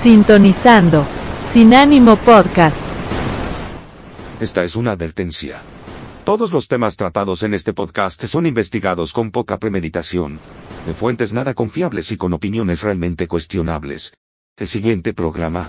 [0.00, 1.04] Sintonizando.
[1.42, 2.84] Sin ánimo podcast.
[4.38, 5.60] Esta es una advertencia.
[6.24, 10.38] Todos los temas tratados en este podcast son investigados con poca premeditación,
[10.86, 14.12] de fuentes nada confiables y con opiniones realmente cuestionables.
[14.56, 15.68] El siguiente programa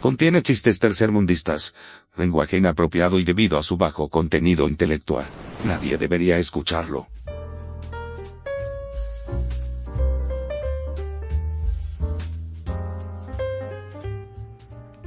[0.00, 1.72] contiene chistes tercermundistas,
[2.16, 5.26] lenguaje inapropiado y debido a su bajo contenido intelectual.
[5.64, 7.06] Nadie debería escucharlo.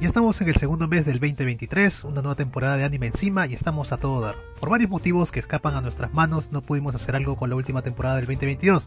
[0.02, 3.54] Ya estamos en el segundo mes del 2023, una nueva temporada de anime encima y
[3.54, 4.34] estamos a todo dar.
[4.58, 7.82] Por varios motivos que escapan a nuestras manos no pudimos hacer algo con la última
[7.82, 8.84] temporada del 2022.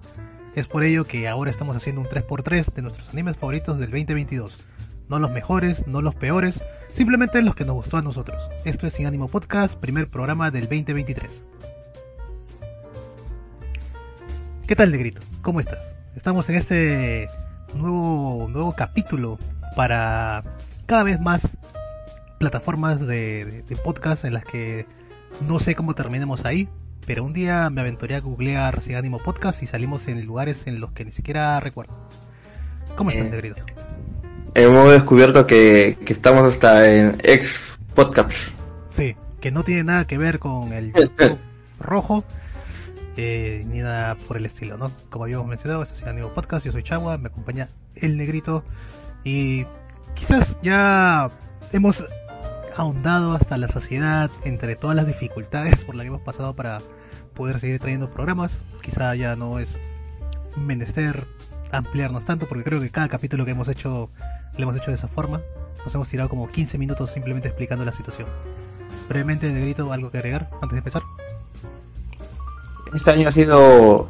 [0.56, 4.68] Es por ello que ahora estamos haciendo un 3x3 de nuestros animes favoritos del 2022.
[5.08, 8.38] No los mejores, no los peores, simplemente los que nos gustó a nosotros.
[8.66, 11.32] Esto es Sin Ánimo Podcast, primer programa del 2023.
[14.68, 15.22] ¿Qué tal, Negrito?
[15.42, 15.80] ¿Cómo estás?
[16.14, 17.30] Estamos en este
[17.74, 19.40] nuevo, nuevo capítulo
[19.78, 20.44] para
[20.86, 21.42] cada vez más
[22.40, 24.86] plataformas de, de, podcast en las que
[25.48, 26.70] no sé cómo terminemos ahí,
[27.06, 30.80] pero un día me aventuré a googlear Sin Ánimo Podcast y salimos en lugares en
[30.80, 31.94] los que ni siquiera recuerdo.
[32.96, 33.62] ¿Cómo estás, Eh, Negrito?
[34.54, 38.50] Hemos descubierto que, que estamos hasta en ex podcast.
[38.92, 41.38] Sí, que no tiene nada que ver con el YouTube
[41.80, 42.24] rojo,
[43.18, 44.92] eh, ni nada por el estilo, ¿no?
[45.10, 48.64] Como habíamos mencionado, es el Ánimo Podcast, yo soy Chagua, me acompaña el negrito
[49.24, 49.66] y
[50.16, 51.30] quizás ya
[51.72, 52.04] hemos
[52.76, 56.80] ahondado hasta la saciedad entre todas las dificultades por las que hemos pasado para
[57.34, 58.52] poder seguir trayendo programas.
[58.82, 59.70] Quizá ya no es
[60.58, 61.26] menester
[61.72, 64.10] ampliarnos tanto porque creo que cada capítulo que hemos hecho
[64.58, 65.42] lo hemos hecho de esa forma.
[65.84, 68.28] Nos hemos tirado como 15 minutos simplemente explicando la situación.
[69.08, 71.04] Brevemente, Negrito, ¿algo que agregar antes de empezar?
[72.94, 74.10] Este año ha sido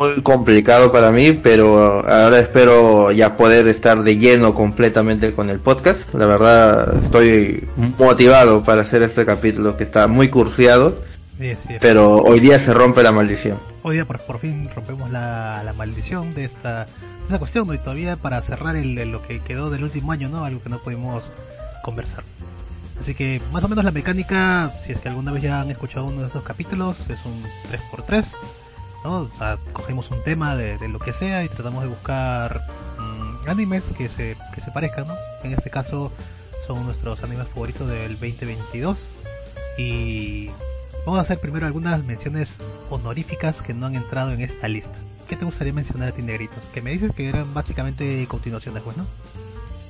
[0.00, 5.60] muy complicado para mí, pero ahora espero ya poder estar de lleno completamente con el
[5.60, 6.14] podcast.
[6.14, 7.68] La verdad, estoy
[7.98, 10.96] motivado para hacer este capítulo que está muy cursiado,
[11.38, 11.74] Sí, sí.
[11.80, 13.58] pero hoy día se rompe la maldición.
[13.82, 17.74] Hoy día por, por fin rompemos la, la maldición de esta, de esta cuestión ¿no?
[17.74, 20.44] y todavía para cerrar el, el- lo que quedó del último año, ¿no?
[20.46, 21.24] Algo que no pudimos
[21.82, 22.24] conversar.
[23.00, 26.04] Así que más o menos la mecánica, si es que alguna vez ya han escuchado
[26.06, 28.24] uno de estos capítulos, es un 3x3,
[29.04, 29.30] ¿no?
[29.38, 32.62] Sea, cogemos un tema de, de lo que sea y tratamos de buscar
[32.98, 35.14] mm, animes que se, que se parezcan, ¿no?
[35.42, 36.12] En este caso
[36.66, 38.98] son nuestros animes favoritos del 2022
[39.78, 40.50] y
[41.06, 42.50] vamos a hacer primero algunas menciones
[42.90, 44.92] honoríficas que no han entrado en esta lista.
[45.28, 46.56] ¿Qué te gustaría mencionar a ti, Negrito?
[46.74, 49.06] Que me dices que eran básicamente continuaciones, pues, ¿no?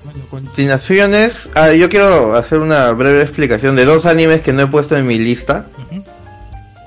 [0.05, 4.67] Bueno, continuaciones, ah, yo quiero hacer una breve explicación de dos animes que no he
[4.67, 5.67] puesto en mi lista.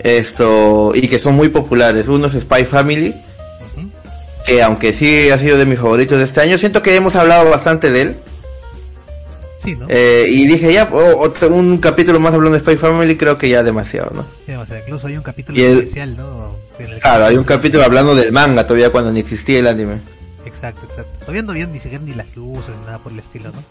[0.03, 2.07] Esto, y que son muy populares.
[2.07, 3.15] Uno es Spy Family,
[4.45, 7.49] que aunque sí ha sido de mis favoritos de este año, siento que hemos hablado
[7.49, 8.15] bastante de él.
[9.63, 9.85] Sí, ¿no?
[9.87, 13.47] Eh, y dije, ya, oh, otro- un capítulo más hablando de Spy Family, creo que
[13.47, 14.27] ya demasiado, ¿no?
[14.45, 16.53] Sí, o sea, incluso hay un capítulo el- especial, ¿no?
[16.77, 19.99] El Claro, hay un capítulo hablando del manga todavía cuando ni existía el anime.
[20.45, 21.11] Exacto, exacto.
[21.21, 23.63] Todavía no habían ni siquiera ni las luces ni nada por el estilo, ¿no?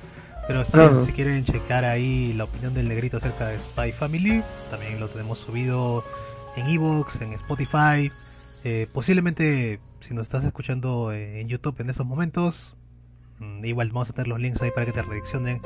[0.47, 4.99] Pero No, si quieren checar ahí la opinión del negrito acerca de Spy Family, también
[5.01, 6.03] lo tenemos subido
[6.57, 8.11] en Evox, en Spotify.
[8.65, 12.75] Eh, posiblemente, si nos estás escuchando eh, en YouTube en estos momentos,
[13.39, 15.61] mm, igual vamos a tener los links ahí para que te redireccionen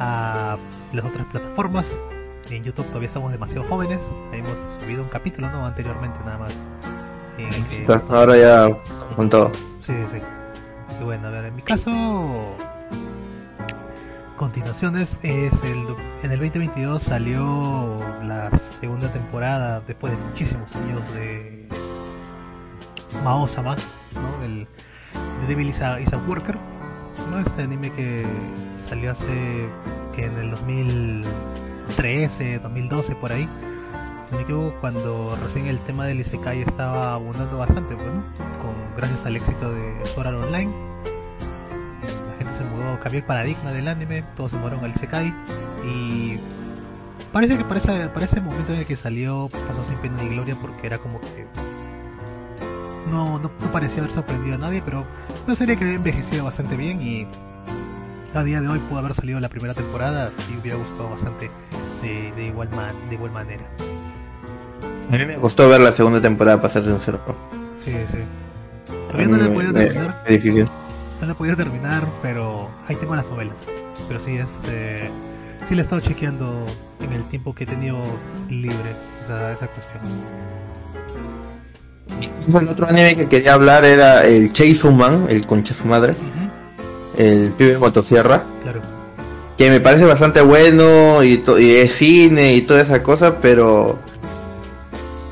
[0.00, 0.56] a
[0.92, 1.86] las otras plataformas.
[2.50, 4.00] En YouTube todavía estamos demasiado jóvenes.
[4.32, 5.64] Hemos subido un capítulo, ¿no?
[5.66, 6.54] Anteriormente nada más.
[7.38, 8.76] En el que Está- Ahora ya
[9.14, 9.52] con todo.
[9.86, 10.18] Sí, sí.
[11.00, 11.90] Y bueno, a ver, en mi caso,
[14.40, 15.84] continuaciones es el
[16.22, 17.94] en el 2022 salió
[18.24, 18.50] la
[18.80, 21.68] segunda temporada después de muchísimos años de
[23.22, 23.76] Mao-sama,
[24.14, 24.42] ¿no?
[24.42, 24.66] El
[25.42, 26.56] de Devil is a, Worker,
[27.30, 27.40] ¿no?
[27.40, 28.24] Este anime que
[28.88, 29.68] salió hace
[30.16, 33.46] que en el 2013, 2012 por ahí.
[34.30, 34.46] Si me
[34.80, 38.22] cuando recién el tema del Isekai estaba abundando bastante, pues, ¿no?
[38.62, 40.89] Con, gracias al éxito de Sword Art Online.
[42.60, 45.32] Se mudó, cambió el paradigma del anime, todos se mudaron al Isekai
[45.82, 46.38] y
[47.32, 50.28] parece que para ese, para ese momento en el que salió pasó sin pena ni
[50.28, 51.46] gloria porque era como que
[53.10, 55.04] no, no, no parecía haber sorprendido a nadie, pero
[55.46, 57.26] una serie que había envejecido bastante bien y
[58.34, 61.50] a día de hoy pudo haber salido la primera temporada y hubiera gustado bastante
[62.02, 63.64] de, de igual man- de igual manera.
[65.10, 67.20] A mí me costó ver la segunda temporada, para ser sincero.
[67.84, 68.18] Sí, sí.
[69.08, 70.68] Todavía no la he podido terminar, es difícil.
[71.20, 73.54] No la he podido terminar, pero ahí tengo las novelas.
[74.08, 75.10] Pero sí, este,
[75.68, 76.64] sí le he estado chequeando
[77.00, 78.00] en el tiempo que he tenido
[78.48, 78.94] libre
[79.24, 80.02] esa, esa cuestión.
[82.62, 86.14] El otro anime que quería hablar era el Chainsaw Man, el concha su madre.
[87.16, 88.80] El pibe de motosierra, Claro.
[89.58, 93.98] que me parece bastante bueno y, y es cine y toda esa cosa, pero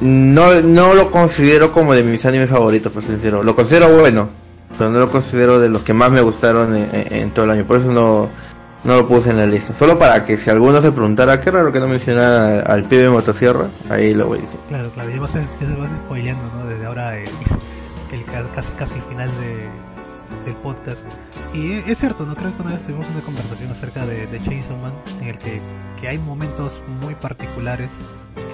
[0.01, 3.43] no, no lo considero como de mis animes favoritos, por ser sincero.
[3.43, 4.29] Lo considero bueno,
[4.79, 7.65] pero no lo considero de los que más me gustaron en, todo el año.
[7.65, 8.29] Por eso no,
[8.85, 9.75] no lo puse en la lista.
[9.79, 13.11] Solo para que si alguno se preguntara, qué raro que no mencionara al pibe de
[13.11, 14.61] motosierra, ahí lo voy a decir.
[14.69, 16.67] Claro, claro, ya ya se vas spoileando, ¿no?
[16.67, 17.29] Desde ahora el,
[18.13, 19.69] el ca- casi, casi el final de,
[20.47, 20.99] del podcast.
[21.53, 22.35] Y e- es cierto, ¿no?
[22.35, 25.61] Creo que una vez tuvimos una conversación acerca de, de Chainsaw Man en el que,
[26.01, 26.73] que hay momentos
[27.03, 27.91] muy particulares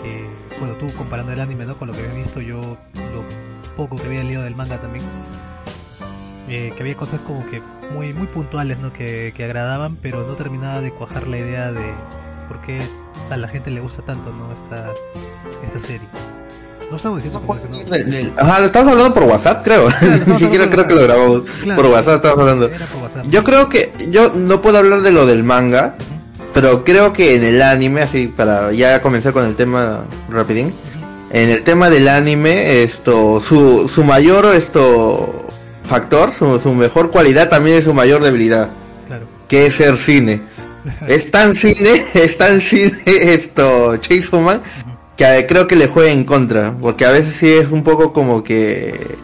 [0.03, 0.25] que,
[0.59, 1.77] bueno, tú comparando el anime, ¿no?
[1.77, 5.05] Con lo que había visto yo, lo poco que había leído del manga también.
[6.49, 7.62] Eh, que había cosas como que
[7.93, 8.93] muy muy puntuales ¿no?
[8.93, 11.93] que, que agradaban pero no terminaba de cuajar la idea de
[12.49, 12.81] por qué
[13.31, 14.93] a la gente le gusta tanto no esta,
[15.64, 16.08] esta serie
[16.91, 19.88] no estamos diciendo que no Ajá, lo estamos hablando por WhatsApp, creo.
[20.26, 21.43] Ni siquiera creo que lo grabamos.
[21.62, 21.82] Claro.
[21.82, 22.67] Por WhatsApp estamos hablando.
[22.67, 23.26] WhatsApp.
[23.29, 25.96] Yo creo que yo no puedo hablar de lo del manga,
[26.52, 30.75] pero creo que en el anime, así para ya comenzar con el tema rapidín,
[31.31, 35.33] en el tema del anime, esto, su, su mayor esto
[35.84, 38.70] factor, su, su mejor cualidad también es su mayor debilidad,
[39.06, 40.40] claro que es ser cine.
[41.08, 44.96] Es tan cine, es tan cine esto, Chainsaw Man, Ujú.
[45.16, 48.44] que creo que le juega en contra, porque a veces sí es un poco como
[48.44, 49.16] que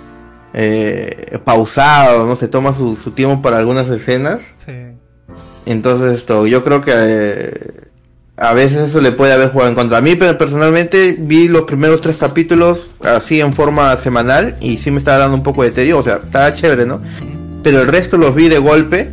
[0.54, 4.40] eh, pausado, no se toma su, su tiempo para algunas escenas.
[4.64, 4.72] sí
[5.66, 7.89] Entonces esto, yo creo que eh,
[8.40, 9.98] a veces eso le puede haber jugado en contra.
[9.98, 14.90] A mí pero personalmente vi los primeros tres capítulos así en forma semanal y sí
[14.90, 17.00] me estaba dando un poco de tedio, o sea, estaba chévere, ¿no?
[17.62, 19.10] Pero el resto los vi de golpe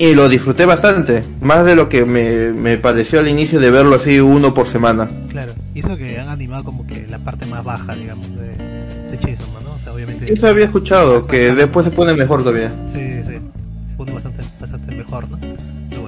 [0.00, 3.94] y lo disfruté bastante, más de lo que me, me pareció al inicio de verlo
[3.96, 5.06] así uno por semana.
[5.28, 9.36] claro y eso que han animado como que la parte más baja digamos de, de
[9.64, 9.72] ¿no?
[9.72, 12.72] o sea obviamente Eso había escuchado, que después se pone mejor todavía.
[12.92, 15.38] Sí, sí, se pone bastante, bastante mejor, ¿no?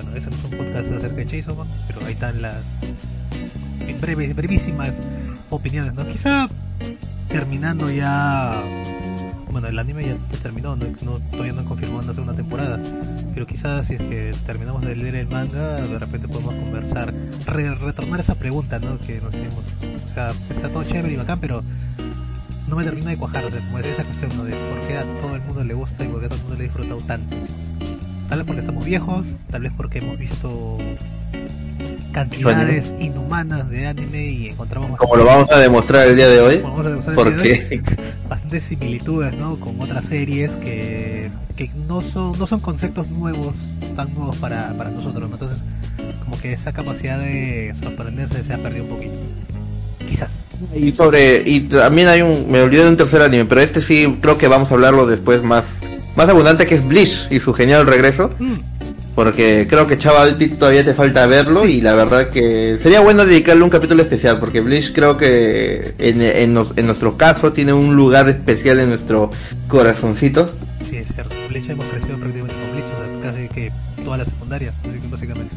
[0.02, 2.54] Bueno, ese no es un podcast acerca de Chainsaw pero ahí están las
[4.00, 4.92] breves, brevísimas
[5.50, 6.06] opiniones, ¿no?
[6.06, 6.48] Quizá
[7.28, 8.62] terminando ya...
[9.50, 10.86] Bueno, el anime ya terminó, ¿no?
[11.02, 12.80] No- todavía no han confirmado una temporada,
[13.34, 17.12] pero quizás si es que terminamos de leer el manga, de repente podemos conversar,
[17.46, 18.96] re- retornar esa pregunta, ¿no?
[19.00, 19.64] Que nos hicimos.
[20.10, 21.62] O sea, está todo chévere y bacán, pero
[22.68, 24.44] no me termina de cuajar, o como decía esa cuestión, ¿no?
[24.44, 26.42] De por qué a todo el mundo le gusta y por qué a todo el
[26.44, 27.36] mundo le ha disfrutado tanto.
[28.30, 30.78] Tal vez porque estamos viejos, tal vez porque hemos visto
[32.12, 36.62] cantidades inhumanas de anime y encontramos Como lo vamos a demostrar el día de hoy,
[37.14, 37.82] porque
[38.28, 39.56] bastantes similitudes ¿no?
[39.56, 43.54] con otras series que, que no son no son conceptos nuevos
[43.96, 45.34] tan nuevos para, para nosotros ¿no?
[45.34, 45.58] entonces
[46.24, 49.14] como que esa capacidad de sorprenderse se ha perdido un poquito
[50.08, 50.30] quizás
[50.74, 54.18] Y sobre, y también hay un, me olvidé de un tercer anime, pero este sí
[54.20, 55.80] creo que vamos a hablarlo después más,
[56.16, 58.52] más abundante que es Bleach y su genial regreso, Mm,
[59.14, 63.62] porque creo que chaval todavía te falta verlo y la verdad que sería bueno dedicarle
[63.64, 67.94] un capítulo especial, porque Bleach creo que en, en, nos- en nuestro caso tiene un
[67.96, 69.30] lugar especial en nuestro
[69.68, 70.50] corazoncito.
[70.88, 73.72] sí es cierto Bleach hemos crecido prácticamente con Bleach o sea, casi que
[74.04, 74.72] toda la secundaria
[75.10, 75.54] básicamente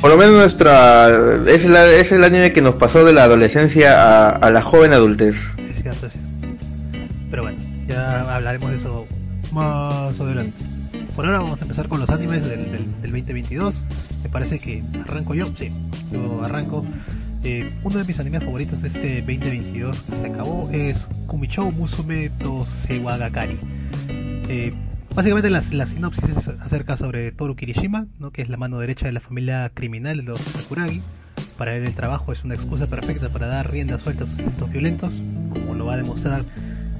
[0.00, 1.08] Por lo menos nuestra,
[1.46, 4.92] es, la- es el anime que nos pasó de la adolescencia a, a la joven
[4.92, 5.36] adultez.
[5.58, 6.28] Es cierto, es cierto.
[7.30, 7.58] Pero bueno,
[7.88, 9.06] ya hablaremos de eso
[9.52, 10.64] más adelante.
[11.14, 13.74] Por ahora vamos a empezar con los animes del, del, del 2022.
[14.22, 15.70] Me parece que arranco yo, sí,
[16.12, 16.84] yo arranco.
[17.42, 22.28] Eh, uno de mis animes favoritos de este 2022 que se acabó es Kumichou Musume
[22.38, 23.58] to Sewagakari.
[24.48, 24.74] Eh,
[25.14, 28.30] básicamente la, la sinopsis acerca sobre Toru Kirishima, ¿no?
[28.30, 31.00] que es la mano derecha de la familia criminal de los Sakuragi.
[31.56, 34.70] Para él el trabajo es una excusa perfecta para dar rienda suelta a sus instintos
[34.70, 35.10] violentos,
[35.54, 36.42] como lo va a demostrar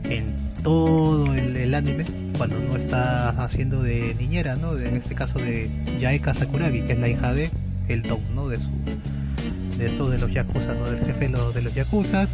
[0.05, 2.05] en todo el, anime,
[2.37, 4.77] cuando no está haciendo de niñera, ¿no?
[4.79, 7.51] En este caso de Yaeka Sakuragi, que es la hija de
[7.89, 8.49] el Don, ¿no?
[8.49, 8.71] De su
[9.79, 10.91] de eso de los yakuza, ¿no?
[10.91, 12.25] Del jefe de los, de los yakuza.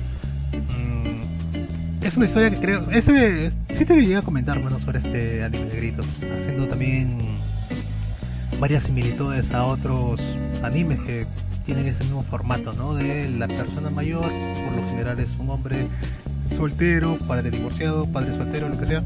[0.53, 5.45] Mm, es una historia que creo, ese sí te llegué a comentar, bueno, sobre este
[5.45, 6.07] anime de gritos,
[6.41, 7.19] haciendo también
[8.59, 10.21] varias similitudes a otros
[10.63, 11.25] animes que
[11.67, 12.95] tienen ese mismo formato, ¿no?
[12.95, 14.31] De la persona mayor,
[14.65, 15.87] por lo general es un hombre
[16.55, 19.05] soltero, padre divorciado, padre soltero, lo que sea,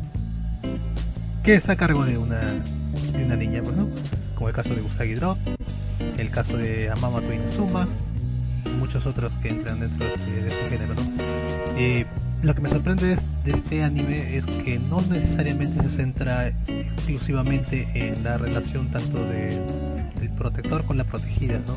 [1.43, 3.89] que está a cargo de una, de una niña, pues, ¿no?
[4.35, 5.39] Como el caso de Usagi Drop,
[6.19, 7.89] el caso de Amamoto Inazuma,
[8.65, 11.03] y muchos otros que entran dentro de este, este género, ¿no?
[11.77, 12.07] Eh,
[12.43, 17.87] lo que me sorprende de, de este anime es que no necesariamente se centra exclusivamente
[17.95, 19.61] en la relación tanto de,
[20.19, 21.77] del protector con la protegida, ¿no?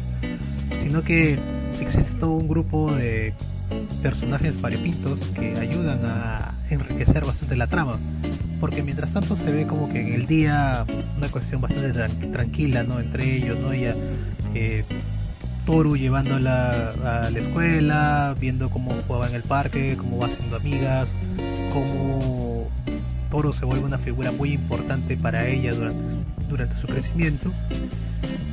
[0.81, 1.37] Sino que
[1.79, 3.33] existe todo un grupo de
[4.01, 7.97] personajes variopintos que ayudan a enriquecer bastante la trama.
[8.59, 10.85] porque mientras tanto se ve como que en el día
[11.17, 12.99] una cuestión bastante tran- tranquila, ¿no?
[13.01, 13.73] Entre ellos, ¿no?
[13.73, 13.93] Ella,
[14.55, 14.85] eh,
[15.65, 21.09] Toru llevándola a la escuela, viendo cómo jugaba en el parque, cómo va haciendo amigas,
[21.73, 22.69] cómo
[23.29, 26.01] Toru se vuelve una figura muy importante para ella durante,
[26.49, 27.51] durante su crecimiento.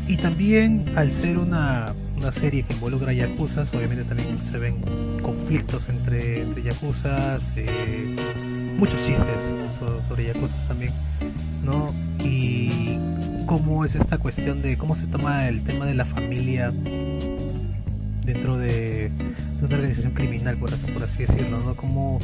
[0.09, 4.77] Y también al ser una, una serie que involucra yakuzas, obviamente también se ven
[5.23, 7.43] conflictos entre, entre yakuzas,
[8.79, 9.27] muchos chistes
[9.79, 10.93] so- sobre yakuzas también,
[11.65, 11.87] ¿no?
[12.23, 12.99] Y
[13.47, 16.71] cómo es esta cuestión de cómo se toma el tema de la familia
[18.25, 19.11] dentro de,
[19.63, 21.75] una organización criminal, por así, por así decirlo, ¿no?
[21.75, 22.21] Como,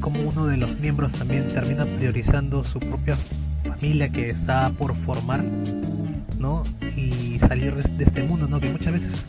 [0.00, 3.16] como uno de los miembros también termina priorizando su propia
[3.62, 5.44] familia que está por formar,
[6.44, 6.62] ¿no?
[6.96, 8.60] Y salir de, de este mundo, ¿no?
[8.60, 9.26] Que muchas veces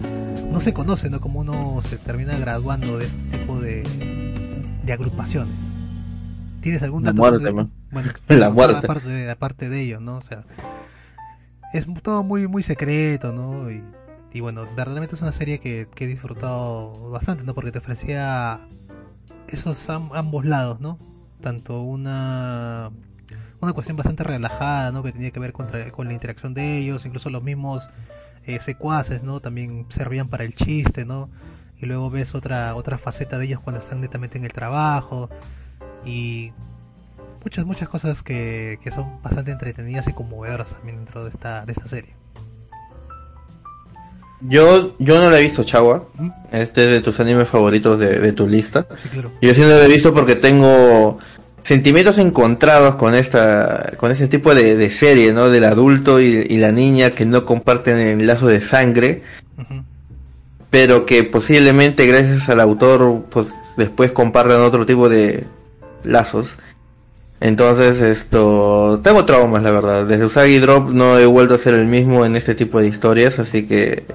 [0.51, 1.21] no se conoce, ¿no?
[1.21, 3.83] Como uno se termina graduando de este tipo de,
[4.83, 5.55] de agrupaciones.
[6.61, 7.21] ¿Tienes algún La dato?
[7.21, 7.71] muerte, sobre- man.
[7.91, 8.77] Bueno, La muerte.
[8.85, 10.17] Aparte de, aparte de ello, ¿no?
[10.17, 10.43] O sea,
[11.73, 13.71] es todo muy muy secreto, ¿no?
[13.71, 13.81] Y,
[14.33, 17.53] y bueno, verdaderamente es una serie que, que he disfrutado bastante, ¿no?
[17.53, 18.59] Porque te ofrecía
[19.47, 20.97] esos am- ambos lados, ¿no?
[21.41, 22.89] Tanto una
[23.65, 25.03] una cuestión bastante relajada, ¿no?
[25.03, 27.83] Que tenía que ver contra- con la interacción de ellos, incluso los mismos
[28.47, 29.39] eh, secuaces, ¿no?
[29.39, 31.29] También servían para el chiste, ¿no?
[31.81, 35.29] Y luego ves otra otra faceta de ellos cuando están netamente en el trabajo
[36.05, 36.51] y
[37.43, 41.71] muchas muchas cosas que, que son bastante entretenidas y conmovedoras también dentro de esta de
[41.73, 42.13] esta serie.
[44.41, 46.05] Yo, yo no la he visto, Chagua.
[46.51, 48.85] Este es de tus animes favoritos de, de tu lista.
[49.01, 49.31] Sí, claro.
[49.41, 51.17] Yo sí no la he visto porque tengo
[51.65, 55.49] sentimientos encontrados con esta, con este tipo de, de serie, ¿no?
[55.49, 59.23] Del adulto y, y la niña que no comparten el lazo de sangre,
[60.69, 65.45] pero que posiblemente gracias al autor, pues después compartan otro tipo de
[66.03, 66.49] lazos.
[67.41, 70.05] Entonces, esto, tengo traumas, la verdad.
[70.05, 73.39] Desde Usagi Drop no he vuelto a ser el mismo en este tipo de historias,
[73.39, 74.05] así que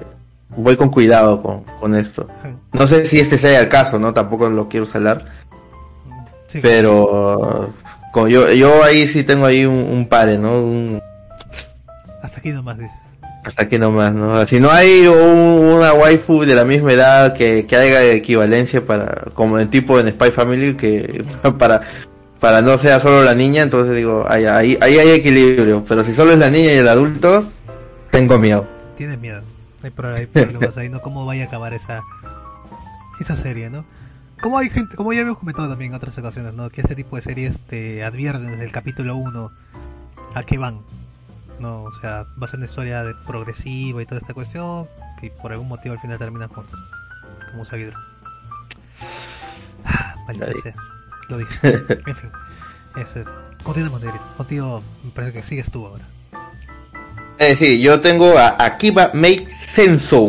[0.55, 2.27] voy con cuidado con, con esto.
[2.71, 4.13] No sé si este sea el caso, ¿no?
[4.13, 5.40] Tampoco lo quiero salar.
[6.51, 7.73] Sí, Pero
[8.11, 10.61] con- yo, yo ahí sí tengo ahí un, un pare, ¿no?
[10.61, 11.01] Un-
[12.21, 12.93] hasta aquí nomás dices.
[13.43, 14.45] hasta aquí nomás, ¿no?
[14.45, 19.25] Si no hay un- una waifu de la misma edad que, que haga equivalencia para,
[19.33, 21.23] como el tipo en Spy Family, que
[21.57, 21.81] para,
[22.39, 25.83] para no sea solo la niña, entonces digo, ahí, ahí, ahí hay equilibrio.
[25.87, 27.45] Pero si solo es la niña y el adulto,
[28.11, 28.67] tengo miedo.
[28.97, 29.41] Tienes miedo.
[29.83, 29.89] Hay
[30.27, 31.01] problemas ahí, ¿no?
[31.01, 32.01] ¿Cómo vaya a acabar esa
[33.19, 33.85] esa serie, ¿no?
[34.41, 36.69] Como hay gente, como ya hemos comentado también en otras ocasiones, ¿no?
[36.69, 39.51] Que este tipo de series te advierten desde el capítulo 1
[40.33, 40.79] a qué van.
[41.59, 44.87] No, o sea, va a ser una historia de progresiva y toda esta cuestión
[45.21, 46.79] y por algún motivo al final terminan juntos.
[47.51, 47.99] Como Sagidro.
[49.85, 50.15] Ah,
[50.63, 50.73] sea.
[51.29, 51.59] Lo dije.
[52.07, 52.31] En fin.
[52.97, 53.23] Ese,
[53.63, 54.19] continuemos, Negri.
[54.37, 56.03] Contigo me parece que sigues tú ahora.
[57.37, 60.21] Eh, sí, yo tengo a Akiba Make Senso.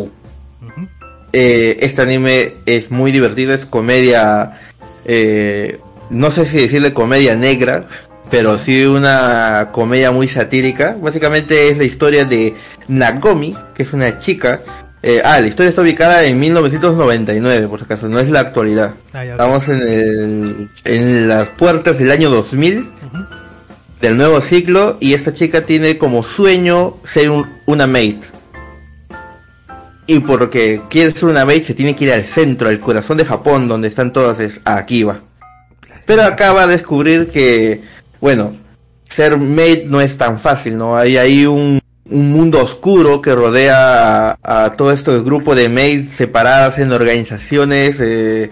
[0.61, 0.89] Ujú.
[1.33, 4.61] Eh, este anime es muy divertido, es comedia,
[5.05, 5.79] eh,
[6.11, 7.87] no sé si decirle comedia negra,
[8.31, 10.97] pero sí una comedia muy satírica.
[11.01, 12.55] Básicamente es la historia de
[12.89, 14.61] Nagomi, que es una chica.
[15.03, 18.95] eh, ah, la historia está ubicada en 1999, por si acaso, no es la actualidad.
[19.13, 19.25] Ah.
[19.25, 23.25] Estamos en, el, en las puertas del año 2000 Ujú.
[24.01, 28.17] del nuevo ciclo y esta chica tiene como sueño ser un- una maid.
[30.07, 33.25] Y porque quiere ser una maid se tiene que ir al centro, al corazón de
[33.25, 35.21] Japón, donde están todas, es a Akiba.
[36.07, 37.83] Pero acaba de descubrir que,
[38.21, 38.57] bueno,
[39.09, 40.97] ser maid no es tan fácil, ¿no?
[40.97, 41.81] Hay ahí un,
[42.11, 47.97] un mundo oscuro que rodea a, a todo este grupo de maids separadas en organizaciones,
[48.01, 48.51] eh,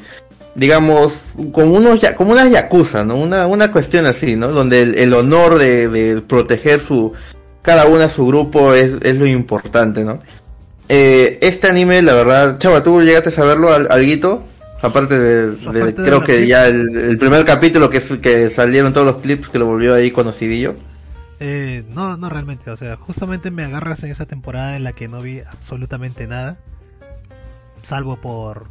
[0.55, 1.21] digamos,
[1.53, 3.17] como unos, como unas yakuza, ¿no?
[3.17, 4.49] Una, una cuestión así, ¿no?
[4.49, 7.13] Donde el, el honor de, de proteger su,
[7.63, 10.21] cada una su grupo es, es lo importante, ¿no?
[10.93, 14.43] Eh, este anime, la verdad, chava, ¿tú llegaste a saberlo, al, alguito?
[14.83, 16.49] Aparte de, de- Aparte de creo que clips.
[16.49, 18.01] ya el, el primer capítulo que,
[18.51, 20.75] salieron todos los clips que lo volvió ahí conocidillo.
[21.39, 25.07] Eh, no, no realmente, o sea, justamente me agarras en esa temporada en la que
[25.07, 26.57] no vi absolutamente nada,
[27.83, 28.67] salvo por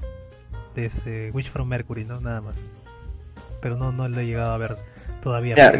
[0.75, 2.19] este, Witch from Mercury, ¿no?
[2.19, 2.55] Nada más.
[3.61, 4.77] Pero no, no lo he llegado a ver
[5.23, 5.55] todavía.
[5.55, 5.71] Ya.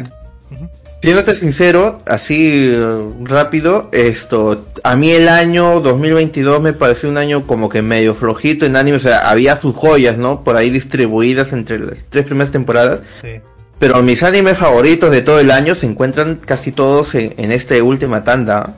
[1.01, 7.47] Siéndote sincero, así eh, rápido, esto, a mí el año 2022 me pareció un año
[7.47, 10.43] como que medio flojito en anime, o sea, había sus joyas, ¿no?
[10.43, 13.39] Por ahí distribuidas entre las tres primeras temporadas, Sí.
[13.79, 17.81] pero mis animes favoritos de todo el año se encuentran casi todos en, en esta
[17.81, 18.75] última tanda.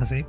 [0.00, 0.24] ¿Así?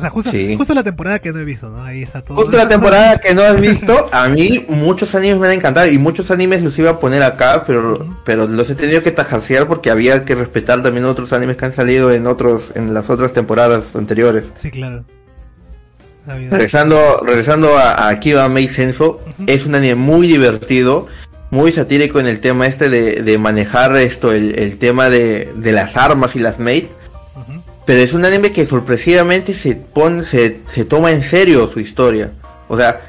[0.00, 0.56] O sea, justo, Sí.
[0.56, 1.84] justo la temporada que no he visto, ¿no?
[1.84, 2.34] Ahí está todo.
[2.38, 5.98] Justo la temporada que no has visto, a mí muchos animes me han encantado y
[5.98, 9.90] muchos animes los iba a poner acá, pero pero los he tenido que tajarsear porque
[9.90, 13.94] había que respetar también otros animes que han salido en otros en las otras temporadas
[13.94, 14.44] anteriores.
[14.62, 15.04] Sí, claro.
[16.26, 19.44] Regresando regresando a, a Senso, Ujú.
[19.46, 21.08] es un anime muy divertido,
[21.50, 25.72] muy satírico en el tema este de, de manejar esto el, el tema de, de
[25.72, 26.88] las armas y las mates.
[27.86, 32.30] Pero es un anime que sorpresivamente se pone, se, se toma en serio su historia.
[32.68, 33.00] O sea,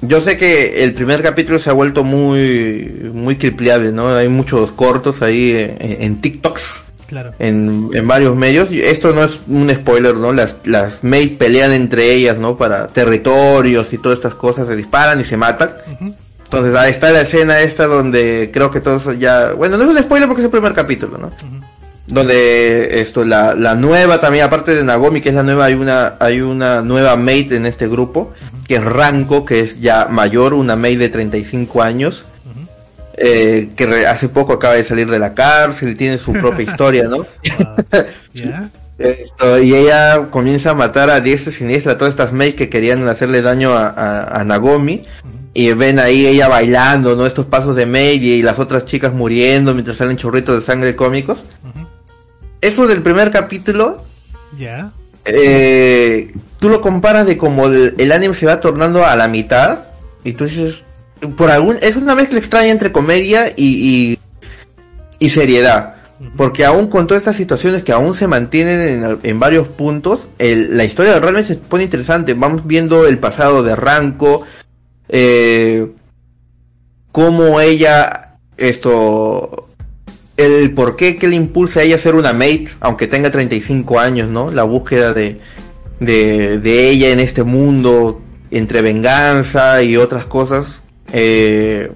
[0.00, 4.08] yo sé que el primer capítulo se ha vuelto muy, muy clipeable, ¿no?
[4.14, 6.62] Hay muchos cortos ahí en, en TikToks,
[7.06, 7.32] Claro.
[7.38, 8.68] en, en varios medios.
[8.72, 10.32] Esto no es un spoiler, ¿no?
[10.32, 12.56] Las, las mates pelean entre ellas, ¿no?
[12.56, 15.70] Para territorios y todas estas cosas, se disparan y se matan.
[16.44, 19.52] Entonces ahí está la escena esta donde creo que todos ya...
[19.52, 21.26] Bueno, no es un spoiler porque es el primer capítulo, ¿no?
[21.28, 21.59] Ujú.
[22.12, 26.16] Donde esto la, la nueva también aparte de Nagomi que es la nueva hay una
[26.18, 28.32] hay una nueva mate en este grupo
[28.66, 32.66] que es Ranko que es ya mayor una mate de 35 años Ujú.
[33.16, 37.04] eh, que re- hace poco acaba de salir de la cárcel tiene su propia historia
[37.08, 37.26] no
[39.62, 43.06] y ella comienza a matar a diestra y siniestra a todas estas mates que querían
[43.08, 45.06] hacerle daño a, a- a Nagomi
[45.54, 49.72] y ven ahí ella bailando no estos pasos de Mei y las otras chicas muriendo
[49.74, 51.38] mientras salen chorritos de sangre cómicos.
[52.60, 54.02] Eso del primer capítulo
[54.58, 54.92] ¿Ya?
[55.24, 59.80] eh, tú lo comparas de como el, el anime se va tornando a la mitad
[60.24, 60.84] y tú dices
[61.36, 64.18] por algún es una mezcla extraña entre comedia y
[65.20, 65.96] y, y seriedad
[66.36, 70.84] porque aún con todas estas situaciones que aún se mantienen en, varios puntos el- la
[70.84, 74.42] historia realmente se pone interesante vamos viendo el pasado de Ranko
[75.08, 75.86] eh,
[77.12, 79.69] cómo ella esto
[80.44, 83.98] el por qué que le impulsa a ella a ser una mate, aunque tenga 35
[83.98, 84.50] años, ¿no?
[84.50, 85.40] La búsqueda de,
[86.00, 90.82] de, ella en este mundo, entre venganza y otras cosas.
[91.12, 91.90] eh,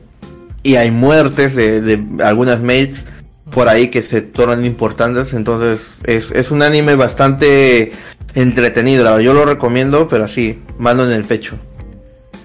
[0.65, 3.05] y hay muertes de, algunas mates
[3.51, 7.93] por ahí que se tornan importantes, entonces es, es un anime bastante
[8.35, 11.57] entretenido, la verdad, yo lo recomiendo, pero así, mano en el pecho.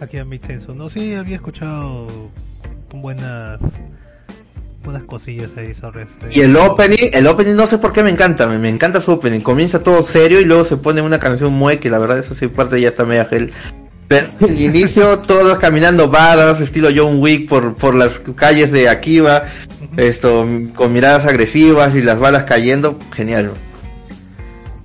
[0.02, 0.76] Aquí a mi censo.
[0.76, 2.08] No, sí, había escuchado
[2.94, 3.60] buenas
[4.90, 6.40] buenas cosillas ahí sobre este.
[6.40, 9.12] Y el opening, el opening no sé por qué me encanta, me, me encanta su
[9.12, 9.42] opening.
[9.42, 12.48] Comienza todo serio y luego se pone una canción muy que la verdad esa sí
[12.48, 13.52] parte ya está media gel.
[14.08, 19.44] Pero el inicio todos caminando badass, estilo John Wick por, por las calles de Akiba,
[19.92, 20.02] Ujú.
[20.02, 23.52] esto con miradas agresivas y las balas cayendo, genial.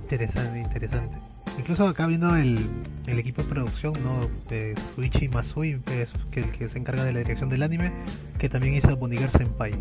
[0.03, 1.17] Interesante, interesante.
[1.57, 2.59] Incluso acá viendo el,
[3.07, 4.29] el equipo de producción, ¿no?
[4.49, 7.91] De Suichi Masui, que es que el que se encarga de la dirección del anime,
[8.37, 9.73] que también hizo Bonigar Senpai.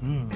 [0.00, 0.28] Mm.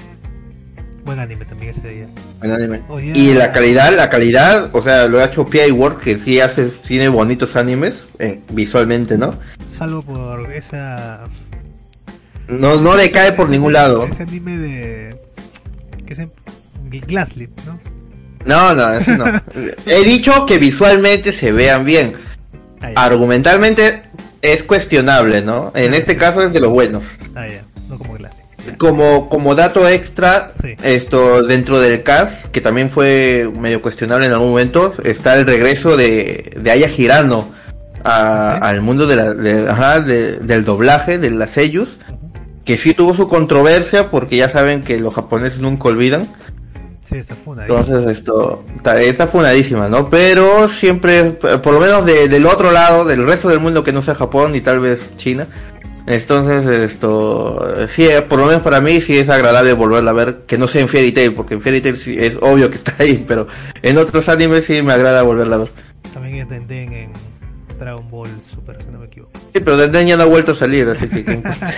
[1.05, 2.09] Buen anime también ese día.
[2.39, 2.83] Buen anime.
[3.15, 5.71] Y la calidad, la calidad, o sea, lo ha hecho P.I.
[5.71, 9.39] Work que sí hace cine bonitos animes, eh, visualmente, ¿no?
[9.71, 11.29] Salvo por esa.
[12.49, 14.07] No, no le cae por ningún lado.
[14.07, 15.21] Ese anime de.
[16.07, 16.33] que es en.
[16.91, 17.94] Glasslip, ¿no?
[18.45, 19.25] No, no, eso no.
[19.87, 22.15] He dicho que visualmente se vean bien.
[22.81, 22.93] Ah.
[22.97, 24.03] Argumentalmente
[24.43, 25.73] es cuestionable, ¿no?
[25.75, 27.03] En este caso es de los buenos.
[27.35, 27.63] Ah, ya.
[27.89, 28.45] No como Glasslip.
[28.67, 28.77] Ya.
[28.77, 30.75] Como, como dato extra, Sí.
[30.83, 35.97] esto dentro del cast, que también fue medio cuestionable en algún momento, está el regreso
[35.97, 37.49] de, de Aya Girano
[38.05, 41.97] a- al mundo de la, de- ajá, de- del doblaje, de las sellos,
[42.65, 46.27] que sí tuvo su controversia porque ya saben que los japoneses nunca olvidan.
[47.09, 47.63] Sí, está funa.
[47.65, 47.69] ahí.
[47.71, 50.09] Entonces esto está, está funadísima, ¿no?
[50.11, 54.01] Pero siempre, por lo menos de- del otro lado, del resto del mundo que no
[54.03, 55.47] sea Japón y tal vez China.
[56.07, 60.41] Entonces esto, sí, eh, por lo menos para mí sí es agradable volverla a ver,
[60.47, 62.95] que no sea en Fairy Tail, porque en Fairy Tail sí es obvio que está
[62.99, 63.47] ahí, pero
[63.83, 65.69] en otros animes sí me agrada volverla a ver.
[66.13, 67.11] También es Denden en
[67.79, 69.31] Dragon Ball Super, si no me equivoco.
[69.55, 71.25] Sí, pero Denden ya no ha vuelto a salir, así que...
[71.25, 71.73] ¿qué importa?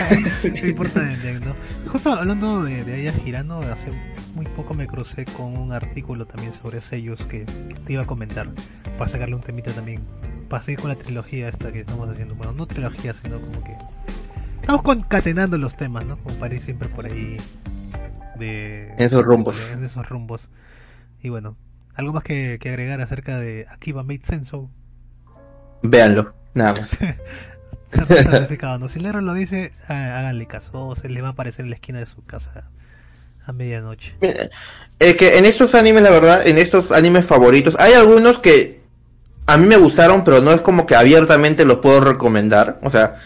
[0.60, 1.54] No importa Denden, ¿no?
[1.92, 3.90] Justo hablando de, de Aya Girano, hace
[4.37, 7.46] muy poco me crucé con un artículo también sobre sellos que
[7.87, 8.46] te iba a comentar,
[8.99, 10.03] para sacarle un temita también,
[10.51, 12.35] para seguir con la trilogía esta que estamos haciendo.
[12.35, 13.75] Bueno, no trilogía, sino como que...
[14.61, 16.18] Estamos concatenando los temas, ¿no?
[16.18, 17.38] Como para ir siempre por ahí
[18.38, 18.92] de...
[18.92, 19.70] En esos rumbos.
[19.72, 20.49] Esos rumbos.
[21.22, 21.57] Y bueno,
[21.94, 24.70] algo más que, que agregar acerca de Akiba Made Senso.
[25.83, 26.99] Véanlo, nada más.
[27.90, 28.88] Está ¿no?
[28.88, 30.88] Si el negro lo dice, há- háganle caso.
[30.88, 32.68] O se le va a aparecer en la esquina de su casa
[33.46, 34.12] a medianoche.
[34.98, 38.80] Es que en estos animes, la verdad, en estos animes favoritos, hay algunos que
[39.46, 42.80] a mí me gustaron, pero no es como que abiertamente los puedo recomendar.
[42.82, 43.16] O sea,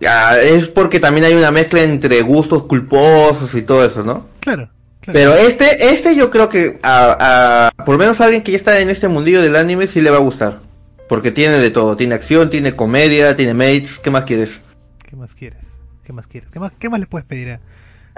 [0.00, 4.26] ya, es porque también hay una mezcla entre gustos culposos y todo eso, ¿no?
[4.40, 4.68] Claro,
[5.00, 8.58] Pero este, este yo creo que a, a, por lo menos a alguien que ya
[8.58, 10.60] está en este mundillo del anime sí le va a gustar.
[11.08, 14.60] Porque tiene de todo, tiene acción, tiene comedia, tiene mates, ¿qué más quieres?
[15.08, 15.60] ¿Qué más quieres?
[16.04, 16.50] ¿Qué más quieres?
[16.50, 17.62] ¿Qué más, qué más le puedes pedir a, ¿Qué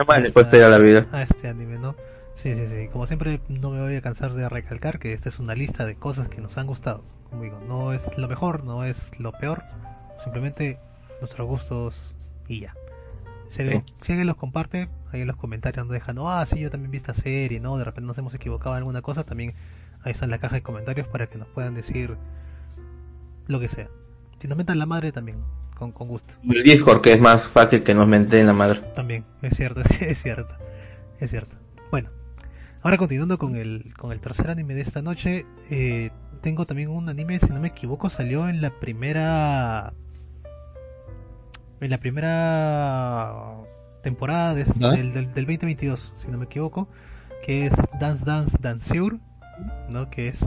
[0.04, 1.06] más le a la vida?
[1.12, 1.94] a este anime, no?
[2.36, 2.88] Sí, sí, sí.
[2.88, 5.94] Como siempre, no me voy a cansar de recalcar que esta es una lista de
[5.96, 7.02] cosas que nos han gustado.
[7.28, 9.62] Como digo, no es lo mejor, no es lo peor.
[10.24, 10.78] Simplemente
[11.20, 12.16] nuestros gustos
[12.48, 12.74] y ya.
[13.50, 13.94] Si alguien, Sí.
[14.02, 16.96] si alguien los comparte, ahí en los comentarios nos dejan, ah, sí, yo también vi
[16.98, 17.76] esta serie, ¿no?
[17.78, 19.54] De repente nos hemos equivocado en alguna cosa, también
[20.02, 22.16] ahí está en la caja de comentarios para que nos puedan decir
[23.48, 23.88] lo que sea.
[24.40, 25.38] Si nos metan la madre, también,
[25.80, 26.32] con, con gusto.
[26.48, 28.80] El Discord, que es más fácil que nos menten la madre.
[28.94, 30.54] También, es cierto, sí, es cierto.
[31.18, 31.56] Es cierto.
[31.90, 32.10] Bueno,
[32.82, 36.10] ahora continuando con el, con el tercer anime de esta noche, eh,
[36.42, 39.92] tengo también un anime, si no me equivoco, salió en la primera.
[41.80, 43.32] En la primera
[44.02, 44.90] temporada de- ¿Ah?
[44.92, 46.88] del, del, del 2022, si no me equivoco,
[47.44, 49.16] que es Dance Dance Danceur,
[49.88, 50.10] ¿no?
[50.10, 50.38] Que es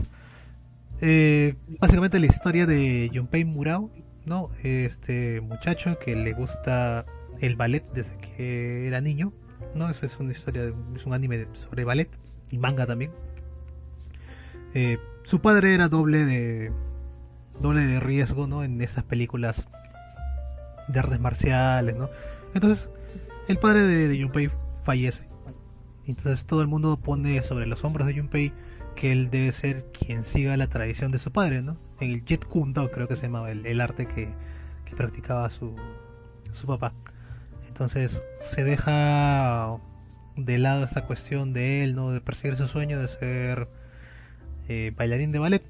[1.00, 3.90] eh, básicamente la historia de Junpei Murao,
[4.24, 4.50] ¿no?
[4.62, 7.04] Este muchacho que le gusta
[7.40, 9.32] el ballet desde que era niño,
[9.74, 9.90] ¿no?
[9.90, 12.08] Esa es una historia, es un anime sobre ballet
[12.50, 13.10] y manga también.
[14.74, 16.72] Eh, su padre era doble de
[17.60, 18.64] doble de riesgo, ¿no?
[18.64, 19.66] En esas películas
[20.88, 22.08] de artes marciales, ¿no?
[22.54, 22.88] Entonces,
[23.48, 24.50] el padre de, de Junpei
[24.82, 25.24] fallece.
[26.06, 28.52] Entonces todo el mundo pone sobre los hombros de Junpei
[28.94, 31.76] que él debe ser quien siga la tradición de su padre, ¿no?
[32.00, 34.28] En el Jet Kundo creo que se llamaba el, el arte que,
[34.84, 35.74] que practicaba su,
[36.52, 36.92] su papá.
[37.68, 39.76] Entonces se deja
[40.36, 42.10] de lado esta cuestión de él, ¿no?
[42.10, 43.68] De perseguir su sueño de ser
[44.68, 45.62] eh, bailarín de ballet.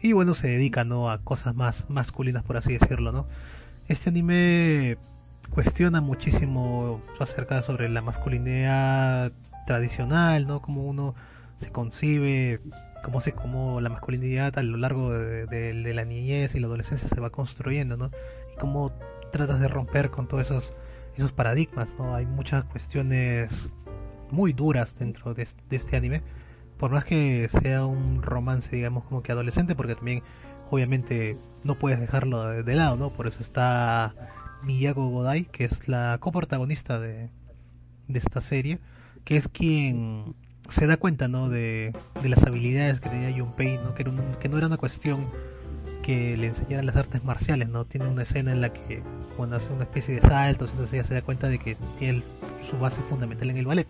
[0.00, 1.10] Y bueno, se dedica, ¿no?
[1.10, 3.26] A cosas más masculinas, por así decirlo, ¿no?
[3.88, 4.96] Este anime
[5.50, 9.32] cuestiona muchísimo acerca sobre la masculinidad
[9.66, 10.60] tradicional, ¿no?
[10.60, 11.14] Como uno
[11.60, 12.60] se concibe,
[13.02, 17.08] cómo se cómo la masculinidad a lo largo de, de- la niñez y la adolescencia
[17.08, 18.10] se va construyendo, ¿no?
[18.54, 18.92] Y cómo
[19.32, 20.72] tratas de romper con todos esos
[21.16, 22.14] esos paradigmas, ¿no?
[22.14, 23.68] Hay muchas cuestiones
[24.30, 26.22] muy duras dentro de, de este anime,
[26.78, 30.22] por más que sea un romance, digamos, como que adolescente, porque también,
[30.70, 33.10] obviamente, no puedes dejarlo de, de lado, ¿no?
[33.10, 34.14] Por eso está
[34.62, 37.30] Miyako Godai, que es la coprotagonista de,
[38.06, 38.78] de esta serie,
[39.24, 40.34] que es quien
[40.68, 41.48] se da cuenta, ¿no?
[41.48, 43.94] De, de las habilidades que tenía Junpei, ¿no?
[43.94, 45.26] Que, era no era una cuestión
[46.02, 47.84] que le enseñaran las artes marciales, ¿no?
[47.84, 49.02] Tiene una escena en la que,
[49.36, 52.22] cuando hace una especie de saltos, entonces ella se da cuenta de que tiene
[52.68, 53.88] su base fundamental en el ballet.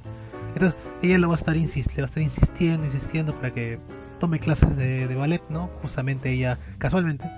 [0.54, 3.78] Entonces ella lo va a estar le va a estar insistiendo, insistiendo para que
[4.18, 5.68] tome clases de, de ballet, ¿no?
[5.82, 7.30] Justamente ella, casualmente,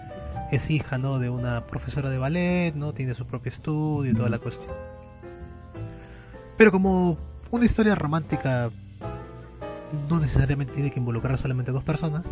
[0.50, 1.18] es hija, ¿no?
[1.18, 2.92] De una profesora de ballet, ¿no?
[2.92, 4.70] Tiene su propio estudio y toda la cuestión.
[6.56, 7.18] Pero como
[7.50, 8.70] una historia romántica
[10.08, 12.24] no necesariamente tiene que involucrar solamente a dos personas,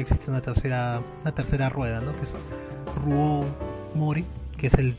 [0.00, 2.12] existe una tercera, una tercera rueda, ¿no?
[2.12, 2.34] Que es
[3.04, 3.44] Ruo
[3.94, 4.24] Mori,
[4.56, 4.94] que es el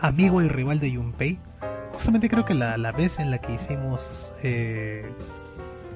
[0.00, 1.38] amigo y rival de Junpei.
[1.94, 4.00] Justamente creo que la, la vez en la que hicimos
[4.42, 5.10] eh,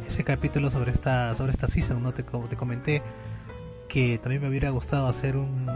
[0.08, 2.12] ese capítulo sobre esta sobre esta season, ¿no?
[2.12, 3.02] Te, te comenté
[3.88, 5.66] que también me hubiera gustado hacer un,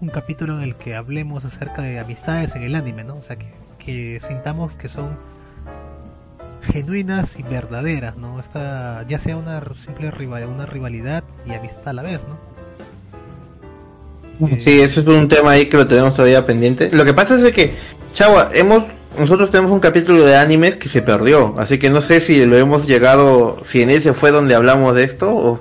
[0.00, 3.16] un capítulo en el que hablemos acerca de amistades en el anime, ¿no?
[3.16, 5.16] O sea, que, que sintamos que son
[6.64, 8.40] genuinas y verdaderas, ¿no?
[8.40, 12.38] Esta, ya sea una simple rival, una rivalidad y amistad a la vez, ¿no?
[14.48, 16.90] Eh, Sí, eso es un tema ahí que lo tenemos todavía pendiente.
[16.92, 17.74] Lo que pasa es de que,
[18.12, 18.84] Chagua, hemos,
[19.18, 22.56] nosotros tenemos un capítulo de animes que se perdió, así que no sé si lo
[22.56, 25.60] hemos llegado, si en ese fue donde hablamos de esto o,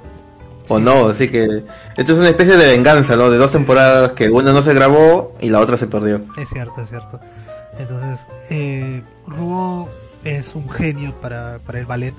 [0.67, 1.63] o no, así que
[1.97, 3.29] esto es una especie de venganza, ¿no?
[3.29, 6.21] De dos temporadas que una no se grabó y la otra se perdió.
[6.37, 7.19] Es cierto, es cierto.
[7.77, 9.89] Entonces, eh, Ruo
[10.23, 12.13] es un genio para, para el ballet.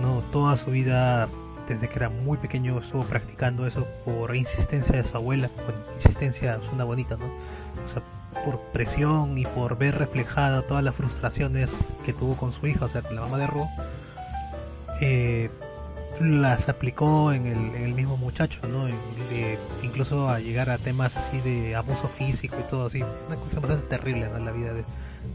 [0.00, 1.28] No, toda su vida,
[1.68, 5.50] desde que era muy pequeño, estuvo practicando eso por insistencia de su abuela.
[5.56, 7.26] Bueno, insistencia suena bonita, ¿no?
[7.26, 8.02] O sea,
[8.44, 11.68] por presión y por ver reflejada todas las frustraciones
[12.06, 13.68] que tuvo con su hija, o sea, con la mamá de Ruo.
[15.00, 15.50] Eh,
[16.20, 18.84] las aplicó en el, en el mismo muchacho, ¿no?
[18.84, 23.02] De- incluso a llegar a temas así de abuso físico y todo así.
[23.26, 24.84] Una cosa bastante terrible en la vida de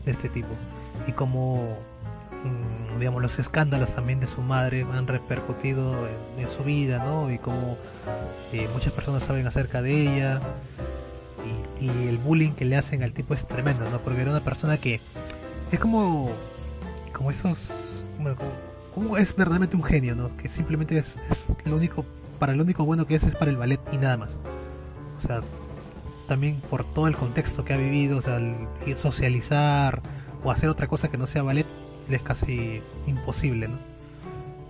[0.05, 0.49] este tipo.
[1.07, 1.77] Y como,
[2.43, 5.93] mm, digamos, los escándalos también de su madre han repercutido
[6.37, 7.31] en, su vida, ¿no?
[7.31, 7.77] Y como
[8.53, 10.41] eh, muchas personas saben acerca de ella.
[11.79, 13.99] Y, el bullying que le hacen al tipo es tremendo, ¿no?
[13.99, 15.01] Porque era una persona que
[15.71, 16.31] es como,
[17.13, 17.59] como esos,
[18.19, 18.37] bueno,
[18.93, 20.35] como, es verdaderamente un genio, ¿no?
[20.37, 22.05] Que simplemente es, es único,
[22.39, 24.29] para lo único bueno que es es para el ballet y nada más.
[25.17, 25.41] O sea,
[26.27, 30.01] también por todo el contexto que ha vivido, o sea, el socializar
[30.45, 31.65] o hacer otra cosa que no sea ballet,
[32.07, 33.77] le es casi imposible, ¿no?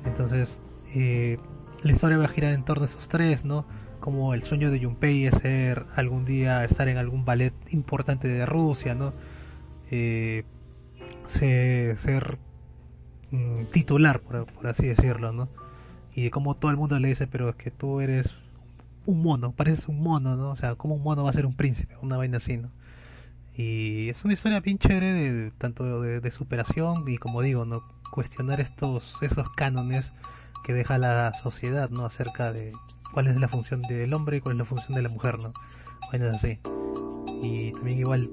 [0.06, 0.58] Entonces,
[0.96, 1.38] eh,
[1.84, 3.66] la historia va a girar en torno a esos tres, ¿no?
[4.00, 8.46] Como el sueño de Junpei es ser algún día estar en algún ballet importante de
[8.46, 9.14] Rusia, ¿no?
[9.92, 10.44] Eh,
[11.28, 12.38] se- ser
[13.32, 15.50] mm, titular, por, así decirlo, ¿no?
[16.16, 18.30] Y como todo el mundo le dice, pero es que tú eres
[19.06, 20.52] un mono, pareces un mono, ¿no?
[20.52, 21.96] O sea, como un mono va a ser un príncipe?
[22.02, 22.70] Una vaina así, ¿no?
[23.58, 27.82] Y es una historia bien chévere de, tanto de, superación y como digo, ¿no?
[28.12, 30.12] Cuestionar estos, esos cánones
[30.66, 32.06] que deja la sociedad, ¿no?
[32.06, 32.74] Acerca de
[33.14, 35.54] cuál es la función del hombre y cuál es la función de la mujer, ¿no?
[36.12, 36.60] Vainas así.
[37.42, 38.30] Y también igual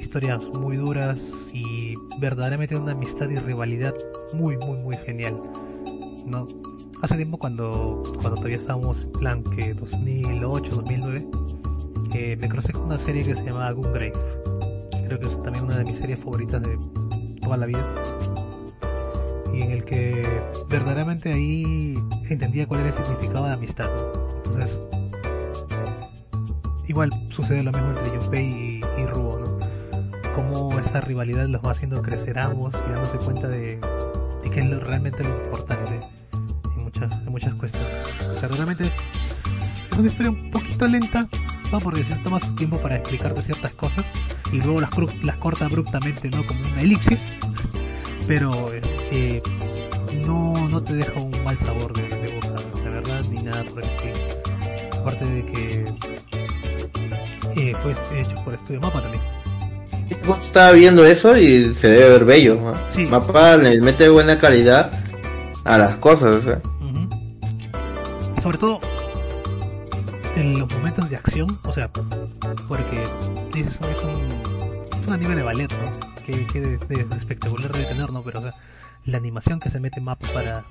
[0.00, 1.20] historias muy duras
[1.52, 3.94] y verdaderamente una amistad y rivalidad
[4.32, 5.36] muy, muy, muy genial,
[6.26, 6.46] ¿no?
[7.02, 11.26] Hace tiempo cuando, cuando todavía estábamos en plan que 2008, 2009,
[12.14, 14.12] eh, me crucé con una serie que se llamaba Gungrave.
[15.06, 16.78] Creo que es también una de mis series favoritas de
[17.40, 17.84] toda la vida.
[19.52, 20.26] Y en el que
[20.68, 21.94] verdaderamente ahí
[22.28, 23.88] entendía cuál era el significado de amistad.
[24.46, 24.70] Entonces,
[26.88, 29.58] igual sucede lo mismo entre Junpei y, y Ruo, ¿no?
[30.34, 33.78] Cómo esta rivalidad los va haciendo crecer ambos y dándose cuenta de,
[34.42, 36.00] de qué es lo, realmente lo importante
[36.76, 37.90] en muchas, en muchas cuestiones.
[38.36, 38.90] O sea, realmente
[39.92, 41.28] es una historia un poquito lenta,
[41.72, 41.80] ¿no?
[41.80, 44.04] Porque se toma su tiempo para explicarte ciertas cosas
[44.52, 46.44] y luego las, cru- las corta abruptamente, ¿no?
[46.46, 47.18] Como una elipsis.
[48.26, 48.50] Pero
[49.10, 49.42] eh,
[50.26, 53.82] no, no te deja un mal sabor de, de boca, la verdad, ni nada por
[53.82, 54.14] el estilo.
[55.00, 55.84] Aparte de que
[57.56, 59.22] eh, fue hecho por Estudio Mapa también.
[60.42, 62.56] Estaba viendo eso y se debe ver bello.
[62.56, 62.74] ¿no?
[62.94, 63.04] Sí.
[63.10, 64.90] Mapa le mete buena calidad
[65.64, 66.42] a las cosas.
[66.46, 66.58] ¿eh?
[68.42, 68.80] Sobre todo
[70.36, 71.88] en los momentos de acción, o sea,
[72.68, 73.02] porque
[73.54, 75.98] es, es un, es de ballet, ¿no?
[76.24, 78.22] Que, de, de- de espectacular debe tener, ¿no?
[78.22, 78.52] Pero, o sea,
[79.04, 80.64] la animación que se mete Mapa para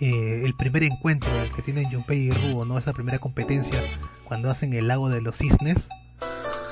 [0.00, 2.78] eh, el primer encuentro que tienen Junpei y Rubo, ¿no?
[2.78, 3.80] Esa primera competencia
[4.24, 5.76] cuando hacen el lago de los cisnes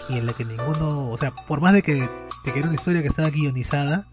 [0.08, 2.74] y en la que ninguno, o sea, por más de que, de que era una
[2.74, 4.06] historia que estaba guionizada,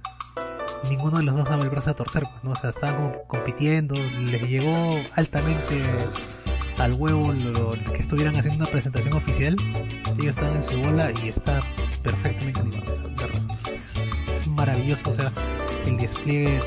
[0.89, 2.51] ninguno de los dos daba el brazo a torcer, pues, ¿no?
[2.51, 5.81] O sea, estaban como compitiendo, les llegó altamente
[6.77, 7.33] al huevo
[7.91, 9.55] que estuvieran haciendo una presentación oficial,
[10.19, 11.59] ellos estaban en su bola y está
[12.03, 12.95] perfectamente animado,
[14.41, 15.31] es maravilloso, o sea,
[15.85, 16.59] el despliegue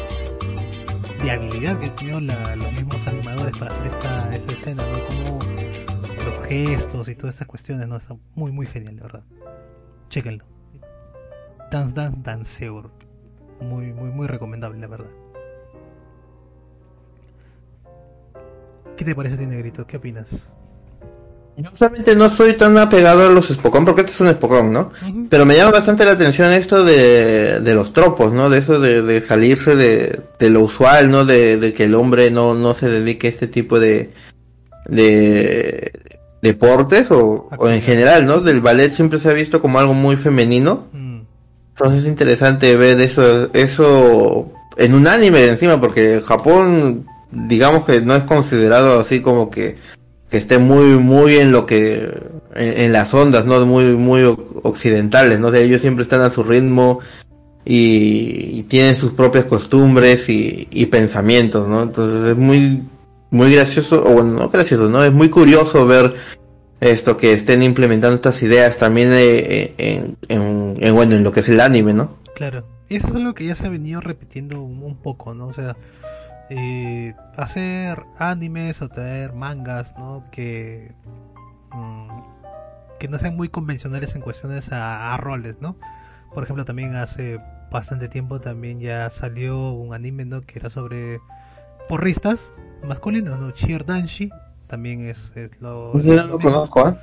[1.22, 5.06] de habilidad que tuvieron los mismos animadores para hacer esta, esta escena, ¿no?
[5.06, 5.38] Como
[6.24, 7.96] los gestos y todas estas cuestiones, ¿no?
[7.96, 9.22] Está muy, muy genial, de verdad.
[10.08, 10.44] Chequenlo.
[11.70, 12.90] Dance Dance Danceur.
[13.60, 15.10] Muy, muy, muy recomendable, la verdad.
[19.00, 19.86] ¿Qué te parece, Tinegrito?
[19.86, 20.26] ¿Qué opinas?
[21.56, 24.92] Yo usualmente no soy tan apegado a los Spokon porque este es un Spokon, ¿no?
[25.30, 28.50] Pero me llama bastante la atención esto de, de los tropos, ¿no?
[28.50, 31.24] De eso de, de salirse de, de lo usual, ¿no?
[31.24, 34.10] De, de que el hombre no, no se dedique a este tipo de,
[34.84, 35.92] de
[36.42, 38.40] deportes o, o en general, ¿no?
[38.40, 40.88] Del ballet siempre se ha visto como algo muy femenino.
[40.92, 41.20] Mm,
[41.70, 48.14] Entonces es interesante ver eso, eso en un anime encima, porque Japón, digamos que no
[48.14, 49.76] es considerado así como que,
[50.28, 52.08] que esté muy, muy en lo que,
[52.54, 53.64] en, las ondas, ¿no?
[53.66, 54.22] Muy, muy
[54.62, 55.52] occidentales, ¿no?
[55.54, 57.00] Ellos siempre están a su ritmo
[57.64, 61.82] y, tienen sus propias costumbres y, pensamientos, ¿no?
[61.82, 62.82] Entonces es muy,
[63.30, 65.04] muy gracioso, o bueno, no gracioso, ¿no?
[65.04, 66.14] Es muy curioso ver
[66.80, 71.40] esto que estén implementando estas ideas también eh, en, en, en, bueno, en lo que
[71.40, 72.18] es el anime, ¿no?
[72.34, 72.64] claro.
[72.90, 75.46] Eso es algo que ya se ha venido repitiendo un, un poco, ¿no?
[75.46, 75.76] O sea,
[76.50, 80.24] eh, hacer animes o traer mangas, ¿no?
[80.32, 80.92] Que,
[81.72, 82.08] mm,
[82.98, 85.76] que no sean muy convencionales en cuestiones a, a roles, ¿no?
[86.34, 90.42] Por ejemplo, también hace bastante tiempo también ya salió un anime, ¿no?
[90.42, 91.20] Que era sobre
[91.88, 92.40] porristas
[92.82, 93.52] masculinos, ¿no?
[93.52, 94.30] Cheer Danshi
[94.66, 95.92] también es, es lo...
[95.94, 96.94] No lo conozco, ¿eh?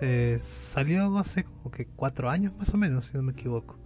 [0.00, 0.40] Eh,
[0.72, 3.76] salió hace como que cuatro años más o menos, si no me equivoco.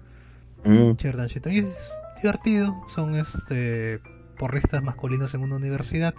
[0.65, 0.95] Mm.
[0.95, 1.77] También es
[2.23, 4.01] divertido, son este
[4.37, 6.15] porristas masculinos en una universidad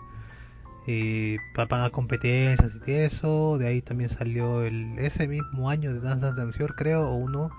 [0.86, 6.00] y van a competencias y eso, de ahí también salió el ese mismo año de
[6.00, 7.50] Dance Dance Danceur creo, o uno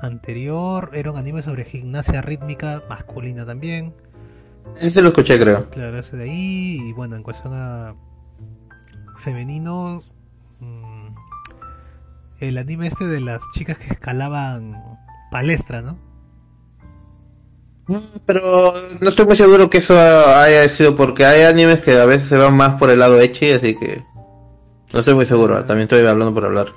[0.00, 3.92] anterior, era un anime sobre gimnasia rítmica masculina también,
[4.80, 5.68] Ese lo escuché, creo.
[5.68, 7.94] claro, ese de ahí, y bueno, en cuestión a
[9.22, 10.10] femeninos,
[10.60, 11.08] mm,
[12.40, 14.74] el anime este de las chicas que escalaban
[15.30, 15.98] palestra, ¿no?
[18.26, 22.28] Pero no estoy muy seguro que eso haya sido porque hay animes que a veces
[22.28, 24.02] se van más por el lado ecchi, así que
[24.92, 25.64] no estoy muy seguro.
[25.64, 26.68] También estoy hablando por hablar.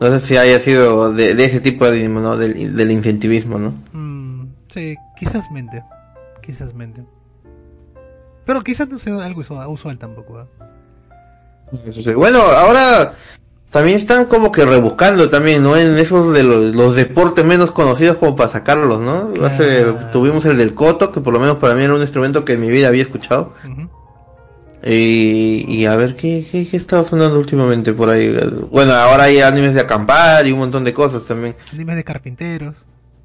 [0.00, 2.36] No sé si haya sido de, de ese tipo de anime, ¿no?
[2.36, 3.74] Del, del incentivismo, ¿no?
[3.92, 5.82] Mm, sí, quizás mente.
[6.42, 7.04] Quizás mente.
[8.44, 10.38] Pero quizás no sea algo usual, usual tampoco.
[10.38, 10.46] ¿ah?
[12.16, 13.14] Bueno, ahora
[13.72, 15.76] también están como que rebuscando también, ¿no?
[15.76, 19.30] En esos de los, los deportes menos conocidos como para sacarlos, ¿no?
[19.44, 20.10] Hace, Claro.
[20.12, 22.60] tuvimos el del coto, que por lo menos para mí era un instrumento que en
[22.60, 23.54] mi vida había escuchado.
[24.84, 28.36] Y, y a ver, ¿qué, qué, qué estaba sonando últimamente por ahí?
[28.70, 31.54] Bueno, ahora hay animes de acampar y un montón de cosas también.
[31.72, 32.74] Animes de carpinteros.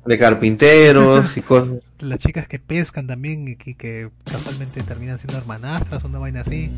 [0.06, 1.80] De carpinteros y cosas.
[2.00, 6.42] Las chicas que pescan también y que, que casualmente terminan siendo hermanastras o una vaina
[6.42, 6.72] así.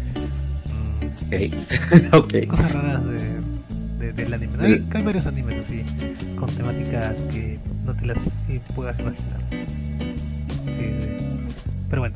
[1.27, 2.13] Ok.
[2.13, 2.47] ok.
[2.47, 3.19] cosas raras de,
[3.99, 4.53] de- del anime.
[4.59, 5.83] Hay, hay varios animes así,
[6.37, 8.17] con temáticas que no te las
[8.49, 9.39] eh, puedas imaginar.
[10.65, 11.25] Sí.
[11.89, 12.15] Pero bueno,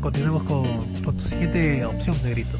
[0.00, 0.64] continuemos con,
[1.04, 2.58] con tu siguiente opción, Negrito.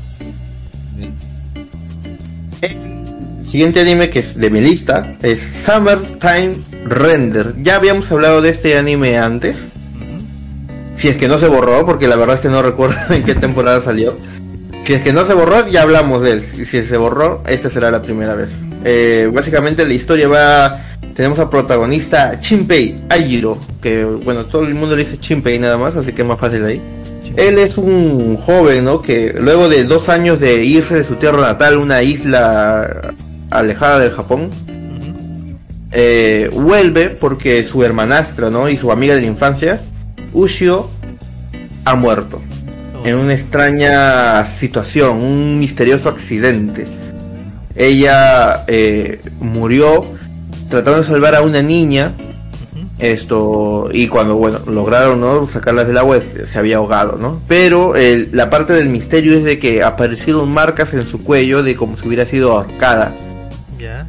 [2.61, 7.55] El siguiente anime que es de mi lista es Summertime Render.
[7.63, 9.57] Ya habíamos hablado de este anime antes.
[10.97, 13.35] Si es que no se borró, porque la verdad es que no recuerdo en qué
[13.35, 14.17] temporada salió.
[14.85, 16.43] Si es que no se borró, ya hablamos de él.
[16.43, 18.51] Si, si se borró, esta será la primera vez.
[18.85, 20.81] Eh, básicamente la historia va...
[21.15, 25.95] Tenemos al protagonista Chimpei Ajiro, que bueno, todo el mundo le dice Chimpei nada más,
[25.95, 26.81] así que es más fácil ahí.
[27.37, 29.03] Él es un joven, ¿no?
[29.03, 33.15] Que luego de dos años de irse de su tierra natal, una isla
[33.51, 34.51] alejada del Japón,
[35.93, 38.69] eh, vuelve porque su hermanastra, ¿no?
[38.69, 39.81] Y su amiga de la infancia,
[40.33, 40.89] Ushio,
[41.85, 42.41] ha muerto
[43.05, 46.87] en una extraña situación, un misterioso accidente.
[47.75, 50.05] Ella eh, murió
[50.69, 52.13] tratando de salvar a una niña,
[52.99, 55.47] esto, y cuando, bueno, lograron, ¿no?
[55.49, 57.41] Sacarlas del agua, se se había ahogado, ¿no?
[57.49, 61.75] Pero el- la parte del misterio es de que aparecieron marcas en su cuello de
[61.75, 63.15] como si hubiera sido ahorcada.
[63.81, 64.07] Ya.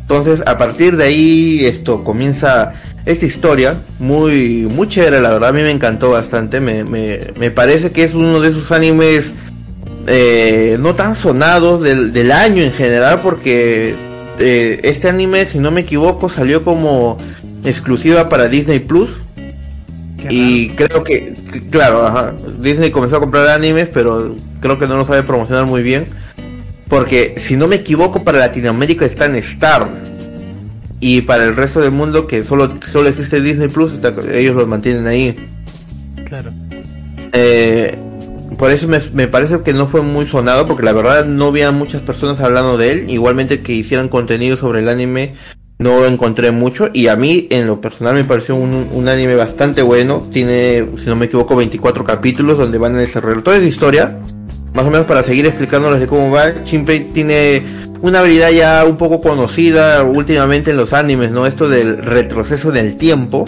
[0.00, 2.72] Entonces, a partir de ahí, esto comienza
[3.08, 7.50] esta historia, muy, muy chévere, la verdad, a mí me encantó bastante, me, me, me
[7.50, 9.32] parece que es uno de esos animes
[10.06, 13.94] eh, no tan sonados del, del año en general, porque
[14.38, 17.18] eh, este anime, si no me equivoco, salió como
[17.64, 19.10] exclusiva para Disney Plus.
[20.30, 24.96] Y creo que, que- claro, ajá, Disney comenzó a comprar animes, pero creo que no
[24.98, 26.08] lo sabe promocionar muy bien.
[26.88, 29.88] Porque, si no me equivoco, para Latinoamérica está en Star.
[31.00, 34.66] Y para el resto del mundo, que solo, solo existe Disney Plus, está- ellos lo
[34.66, 35.36] mantienen ahí.
[36.28, 36.50] Claro.
[37.32, 37.96] Eh,
[38.58, 41.70] por eso me, me parece que no fue muy sonado, porque la verdad no había
[41.70, 43.10] muchas personas hablando de él.
[43.10, 45.34] Igualmente que hicieran contenido sobre el anime,
[45.78, 46.88] no encontré mucho.
[46.92, 50.26] Y a mí, en lo personal, me pareció un, un anime bastante bueno.
[50.32, 54.18] Tiene, si no me equivoco, 24 capítulos donde van a desarrollar toda esa historia.
[54.74, 56.50] Más o menos para seguir explicándoles de cómo va.
[56.64, 57.62] Shinpei tiene
[58.00, 61.46] una habilidad ya un poco conocida últimamente en los animes, ¿no?
[61.46, 63.44] Esto del retroceso del tiempo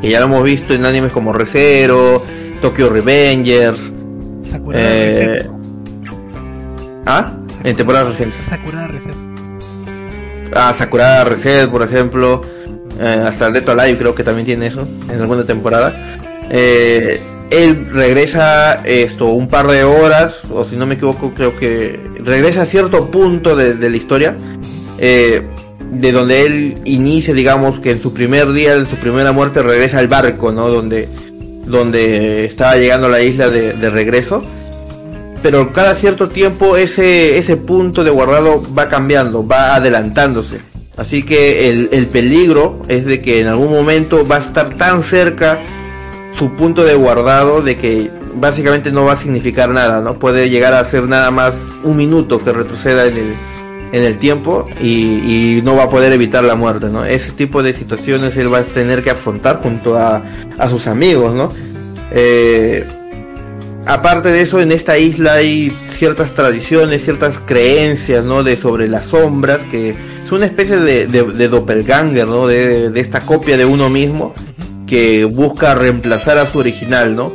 [0.00, 2.22] que ya lo hemos visto en animes como Re:Zero,
[2.60, 3.90] Tokyo Revengers,
[4.48, 5.46] Sakura eh,
[7.06, 7.32] ah,
[7.64, 8.38] en temporadas recientes.
[8.48, 9.14] Sakura Reset.
[10.54, 12.42] Ah, Sakura Reset, por ejemplo,
[13.00, 16.16] eh, hasta Death Alive creo que también tiene eso en alguna temporada.
[16.50, 21.98] Eh, él regresa esto un par de horas, o si no me equivoco, creo que
[22.22, 24.36] regresa a cierto punto de, la historia,
[24.98, 25.42] eh,
[25.90, 29.98] de donde él inicia, digamos, que en su primer día, en su primera muerte, regresa
[29.98, 30.68] al barco, ¿no?
[30.68, 31.08] Donde,
[31.64, 34.44] donde estaba llegando a la isla de, de regreso.
[35.42, 40.58] Pero cada cierto tiempo ese, ese punto de guardado va cambiando, va adelantándose.
[40.96, 45.04] Así que el, el peligro es de que en algún momento va a estar tan
[45.04, 45.60] cerca
[46.38, 50.18] su punto de guardado de que básicamente no va a significar nada, ¿no?
[50.18, 53.34] Puede llegar a ser nada más un minuto que retroceda en el,
[53.92, 57.04] en el tiempo y, no va a poder evitar la muerte, ¿no?
[57.04, 60.22] Ese tipo de situaciones él va a tener que afrontar junto a,
[60.56, 61.52] a sus amigos, ¿no?
[62.12, 62.86] Eh,
[63.86, 68.44] aparte de eso, en esta isla hay ciertas tradiciones, ciertas creencias, ¿no?
[68.44, 69.90] De sobre las sombras, que
[70.24, 72.46] es una especie de doppelganger, ¿no?
[72.46, 74.34] De, de esta copia de uno mismo
[74.88, 77.34] que busca reemplazar a su original, ¿no?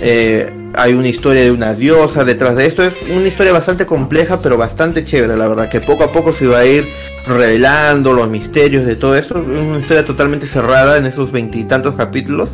[0.00, 2.82] Eh, hay una historia de una diosa detrás de esto.
[2.82, 5.68] Es una historia bastante compleja, pero bastante chévere, la verdad.
[5.68, 6.84] Que poco a poco se va a ir
[7.26, 9.38] revelando los misterios de todo esto.
[9.38, 12.50] Es una historia totalmente cerrada en esos veintitantos capítulos.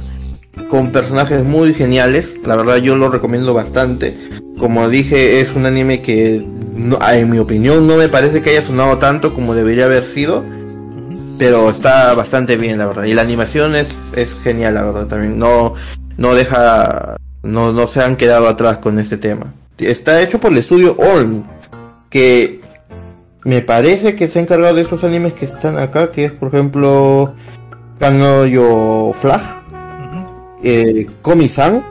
[0.68, 2.28] Con personajes muy geniales.
[2.44, 4.16] La verdad yo lo recomiendo bastante.
[4.58, 8.62] Como dije, es un anime que, no- en mi opinión, no me parece que haya
[8.66, 10.44] sonado tanto como debería haber sido.
[11.40, 13.04] Pero está bastante bien, la verdad.
[13.04, 15.38] Y la animación es, es genial, la verdad, también.
[15.38, 15.72] No,
[16.18, 19.54] no deja, no, no se han quedado atrás con este tema.
[19.78, 21.44] Está hecho por el estudio Olm,
[22.10, 22.60] que
[23.44, 26.48] me parece que se ha encargado de estos animes que están acá, que es por
[26.48, 27.34] ejemplo
[27.98, 29.40] Kanoyo Flag,
[30.62, 31.82] eh, Komi-san.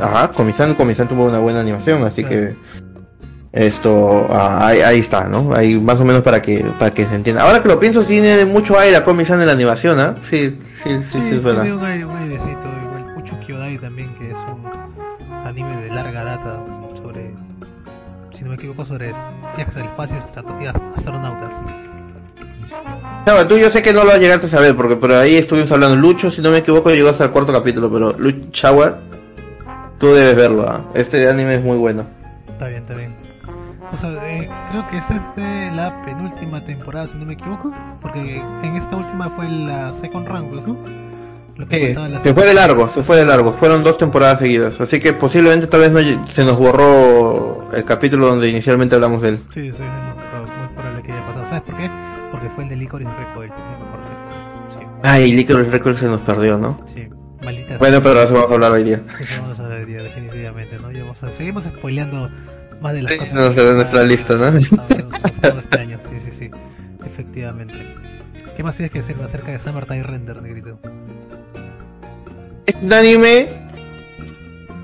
[0.00, 2.56] Ajá, Komi-san, Komi-san tuvo una buena animación, así que
[3.56, 5.54] esto ah, ahí, ahí está, ¿no?
[5.54, 7.42] Ahí más o menos para que para que se entienda.
[7.44, 10.16] Ahora que lo pienso, sí tiene mucho aire a Komi-san en la animación, ¿ah?
[10.28, 11.62] Sí, sí, sí, sí, verdad.
[11.62, 12.48] tiene un aire- un airecito,
[12.82, 16.64] igual Uchu Kyodai también, que es un anime de larga data
[17.00, 17.30] sobre,
[18.36, 19.14] si no me equivoco, sobre
[19.56, 21.50] viajes al espacio, estrategias astronautas.
[23.26, 25.96] Chava, tú yo sé que no lo llegaste a saber, porque por ahí estuvimos hablando.
[25.96, 28.98] Lucho, si no me equivoco, llegó hasta el cuarto capítulo, pero Lucho Chava,
[29.98, 30.84] tú debes verlo, ¿ah?
[30.94, 32.04] Este anime es muy bueno.
[32.48, 33.14] Está bien, está bien.
[33.92, 37.70] O sea, eh, creo que es de la penúltima temporada, si no me equivoco,
[38.00, 40.76] porque en esta última fue la second round, ¿no?
[41.56, 43.52] Lo que Sí, la se fue de largo, se fue de largo.
[43.52, 48.26] Fueron dos temporadas seguidas, así que posiblemente tal vez no, se nos borró el capítulo
[48.26, 49.38] donde inicialmente hablamos de él.
[49.54, 51.44] Sí, sí, muy, prob- muy probable que haya pasado.
[51.46, 51.90] ¿Sabes por qué?
[52.32, 54.88] Porque fue el de Licorice Record, me acordé.
[55.04, 56.76] Ay, Licorice Record se nos perdió, ¿no?
[56.92, 57.08] Sí, sí,
[57.44, 59.02] maldita Bueno, pero eso vamos a hablar hoy día.
[59.20, 60.90] Eso vamos a hablar hoy día, definitivamente, ¿no?
[60.90, 62.28] Ya vamos a- seguimos spoileando
[62.80, 63.34] más de las Sí, cosas.
[63.34, 64.46] no de nuestra lista, ¿no?
[64.58, 66.50] Este año, sí, sí, sí.
[67.06, 67.74] Efectivamente.
[68.56, 70.78] ¿Qué más tienes que decirme acerca de Summertime Render, negrito?
[72.66, 73.48] Es un anime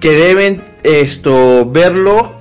[0.01, 2.37] que deben esto verlo,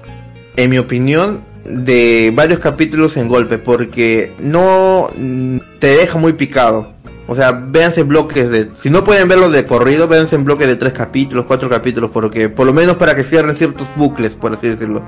[0.56, 6.94] en mi opinión, de varios capítulos en golpe, porque no mm, te deja muy picado.
[7.32, 10.76] O sea, véanse bloques de, si no pueden verlo de corrido, véanse en bloques de
[10.76, 14.68] tres capítulos, cuatro capítulos, porque por lo menos para que cierren ciertos bucles, por así
[14.68, 15.04] decirlo.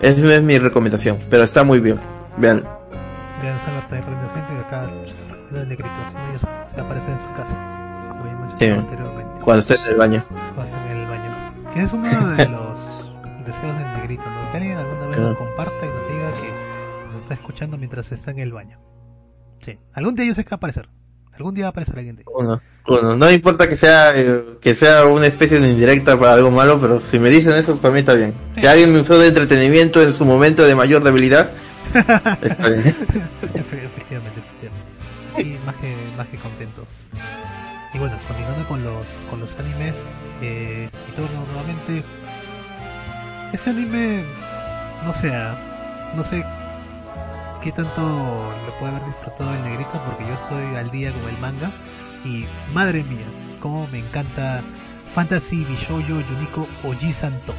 [0.00, 1.98] Esa es mi recomendación, pero está muy bien.
[2.36, 2.62] Vean.
[3.42, 4.82] Vean Summertime Render, gente, y acá
[5.50, 6.42] no es negrito, sino ellos
[6.72, 8.78] se aparecen en su casa, como ya mencioné Sí.
[8.80, 9.40] anteriormente.
[9.42, 10.24] Cuando estén en el baño.
[10.56, 11.30] o hacen en el baño.
[11.74, 12.78] Que es uno de los
[13.44, 14.50] deseos del negrito, ¿no?
[14.52, 18.30] Que alguien alguna vez nos comparta y nos diga que nos está escuchando mientras está
[18.30, 18.78] en el baño.
[19.64, 20.88] Sí, algún día ellos se va a aparecer.
[21.36, 22.34] Algún día va a aparecer alguien de ellos.
[22.36, 23.16] Uno, uno.
[23.16, 27.00] No importa que sea eh, que sea una especie de indirecta para algo malo, pero
[27.00, 28.34] si me dicen eso, para mí está bien.
[28.60, 31.50] Que alguien me usó de entretenimiento en su momento de mayor debilidad,
[32.42, 32.82] está bien.
[32.84, 34.86] Efe- efectivamente, efectivamente.
[35.38, 36.84] Y más que, más que contentos.
[37.94, 39.94] Y bueno, continuando con los, con los animes,
[40.42, 42.02] eh, y todo nuevamente.
[43.52, 44.22] Este anime,
[45.04, 45.54] no sé, ah,
[46.16, 46.44] no sé
[47.66, 51.38] qué tanto lo puede haber disfrutado el negrito, porque yo estoy al día con el
[51.40, 51.72] manga.
[52.24, 53.26] Y madre mía,
[53.60, 54.60] cómo me encanta
[55.16, 57.54] Fantasy Bishoujo Yuniko Oji Santo.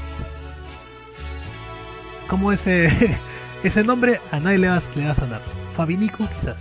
[2.29, 2.89] Como ese,
[3.63, 5.41] ese nombre a nadie le va, le va a sonar.
[5.75, 6.55] Fabinico, quizás.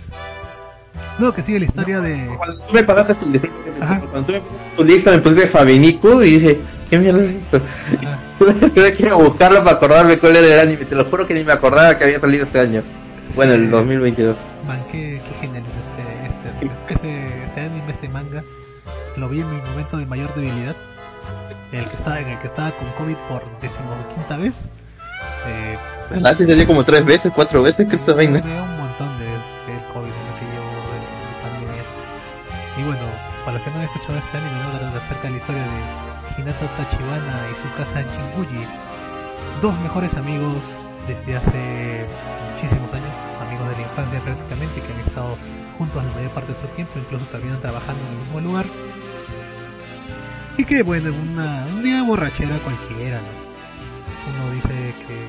[1.17, 2.29] No, que sigue la historia de.
[2.37, 3.47] Cuando tú me pasaste tu lista,
[3.79, 4.01] Ajá.
[4.01, 7.61] cuando tú me pasaste tu lista me pusiste Fabinico y dije, ¿qué mierda es esto?
[8.39, 11.33] Tuve que ir a buscarlo para acordarme cuál era el anime, te lo juro que
[11.33, 12.83] ni me acordaba que había salido este año.
[13.35, 13.67] Bueno, el Sí.
[13.67, 14.35] 2022.
[14.67, 18.43] Man, qué, qué genial es este, este, este, este anime, este manga.
[19.15, 20.75] Lo vi en mi momento de mayor debilidad.
[21.71, 24.53] En el que estaba, en el que estaba con COVID por decimoquinta vez.
[25.47, 25.77] Eh,
[26.09, 26.37] ¿Verdad?
[26.37, 28.39] Te salió como tres veces, cuatro veces que esa vaina.
[28.39, 31.83] Un montón de, de COVID en lo que llevo de, de pandemia.
[32.77, 33.03] Y bueno,
[33.43, 34.79] para los que no han escuchado este anime, ¿no?
[34.79, 38.63] Trata acerca de la historia de Hinata Tachibana y su casa Jinguji.
[39.61, 40.53] Dos mejores amigos
[41.07, 42.05] desde hace
[42.55, 43.06] muchísimos años,
[44.05, 45.37] prácticamente, que han estado
[45.77, 48.65] juntos la mayor parte de su tiempo, incluso terminan trabajando en el mismo lugar.
[50.57, 53.47] Y que bueno, una, de borrachera cualquiera, ¿no?
[54.27, 55.27] Uno dice que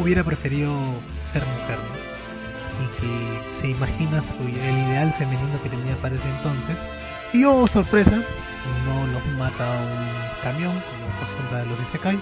[0.00, 0.72] hubiera preferido
[1.32, 1.98] ser mujer, ¿no?
[2.84, 6.76] Y que se imagina el ideal femenino que tenía para ese entonces.
[7.32, 12.18] Y oh, sorpresa, no los mata un camión, como acostumbra los Isekai,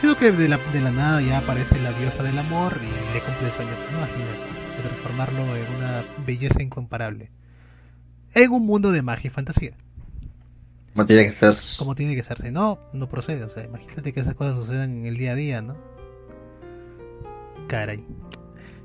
[0.00, 3.22] sino que de la, de la nada ya aparece la diosa del amor y le
[3.22, 3.98] cumple el sueño, ¿no?
[3.98, 4.40] Imagínate,
[4.76, 7.30] de transformarlo en una belleza incomparable.
[8.34, 9.72] En un mundo de magia y fantasía
[10.94, 11.54] No tiene que ser.
[11.78, 13.42] como tiene que ser, si no, no procede.
[13.44, 15.76] O sea, imagínate que esas cosas sucedan en el día a día, ¿no?
[17.68, 18.04] Caray.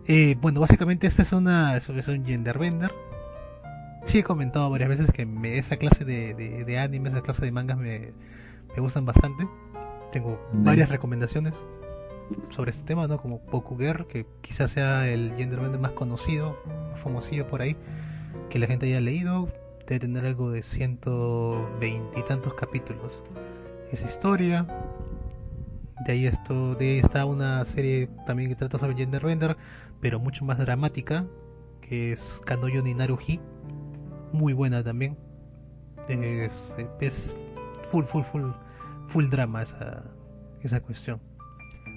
[0.08, 2.92] Eh, bueno, básicamente esta es una es, es un gender bender.
[4.06, 7.46] Sí he comentado varias veces que me- esa clase de, de, de anime, esa clase
[7.46, 8.12] de mangas me,
[8.76, 9.48] me gustan bastante.
[10.14, 11.56] Tengo varias recomendaciones
[12.52, 13.18] sobre este tema, ¿no?
[13.18, 16.56] Como Pokuger, que quizás sea el gender bender más conocido,
[16.92, 17.76] más famosillo por ahí,
[18.52, 19.50] que la gente haya leído.
[19.88, 23.12] Debe tener algo de 120 y tantos capítulos.
[23.92, 24.68] Esa historia.
[26.06, 29.58] De ahí esto, de ahí está una serie también que trata sobre gender bender,
[30.00, 31.26] pero mucho más dramática,
[31.82, 33.40] que es Kanoyo ni Naruhi.
[34.32, 35.18] Muy buena también.
[36.08, 37.34] Es, es
[37.92, 38.52] full, full, full,
[39.14, 40.04] full drama esa,
[40.64, 41.22] esa cuestión.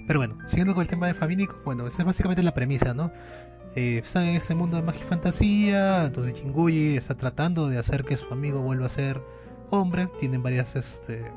[0.05, 3.11] Pero bueno, siguiendo con el tema de Fabinico, bueno, esa es básicamente la premisa, ¿no?
[3.75, 8.05] Eh, está en ese mundo de magia y fantasía, entonces Jinguji está tratando de hacer
[8.05, 9.21] que su amigo vuelva a ser
[9.69, 11.29] hombres, tienen varias este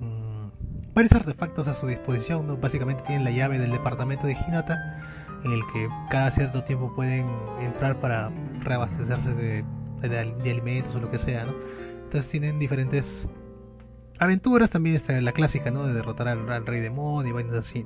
[0.00, 2.56] mm, varios artefactos a su disposición, ¿no?
[2.56, 5.00] básicamente tienen la llave del departamento de Hinata
[5.44, 7.26] en el que cada cierto tiempo pueden
[7.60, 9.64] entrar para reabastecerse de,
[10.00, 11.52] de, alimentos o lo que sea, ¿no?
[12.04, 13.28] Entonces tienen diferentes
[14.20, 15.86] aventuras, también está la clásica, ¿no?
[15.86, 17.84] De derrotar al, rey demonio y vainas así.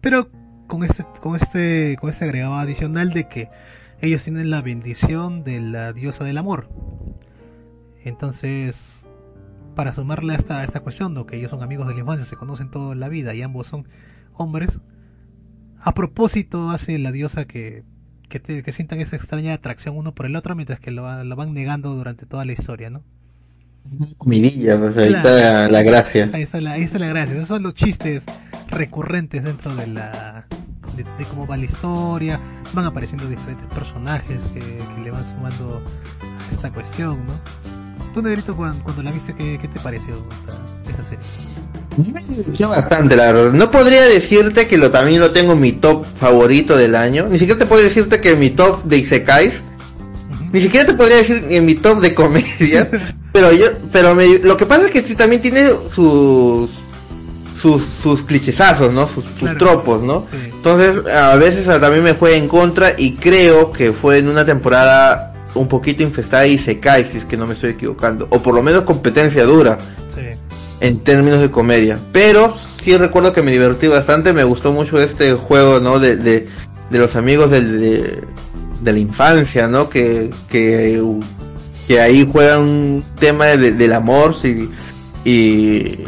[0.00, 0.28] Pero
[0.68, 3.48] con este, con este, con este agregado adicional de que
[4.00, 6.68] ellos tienen la bendición de la diosa del amor.
[8.04, 9.02] Entonces,
[9.74, 12.70] para sumarle a esta, esta cuestión, que ellos son amigos de la infancia, se conocen
[12.70, 13.88] toda la vida y ambos son
[14.34, 14.78] hombres,
[15.80, 17.84] a propósito hace la diosa que,
[18.28, 22.26] que, sientan esa extraña atracción uno por el otro mientras que lo, van negando durante
[22.26, 23.02] toda la historia, ¿no?
[24.18, 26.30] Comidilla, pues ahí está la gracia.
[26.32, 27.36] Ahí está la, ahí está la gracia.
[27.36, 28.24] Esos son los chistes
[28.68, 30.46] recurrentes dentro de la
[30.96, 32.40] de, cómo va la historia.
[32.72, 34.60] Van apareciendo diferentes personajes que,
[35.02, 35.82] le van sumando
[36.20, 38.12] a esta cuestión, ¿no?
[38.12, 40.14] Tú, Negrito, cuando, cuando la viste, ¿qué, qué te pareció
[40.88, 41.68] esta serie?
[41.98, 43.52] Me bastante, la verdad.
[43.52, 47.28] No podría decirte que lo también lo tengo en mi top favorito del año.
[47.28, 49.62] Ni siquiera te puedo decirte que en mi top de Isekais.
[50.52, 52.88] Ni siquiera te podría decir en mi top de comedia.
[53.32, 56.70] pero yo, pero lo que pasa es que sí, también tiene sus
[57.60, 59.08] sus, sus clichesazos, ¿no?
[59.08, 59.24] Sus,
[59.58, 60.26] tropos, ¿no?
[60.32, 65.34] Entonces, a veces también me fue en contra y creo que fue en una temporada
[65.54, 68.28] un poquito infestada y se cae, si es que no me estoy equivocando.
[68.30, 69.78] O por lo menos competencia dura
[70.80, 71.98] en términos de comedia.
[72.12, 75.98] Pero sí recuerdo que me divertí bastante, me gustó mucho este juego, ¿no?
[75.98, 76.46] De, de,
[76.90, 79.88] los amigos de, de, la infancia, ¿no?
[79.88, 81.02] Que, que,
[81.88, 84.68] que ahí juegan un tema del amor y,
[85.24, 86.04] y,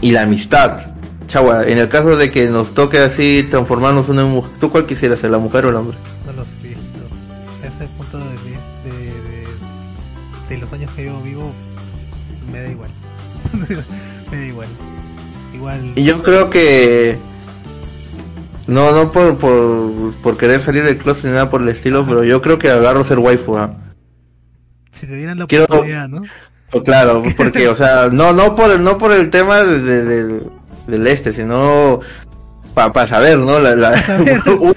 [0.00, 0.94] y la amistad.
[1.26, 4.86] Chagua, en el caso de que nos toque así transformarnos en una mujer, ¿tú cuál
[4.86, 5.98] quisieras ser, la mujer o el hombre?
[6.24, 6.72] No lo sé,
[7.62, 8.24] ese punto de,
[8.90, 9.44] de,
[10.48, 11.52] de, los años que yo vivo
[12.50, 12.90] me da igual.
[14.32, 14.68] me da igual.
[15.54, 15.92] Igual.
[15.94, 17.18] Y yo creo que
[18.66, 22.24] no, no por, por, por querer salir del closet ni nada por el estilo, pero
[22.24, 23.58] yo creo que agarro ser waifu.
[23.58, 23.74] ¿ah?
[24.98, 26.22] Si te dieran la oportunidad, ¿no?
[26.70, 30.40] Pues claro, porque, o sea, no, no por, no por el tema de,
[30.86, 32.00] del este, sino
[32.74, 33.58] para saber, ¿no?
[33.58, 33.90] La, la,
[34.46, 34.74] uno,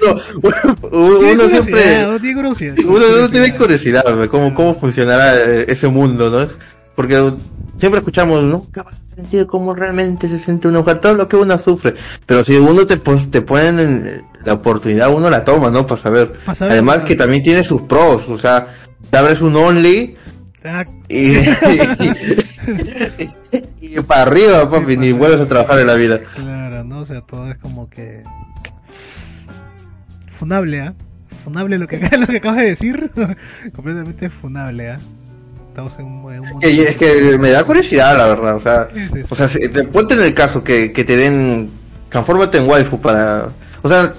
[0.92, 6.48] uno, siempre, uno, tiene curiosidad, cómo, cómo funcionará ese mundo, ¿no?
[6.96, 7.34] Porque
[7.78, 8.66] siempre escuchamos, ¿no?
[9.16, 11.94] sentir cómo realmente se siente una mujer, todo lo que uno sufre.
[12.26, 15.86] Pero si uno te, te ponen en la oportunidad, uno la toma, ¿no?
[15.86, 16.34] Para saber.
[16.46, 18.68] Además que también tiene sus pros, o sea,
[19.10, 20.16] te abres un only
[21.10, 21.38] y,
[23.82, 26.20] y, para arriba, papi, ni vuelves a trabajar en la vida.
[26.36, 27.00] Claro, ¿no?
[27.00, 28.22] O sea, todo es como que...
[30.38, 30.94] Funable, ¿ah?
[31.44, 33.12] Funable lo que, lo que acabas de decir.
[33.76, 34.98] Completamente funable, ¿ah?
[35.70, 38.56] Estamos en un, es, que, me da curiosidad, la verdad.
[38.58, 38.90] O sea,
[39.30, 41.70] o sea te, ponte en el caso que, que te den.
[42.10, 43.54] Transfórmate en waifu para.
[43.82, 44.14] O sea,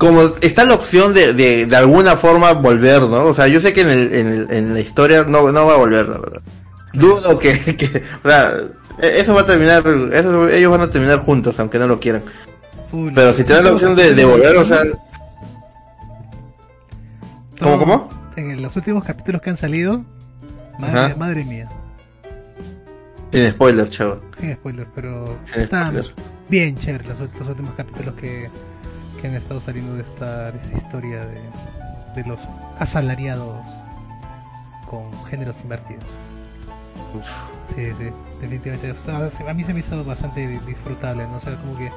[0.00, 3.26] como está la opción de, de, de alguna forma volver, ¿no?
[3.26, 5.76] O sea, yo sé que en, el, en, en la historia no, no va a
[5.76, 6.40] volver, la verdad.
[6.94, 8.50] Dudo que, que o sea,
[8.98, 12.22] e, eso va a terminar, eso, ellos van a terminar juntos, aunque no lo quieran.
[13.14, 14.80] Pero si te dan la opción de, de volver, o sea...
[17.60, 18.32] ¿Cómo, cómo?
[18.36, 20.02] En los últimos capítulos que han salido,
[20.78, 21.68] Madre, madre mía.
[23.32, 24.22] Sin spoiler, chavo.
[24.40, 26.02] Sin spoiler, pero están
[26.48, 28.48] bien chéveres los, últimos capítulos que,
[29.20, 31.40] que, han estado saliendo de esta, de esta historia de,
[32.14, 32.38] de, los
[32.78, 33.62] asalariados
[34.88, 36.04] con géneros invertidos.
[37.74, 38.10] Sí, sí,
[38.40, 38.94] definitivamente.
[39.48, 41.36] a mí se me hizo bastante disfrutable, ¿no?
[41.36, 41.90] O sea, como que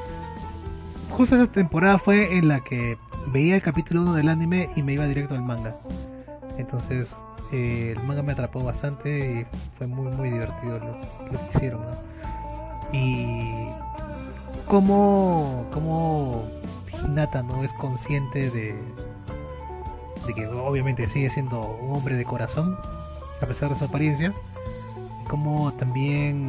[1.10, 2.98] justo esa temporada fue en la que
[3.28, 5.76] veía el capítulo 1 del anime y me iba directo al manga.
[6.58, 7.08] Entonces,
[7.52, 11.00] el manga me atrapó bastante y fue muy muy divertido lo,
[11.30, 11.82] que hicieron
[12.92, 13.68] y
[14.68, 16.48] como como
[17.04, 18.76] Hinata no es consciente de
[20.26, 22.78] de que obviamente sigue siendo un hombre de corazón
[23.42, 24.34] a pesar de su apariencia
[25.28, 26.48] como también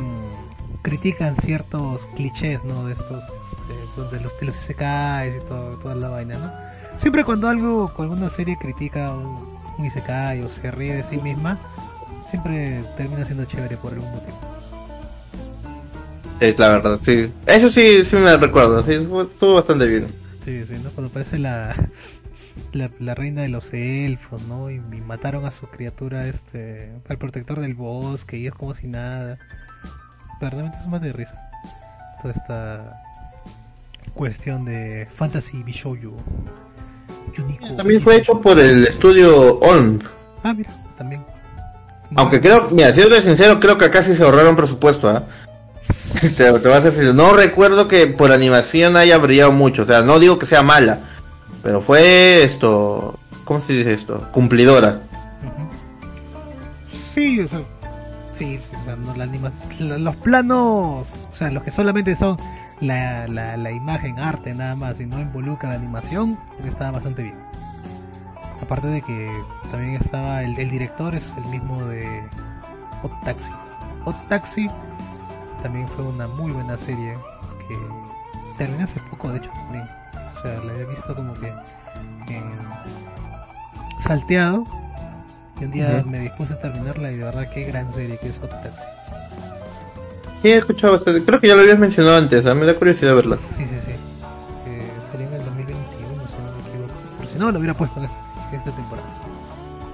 [0.83, 3.25] critican ciertos clichés no de estos
[3.97, 8.15] donde los telos se caen y todo, toda la vaina no siempre cuando algo cuando
[8.15, 11.59] una serie critica un, un isekai o se ríe de sí misma,
[12.31, 14.39] siempre termina siendo chévere por algún motivo.
[16.41, 17.33] Es la verdad, sí.
[17.47, 20.07] Eso sí, sí me recuerdo, sí, estuvo bastante bien.
[20.45, 20.91] Sí, sí, ¿no?
[20.91, 21.75] Cuando parece la,
[22.73, 24.71] la, reina de los elfos, ¿no?
[24.71, 29.39] Y, mataron a su criatura, este, al protector del bosque, y es como si nada.
[30.41, 31.51] Pero realmente es más de risa.
[32.21, 33.03] Toda esta
[34.15, 36.17] cuestión de fantasy bishoujo
[37.77, 39.99] también fue hecho por el estudio Olm.
[40.43, 41.25] Ah, mira, también.
[42.17, 45.25] Aunque creo, mira, siendo sincero, creo que acá sí se ahorraron presupuesto, ¿ah?
[46.37, 50.19] te, voy a hacer No recuerdo que por animación haya brillado mucho, o sea, no
[50.19, 51.01] digo que sea mala,
[51.63, 54.29] pero fue esto, ¿cómo se dice esto?
[54.33, 55.01] Cumplidora.
[57.15, 57.61] Sí, o sea,
[58.39, 58.61] sí,
[59.17, 62.37] la anima- la- los planos, o sea, los que solamente son
[62.81, 67.37] la, la, imagen, arte nada más, y no involucra la animación, estaba bastante bien.
[68.61, 69.33] Aparte de que
[69.71, 72.23] también estaba el director, es el mismo de
[73.03, 73.51] Hot Taxi.
[74.05, 74.69] Hot Taxi
[75.65, 77.17] también fue una muy buena serie
[77.67, 77.75] que
[78.59, 79.85] terminé hace poco, de hecho, también.
[80.39, 81.47] O sea, la he visto como que
[82.29, 82.55] en
[84.07, 84.65] salteado.
[85.59, 88.39] Y un día me dispuse a terminarla y de verdad qué gran serie que es
[88.41, 88.83] Hot Taxi.
[90.43, 91.25] Sí, he escuchado bastante.
[91.25, 92.55] Creo que ya lo habías mencionado antes, ¿ah?
[92.55, 93.39] me da curiosidad verla.
[93.57, 93.93] Sí, sí, sí.
[94.67, 97.17] Eh, salió en el 2021, si no me equivoco.
[97.17, 99.09] Por si no, lo hubiera puesto en esta, en esta temporada.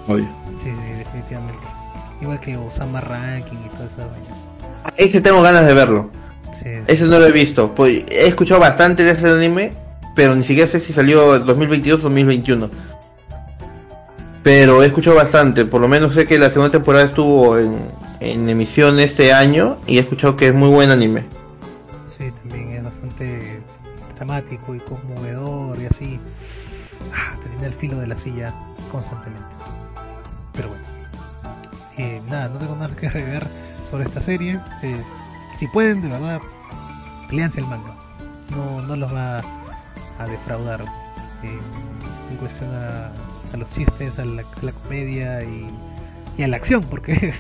[0.09, 0.27] Obvio.
[0.65, 1.63] Sí, sí, definitivamente.
[2.21, 4.40] Igual que Osama Ranking y toda esa vaina.
[4.97, 6.11] Ese tengo ganas de verlo.
[6.63, 7.75] Sí, Ese no lo he visto.
[7.75, 9.73] Pues, he escuchado bastante de ese anime,
[10.15, 12.71] pero ni siquiera sé si salió en 2022 o 2021.
[14.43, 15.65] Pero he escuchado bastante.
[15.65, 17.77] Por lo menos sé que la segunda temporada estuvo en,
[18.21, 21.25] en emisión este año y he escuchado que es muy buen anime.
[22.19, 23.61] sí, también es bastante
[24.17, 26.21] dramático y conmovedor y así.
[27.15, 28.55] Ah, te al filo de la silla
[28.91, 29.47] constantemente.
[30.53, 30.85] Pero bueno.
[31.97, 33.47] Eh, nada, no tengo nada que agregar
[33.91, 34.59] sobre esta serie.
[34.83, 35.03] Eh,
[35.59, 36.41] si pueden, de verdad,
[37.31, 37.95] léanse el manga.
[38.51, 39.39] No, no los va
[40.19, 40.83] a defraudar
[41.43, 41.59] eh,
[42.31, 43.11] en cuestión a,
[43.57, 44.43] los chistes, a la,
[44.85, 47.15] comedia y, a la acción, porque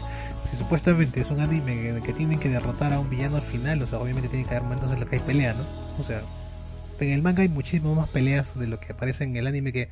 [0.50, 3.82] si supuestamente es un anime en que tienen que derrotar a un villano al final,
[3.82, 5.64] o sea, obviamente tiene que haber momentos en los que hay pelea, ¿no?
[6.02, 6.20] O sea,
[7.00, 9.88] en el manga hay muchísimas más peleas de lo que aparece en el anime que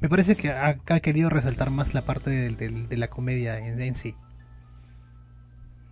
[0.00, 3.96] me parece que ha, ha querido resaltar más la parte de la comedia en, en
[3.96, 4.14] sí.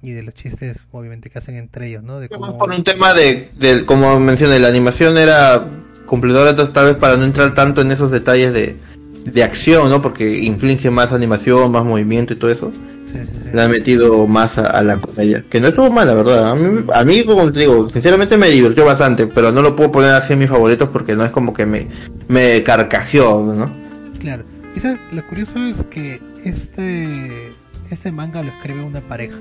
[0.00, 2.20] Y de los chistes, obviamente, que hacen entre ellos, ¿no?
[2.20, 2.56] De cómo...
[2.56, 5.66] Por un tema de, de, como mencioné, la animación era
[6.06, 8.76] cumplidora, tal vez para no entrar tanto en esos detalles de,
[9.24, 10.00] de acción, ¿no?
[10.00, 12.72] Porque inflige más animación, más movimiento y todo eso.
[13.12, 13.50] Sí, sí, sí.
[13.52, 15.44] Le han metido más a, a la comedia.
[15.50, 16.50] Que no estuvo mal, la verdad.
[16.50, 19.90] A mí, a mí, como te digo, sinceramente me divirtió bastante, pero no lo puedo
[19.90, 21.88] poner así en mis favoritos porque no es como que me,
[22.28, 23.72] me carcajeó, ¿no?
[24.20, 24.44] Claro.
[24.76, 27.52] Y sabes, lo curioso es que este
[27.90, 29.36] este manga lo escribe una pareja.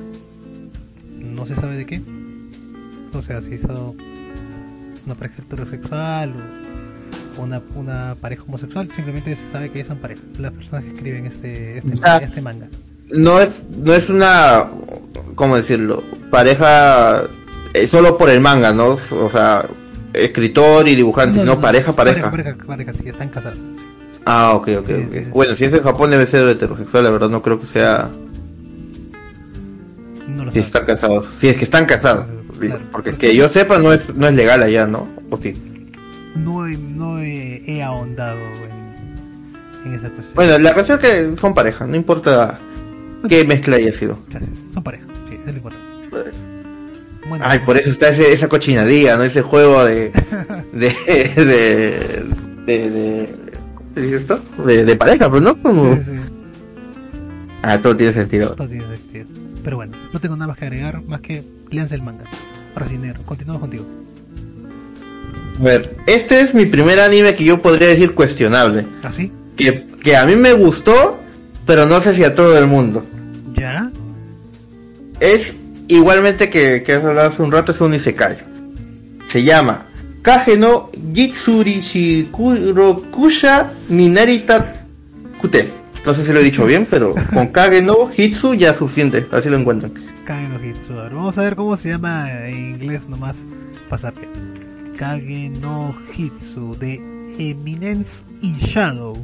[1.19, 2.01] No se sabe de qué.
[3.13, 3.95] O sea, si hizo
[5.05, 6.33] una pareja heterosexual
[7.37, 10.21] o una, una pareja homosexual, simplemente se sabe que son pareja.
[10.39, 12.19] Las personas que escriben este, este, Ah.
[12.21, 12.67] este manga.
[13.11, 14.65] No es, no es una,
[15.35, 16.03] ¿cómo decirlo?
[16.29, 17.23] Pareja
[17.73, 18.97] eh, solo por el manga, ¿no?
[19.11, 19.65] O sea,
[20.13, 22.29] escritor y dibujante, sino pareja, pareja.
[22.29, 23.59] Pareja, pareja, pareja, sí, están casados.
[24.25, 24.99] Ah, ok, ok, Sí, ok.
[25.13, 25.25] sí, sí.
[25.31, 28.09] Bueno, si es en Japón debe ser heterosexual, la verdad no creo que sea
[30.27, 30.65] No lo si saben.
[30.65, 31.27] están casados.
[31.39, 32.25] Si es que están casados.
[32.59, 32.81] Claro.
[32.91, 35.07] Porque que yo sepa no es, no es legal allá, ¿no?
[35.29, 35.55] ¿O sí?
[36.35, 40.33] No, he, no he, he ahondado en, en esa cuestión.
[40.35, 42.59] Bueno, la cuestión es que son pareja, no importa
[43.29, 44.19] qué mezcla haya sido.
[44.31, 45.87] Sí, sí, Son pareja, sí, es lo importante.
[47.27, 49.23] Bueno, Ay, por eso está ese, esa cochinadía, ¿no?
[49.23, 50.11] Ese juego de...
[50.73, 50.89] de...
[51.35, 52.25] de...
[52.65, 52.89] de...
[52.89, 53.35] de
[53.75, 54.39] ¿Cómo se dice esto?
[54.65, 55.95] De, de pareja, pero no como...
[55.95, 56.11] sí, sí.
[57.63, 58.51] Ah, todo tiene sentido.
[58.55, 59.25] Todo tiene sentido.
[59.67, 62.23] Pero bueno, no tengo nada más que agregar, más que léanse el manga.
[62.89, 63.83] Negro, continuamos contigo.
[65.59, 68.85] A ver, este es mi primer anime que yo podría decir cuestionable.
[69.03, 69.29] ¿Así?
[69.57, 71.19] Que, que a mí me gustó,
[71.65, 73.05] pero no sé si a todo el mundo.
[73.57, 73.91] ¿Ya?
[75.19, 75.57] Es
[75.89, 78.37] igualmente que, que has hablado hace un rato, es un Isekai.
[79.27, 79.87] Se llama
[80.21, 84.85] Kage no Jitsuri Shikurokusha Ninarita
[85.41, 85.76] Kute.
[86.07, 89.27] No sé si lo he dicho bien, pero con Kage no Hitsu ya es suficiente,
[89.29, 89.91] así lo encuentran.
[90.23, 90.93] Kage no Hitsu.
[90.93, 93.35] A ver, vamos a ver cómo se llama en inglés nomás
[93.89, 94.93] pasar bien.
[94.97, 96.93] Kage no Hitsu de
[97.37, 99.17] Eminence in Shadow.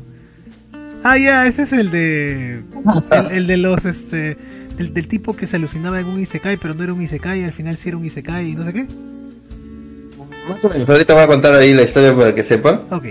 [1.05, 2.63] Ah, ya, ese es el de.
[3.11, 3.85] El, el de los.
[3.85, 4.37] este
[4.77, 7.43] del, del tipo que se alucinaba en un Isekai, pero no era un Isekai, y
[7.45, 8.87] al final sí era un Isekai y no sé qué.
[10.49, 12.81] Más o menos, ahorita voy a contar ahí la historia para que sepan.
[12.91, 13.05] Ok.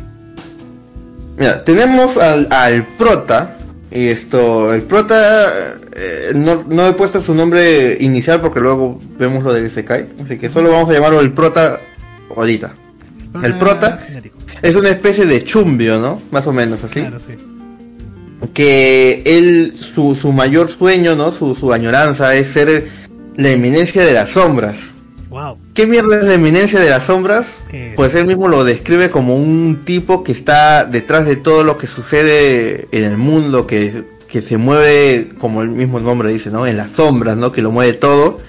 [1.39, 3.57] Mira, tenemos al, al prota.
[3.95, 9.45] Y esto, el prota, eh, no, no he puesto su nombre inicial porque luego vemos
[9.45, 10.09] lo del Isekai.
[10.25, 11.79] Así que solo vamos a llamarlo el prota
[12.35, 12.75] ahorita.
[13.43, 14.07] El prota
[14.63, 16.21] es una especie de chumbio, ¿no?
[16.31, 17.01] Más o menos así.
[17.01, 17.37] Claro, sí.
[18.55, 21.33] Que él, su, su mayor sueño, ¿no?
[21.33, 22.89] Su, su añoranza es ser
[23.37, 24.77] la eminencia de las sombras.
[25.33, 25.57] Wow.
[25.75, 27.47] ¿Qué mierda es la eminencia de las sombras?
[27.97, 31.87] Pues él mismo lo describe como un tipo que está detrás de todo lo que
[31.87, 36.67] sucede en el mundo, que, que se mueve, como el mismo nombre dice, ¿no?
[36.67, 37.51] En las sombras, ¿no?
[37.51, 38.41] Que lo mueve todo,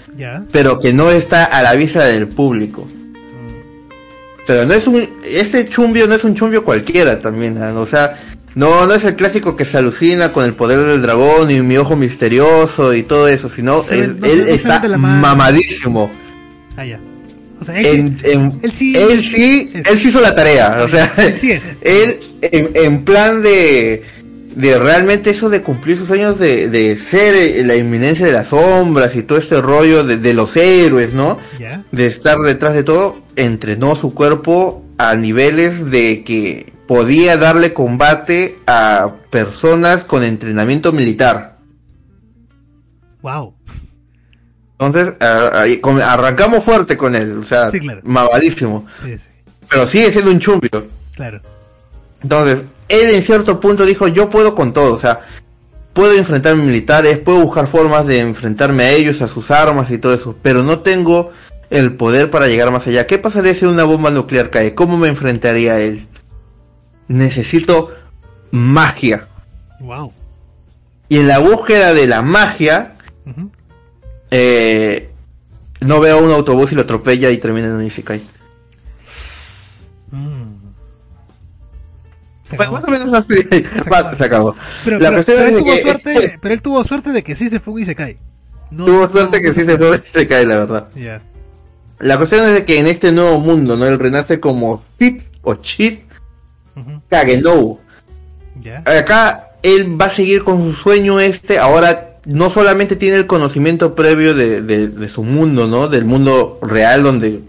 [0.52, 2.82] pero que no está a la vista del público.
[2.86, 7.80] Mm, Pero no es un, este chumbio no es un chumbio cualquiera también, ¿no?
[7.80, 8.20] o sea,
[8.56, 11.78] no, no es el clásico que se alucina con el poder del dragón y mi
[11.78, 14.80] ojo misterioso y todo eso, sino él, no se- él no se está
[15.22, 16.12] mamadísimo.
[16.78, 17.00] Ah, ya.
[17.62, 20.88] O sea, él, En, en- él sí- él sí, él sí hizo la tarea, o
[20.88, 21.08] sea,
[21.40, 21.52] Sí
[21.82, 24.04] él en, en plan de,
[24.56, 28.50] de realmente eso de cumplir sus sueños de, de ser eh, la inminencia de las
[28.50, 31.38] sombras y todo este rollo de, de los héroes, ¿no?
[31.92, 38.58] de estar detrás de todo, entrenó su cuerpo a niveles de que podía darle combate
[38.68, 41.58] a personas con entrenamiento militar.
[43.22, 43.54] Wow.
[44.88, 48.02] Entonces, a- arrancamos fuerte con él, o sea, Sí, claro.
[48.04, 48.86] mamadísimo.
[49.04, 49.24] Sí, sí.
[49.70, 50.88] Pero sigue siendo un chumbio.
[51.16, 51.42] Claro.
[52.22, 55.22] Entonces, él en cierto punto dijo, yo puedo con todo, o sea,
[55.94, 59.98] puedo enfrentarme a militares, puedo buscar formas de enfrentarme a ellos, a sus armas y
[59.98, 61.32] todo eso, pero no tengo
[61.70, 63.08] el poder para llegar más allá.
[63.08, 64.74] ¿Qué pasaría si una bomba nuclear cae?
[64.76, 66.08] ¿Cómo me enfrentaría a él?
[67.08, 67.94] Necesito
[68.52, 69.28] magia.
[69.80, 70.12] Wow.
[71.10, 72.94] Y en la búsqueda de la magia.
[74.36, 75.10] Eh,
[75.82, 78.22] no veo un autobús y lo atropella y termina en un Isekai.
[80.12, 80.54] Mm.
[82.50, 82.94] Se Bueno, acabó.
[82.94, 83.64] más o menos así.
[83.92, 84.56] Va, se acabó.
[84.84, 87.24] Pero, la pero- cuestión pero es él tuvo que- suerte, pero él tuvo suerte de
[87.24, 88.18] que sí se fue y se cae.
[88.72, 90.90] No- Tuvo no- suerte que sí se fue y se cae, la verdad.
[92.00, 93.86] La cuestión es de que en este nuevo mundo, ¿no?
[93.86, 96.02] Él renace como Sith o Chit
[96.76, 97.02] Ujú.
[97.10, 97.80] Kagenou.
[98.62, 98.80] Ya.
[98.86, 103.96] Acá él va a seguir con su sueño este, ahora no solamente tiene el conocimiento
[103.96, 105.88] previo de, de- de su mundo, ¿no?
[105.88, 107.42] Del mundo real donde,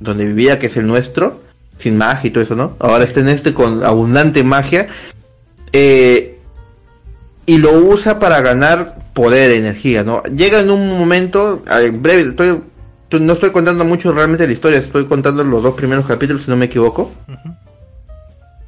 [0.00, 1.40] donde vivía, que es el nuestro,
[1.78, 2.76] sin magia y todo eso, ¿no?
[2.78, 4.88] Ahora está en este con abundante magia.
[5.72, 6.28] eh,
[7.44, 10.22] y lo usa para ganar poder, energía, ¿no?
[10.24, 12.60] Llega en un momento, en breve, estoy,
[13.20, 16.56] no estoy contando mucho realmente la historia, estoy contando los dos primeros capítulos, si no
[16.56, 17.54] me equivoco Ujú.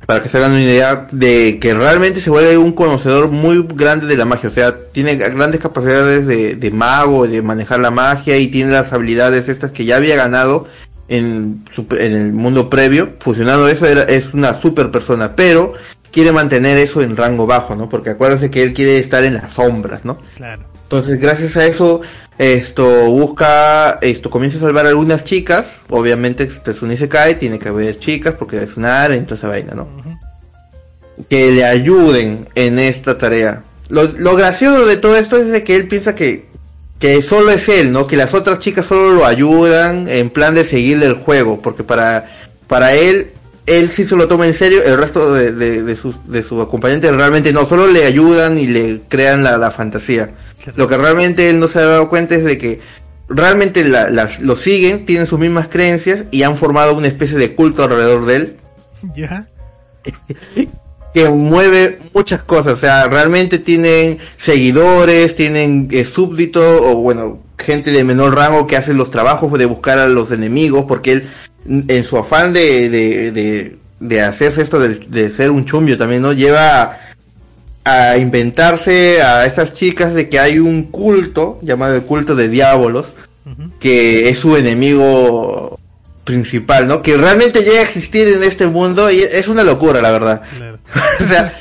[0.07, 4.07] Para que se hagan una idea de que realmente se vuelve un conocedor muy grande
[4.07, 8.49] de la magia, o sea, tiene grandes capacidades de, mago, de manejar la magia y
[8.49, 10.67] tiene las habilidades estas que ya había ganado
[11.09, 15.75] en, su- en el mundo previo, fusionando eso era, es una super persona, pero
[16.11, 17.89] quiere mantener eso en rango bajo, ¿no?
[17.89, 20.19] Porque acuérdense que él quiere estar en las sombras, ¿no?
[20.37, 20.63] Claro.
[20.95, 22.03] Entonces, gracias a eso,
[22.39, 25.67] esto busca, esto comienza a salvar a algunas chicas.
[25.91, 29.89] Obviamente, Tetsuni se cae, tiene que haber chicas porque es un área, entonces vaina, ¿no?
[31.29, 33.65] Que le ayuden en esta tarea.
[33.89, 36.47] Lo, lo gracioso de todo esto es de que él piensa que,
[37.01, 38.07] que solo es él, ¿no?
[38.07, 42.31] Que las otras chicas solo lo ayudan en plan de seguirle el juego, porque para,
[42.69, 43.33] para él,
[43.67, 46.61] él sí se lo toma en serio, el resto de, de, de sus, de sus
[46.63, 50.31] acompañantes realmente no, solo le ayudan y le crean la, la fantasía.
[50.77, 52.81] Lo que realmente él no se ha dado cuenta es de que
[53.29, 57.55] realmente la- las, lo siguen, tienen sus mismas creencias y han formado una especie de
[57.55, 58.57] culto alrededor de él
[59.17, 59.47] Ya.
[61.15, 62.75] que mueve muchas cosas.
[62.75, 68.77] O sea, realmente tienen seguidores, tienen eh, súbditos o bueno, gente de menor rango que
[68.77, 71.29] hace los trabajos de buscar a los enemigos porque él
[71.67, 76.23] en su afán de, de, de, de hacerse esto de, de ser un chumbio también,
[76.23, 76.33] ¿no?
[76.33, 76.99] Lleva a,
[77.85, 83.15] a inventarse a estas chicas de que hay un culto llamado el culto de diábolos
[83.79, 85.79] que es su enemigo
[86.25, 87.03] principal, ¿no?
[87.03, 90.43] Que realmente llega a existir en este mundo y es una locura, la verdad.
[90.57, 90.79] Claro.
[91.21, 91.53] o sea,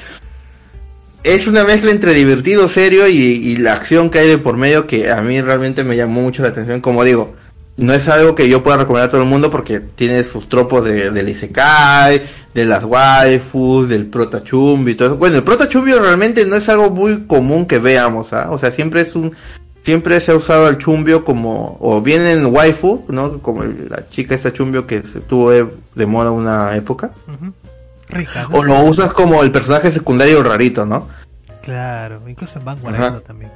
[1.23, 4.87] es una mezcla entre divertido, serio y, y la acción que hay de por medio
[4.87, 6.79] que a mí realmente me llamó mucho la atención.
[6.79, 7.35] Como digo,
[7.77, 10.83] no es algo que yo pueda recomendar a todo el mundo porque tiene sus tropos
[10.83, 12.21] de, del Isekai,
[12.53, 15.17] de las waifus, del protachumbi y todo eso.
[15.17, 18.49] Bueno, el protachumbi realmente no es algo muy común que veamos, ¿ah?
[18.51, 19.33] O sea, siempre es un
[19.83, 23.39] siempre se ha usado al chumbio como o bien en waifu, ¿no?
[23.41, 27.11] Como el- la chica esta chumbio que estuvo de, moda una época.
[27.27, 27.53] Ujú.
[28.09, 28.57] Rica, ¿no?
[28.59, 31.09] O lo usas como el personaje secundario rarito, ¿no?
[31.63, 33.51] Claro, incluso en Vanguard también.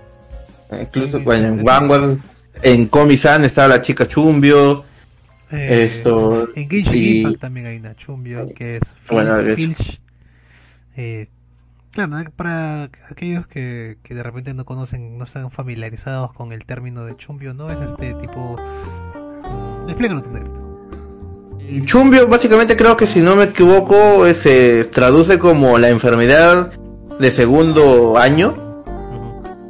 [0.82, 2.18] Incluso bueno, en Vanguard,
[2.62, 4.84] en Komi-san estaba la chica chumbio.
[5.52, 9.62] Eh, Esto, En Genshin y- Impact también hay una chumbio que es Bueno, de hecho.
[9.62, 10.00] Filch.
[10.98, 11.28] Eh,
[11.92, 17.06] claro, para aquellos que, que de repente no conocen, no están familiarizados con el término
[17.06, 17.70] de chumbio, ¿no?
[17.70, 18.56] Es este tipo...
[19.86, 20.64] mm, Explícalo, Negrito.
[21.86, 26.72] Chumbio, básicamente creo que si no me equivoco, eh, se traduce como la enfermedad
[27.20, 28.67] de segundo año.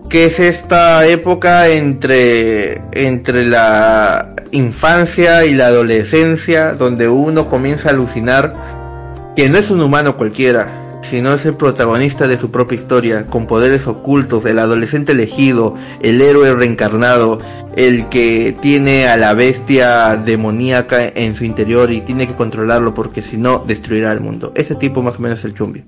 [0.10, 7.92] Que es esta época entre, entre la infancia y la adolescencia, donde uno comienza a
[7.92, 13.26] alucinar que no es un humano cualquiera, sino es el protagonista de su propia historia,
[13.26, 17.40] con poderes ocultos, el adolescente elegido, el héroe reencarnado,
[17.76, 23.22] el que tiene a la bestia demoníaca en su interior y tiene que controlarlo porque
[23.22, 24.54] si no destruirá el mundo.
[24.56, 25.84] Ese tipo más o menos es el Chumbi.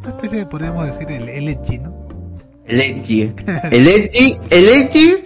[0.00, 1.99] Una especie de, podríamos decir, el, el edgy, ¿no?
[2.72, 3.32] El edgy.
[3.70, 5.24] El edgy, el edgy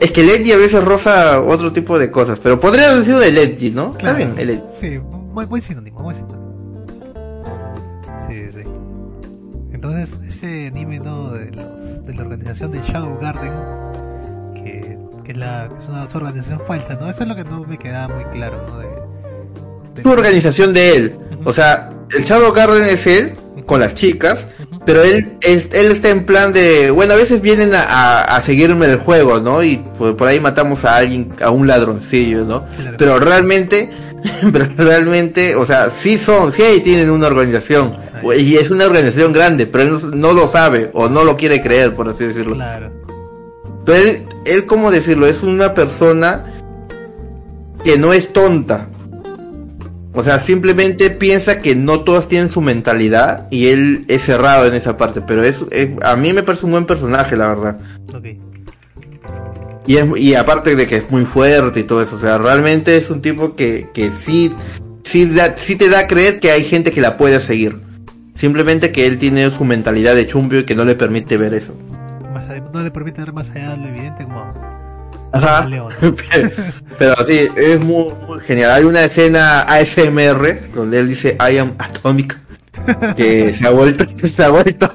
[0.00, 3.36] es que el edgy a veces roza otro tipo de cosas, pero podría decir el
[3.38, 3.86] edgy, ¿no?
[3.90, 4.16] Está Claro.
[4.16, 4.62] bien, el edgy.
[4.80, 6.86] Sí, buen, buen sinónimo, buen sinónimo.
[8.28, 8.68] Sí, sí.
[9.72, 11.32] Entonces, ese anime, ¿no?
[11.32, 13.52] De, los, de la organización de Shadow Garden,
[14.54, 17.10] que, que es, la, que es una organización falsa, ¿no?
[17.10, 18.78] Eso es lo que no me quedaba muy claro, ¿no?
[18.78, 18.86] De,
[19.94, 21.18] de- su organización de él.
[21.44, 23.32] O sea, el Shadow Garden es él,
[23.66, 24.46] con las chicas,
[24.84, 28.40] pero él, él, él está en plan de, bueno, a veces vienen a, a, a
[28.40, 29.62] seguirme el juego, ¿no?
[29.62, 32.66] Y por, por ahí matamos a alguien, a un ladroncillo, ¿no?
[32.76, 32.96] Claro.
[32.98, 33.90] Pero realmente,
[34.52, 37.96] pero realmente, o sea, sí son, sí ahí tienen una organización.
[38.36, 41.62] Y es una organización grande, pero él no, no lo sabe o no lo quiere
[41.62, 42.54] creer, por así decirlo.
[42.54, 42.90] Claro.
[43.86, 45.26] Pero él, él, ¿cómo decirlo?
[45.26, 46.44] Es una persona
[47.82, 48.88] que no es tonta.
[50.12, 54.74] O sea, simplemente piensa que no todos tienen su mentalidad y él es cerrado en
[54.74, 55.20] esa parte.
[55.20, 57.78] Pero es, es- a mí me parece un buen personaje, la verdad.
[58.12, 58.24] Ok.
[59.86, 62.16] Y, es, y aparte de que es muy fuerte y todo eso.
[62.16, 64.52] O sea, realmente es un tipo que, que sí,
[65.04, 67.76] sí, da- sí te da a creer que hay gente que la puede seguir.
[68.34, 71.74] Simplemente que él tiene su mentalidad de chumbio y que no le permite ver eso.
[72.72, 74.44] No le permite ver más allá de lo evidente como
[75.32, 75.68] Ajá.
[76.00, 76.50] Pero,
[76.98, 78.72] pero sí, es muy, muy genial.
[78.72, 82.38] Hay una escena ASMR donde él dice I am atomic.
[83.16, 84.88] Que se ha vuelto, se ha vuelto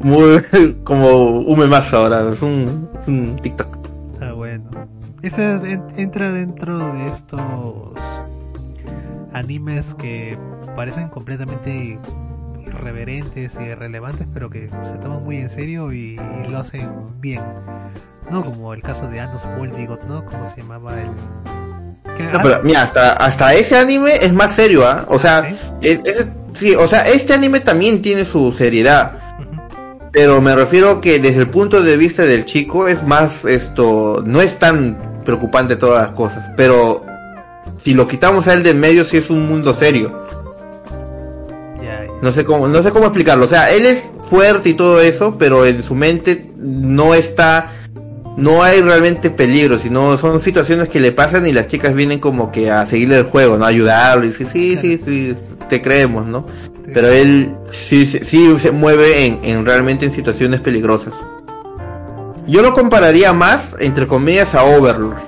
[0.00, 0.42] muy
[0.84, 2.32] como un memazo ahora.
[2.32, 3.78] Es un, es un TikTok.
[4.20, 4.64] Ah, bueno.
[5.22, 7.92] Ese en- entra dentro de estos
[9.32, 10.36] animes que
[10.76, 11.98] parecen completamente
[12.68, 16.16] irreverentes y irrelevantes, pero que se toman muy en serio y,
[16.46, 16.88] y lo hacen
[17.20, 17.40] bien.
[18.30, 20.24] No como el caso de Anos Boldigot, ¿no?
[20.24, 21.08] Como se llamaba el.
[22.32, 25.04] No, pero mira, hasta, hasta ese anime es más serio, ¿ah?
[25.08, 25.48] O sea,
[25.80, 29.12] es- es- sí, o sea, este anime también tiene su seriedad.
[30.10, 34.40] Pero me refiero que desde el punto de vista del chico es más esto, no
[34.40, 37.04] es tan preocupante todas las cosas, pero
[37.84, 40.26] si lo quitamos a él de en medio sí es un mundo serio.
[42.22, 43.44] No sé cómo, no sé cómo explicarlo.
[43.44, 47.72] O sea, él es fuerte y todo eso, pero en su mente no está,
[48.36, 52.50] no hay realmente peligro, sino son situaciones que le pasan y las chicas vienen como
[52.50, 53.64] que a seguirle el juego, ¿no?
[53.64, 55.36] A ayudarlo y decir, sí, sí, sí,
[55.68, 56.44] te creemos, ¿no?
[56.92, 61.12] Pero él sí, sí, sí se mueve en, en realmente en situaciones peligrosas.
[62.46, 65.18] Yo lo compararía más, entre comillas, a Overlord.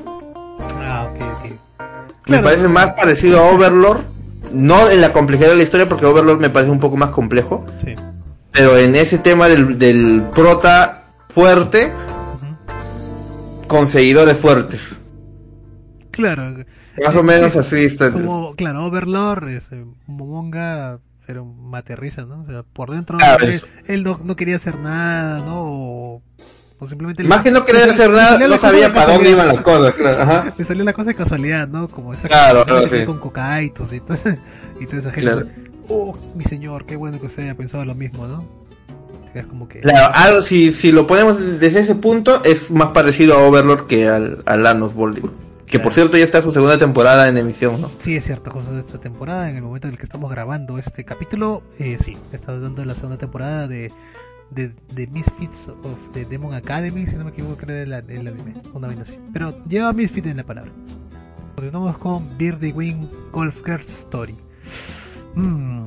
[0.80, 1.45] Ah, ok, ok.
[1.51, 1.57] Me
[2.24, 2.45] Claro.
[2.45, 4.01] parece más parecido a Overlord.
[4.53, 7.64] No en la complejidad de la historia, porque Overlord me parece un poco más complejo.
[7.84, 7.94] Sí.
[8.53, 11.92] Pero en ese tema del, del prota fuerte,
[13.66, 15.01] con seguidores fuertes.
[16.11, 16.64] Claro.
[17.05, 18.11] Más o menos así está.
[18.11, 22.42] Como, claro, Overlord, es, eh, Momonga, pero materriza, ¿no?
[22.42, 25.62] O sea, por dentro Claro, él, él no, no quería hacer nada, ¿no?
[25.62, 26.22] O,
[26.81, 27.22] o simplemente...
[27.24, 29.95] Más que no querer le- hacer le nada, no sabía para dónde iban las cosas.
[29.95, 30.55] claro, Ajá.
[30.59, 31.87] Le salió la cosa de casualidad, ¿no?
[31.89, 33.05] Como esa Claro, claro, sí.
[33.05, 34.16] con cocaitos y todo,
[34.81, 35.20] y toda esa gente.
[35.20, 35.47] Claro.
[35.89, 38.45] Oh, mi señor, qué bueno que usted haya pensado lo mismo, ¿no?
[39.35, 39.81] Es como que...
[39.81, 44.09] Claro, algo, si, si lo ponemos desde ese punto, es más parecido a Overlord que
[44.09, 45.31] al, al Anos Boldigo.
[45.66, 47.89] Que por cierto ya está su segunda temporada en emisión, ¿no?
[48.01, 49.49] Sí, es cierto, cosas de esta temporada.
[49.49, 52.95] En el momento en el que estamos grabando este capítulo, eh, sí, está dando la
[52.95, 53.93] segunda temporada de,
[54.51, 58.55] de, de Misfits of the Demon Academy, si no me equivoco, creo el, el anime,
[58.72, 58.88] una.
[59.32, 60.72] Pero lleva Misfit en la palabra.
[61.55, 64.34] Continuamos con Birdie Wing Golf Girl Story.
[65.34, 65.86] Mm,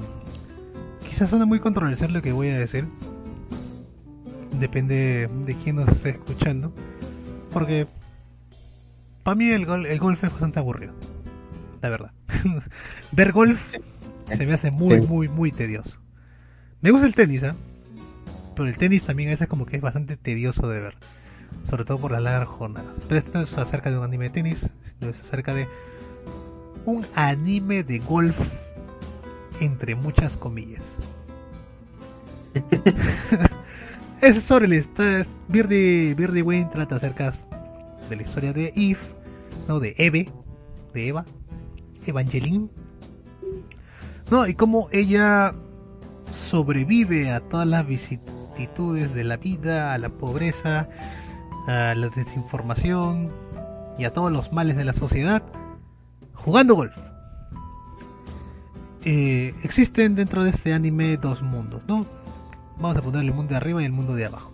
[1.10, 2.86] quizás suena muy controversial lo que voy a decir.
[4.60, 6.74] Depende de quién nos esté escuchando.
[7.52, 7.88] Porque
[9.24, 10.94] para mí el, gol, el golf es bastante aburrido.
[11.82, 12.12] La verdad.
[13.12, 13.60] Ver golf
[14.26, 15.98] se me hace muy, muy, muy tedioso.
[16.82, 17.56] Me gusta el tenis, ¿ah?
[18.56, 20.96] Pero el tenis también a veces como que es bastante tedioso de ver.
[21.70, 22.94] Sobre todo por las largas jornadas.
[23.08, 24.66] Pero esto no es acerca de un anime de tenis,
[25.00, 25.68] sino es acerca de
[26.86, 28.36] un anime de golf
[29.60, 30.84] entre muchas comillas.
[34.22, 34.86] es sobre el
[35.48, 37.34] Birdie, Birdie Wayne trata acerca
[38.10, 39.00] de la historia de Eve,
[39.68, 40.30] no de Eve,
[40.94, 41.26] de Eva,
[42.06, 42.70] Evangeline.
[44.30, 45.54] No, y cómo ella
[46.34, 47.86] sobrevive a todas las
[48.54, 50.88] vicisitudes de la vida, a la pobreza,
[51.68, 53.32] a la desinformación
[53.98, 55.44] y a todos los males de la sociedad
[56.34, 56.96] jugando golf.
[59.06, 62.06] eh, existen dentro de este anime dos mundos, ¿no?
[62.80, 64.52] Vamos a ponerle el mundo de arriba y el mundo de abajo.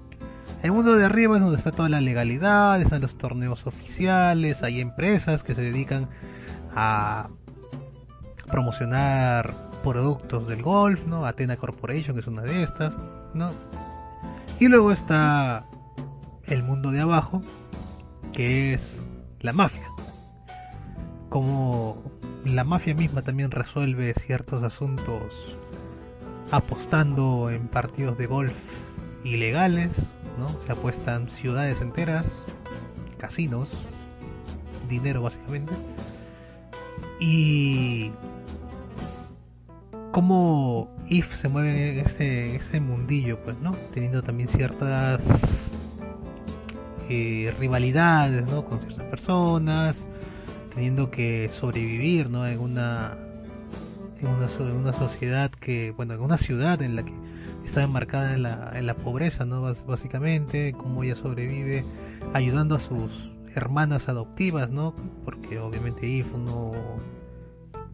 [0.64, 4.82] El mundo de arriba es donde está toda la legalidad, están los torneos oficiales, hay
[4.82, 6.10] empresas que se dedican
[6.76, 7.30] a
[8.47, 11.26] promocionar productos del golf, ¿no?
[11.26, 12.93] Athena Corporation, que es una de estas,
[13.34, 13.52] ¿no?
[14.60, 15.66] Y luego está
[16.45, 17.41] el mundo de abajo,
[18.34, 18.99] que es
[19.39, 19.88] la mafia.
[21.30, 22.03] Como
[22.43, 25.55] la mafia misma también resuelve ciertos asuntos
[26.51, 28.53] apostando en partidos de golf
[29.24, 29.91] ilegales,
[30.38, 30.47] ¿no?
[30.66, 32.26] Se apuestan ciudades enteras,
[33.18, 33.70] casinos,
[34.89, 35.74] dinero básicamente.
[37.22, 38.12] Y
[40.12, 43.72] cómo If se mueve en ese, ese mundillo, pues, ¿no?
[43.93, 45.22] Teniendo también ciertas
[47.10, 48.64] eh, rivalidades, ¿no?
[48.66, 49.95] Con ciertas personas,
[50.74, 52.45] teniendo que sobrevivir, ¿no?
[52.45, 53.18] En una
[54.22, 57.14] en una, sociedad que, bueno, en una ciudad en la que
[57.66, 58.43] está enmarcada en
[58.88, 59.62] la, pobreza, ¿no?
[59.62, 61.84] Bás- Básicamente, cómo ella sobrevive
[62.34, 63.12] ayudando a sus
[63.55, 64.93] hermanas adoptivas, ¿no?
[65.26, 66.74] Porque obviamente If no,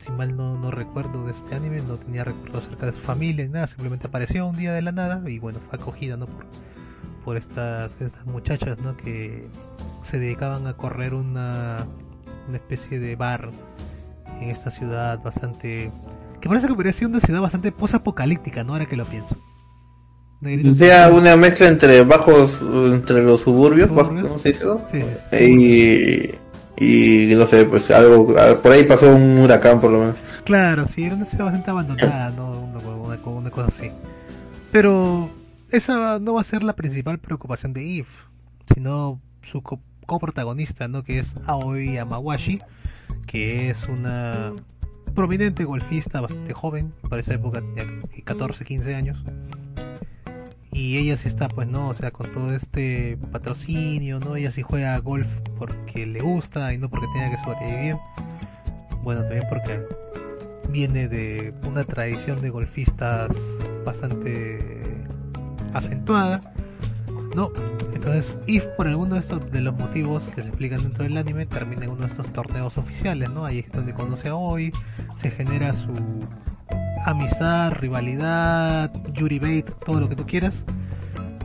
[0.05, 3.45] si mal no, no recuerdo de este anime, no tenía recuerdo acerca de su familia
[3.45, 6.27] ni nada, simplemente apareció un día de la nada y bueno, fue acogida, ¿no?
[6.27, 6.45] Por,
[7.23, 8.95] por estas, estas muchachas, ¿no?
[8.97, 9.47] Que
[10.09, 11.77] se dedicaban a correr una,
[12.47, 13.49] una especie de bar
[14.39, 15.91] en esta ciudad bastante...
[16.39, 18.73] Que parece que podría ser una ciudad bastante posapocalíptica, ¿no?
[18.73, 19.35] Ahora que lo pienso.
[20.43, 22.51] O sea, una mezcla entre bajos,
[22.93, 24.27] entre los suburbios, Suburbios.
[24.27, 24.65] ¿cómo se dice?
[24.91, 25.43] Sí.
[25.43, 26.35] Y,
[26.77, 30.15] y no sé, pues algo, por ahí pasó un huracán por lo menos.
[30.43, 32.51] Claro, sí, era una ciudad bastante abandonada, ¿no?
[33.25, 33.89] Una, cosa así.
[34.71, 35.29] Pero
[35.71, 38.07] esa no va a ser la principal preocupación de Eve,
[38.73, 41.03] sino su co- coprotagonista, ¿no?
[41.03, 42.59] Que es Aoi Yamawashi,
[43.25, 44.51] que es una
[45.15, 49.23] prominente golfista bastante joven, para esa época tenía 14, 15 años.
[50.75, 54.35] Y ella sí está, pues no, o sea, con todo este patrocinio, ¿no?
[54.35, 55.25] Ella sí juega golf
[55.57, 57.95] porque le gusta y no porque tenga que sobrevivir.
[59.01, 59.81] Bueno, también porque
[60.69, 63.31] viene de una tradición de golfistas
[63.85, 64.83] bastante
[65.73, 66.41] acentuada,
[67.33, 67.51] ¿no?
[67.93, 71.45] Entonces, If por alguno de estos de los motivos que se explican dentro del anime
[71.45, 73.45] termina en uno de estos torneos oficiales, ¿no?
[73.45, 74.73] Ahí es donde conoce a Oi,
[75.21, 75.93] se genera su
[77.05, 80.53] amistad, rivalidad, Yuri Bait, todo lo que tú quieras,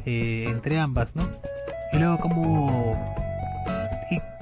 [0.07, 1.29] eh, entre ambas, ¿no?
[1.93, 3.21] Y luego como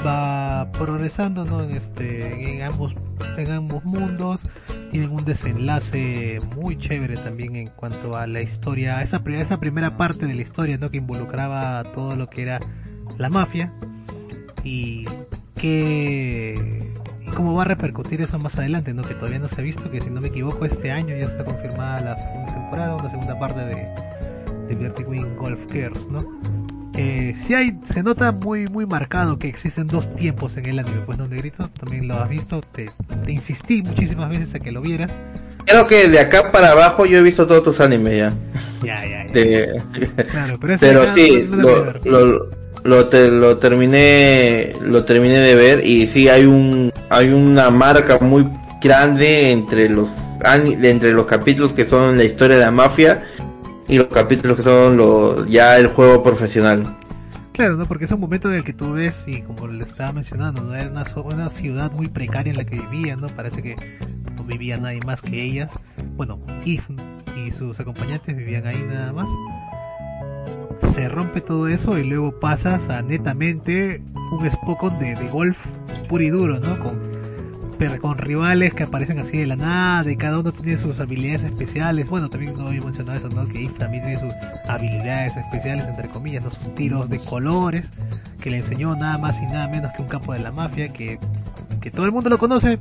[0.05, 1.63] va progresando ¿no?
[1.63, 2.95] en este en ambos
[3.37, 4.41] en ambos mundos
[4.91, 10.27] tienen un desenlace muy chévere también en cuanto a la historia esa, esa primera parte
[10.27, 10.91] de la historia ¿no?
[10.91, 12.61] que involucraba todo lo que era
[13.19, 13.73] la mafia
[14.65, 15.05] y
[15.57, 16.93] que
[17.35, 20.01] cómo va a repercutir eso más adelante no que todavía no se ha visto que
[20.01, 23.39] si no me equivoco este año ya está confirmada la segunda temporada o la segunda
[23.39, 23.89] parte de
[24.75, 26.19] de Wing Golf Girls no
[27.01, 31.03] eh, sí hay, se nota muy muy marcado que existen dos tiempos en el anime,
[31.07, 32.91] pues no negrito, también lo has visto, te,
[33.25, 35.13] te insistí muchísimas veces a que lo vieras.
[35.65, 38.33] Creo que de acá para abajo yo he visto todos tus animes ya.
[38.83, 39.33] Ya, ya, ya.
[39.33, 39.83] De-
[40.29, 41.63] Claro, pero, pero sí, no- no
[42.05, 42.51] lo lo.
[42.89, 48.19] Lo, te- lo terminé lo terminé de ver y sí hay un hay una marca
[48.21, 48.49] muy
[48.83, 50.09] grande entre los
[50.83, 53.23] entre los capítulos que son la historia de la mafia
[53.89, 56.97] y los capítulos que son los ya el juego profesional.
[57.53, 57.87] Claro, ¿no?
[57.87, 60.77] Porque es un momento en el que tú ves, y como le estaba mencionando, ¿no?
[60.77, 63.27] era una, una ciudad muy precaria en la que vivían, ¿no?
[63.27, 63.75] Parece que
[64.37, 65.69] no vivía nadie más que ellas.
[66.17, 66.85] Bueno, If
[67.37, 69.27] y sus acompañantes vivían ahí nada más.
[70.95, 75.59] Se rompe todo eso y luego pasas a netamente un Spokon de, golf
[76.09, 76.79] puro y duro, ¿no?
[76.79, 76.99] Con,
[77.79, 81.45] pero con rivales que aparecen así de la nada y cada uno tiene sus habilidades
[81.45, 82.09] especiales.
[82.09, 83.45] Bueno, también no había mencionado eso, ¿no?
[83.47, 84.35] Que If también tiene sus
[84.69, 86.51] habilidades especiales, entre comillas, ¿no?
[86.51, 87.85] Sus tiros de colores
[88.41, 91.19] que le enseñó nada más y nada menos que un capo de la mafia que,
[91.81, 92.79] que todo el mundo lo conoce,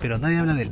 [0.00, 0.70] pero nadie habla de él.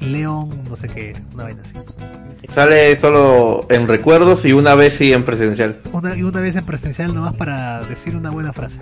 [0.00, 2.17] León, no sé qué, una vaina así.
[2.46, 5.80] Sale solo en recuerdos y una vez sí en presencial.
[5.92, 8.76] Una, y una vez en presencial nomás para decir una buena frase.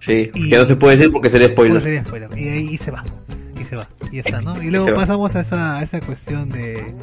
[0.00, 1.82] Sí, Y- que no se puede decir porque sería spoiler.
[1.82, 2.30] sería spoiler.
[2.38, 3.04] Y ahí y se va.
[3.60, 3.88] Y se va.
[4.12, 4.62] Y está, ¿no?
[4.62, 4.96] Y luego va.
[4.96, 6.94] pasamos a esa, a esa cuestión de.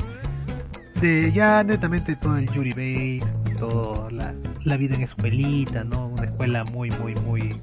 [1.01, 3.21] De ya netamente todo el Yuri Bay,
[3.59, 6.07] toda la, la vida en escuelita, ¿no?
[6.07, 7.55] Una escuela muy, muy, muy.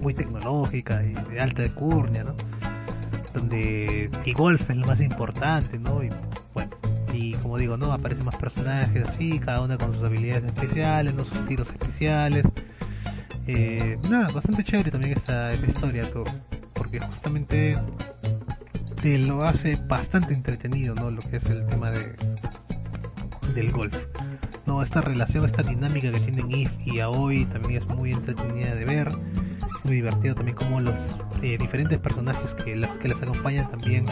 [0.00, 2.34] Muy tecnológica y de alta alcurnia, ¿no?
[3.34, 6.02] Donde el golf es lo más importante, ¿no?
[6.02, 6.08] Y.
[7.12, 7.92] Y como digo, ¿no?
[7.92, 11.24] Aparecen más personajes así, cada una con sus habilidades especiales, ¿no?
[11.24, 12.44] Sus tiros especiales.
[13.46, 16.24] Eh, nada, bastante chévere también esta, esta historia, todo,
[16.74, 17.76] porque justamente
[19.02, 21.10] te lo hace bastante entretenido, ¿no?
[21.10, 22.14] Lo que es el tema de
[23.54, 23.96] del golf.
[24.66, 28.84] No, esta relación, esta dinámica que tienen If y Aoi también es muy entretenida de
[28.84, 29.08] ver,
[29.84, 30.94] muy divertido también como los
[31.42, 34.06] eh, diferentes personajes que las que les acompañan también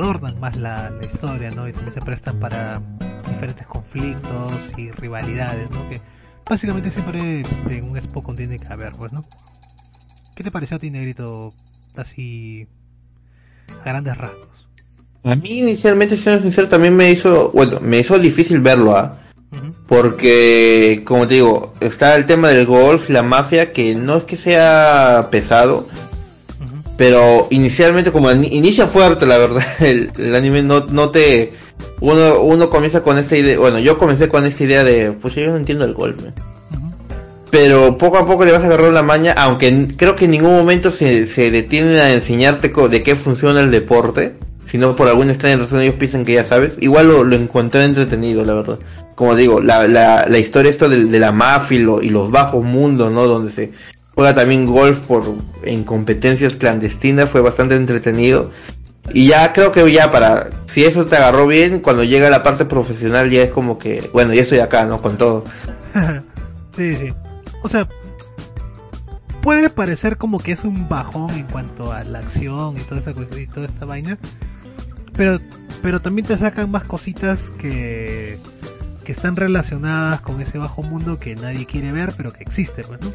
[0.00, 1.68] adornan más la, la, historia, ¿no?
[1.68, 2.80] Y también se prestan para
[3.28, 5.88] diferentes conflictos y rivalidades, ¿no?
[5.88, 6.00] Que
[6.48, 9.24] básicamente siempre en un Spokon tiene que haber, pues, ¿no?
[10.34, 11.52] ¿Qué te pareció a ti, Negrito,
[11.96, 12.66] así
[13.80, 14.48] a grandes rasgos?
[15.22, 19.18] A mí inicialmente, siendo sincero, también me hizo, bueno, me hizo difícil verlo, ¿ah?
[19.86, 24.36] Porque, como te digo, está el tema del golf, la mafia, que no es que
[24.36, 25.88] sea pesado,
[27.00, 31.54] pero inicialmente como inicia fuerte, la verdad, el, el, anime no, no te...
[32.00, 35.46] Uno, uno comienza con esta idea, bueno, yo comencé con esta idea de, pues yo
[35.46, 36.22] no entiendo el golf,
[37.50, 40.52] pero poco a poco le vas a agarrar la maña, aunque creo que en ningún
[40.52, 44.34] momento se, se detienen a enseñarte de qué funciona el deporte,
[44.66, 48.44] sino por alguna extraña razón ellos piensan que ya sabes, igual lo, lo encontré entretenido,
[48.44, 48.78] la verdad.
[49.14, 52.30] Como digo, la, la, la historia esto de, de la mafia y, lo, y, los
[52.30, 53.26] bajos mundos, ¿no?
[53.26, 53.70] Donde se
[54.20, 55.24] juega también golf por
[55.62, 58.50] en competencias clandestinas, fue bastante entretenido.
[59.14, 62.66] Y ya creo que ya para, si eso te agarró bien, cuando llega la parte
[62.66, 65.00] profesional ya es como que, bueno, ya estoy acá, ¿no?
[65.00, 65.44] Con todo.
[66.76, 67.14] sí, sí.
[67.62, 67.88] O sea,
[69.40, 73.14] puede parecer como que es un bajón en cuanto a la acción y toda esta
[73.14, 74.18] cuestión y toda esta vaina,
[75.16, 75.40] pero
[75.80, 78.38] pero también te sacan más cositas que
[79.02, 83.00] que están relacionadas con ese bajo mundo que nadie quiere ver, pero que existe, pues,
[83.00, 83.14] ¿no?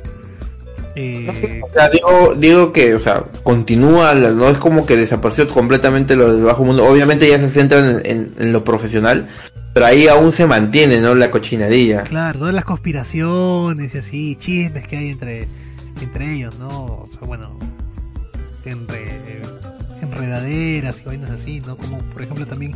[0.96, 1.62] Eh...
[1.64, 6.34] O sea, digo, digo que, o sea, continúa, no es como que desapareció completamente lo
[6.34, 6.86] del bajo mundo.
[6.86, 9.28] Obviamente ya se centran en, en, en, lo profesional,
[9.74, 11.16] pero ahí aún se mantiene, ¿no?
[11.16, 12.04] La cochinadilla.
[12.04, 15.48] Claro, todas las conspiraciones y así, chismes que hay entre,
[16.02, 16.68] entre ellos, ¿no?
[16.68, 17.60] O sea, bueno,
[18.64, 19.20] enre,
[20.02, 21.76] enredaderas y vainas así, ¿no?
[21.76, 22.72] Como, por ejemplo, también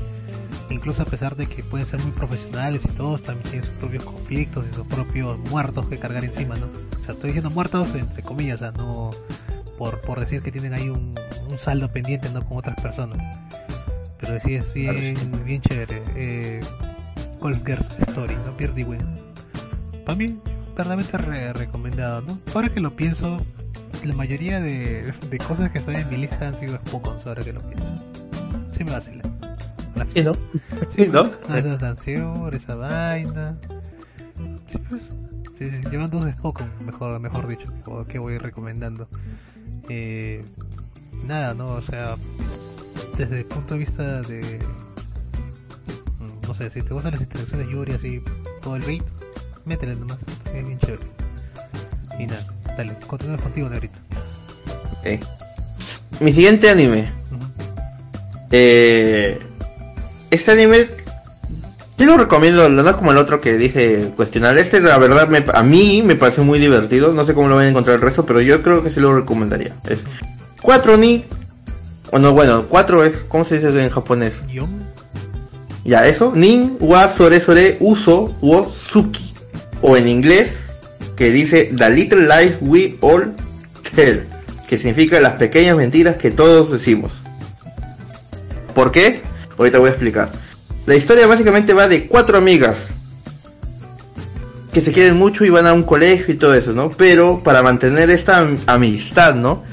[0.70, 4.03] incluso a pesar de que pueden ser muy profesionales y todos, también tienen sus propios
[4.03, 6.67] conflictos y sus propios muertos que cargar encima, ¿no?
[6.67, 9.09] O sea, estoy diciendo muertos entre comillas, o sea, no
[9.78, 11.15] por, por decir que tienen ahí un,
[11.49, 12.45] un saldo pendiente, ¿no?
[12.45, 13.38] Con otras personas.
[14.20, 15.15] Pero sí es bien,
[15.45, 16.03] bien chévere.
[16.15, 16.59] Eh,
[17.39, 18.55] Golf Girls Story, ¿no?
[18.57, 18.99] Pierdy Win.
[20.05, 20.38] Para mí,
[20.76, 22.38] verdaderamente re recomendado, ¿no?
[22.53, 23.38] Ahora que lo pienso,
[24.03, 27.53] la mayoría de, de cosas que están en mi lista han sido pocos, ahora que
[27.53, 27.93] lo pienso.
[28.76, 29.18] Sí me vacila.
[30.13, 30.31] Sí, ¿no?
[30.95, 31.31] Sí, ¿no?
[31.55, 33.57] Esa canción, esa vaina.
[34.71, 35.01] Sí, pues.
[35.57, 37.67] Sí, sí, llevan dos Spokon, mejor, mejor dicho,
[38.07, 39.09] que voy recomendando.
[39.89, 40.43] Eh,
[41.25, 41.65] nada, ¿no?
[41.65, 42.15] O sea,
[43.17, 44.59] desde el punto de vista de.
[46.47, 48.21] No sé, si te gustan las interacciones de Yuri así,
[48.61, 49.03] todo el beat,
[49.65, 50.17] métele nomás,
[50.53, 51.03] es bien chévere.
[52.17, 52.47] Y nada,
[52.77, 53.99] dale, continúa contigo, Negrito.
[54.99, 55.19] Okay.
[56.21, 57.09] Mi siguiente anime.
[57.31, 57.49] Uh -huh.
[58.51, 59.48] Eh
[60.32, 60.88] este anime
[61.97, 64.57] sí lo recomiendo, no es como el otro que dije cuestionar.
[64.57, 67.65] Este la verdad me, a mí me parece muy divertido, no sé cómo lo van
[67.65, 69.76] a encontrar el resto, pero yo creo que sí lo recomendaría.
[69.88, 69.99] Es
[70.61, 71.26] 4 ni
[72.11, 74.35] o no, bueno, 4 es ¿cómo se dice en japonés?
[74.51, 74.69] Yon.
[75.84, 79.34] Ya, eso, nin wa sore sore uso wo suki
[79.81, 80.60] o en inglés
[81.15, 83.34] que dice The Little Lies We All
[83.95, 84.26] Tell,
[84.68, 87.11] que significa las pequeñas mentiras que todos decimos.
[88.73, 89.22] ¿Por qué?
[89.60, 90.31] Ahorita voy a explicar.
[90.86, 92.77] La historia básicamente va de cuatro amigas
[94.72, 96.90] que se quieren mucho y van a un colegio y todo eso, ¿no?
[96.91, 99.64] Pero para mantener esta amistad, ¿no?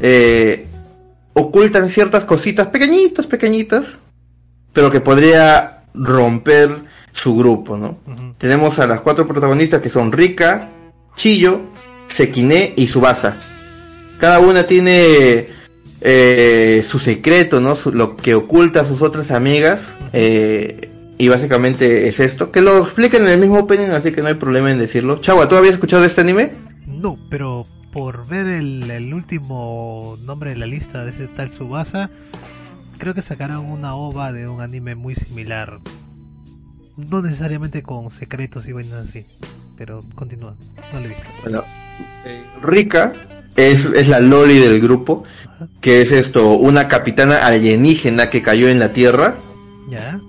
[0.00, 0.66] Eh,
[1.34, 3.84] ocultan ciertas cositas pequeñitas, pequeñitas,
[4.72, 6.70] pero que podría romper
[7.12, 7.98] su grupo, ¿no?
[8.06, 8.34] Uh -huh.
[8.38, 10.70] Tenemos a las cuatro protagonistas que son Rika,
[11.16, 11.60] Chillo,
[12.06, 13.36] Sekine y Subasa.
[14.18, 15.48] Cada una tiene
[16.00, 17.76] eh, su secreto, ¿no?
[17.76, 19.82] Su, lo que oculta a sus otras amigas.
[20.12, 22.50] Eh, y básicamente es esto.
[22.52, 25.18] Que lo explican en el mismo opening, así que no hay problema en decirlo.
[25.18, 26.52] Chagua, ¿tú habías escuchado de este anime?
[26.86, 32.10] No, pero por ver el, el último nombre de la lista de ese tal Subasa,
[32.98, 35.78] creo que sacaron una ova de un anime muy similar.
[36.96, 39.26] No necesariamente con secretos y vainas así.
[39.76, 40.54] Pero continúa,
[40.92, 41.24] no lo he visto.
[41.42, 41.64] Bueno,
[42.24, 43.12] eh, Rika
[43.54, 45.22] es, es la Loli del grupo,
[45.80, 49.36] que es esto, una capitana alienígena que cayó en la Tierra.
[49.88, 50.20] Ya.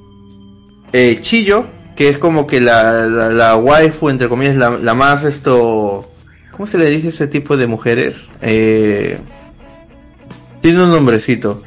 [0.93, 5.23] Eh, Chillo, que es como que la, la, la waifu, entre comillas, la, la, más
[5.23, 6.09] esto...
[6.51, 8.15] ¿Cómo se le dice a ese tipo de mujeres?
[8.41, 9.17] Eh,
[10.61, 11.61] tiene un nombrecito.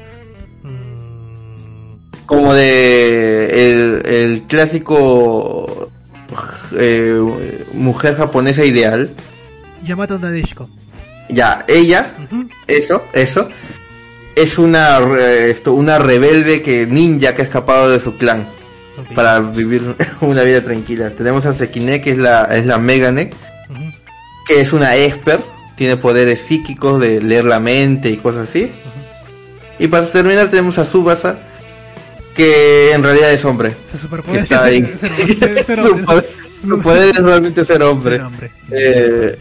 [0.63, 2.27] Mm.
[2.27, 5.91] Como de el, el clásico
[6.77, 9.11] eh, mujer japonesa ideal.
[9.83, 10.69] Yamato Nadeshiko
[11.33, 12.49] ya, ella, uh -huh.
[12.67, 13.49] eso, eso.
[14.35, 18.49] es una esto, una rebelde que ninja que ha escapado de su clan
[19.15, 19.83] para vivir
[20.21, 21.11] una vida tranquila.
[21.11, 23.31] Tenemos a Sekine que es la es la Megane,
[24.49, 25.45] que es una expert,
[25.77, 28.71] tiene poderes psíquicos de leer la mente y cosas así.
[29.79, 31.39] Y para terminar tenemos a Subasa
[32.35, 33.71] que en realidad es hombre.
[33.71, 34.83] Se Que superpuede está ahí.
[34.83, 36.31] ser- ser- ser- ser Su poder-
[36.67, 38.21] su poder es realmente ser hombre.
[38.71, 39.39] Eh.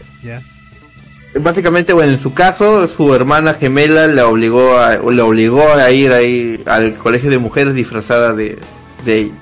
[1.34, 6.12] Básicamente, bueno, en su caso, su hermana gemela le obligó a, le obligó a ir
[6.12, 8.58] ahí al colegio de mujeres disfrazada de,
[9.04, 9.34] de ella.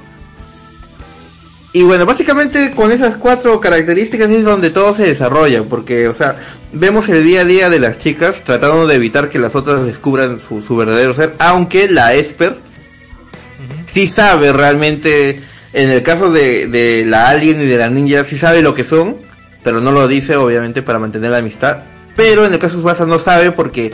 [1.73, 6.37] Y bueno, básicamente con esas cuatro características es donde todo se desarrolla, porque, o sea,
[6.73, 10.41] vemos el día a día de las chicas tratando de evitar que las otras descubran
[10.49, 13.83] su, su verdadero ser, aunque la Esper Ujú.
[13.87, 15.43] sí sabe realmente,
[15.73, 18.85] en el caso de, de la alien y de la ninja, sí sabe lo que
[18.85, 19.17] son,
[19.63, 21.85] pero no lo dice obviamente para mantener la amistad.
[22.17, 23.93] Pero en el caso de Subasa no sabe porque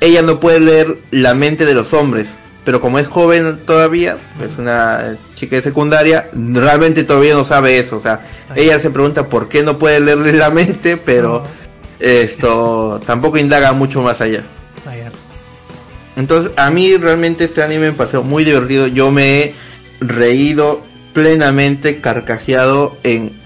[0.00, 2.26] ella no puede leer la mente de los hombres.
[2.64, 7.96] Pero como es joven todavía, es una chica de secundaria, realmente todavía no sabe eso.
[7.96, 11.44] O sea, ella se pregunta por qué no puede leerle la mente, pero
[11.98, 14.44] esto tampoco indaga mucho más allá.
[14.86, 14.92] Ah.
[16.16, 18.86] Entonces, a mí realmente este anime me pareció muy divertido.
[18.88, 19.54] Yo me he
[20.00, 20.82] reído
[21.14, 23.40] plenamente, carcajeado en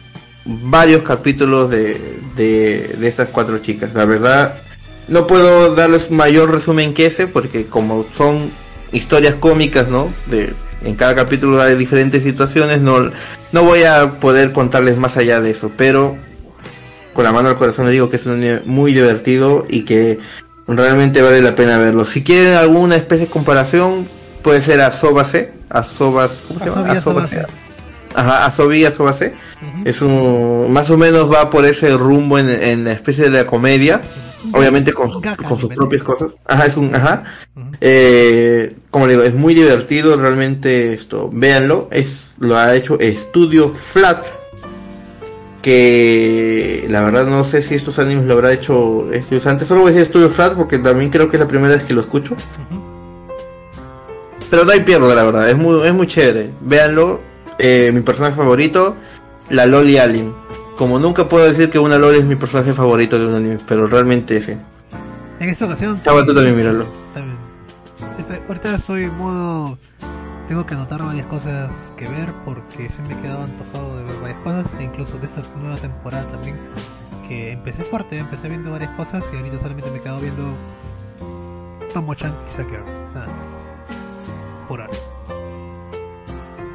[0.44, 3.94] varios capítulos de, de, de estas cuatro chicas.
[3.94, 4.62] La verdad,
[5.08, 8.52] no puedo darles mayor resumen que ese, porque como son
[8.92, 10.12] historias cómicas, ¿no?
[10.26, 10.52] De,
[10.84, 13.10] en cada capítulo hay diferentes situaciones, no,
[13.52, 16.16] no voy a poder contarles más allá de eso, pero
[17.14, 20.18] con la mano al corazón les digo que es un muy divertido y que
[20.66, 22.04] realmente vale la pena verlo.
[22.04, 24.08] Si quieren alguna especie de comparación,
[24.42, 27.52] puede ser Asobase, Asobas, ¿cómo se llama?
[28.14, 29.34] Ajá, Asobi, Asobase.
[29.60, 29.82] Ujú.
[29.88, 33.46] Es un, más o menos va por ese rumbo en, en la especie de la
[33.46, 34.02] comedia,
[34.52, 36.28] obviamente con, su- con sus propias cosas.
[36.46, 37.24] Ajá, es un, ajá.
[37.80, 43.70] Eh, como le digo, es muy divertido, realmente esto, véanlo, es, lo ha hecho Estudio
[43.70, 44.24] Flat,
[45.62, 49.90] que la verdad no sé si estos animes lo habrá hecho Estudios antes, solo voy
[49.90, 52.34] a decir Estudio Flat porque también creo que es la primera vez que lo escucho,
[54.50, 57.20] pero no hay pierdo la verdad, es muy, es muy chévere, véanlo,
[57.58, 58.96] eh, mi personaje favorito,
[59.50, 60.34] la Loli Alien,
[60.76, 63.86] como nunca puedo decir que una Loli es mi personaje favorito de un anime, pero
[63.86, 64.52] realmente sí,
[65.40, 66.00] En esta ocasión.
[66.02, 66.86] Chava, tú también míralo.
[67.14, 67.36] También.
[68.18, 69.78] Este- ahorita estoy en modo.
[70.48, 74.16] Tengo que anotar varias cosas que ver porque sí me he quedado antojado de ver
[74.20, 76.56] varias cosas e incluso de esta nueva temporada también.
[77.26, 80.42] Que empecé fuerte, empecé viendo varias cosas y ahorita solamente me he quedado viendo
[81.92, 82.84] Tomo-chan y Sakura.
[83.14, 84.68] Nada más.
[84.68, 84.92] Por ahora.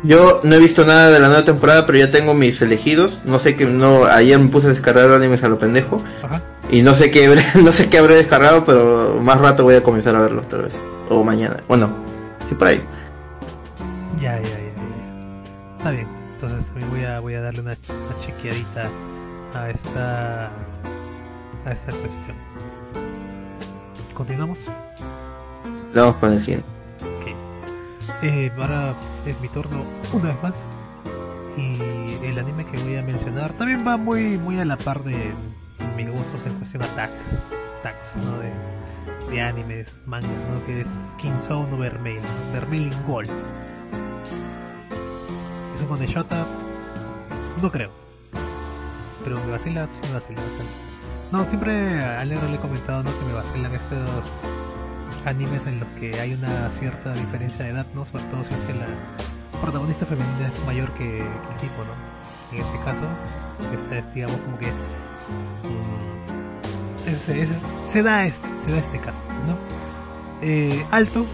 [0.04, 3.22] Yo no he visto nada de la nueva temporada, pero ya tengo mis elegidos.
[3.26, 4.06] No sé que no.
[4.06, 6.42] Ayer me puse a descargar animes a lo pendejo Ajá.
[6.70, 9.84] y no sé qué habré- no sé qué habré descargado, pero más rato voy a
[9.84, 10.74] comenzar a verlo tal vez
[11.10, 11.58] o mañana.
[11.68, 11.90] Bueno,
[12.48, 12.82] sí por ahí.
[14.22, 15.78] Ya, ya, ya, ya.
[15.78, 16.08] Está bien.
[16.36, 16.60] Entonces
[16.92, 18.90] voy a, voy a darle una, una chequeadita
[19.56, 20.46] a esta
[21.66, 22.38] a esta cuestión.
[24.14, 24.60] Continuamos.
[25.96, 26.68] Vamos con el siguiente.
[28.22, 30.54] Eh, ahora es mi turno una vez más.
[31.58, 35.34] Y el anime que voy a mencionar también va muy muy a la par de
[35.96, 38.38] mis gustos en cuestión attacks, ¿no?
[38.40, 38.52] De,
[39.32, 40.66] de animes, mangas, ¿no?
[40.66, 40.88] Que es
[41.80, 42.54] Vermeil, ¿no?
[42.54, 43.30] Vermeil in Gold.
[45.76, 46.46] Es un shota,
[47.62, 47.92] no creo.
[49.24, 50.42] Pero me vacila, sí me vacila.
[51.32, 53.12] No, siempre a Alegro le he comentado ¿no?
[53.20, 54.10] que me vacilan estos
[55.26, 58.06] animes en los que hay una cierta diferencia de edad, ¿no?
[58.06, 58.86] Sobre todo si es que la
[59.62, 61.94] protagonista femenina es mayor que, el tipo, ¿no?
[62.56, 63.02] En este caso,
[63.74, 67.50] esta es, digamos, como que mm, es- es-
[67.92, 69.18] se da este, se da este caso,
[69.48, 69.58] ¿no?
[70.42, 71.26] Eh, Alto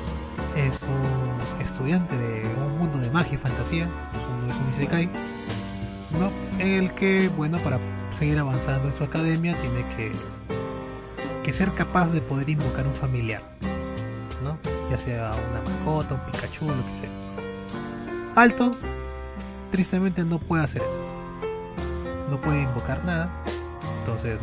[0.56, 5.10] es un estudiante de un mundo de magia y fantasía, es un, es un isekai,
[6.20, 6.32] ¿no?
[6.60, 7.80] El que, bueno, para
[8.20, 10.12] seguir avanzando en su academia tiene que
[11.44, 13.42] que ser capaz de poder invocar un familiar,
[14.90, 17.10] Ya sea una mascota, un Pikachu, lo que sea.
[18.36, 18.72] Alto,
[19.72, 22.30] tristemente no puede hacer eso.
[22.30, 23.30] No puede invocar nada.
[24.00, 24.40] Entonces,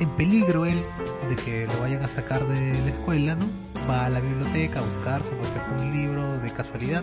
[0.00, 0.82] en peligro él
[1.28, 3.46] de que lo vayan a sacar de la escuela, ¿no?
[3.88, 7.02] Va a la biblioteca a buscar, se encuentra un libro de casualidad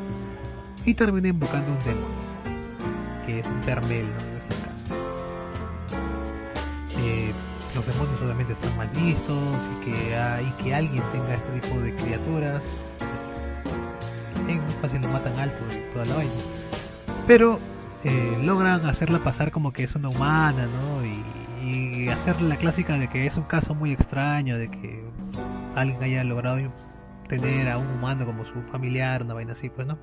[0.86, 2.08] y termina invocando un demonio,
[3.26, 4.20] que es un Vermel, ¿no?
[4.22, 4.96] En este caso.
[7.00, 7.34] Eh,
[7.76, 11.96] los demonios obviamente están mal vistos y que, hay, que alguien tenga este tipo de
[11.96, 12.64] criaturas
[14.48, 16.32] es muy fácil lo matan alto y toda la vaina
[17.26, 17.60] pero
[18.04, 21.06] eh, logran hacerla pasar como que es una humana ¿no?
[21.06, 21.24] y,
[21.70, 25.04] y hacer la clásica de que es un caso muy extraño de que
[25.76, 26.58] alguien haya logrado
[27.28, 29.98] tener a un humano como su familiar, una vaina así, pues, ¿no?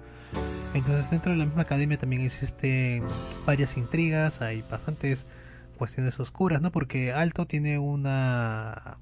[0.75, 3.05] Entonces dentro de la misma academia también existen
[3.47, 5.25] varias intrigas, hay bastantes
[5.75, 6.71] cuestiones oscuras, ¿no?
[6.71, 8.99] Porque Alto tiene una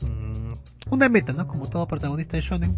[0.00, 1.46] mm, una meta, ¿no?
[1.46, 2.76] Como todo protagonista de shonen,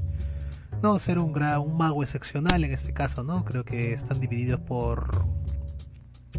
[0.82, 3.44] no ser un un mago excepcional en este caso, ¿no?
[3.44, 5.24] Creo que están divididos por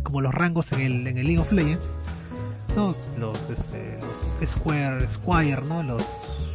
[0.04, 1.84] como los rangos en el, en el League of Legends,
[2.76, 2.96] ¿no?
[3.20, 3.98] Los, este,
[4.40, 5.84] los Square, Squire, ¿no?
[5.84, 6.04] Los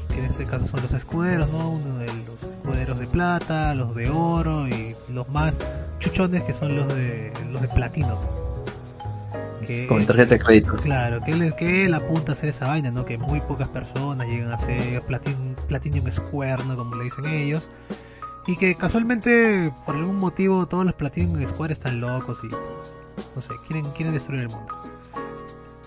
[0.09, 1.71] que en este caso son los escuderos, ¿no?
[1.71, 5.55] Uno de los escuderos de plata, los de oro y los más
[5.99, 8.44] chuchones que son los de los de platino.
[9.67, 10.77] Que, Con tarjeta de crédito.
[10.77, 13.05] Claro, que él, que él apunta a hacer esa vaina, ¿no?
[13.05, 16.77] Que muy pocas personas llegan a ser platin, Platinum Square, ¿no?
[16.77, 17.67] Como le dicen ellos.
[18.47, 23.49] Y que casualmente, por algún motivo, todos los Platinum Square están locos y, no sé,
[23.67, 24.75] quieren, quieren destruir el mundo.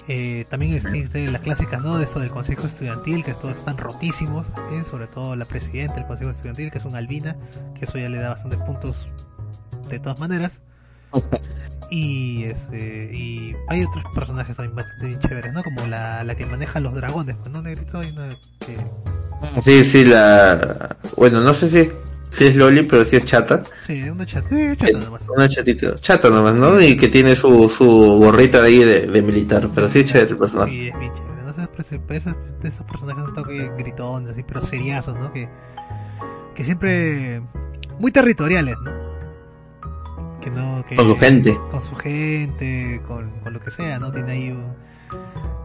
[0.07, 1.97] Eh, también existen las clásicas, ¿no?
[1.97, 4.47] De esto del Consejo Estudiantil, que todos están rotísimos,
[4.89, 7.35] sobre todo la presidenta del Consejo Estudiantil, que es una albina,
[7.77, 8.95] que eso ya le da bastantes puntos
[9.89, 10.53] de todas maneras.
[11.89, 15.63] Y, este, y hay otros personajes también bastante chéveres, ¿no?
[15.63, 17.61] Como la, la que maneja los dragones, pues, ¿no?
[17.61, 18.77] Negrito, hay una que...
[19.61, 20.97] Sí, sí, la...
[21.15, 21.89] Bueno, no sé si
[22.37, 23.63] si es Loli, pero si es chata.
[23.85, 25.21] Sí, una chata, chata nomás.
[25.35, 26.79] Una chatita, chata nomás, ¿no?
[26.79, 30.31] Y que tiene su, su gorrita de ahí de, de militar, pero sí es chévere
[30.31, 30.71] el personaje.
[30.71, 31.43] Sí, es bien chévere.
[31.43, 35.31] No sé, esos, esos personajes un toque gritones, así, pero seriazos, ¿no?
[35.33, 35.49] Que,
[36.53, 37.41] que siempre
[37.97, 39.16] muy territoriales, ¿no?
[40.47, 41.59] Que no, que, con su gente.
[41.71, 44.13] Con su gente, con, con lo que sea, ¿no?
[44.13, 44.73] Tiene ahí un,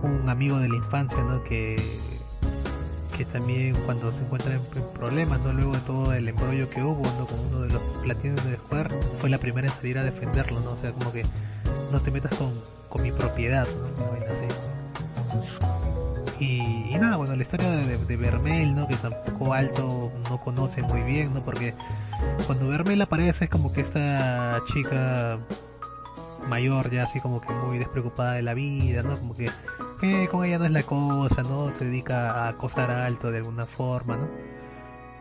[0.03, 1.45] un amigo de la infancia, ¿no?
[1.45, 1.77] Que
[3.17, 4.63] que también cuando se encuentran en,
[4.95, 5.53] problemas, ¿no?
[5.53, 7.27] Luego de todo el embrollo que hubo, ¿no?
[7.27, 8.91] Con uno de los platinos de Square,
[9.21, 10.73] fue la primera en salir a defenderlo, ¿no?
[10.73, 11.25] O sea, como que
[11.93, 12.53] no te metas con,
[12.89, 15.82] con mi propiedad, ¿no?
[16.43, 18.89] Y, nada, bueno, la historia de, Vermel, ¿no?
[18.89, 21.45] Que tampoco Alto no conoce muy bien, ¿no?
[21.45, 21.73] Porque
[22.47, 25.39] cuando Vermel aparece es como que esta chica
[26.49, 29.17] mayor ya así como que muy despreocupada de la vida, ¿no?
[29.17, 29.47] Como que
[30.33, 31.71] con ella no es la cosa, ¿no?
[31.79, 34.29] Se dedica a acosar a alto de alguna forma, ¿no?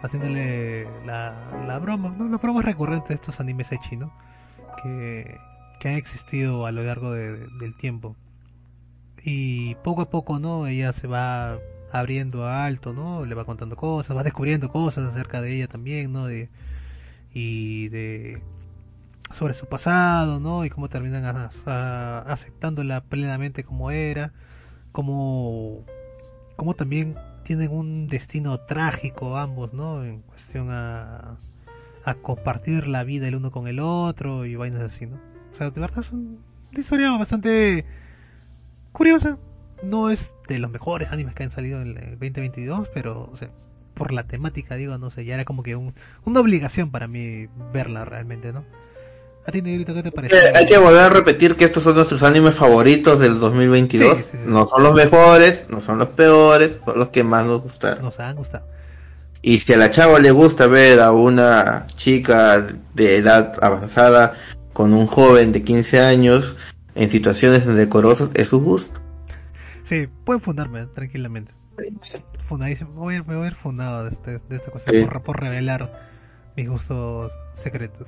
[0.02, 1.36] Haciéndole la,
[1.68, 2.28] la broma, ¿no?
[2.30, 4.12] La broma recurrente de estos animes echi, ¿no?
[4.82, 5.38] Que,
[5.80, 8.16] que han existido a lo largo de, del tiempo.
[9.24, 10.68] Y poco a poco, ¿no?
[10.68, 11.58] Ella se va
[11.92, 13.26] abriendo a alto, ¿no?
[13.26, 16.28] Le va contando cosas, va descubriendo cosas acerca de ella también, ¿no?
[16.28, 16.50] De,
[17.34, 18.42] y de
[19.34, 20.66] sobre su pasado, ¿no?
[20.66, 21.50] Y cómo terminan
[22.26, 24.34] aceptándola plenamente como era
[24.92, 25.84] como,
[26.56, 30.04] como también tienen un destino trágico ambos, ¿no?
[30.04, 31.38] En cuestión a,
[32.06, 35.18] a compartir la vida el uno con el otro y vainas así, ¿no?
[35.54, 36.38] O sea, de verdad es una
[36.76, 37.86] historia bastante
[38.92, 39.38] curiosa.
[39.84, 43.50] No es de los mejores animes que han salido en el 2022, pero, o sea,
[43.96, 45.94] por la temática, digo, no sé, ya era como que un,
[46.24, 48.64] una obligación para mí verla realmente, ¿no?
[49.46, 50.36] ¿A ti, Negrito, qué te parece?
[50.36, 54.26] Eh, hay que volver a repetir que estos son nuestros animes favoritos del 2022.
[54.46, 58.04] No son los mejores, no son los peores, son los que más nos gustaron.
[58.04, 58.66] Nos han gustado.
[59.42, 64.34] Y si a la chava le gusta ver a una chica de edad avanzada
[64.74, 66.56] con un joven de 15 años
[66.96, 69.00] en situaciones indecorosas, es su gusto.
[69.84, 71.54] Sí, pueden fundarme tranquilamente.
[72.48, 72.92] Fundadísimo.
[72.92, 74.86] Voy a, voy a ir fundado de, este, de esta cosa
[75.24, 76.10] por, revelar
[76.56, 78.08] mis gustos secretos.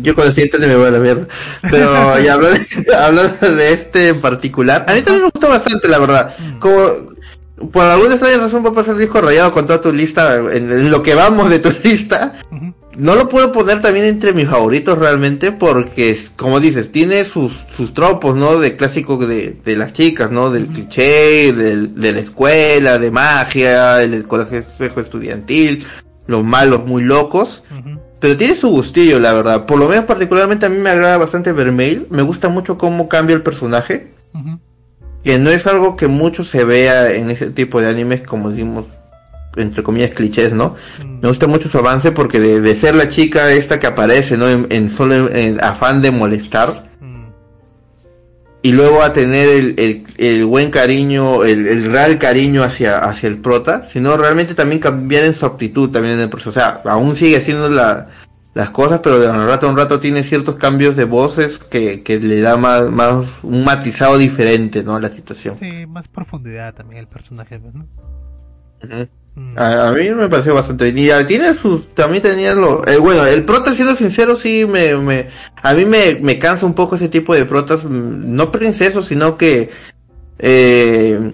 [0.00, 1.26] Yo con el siguiente me voy a la mierda.
[1.62, 2.34] Pero ya
[3.04, 6.34] hablando, de este en particular, a mí también me gustó bastante, la verdad.
[6.38, 6.58] Mm.
[6.58, 6.76] Como
[7.70, 11.02] por alguna extraña razón va a pasar disco rayado con toda tu lista, en lo
[11.02, 12.40] que vamos de tu lista.
[12.96, 17.94] No lo puedo poner también entre mis favoritos realmente porque, como dices, tiene sus, sus
[17.94, 18.58] tropos, ¿no?
[18.58, 20.50] De clásico de, de las chicas, ¿no?
[20.50, 25.86] Del cliché, del, de la escuela, de magia, el colegio estudiantil,
[26.26, 27.64] los malos muy locos.
[28.20, 29.66] Pero tiene su gustillo, la verdad.
[29.66, 32.06] Por lo menos particularmente a mí me agrada bastante Vermeil.
[32.10, 34.12] Me gusta mucho cómo cambia el personaje.
[35.24, 38.86] Que no es algo que mucho se vea en ese tipo de animes, como decimos,
[39.56, 40.76] entre comillas, clichés, ¿no?
[41.04, 41.20] Mm.
[41.20, 44.48] Me gusta mucho su avance porque de, ser la chica esta que aparece, ¿no?
[44.48, 46.90] En, solo en, afán de molestar.
[47.00, 47.26] Mm.
[48.62, 53.38] Y luego a tener el, el, buen cariño, el, el, real cariño hacia, hacia el
[53.38, 56.50] prota, sino realmente también cambiar en su actitud también en el proceso.
[56.50, 58.08] O sea, aún sigue haciendo la,
[58.54, 62.02] las cosas, pero de un rato a un rato tiene ciertos cambios de voces que,
[62.02, 64.96] que le da más, más un matizado diferente, ¿no?
[64.96, 65.56] A la situación.
[65.58, 67.86] Sí, más profundidad también el personaje, ¿no?
[68.82, 69.21] Mm.
[69.56, 71.20] A, mí me pareció bastante bien.
[71.20, 75.28] Y tiene sus, también tenía lo, eh, bueno, el prota, siendo sincero, sí me, me,
[75.62, 79.36] a mí me, me cansa un poco ese tipo de protas, mm, no princesos, sino
[79.36, 79.70] que,
[80.38, 81.32] eh,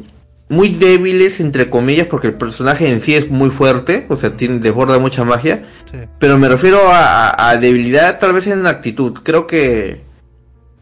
[0.50, 4.58] muy débiles, entre comillas, porque el personaje en sí es muy fuerte, o sea, tiene,
[4.60, 5.64] desborda mucha magia.
[5.90, 5.98] Sí.
[6.18, 9.12] Pero me refiero a, a- a debilidad, tal vez en la actitud.
[9.22, 10.02] Creo que,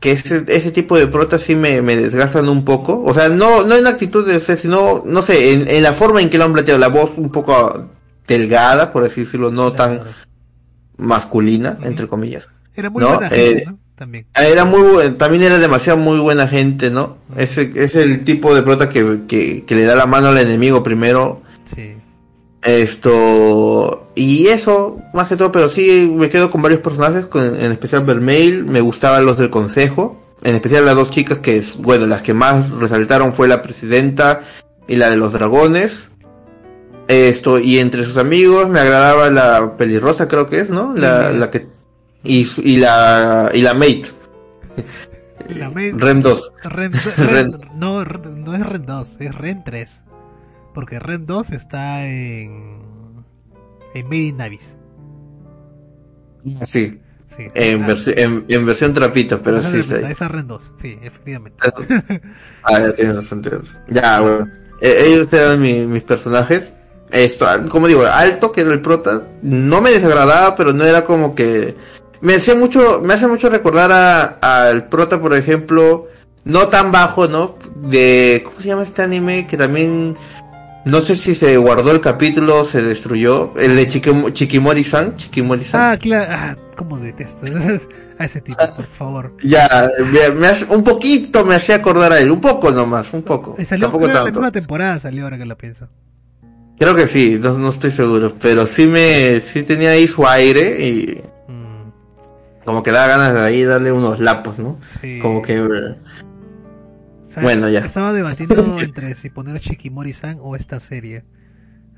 [0.01, 3.02] que ese, ese tipo de protas sí me, me desgastan un poco.
[3.05, 6.20] O sea, no, no en actitud de ser, sino, no sé, en, en la forma
[6.20, 6.78] en que lo han planteado.
[6.81, 7.89] La voz un poco
[8.27, 10.02] delgada, por así decirlo, no tan
[10.97, 12.48] masculina, entre comillas.
[12.74, 13.78] Era muy No, buena gente, eh, ¿no?
[13.97, 14.27] También.
[14.35, 17.16] Era muy también era demasiado muy buena gente, ¿no?
[17.35, 20.82] Ese es el tipo de prota que, que, que le da la mano al enemigo
[20.82, 21.40] primero.
[22.66, 27.70] Esto y eso, más que todo, pero sí me quedo con varios personajes, con, en
[27.72, 32.22] especial Vermeil, me gustaban los del consejo, en especial las dos chicas que, bueno, las
[32.22, 34.43] que más resaltaron fue la presidenta
[34.88, 36.09] y la de los dragones.
[37.09, 40.93] Esto, y entre sus amigos me agradaba la pelirrosa, creo que es, ¿no?
[40.97, 41.68] La, la que,
[42.24, 44.06] y, y la, y la mate,
[45.48, 46.52] La main- Rem 2.
[46.64, 47.52] Ren, Ren.
[47.52, 49.90] Ren- no, no es Ren 2, es Ren 3.
[50.77, 53.24] Porque Ren 2 está en.
[53.94, 54.61] En Made in Navis.
[56.65, 57.01] Sí,
[57.36, 57.43] Sí.
[57.55, 60.12] en, Ah, en, en versión trapito, pero sí es está ahí.
[60.12, 61.59] Esa es Ren 2, sí, efectivamente.
[62.62, 63.51] Ah, ya tienes bastante.
[63.89, 64.48] Ya, bueno.
[64.81, 66.73] Eh, ellos eran mi- mis personajes.
[67.11, 71.05] Esto, ah, como digo, Alto, que era el prota, no me desagradaba, pero no era
[71.05, 71.74] como que...
[72.20, 76.07] Me hace mucho, me hace mucho recordar a- al prota, por ejemplo,
[76.44, 77.57] no tan bajo, ¿no?
[77.77, 79.47] De, ¿cómo se llama este anime?
[79.47, 80.16] Que también,
[80.86, 83.52] no sé si se guardó el capítulo, se destruyó.
[83.58, 83.88] El de
[84.32, 85.80] Chikimori-san, Chikimori-san.
[85.92, 87.44] Ah, claro, ah, cómo detesto
[88.18, 89.36] a ese tipo, por favor.
[89.44, 89.68] Ya,
[90.10, 93.56] me, me hace- un poquito me hacía acordar a él, un poco nomás, un poco.
[93.58, 94.40] Y salió Tampoco creo, la tanto.
[94.40, 95.88] misma temporada, salió ahora que lo pienso.
[96.78, 100.86] Creo que sí, no, no estoy seguro, pero sí me, sí tenía ahí su aire
[100.86, 101.90] y Mm,
[102.64, 104.78] como que da ganas de ahí darle unos lapos, ¿no?
[105.00, 105.18] sí.
[105.20, 105.96] Como que, eh,
[107.40, 107.80] sea, bueno, ya.
[107.80, 111.24] Estaba debatiendo entre si poner Shikimori-san o esta serie.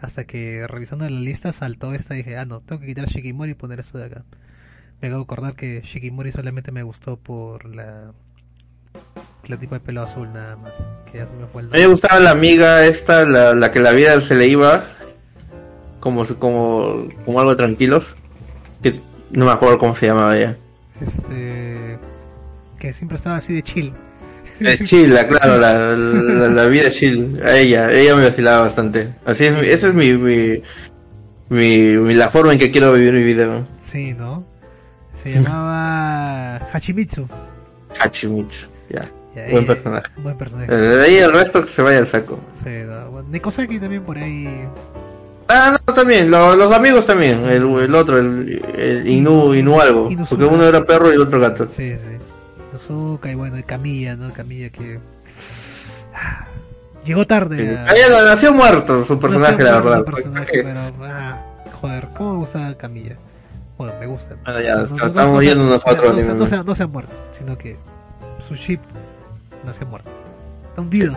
[0.01, 3.53] Hasta que revisando la lista saltó esta y dije, ah, no, tengo que quitar Shikimori
[3.53, 4.25] y poner esto de acá.
[5.01, 8.13] Me acabo de acordar que Shikimori solamente me gustó por la.
[9.47, 10.73] La tipo de pelo azul nada más.
[11.11, 13.73] Que ya se me fue el a mí me gustaba la amiga esta, la, la
[13.73, 14.85] que la vida se le iba,
[16.01, 18.17] como, como, como algo tranquilos,
[18.83, 19.01] que
[19.31, 20.57] no me acuerdo cómo se llamaba ella.
[21.01, 21.99] Este.
[22.79, 23.93] Que siempre estaba así de chill.
[24.61, 29.09] Es chill, la- claro, la, la, la vida chill, a ella, ella me vacilaba bastante.
[29.25, 30.63] Así es, esa es mi, mi,
[31.49, 33.67] mi, la forma en que quiero vivir mi vida, ¿no?
[33.91, 34.45] Sí, ¿no?
[35.23, 37.27] Se llamaba Hachimitsu.
[38.01, 39.11] Hachimitsu, ya.
[39.35, 40.13] Ya, Buen ella- personaje.
[40.23, 40.73] Buen personaje.
[40.73, 42.41] Eh, De ahí el resto que se vaya al saco.
[42.65, 44.49] Sí, no, Nekosaki también por ahí.
[45.49, 50.11] Ah, no, también, lo- los amigos también, el, el otro, el, el Inu, Inu algo,
[50.29, 51.67] porque uno era perro y el otro gato.
[51.77, 52.17] Sí, sí.
[52.91, 54.33] Y bueno, y Camilla, ¿no?
[54.33, 54.99] Camilla que.
[56.15, 56.47] Ah,
[57.05, 57.77] Llegó tarde.
[57.79, 60.05] a- Ella la- nació muerto su personaje, no la verdad.
[60.05, 60.81] personaje, pero.
[61.03, 61.39] Ah,
[61.81, 63.17] joder, ¿cómo me gusta Camilla?
[63.77, 64.37] Bueno, me gusta.
[64.45, 66.35] Bueno, ya, No, no, no, estamos no otro no se- anime.
[66.35, 67.77] No se, no se ha muerto, sino que
[68.49, 68.81] su ship
[69.65, 70.11] no se ha muerto.
[70.71, 71.17] Está hundido.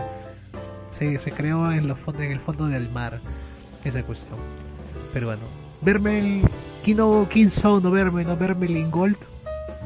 [0.98, 3.18] Se, se creó en, los fondos, en el fondo del mar.
[3.84, 4.38] Esa cuestión.
[5.12, 5.42] Pero bueno,
[5.80, 6.42] verme el
[6.84, 9.16] Kino King Sound o verme, no verme el Gold.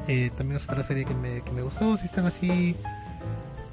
[0.09, 1.97] Eh, también es otra serie que me, que me gustó.
[1.97, 2.77] Si están así,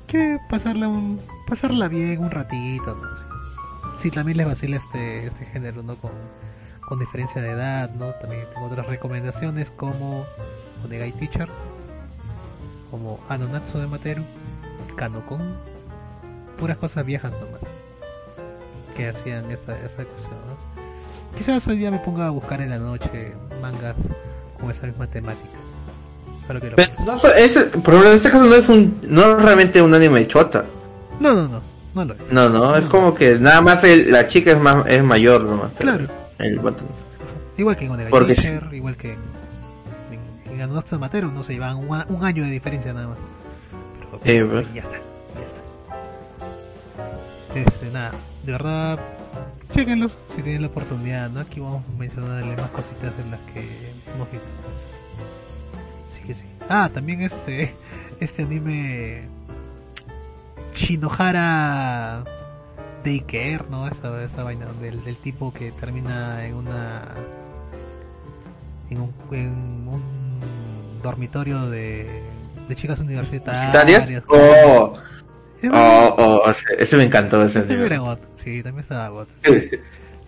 [0.08, 2.96] que pasarla un, pasarla bien un ratito.
[2.96, 4.00] ¿no?
[4.00, 5.96] Sí, también les vacila este, este género, ¿no?
[5.96, 6.12] Con,
[6.88, 8.12] con diferencia de edad, ¿no?
[8.14, 10.26] También tengo otras recomendaciones como
[10.84, 11.48] Onegai Teacher,
[12.92, 14.24] como Anonatsu de Materu,
[14.96, 15.58] Kanokon,
[16.60, 17.62] puras cosas viejas nomás
[18.96, 21.38] que hacían esta, esta cuestión, ¿no?
[21.38, 23.96] Quizás hoy día me ponga a buscar en la noche mangas
[24.60, 25.63] con esa misma temática.
[26.44, 29.42] Espero que lo Pero no, ese, pero en este caso no es un, no es
[29.44, 30.66] realmente un anime chota.
[31.20, 31.62] No, no, no,
[31.96, 32.20] no lo es.
[32.32, 35.72] No, no, es como que nada más el- la chica es más, es mayor nomás.
[35.78, 36.06] Claro.
[36.40, 36.84] El vato.
[37.58, 39.20] Igual que en Onegai Porque Teacher, igual que en,
[40.48, 43.18] en, en Anonatsu de Materu, no se llevan un, un año de diferencia nada más.
[44.22, 44.74] Pero, Sí, pues.
[44.74, 45.42] ya está, ya
[47.54, 47.70] está.
[47.70, 48.12] Este, nada,
[48.44, 49.00] de verdad,
[49.74, 51.40] chequenlos si tienen la oportunidad, ¿no?
[51.42, 53.60] Aquí vamos a mencionarles más cositas de las que
[54.14, 54.48] hemos visto.
[56.70, 57.74] Ah, también este,
[58.20, 59.28] este anime
[60.76, 62.24] Shinohara
[63.04, 63.88] Daycare, ¿no?
[63.88, 67.02] Esa, esa vaina del, del tipo que termina en una
[68.90, 70.02] en un, en un
[71.02, 72.22] dormitorio de,
[72.68, 74.24] de chicas universitarias.
[74.28, 74.94] Oh,
[75.62, 76.16] Es oh,
[76.46, 77.98] oh, ese, ese me encantó ese ese era.
[77.98, 78.20] God.
[78.44, 79.28] Sí, también estaba God.
[79.44, 79.70] Sí,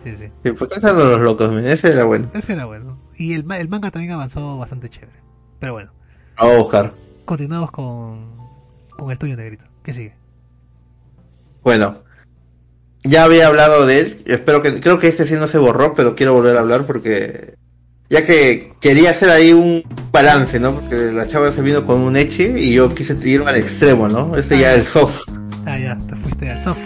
[0.04, 0.28] Sí, sí.
[0.44, 1.52] sí, ¿Por qué están los locos?
[1.64, 2.30] Ese era bueno.
[2.32, 2.96] Ese era bueno.
[3.16, 5.18] Y el, el manga también avanzó bastante chévere.
[5.58, 5.90] Pero bueno,
[6.36, 6.92] a buscar.
[7.24, 8.36] continuamos con,
[8.90, 9.64] con el tuyo, Negrito.
[9.82, 10.14] ¿Qué sigue?
[11.62, 11.96] Bueno,
[13.04, 14.22] ya había hablado de él.
[14.26, 17.54] Espero que, creo que este sí no se borró, pero quiero volver a hablar porque
[18.08, 19.82] ya que quería hacer ahí un
[20.12, 20.74] balance, ¿no?
[20.74, 24.36] Porque la chava se vino con un eche y yo quise ir al extremo, ¿no?
[24.36, 25.22] Este ya es el soft.
[25.66, 26.78] Ah, ya, te fuiste al soft.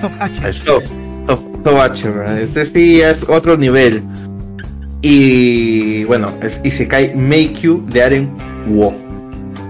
[0.00, 0.46] Soft H.
[0.46, 0.86] El soft.
[1.26, 2.40] Soft, soft H, ¿verdad?
[2.40, 4.02] Este sí es otro nivel.
[5.08, 8.28] Y bueno, es Isekai Make You de Aren
[8.66, 8.92] Wo.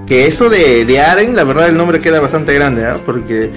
[0.07, 2.97] Que eso de, de Aren, la verdad el nombre queda bastante grande, ¿ah?
[3.05, 3.51] Porque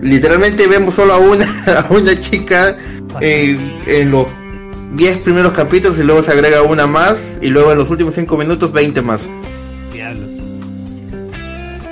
[0.00, 2.76] literalmente vemos solo a una, a una chica
[3.20, 4.28] en, en los
[4.94, 8.36] 10 primeros capítulos y luego se agrega una más y luego en los últimos 5
[8.36, 9.22] minutos 20 más.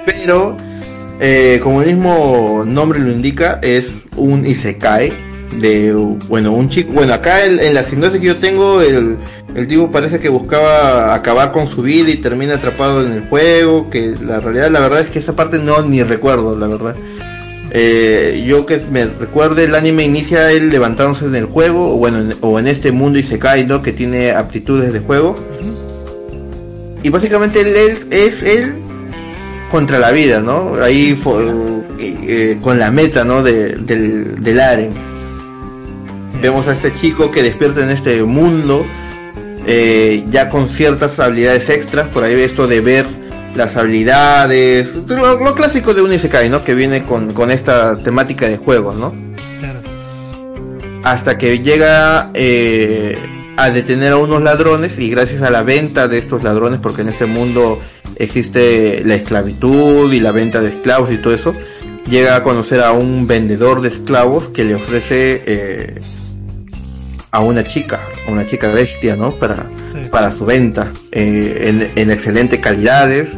[0.07, 0.57] Pero,
[1.19, 5.93] eh, como el mismo nombre lo indica, es un Isekai de,
[6.29, 9.17] bueno, un chico, bueno, acá en, en la sinopsis que yo tengo, el,
[9.55, 13.91] el tipo parece que buscaba acabar con su vida y termina atrapado en el juego,
[13.91, 16.95] que la realidad, la verdad es que esa parte no ni recuerdo, la verdad.
[17.73, 22.19] Eh, yo que me recuerde el anime inicia él levantándose en el juego o bueno
[22.19, 23.81] en, o en este mundo Isekai ¿no?
[23.81, 25.37] que tiene aptitudes de juego.
[27.05, 28.75] Y básicamente él, él es él
[29.71, 31.17] contra la vida no ahí
[32.01, 34.91] eh, con la meta no de, del, del Aren
[36.41, 38.85] vemos a este chico que despierta en este mundo
[39.67, 42.09] eh, ya con ciertas habilidades extras.
[42.09, 43.07] Por ahí esto de ver
[43.55, 48.49] las habilidades lo, lo clásico de un Isekai no que viene con, con esta temática
[48.49, 49.13] de juegos no
[49.59, 49.81] Claro.
[51.03, 53.19] hasta que llega eh,
[53.57, 57.09] a detener a unos ladrones y gracias a la venta de estos ladrones, porque en
[57.11, 57.79] este mundo
[58.17, 61.53] existe la esclavitud y la venta de esclavos y todo eso,
[62.09, 66.01] llega a conocer a un vendedor de esclavos que le ofrece eh,
[67.33, 69.33] a una chica, a una chica bestia, ¿no?
[69.33, 70.09] Para, Sí.
[70.11, 73.29] para su venta, eh, en, en excelentes calidades,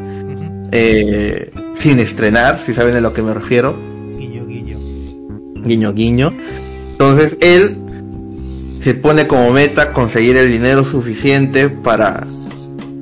[0.71, 3.75] eh, sin estrenar, si saben a lo que me refiero
[4.17, 4.79] Guiño, guiño.
[5.65, 6.33] guiño guiño.
[6.93, 7.79] Entonces él
[8.83, 12.27] se pone como meta conseguir el dinero suficiente para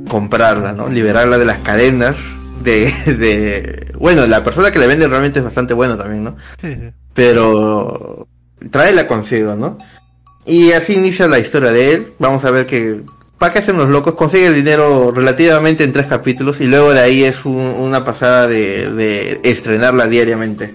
[0.08, 0.88] comprarla, ¿no?
[0.88, 2.16] Liberarla de las cadenas
[2.64, 3.92] de, de...
[3.98, 6.36] Bueno, la persona que le vende realmente es bastante buena también, ¿no?
[6.60, 6.90] Sí, sí.
[7.14, 8.26] Pero
[8.70, 9.78] tráela consigo, ¿no?
[10.46, 12.12] Y así inicia la historia de él.
[12.18, 13.02] Vamos a ver que...
[13.38, 14.14] ¿Para qué hacen los locos?
[14.14, 18.46] Consigue el dinero relativamente en tres capítulos y luego de ahí es un- una pasada
[18.46, 20.74] de, de estrenarla diariamente.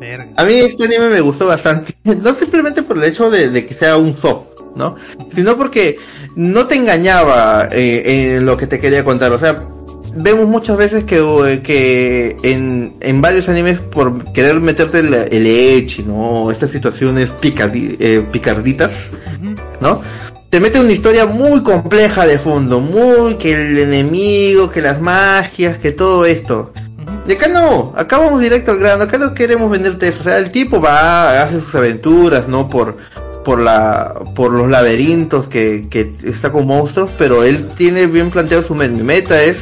[0.00, 0.28] Verga.
[0.36, 3.74] A mí este anime me gustó bastante, no simplemente por el hecho de, de que
[3.74, 4.96] sea un soft, ¿no?
[5.34, 5.98] Sino porque
[6.36, 9.62] no te engañaba eh, en lo que te quería contar, o sea,
[10.14, 15.46] vemos muchas veces que, eh, que en, en varios animes por querer meterte el, el
[15.46, 16.50] ecchi, ¿no?
[16.50, 18.90] Estas situaciones picardi- eh, picarditas.
[19.80, 20.02] ¿no?
[20.50, 25.78] Te mete una historia muy compleja de fondo, muy que el enemigo, que las magias,
[25.78, 26.72] que todo esto.
[27.26, 30.38] Y acá no, acá vamos directo al grano, acá no queremos venderte eso, o sea,
[30.38, 32.68] el tipo va, hace sus aventuras, ¿no?
[32.68, 32.96] Por,
[33.44, 38.64] por la, por los laberintos que, que está con monstruos, pero él tiene bien planteado
[38.64, 39.58] su met- meta es,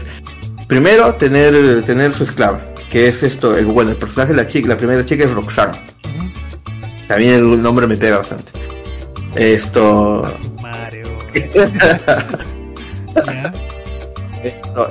[0.68, 4.68] primero, tener, tener su esclava, que es esto, el, bueno, el personaje de la chica,
[4.68, 5.76] la primera chica es Roxanne,
[7.08, 8.52] también el nombre me pega bastante.
[9.34, 10.24] Esto,
[10.62, 11.08] Mario.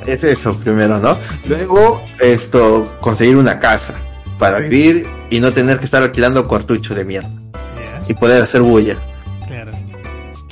[0.06, 1.18] es eso primero, ¿no?
[1.46, 3.94] Luego, esto, conseguir una casa
[4.38, 7.30] para vivir y no tener que estar alquilando cartucho de mierda
[8.08, 8.98] y poder hacer bulla.
[9.48, 9.72] Claro.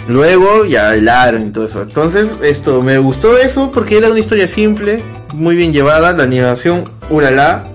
[0.08, 1.82] Luego, ya el Aaron y todo eso.
[1.82, 5.02] Entonces, esto, me gustó eso porque era una historia simple,
[5.36, 7.66] muy bien llevada, la animación, ulala,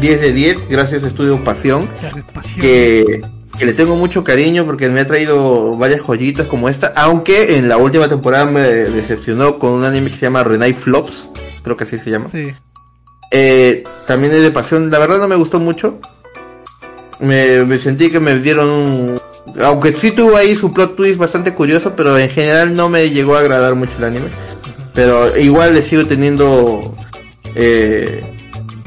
[0.00, 1.88] 10 de 10, gracias a Estudio Pasión,
[2.60, 3.22] que,
[3.58, 7.68] que le tengo mucho cariño porque me ha traído varias joyitas como esta, aunque en
[7.68, 11.30] la última temporada me decepcionó con un anime que se llama Renai Flops,
[11.62, 12.28] creo que así se llama.
[12.30, 12.54] Sí.
[13.30, 15.98] Eh, también es de pasión, la verdad no me gustó mucho.
[17.20, 19.20] Me, me sentí que me dieron un...
[19.64, 23.34] Aunque sí tuvo ahí su plot twist bastante curioso, pero en general no me llegó
[23.34, 24.28] a agradar mucho el anime.
[24.94, 26.94] Pero igual le sigo teniendo
[27.58, 28.22] eh,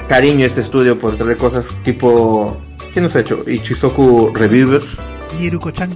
[0.07, 2.60] cariño a este estudio por traer cosas tipo...
[2.93, 3.43] ¿Qué nos ha hecho?
[3.48, 4.98] Ichizoku Reviewers.
[5.39, 5.91] Yeruko-chan.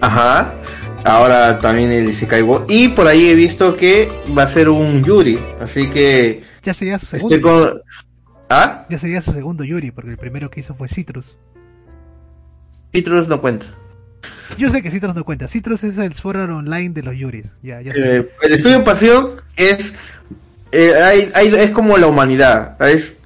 [0.00, 0.54] Ajá.
[1.04, 2.64] Ahora también el Isekai Wo.
[2.68, 5.38] Y por ahí he visto que va a ser un Yuri.
[5.60, 7.34] Así que Ya sería su segundo.
[7.34, 7.80] estoy con...
[8.50, 8.86] ¿Ah?
[8.88, 11.36] Ya sería su segundo Yuri, porque el primero que hizo fue Citrus.
[12.92, 13.66] Citrus no cuenta.
[14.56, 15.46] Yo sé que Citrus no cuenta.
[15.46, 17.46] Citrus es el Art Online de los Yuris.
[17.62, 17.80] Ya.
[17.80, 19.92] Eh, el estudio Pasión es
[20.72, 23.16] eh, hay, hay- es como la humanidad es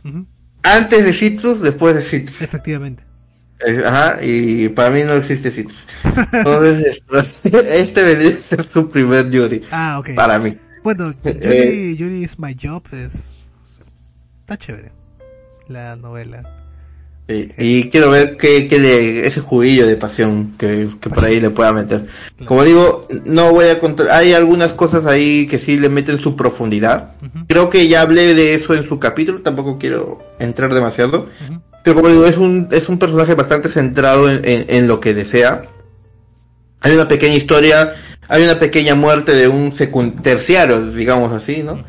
[0.62, 3.02] antes de Citrus después de Citrus Efectivamente.
[3.66, 5.85] Eh, ajá y para mí no existe Citrus
[6.32, 7.02] entonces
[7.69, 10.14] este vendría a ser su primer Yuri Ah, ok.
[10.16, 12.82] para mí Bueno, Yuri, Yuri is my job.
[12.93, 13.12] Es...
[14.40, 14.90] Está chévere.
[15.69, 16.43] La novela.
[17.32, 21.40] Sí, y quiero ver qué, qué le, ese juguillo de pasión que, que por ahí
[21.40, 22.06] le pueda meter.
[22.44, 26.36] Como digo, no voy a contar, hay algunas cosas ahí que sí le meten su
[26.36, 27.12] profundidad.
[27.48, 31.28] Creo que ya hablé de eso en su capítulo, tampoco quiero entrar demasiado.
[31.84, 35.14] Pero como digo, es un, es un personaje bastante centrado en, en- en lo que
[35.14, 35.62] desea.
[36.80, 37.94] Hay una pequeña historia,
[38.28, 39.72] hay una pequeña muerte de un
[40.22, 41.84] terciario, digamos así, ¿no?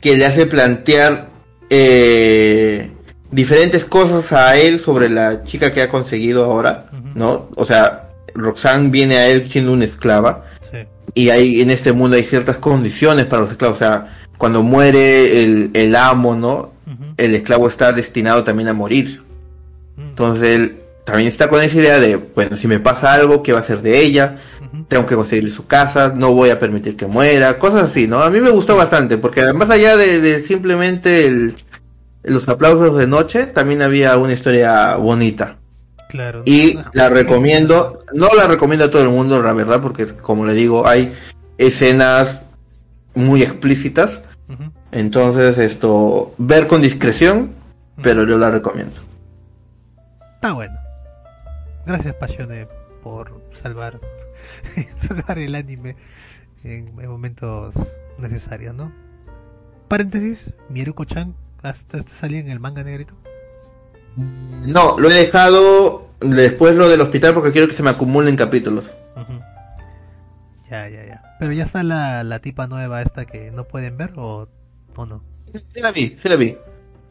[0.00, 1.28] Que le hace plantear
[1.70, 2.90] eh,
[3.34, 6.86] diferentes cosas a él sobre la chica que ha conseguido ahora.
[7.14, 7.48] ¿no?
[7.56, 10.78] O sea, Roxanne viene a él siendo una esclava Sí.
[11.14, 15.42] y hay en este mundo hay ciertas condiciones para los esclavos, o sea, cuando muere
[15.44, 16.72] el, el amo, ¿no?
[17.16, 19.22] El esclavo está destinado también a morir.
[19.96, 23.52] ujú, Entonces él también está con esa idea de, bueno, si me pasa algo, ¿qué
[23.52, 24.38] va a hacer de ella?
[24.88, 28.20] Tengo que conseguirle su casa, no voy a permitir que muera, cosas así, ¿no?
[28.20, 31.54] A mí me gustó bastante, porque más allá de, de simplemente el-
[32.24, 35.56] los aplausos de noche, también había una historia bonita.
[36.08, 36.42] Claro.
[36.46, 40.44] Y Ah, la recomiendo, no la recomiendo a todo el mundo, la verdad, porque como
[40.46, 41.12] le digo, hay
[41.58, 42.44] escenas
[43.14, 44.22] muy explícitas,
[44.92, 47.52] entonces esto, ver con discreción,
[48.02, 48.94] pero yo la recomiendo.
[50.36, 50.78] Está bueno.
[51.86, 52.66] Gracias, Pasione,
[53.02, 53.98] por salvar,
[55.08, 55.96] salvar el anime
[56.62, 57.74] en, en momentos
[58.18, 58.92] necesarios, ¿no?
[59.88, 61.34] Paréntesis, Mieruko-chan,
[61.64, 63.14] ¿hasta este salía en el manga negrito?
[64.16, 68.96] No, lo he dejado después lo del hospital porque quiero que se me acumulen capítulos.
[69.16, 69.40] Ujú.
[70.70, 71.22] Ya, ya, ya.
[71.38, 74.48] Pero ya está la, la tipa nueva esta que no pueden ver o,
[74.96, 75.22] o no.
[75.52, 76.56] Sí la vi, sí la vi.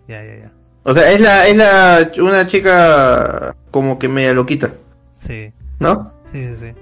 [0.08, 0.52] Ya, ya, ya.
[0.84, 4.74] O sea, es la, es la, una chica como que media loquita,
[5.18, 6.14] Sí, ¿no?
[6.32, 6.56] sí, sí.
[6.60, 6.74] sí.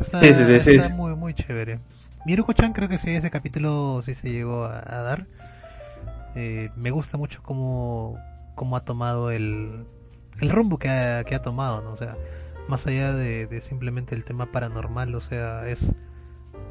[0.00, 0.92] Está, Sí, sí, sí, sí, está sí.
[0.92, 1.80] muy, muy chévere.
[2.24, 5.26] Miruko-chan creo que sí, ese capítulo sí se llegó a, a dar.
[6.40, 8.16] Eh, me gusta mucho cómo,
[8.54, 9.86] cómo ha tomado el,
[10.40, 11.94] el rumbo que ha, que ha tomado, ¿no?
[11.94, 12.16] O sea,
[12.68, 15.80] más allá de, simplemente el tema paranormal, o sea, es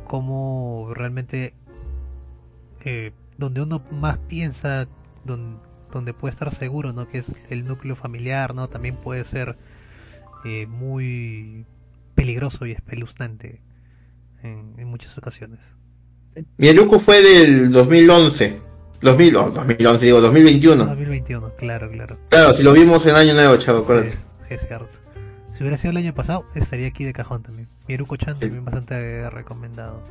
[0.05, 1.53] como realmente
[2.85, 4.87] eh, donde uno más piensa,
[5.25, 5.59] don-
[5.91, 7.09] donde puede estar seguro, ¿no?
[7.09, 8.69] Que es el núcleo familiar, ¿no?
[8.69, 9.57] También puede ser
[10.45, 11.65] eh, muy
[12.15, 13.59] peligroso y espeluznante
[14.43, 15.59] en, muchas ocasiones.
[16.57, 18.66] Miyayuko fue del 2011.
[19.01, 20.85] 2000, oh, 2011 digo, 2021.
[20.85, 22.17] 2021, claro, claro.
[22.29, 24.11] Claro, si lo vimos en año nuevo, chavo, Sí, acuérdate.
[24.11, 24.87] sí, es cierto.
[25.55, 27.67] Si hubiera sido el año pasado, estaría aquí de cajón también.
[27.87, 28.41] Mieruko-chan Sí.
[28.41, 30.01] también bastante recomendado.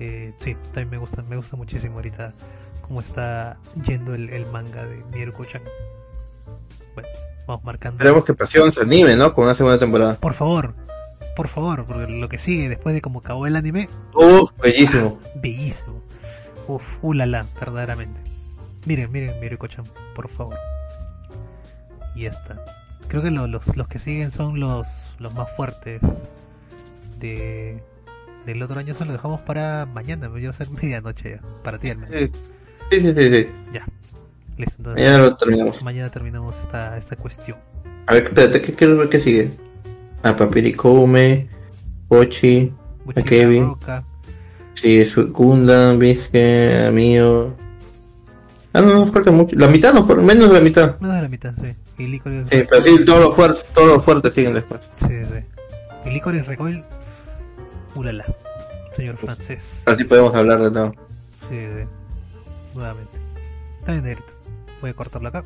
[0.00, 2.32] Eh, sí, también me gusta, me gusta muchísimo ahorita
[2.82, 3.56] cómo está
[3.86, 5.62] yendo el, el manga de Mieruko-chan.
[6.94, 7.08] Bueno,
[7.46, 7.96] vamos marcando.
[7.98, 9.32] Esperemos que Pasión se anime, ¿no?
[9.34, 10.14] Con una segunda temporada.
[10.20, 10.74] Por favor,
[11.36, 15.18] por favor, porque lo que sigue después de cómo acabó el anime, Uf, bellísimo.
[15.36, 16.02] bellísimo.
[16.68, 18.20] Uf, ulala, verdaderamente.
[18.86, 19.84] Miren, miren, Miruko-chan,
[20.14, 20.56] por favor.
[22.14, 22.62] Y ya está.
[23.08, 24.86] Creo que lo- los, los que siguen son los,
[25.18, 26.00] los más fuertes
[27.18, 27.82] de
[28.46, 28.94] del otro año.
[28.94, 31.40] Se lo dejamos para mañana, va a ser medianoche ya.
[31.62, 32.30] Para ti al menos.
[32.90, 33.48] Sí, sí, sí, sí.
[33.72, 33.86] Ya.
[34.58, 35.82] Listo, entonces Mañana lo terminamos.
[35.82, 37.58] mañana terminamos esta, esta cuestión.
[38.06, 39.50] A ver, espérate, ¿qué quiero ver qué sigue?
[40.22, 41.48] Ah, Papiricome,
[42.08, 42.72] Pochi,
[43.04, 43.64] Buchita Kevin.
[43.66, 44.04] Roca.
[44.74, 47.54] Sí, Gundam, Bisque, Mío.
[48.72, 49.54] Ah, no, nos falta mucho.
[49.56, 50.98] La mitad no fueron, menos de la mitad.
[50.98, 51.74] Menos de la mitad, sí.
[51.96, 54.80] Y Licorice Sí, pero sí, todos los fuertes, todos los fuertes siguen después.
[54.98, 56.08] Sí, sí.
[56.08, 56.82] Y Licorice Recoil.
[57.94, 58.24] Ulala.
[58.96, 59.62] Señor francés.
[59.86, 60.92] Así podemos hablar de todo.
[61.48, 61.84] Sí, sí.
[62.74, 63.16] Nuevamente.
[63.78, 64.32] Está bien, negrito.
[64.80, 65.44] Voy a cortarlo acá.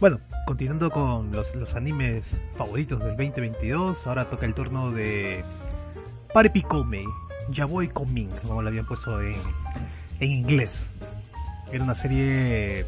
[0.00, 2.24] Bueno, continuando con los, los animes
[2.58, 5.42] favoritos del 2022, ahora toca el turno de
[6.34, 7.04] Paripikome,
[7.50, 9.36] Yaboy Coming, como lo habían puesto en,
[10.18, 10.72] en inglés.
[11.70, 12.84] Era una serie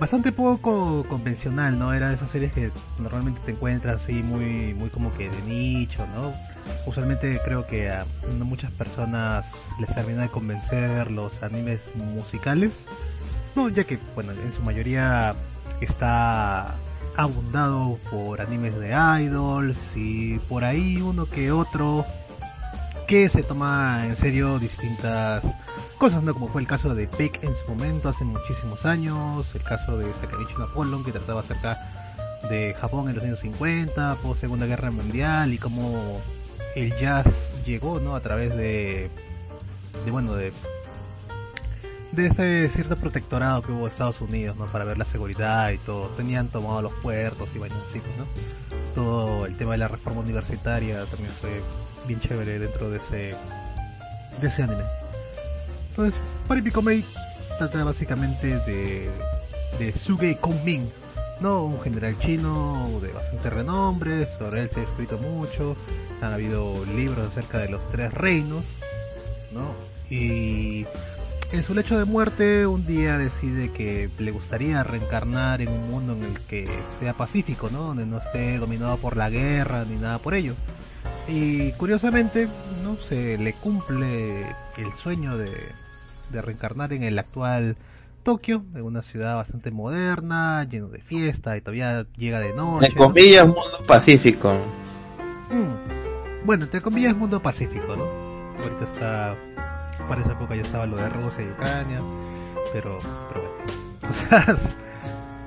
[0.00, 1.92] bastante poco convencional, ¿no?
[1.92, 6.06] Era de esas series que normalmente te encuentras así muy, muy como que de nicho,
[6.14, 6.32] ¿no?
[6.86, 8.06] Usualmente creo que a
[8.38, 9.44] muchas personas
[9.78, 12.72] les termina de convencer los animes musicales.
[13.54, 15.34] No, ya que, bueno, en su mayoría
[15.82, 16.74] está
[17.18, 22.06] abundado por animes de idols y por ahí uno que otro
[23.06, 25.44] que se toma en serio distintas
[25.98, 26.32] cosas, ¿no?
[26.32, 30.12] Como fue el caso de Peck en su momento, hace muchísimos años, el caso de
[30.20, 31.78] Sakamichi Apollon, que trataba acerca
[32.50, 36.20] de Japón en los años 50, post Segunda Guerra Mundial y cómo
[36.74, 37.26] el jazz
[37.64, 38.16] llegó, ¿no?
[38.16, 39.10] A través de,
[40.04, 40.52] de bueno, de
[42.12, 44.66] de ese cierto protectorado que hubo en Estados Unidos, ¿no?
[44.66, 46.08] Para ver la seguridad y todo.
[46.08, 48.26] Tenían tomado los puertos y así, ¿no?
[48.94, 51.62] Todo el tema de la reforma universitaria también fue
[52.06, 53.36] bien chévere dentro de ese
[54.40, 54.82] de ese anime.
[55.90, 56.18] Entonces,
[56.48, 57.04] Paripicomei
[57.58, 59.10] trata básicamente de
[59.78, 60.90] de Suge Kongmin,
[61.40, 61.64] ¿no?
[61.64, 65.76] Un general chino de bastante renombre, sobre él se ha escrito mucho,
[66.20, 68.64] han habido libros acerca de los tres reinos,
[69.52, 69.74] ¿no?
[70.10, 70.86] Y
[71.52, 76.12] en su lecho de muerte un día decide que le gustaría reencarnar en un mundo
[76.12, 76.68] en el que
[77.00, 77.88] sea pacífico, ¿no?
[77.88, 80.54] Donde no esté dominado por la guerra ni nada por ello.
[81.28, 82.48] Y curiosamente,
[82.82, 84.42] no se le cumple
[84.76, 85.52] el sueño de,
[86.30, 87.76] de reencarnar en el actual
[88.22, 92.86] Tokio, en una ciudad bastante moderna, lleno de fiesta y todavía llega de noche.
[92.86, 94.54] En comillas, mundo pacífico.
[95.50, 96.46] Mm.
[96.46, 98.04] Bueno, entre comillas, mundo pacífico, ¿no?
[98.62, 99.36] Ahorita está.
[100.08, 101.98] Para esa época ya estaba lo de Rusia y Ucrania,
[102.72, 103.82] pero, pero bueno.
[104.12, 104.56] O sea,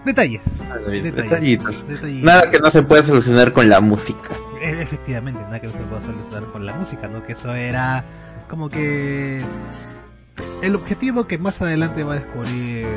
[0.06, 0.42] detalles.
[0.58, 1.24] Detallitos.
[1.24, 1.88] Detallitos.
[1.88, 2.24] detallitos.
[2.24, 4.30] Nada que no se pueda solucionar con la música.
[4.66, 7.24] E- Efectivamente, nada que se pueda solucionar con la música, ¿no?
[7.26, 8.04] Que eso era
[8.50, 9.42] como que
[10.62, 12.88] el objetivo que más adelante va a descubrir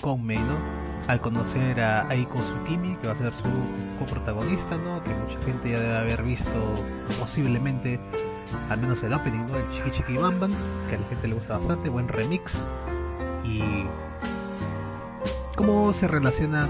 [0.00, 0.56] Konmei, ¿no?
[1.08, 3.48] Al conocer a Aiko Tsukimi, que va a ser su
[3.98, 5.02] coprotagonista, ¿no?
[5.02, 6.74] Que mucha gente ya debe haber visto
[7.18, 7.98] posiblemente,
[8.68, 9.56] al menos el opening, ¿no?
[9.56, 10.50] El Bam Bam,
[10.88, 12.54] que a la gente le gusta bastante, buen remix.
[13.44, 13.86] Y
[15.56, 16.68] cómo se relacionan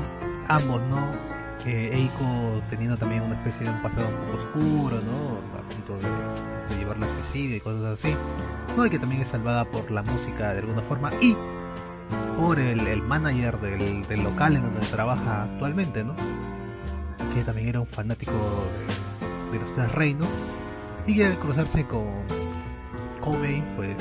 [0.48, 1.27] ambos, ¿no?
[1.68, 5.58] Eiko teniendo también una especie de un pasado un poco oscuro, ¿no?
[5.58, 8.14] A punto de, llevarla a suicidio y cosas así.
[8.76, 8.86] ¿no?
[8.86, 11.36] Y que también es salvada por la música de alguna forma y
[12.38, 16.14] por el, manager del, local en donde trabaja actualmente, ¿no?
[17.34, 18.32] Que también era un fanático
[19.52, 20.28] de, los tres reinos.
[21.06, 22.04] Y que al cruzarse con
[23.20, 23.96] Komei, pues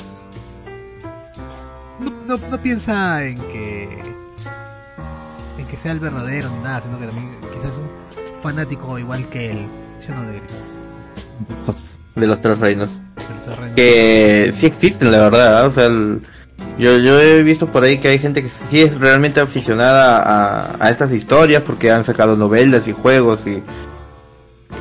[1.99, 4.26] no, no piensa en que
[5.57, 9.45] en que sea el verdadero ni nada, sino que también quizás un fanático igual que
[9.51, 9.65] él.
[10.05, 10.21] ¿Sí o no?
[12.15, 12.89] De los tres reinos.
[12.89, 13.75] De los tres reinos.
[13.75, 15.67] Que sí existen, la verdad.
[15.67, 16.21] O sea, el-
[16.79, 20.75] yo, yo he visto por ahí que hay gente que sí es realmente aficionada a,
[20.85, 23.61] a estas historias porque han sacado novelas y juegos y,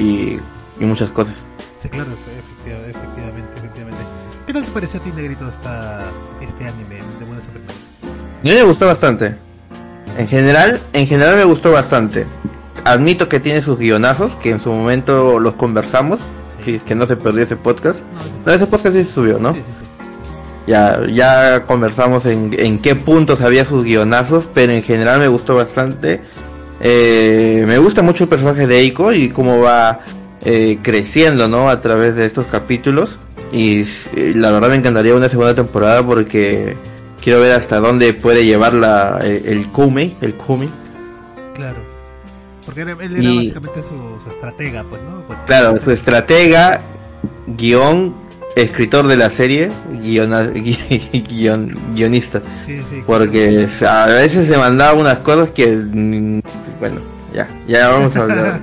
[0.03, 0.39] y,
[0.81, 1.35] y muchas cosas.
[1.83, 4.01] Sí, claro, efectiva- efectivamente, efectivamente.
[4.47, 5.99] ¿Qué tal te pareció a ti, Negrito, esta,
[6.41, 7.77] este anime de buenas primeras?
[8.05, 9.35] A mí me gustó bastante.
[10.17, 12.27] En general, en general me gustó bastante.
[12.85, 16.21] Admito que tiene sus guionazos, que en su momento los conversamos,
[16.65, 18.01] si es que no se perdió ese podcast.
[18.45, 19.53] No, ese podcast sí se subió, ¿no?
[19.53, 19.87] sí, sí, sí.
[20.67, 25.55] Ya, ya conversamos en, en qué puntos había sus guionazos, pero en general me gustó
[25.55, 26.23] bastante.
[26.81, 30.01] Eh, me gusta mucho el personaje de Eiko y cómo va
[30.45, 31.69] eh, creciendo, ¿no?
[31.69, 33.17] A través de estos capítulos.
[33.53, 36.77] Y eh, la verdad me encantaría una segunda temporada porque
[37.27, 40.71] quiero ver hasta dónde puede llevar la, eh, el Kumei, el Kumi.
[41.57, 41.79] Claro.
[42.65, 45.23] Porque él era Y- básicamente su, su estratega, pues, ¿no?
[45.27, 46.81] Pues, Claro, su estratega,
[47.49, 48.15] guion,
[48.55, 52.43] escritor de la serie, guiona- guion- guionista.
[52.65, 53.03] Sí, sí.
[53.05, 56.41] Porque a veces se mandaba unas cosas que, mm,
[56.79, 57.01] bueno,
[57.35, 58.61] ya, ya vamos a hablar.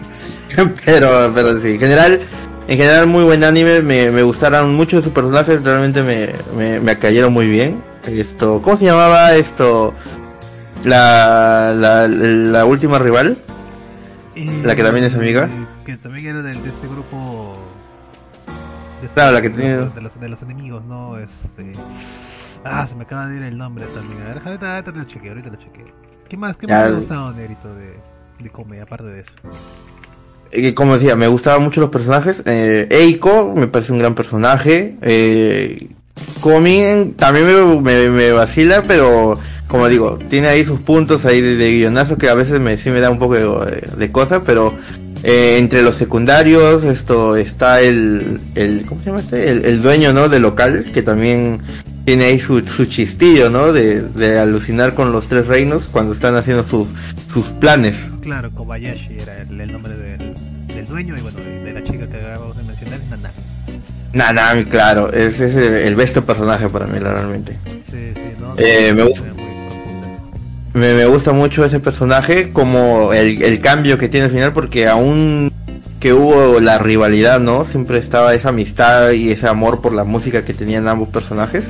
[0.86, 2.22] pero, pero sí, en general,
[2.70, 6.98] en general muy buen anime, me, me gustaron mucho sus personajes, realmente me, me, me
[6.98, 7.92] cayeron muy bien.
[8.08, 9.94] Esto, ¿cómo se llamaba esto?
[10.84, 13.38] La, la, la última rival.
[14.64, 15.50] La que también es amiga.
[15.86, 17.54] Que también era del- de, este grupo.
[19.00, 21.18] de este- Claro, la que los, de, los, de los enemigos, ¿no?
[21.20, 21.72] Este.
[22.66, 24.22] Ah, se me acaba de ir el nombre también.
[24.22, 25.86] A ver, ahorita, ahorita lo chequeo, ahorita lo chequeo.
[26.30, 28.00] ¿Qué más, qué más te ha gustado, Negrito, de,
[28.40, 29.32] de aparte de eso?
[30.52, 32.42] Eh, como decía, me gustaban mucho los personajes.
[32.46, 34.98] Eh, Eiko me parece un gran personaje.
[35.02, 35.90] Eh,
[36.42, 41.56] Komi también me, me, me vacila, pero como digo, tiene ahí sus puntos ahí de,
[41.56, 44.72] de que a veces me, sí me da un poco de, de cosa, pero
[45.24, 49.50] eh, entre los secundarios esto está el, el ¿cómo se llama este?
[49.50, 50.30] El, dueño, ¿no?
[50.30, 51.62] Del local, que también
[52.06, 53.72] tiene ahí su, su chistillo, ¿no?
[53.74, 56.90] De, alucinar con los tres reinos cuando están haciendo sus,
[57.32, 57.96] sus planes.
[58.22, 60.34] Claro, Kobayashi era el, el nombre del,
[60.68, 63.32] del dueño y bueno, de, de la chica que acabamos de mencionar es Nana.
[64.14, 67.58] Nanami, claro, ese es el, el best personaje para mí, realmente.
[67.92, 68.54] Sí, sí, ¿no?
[68.58, 69.24] Eh, me gusta.
[70.74, 74.88] Me, me gusta mucho ese personaje, como el, el cambio que tiene al final, porque
[74.88, 75.52] aún
[76.00, 77.64] que hubo la rivalidad, ¿no?
[77.66, 81.64] Siempre estaba esa amistad y ese amor por la música que tenían ambos personajes.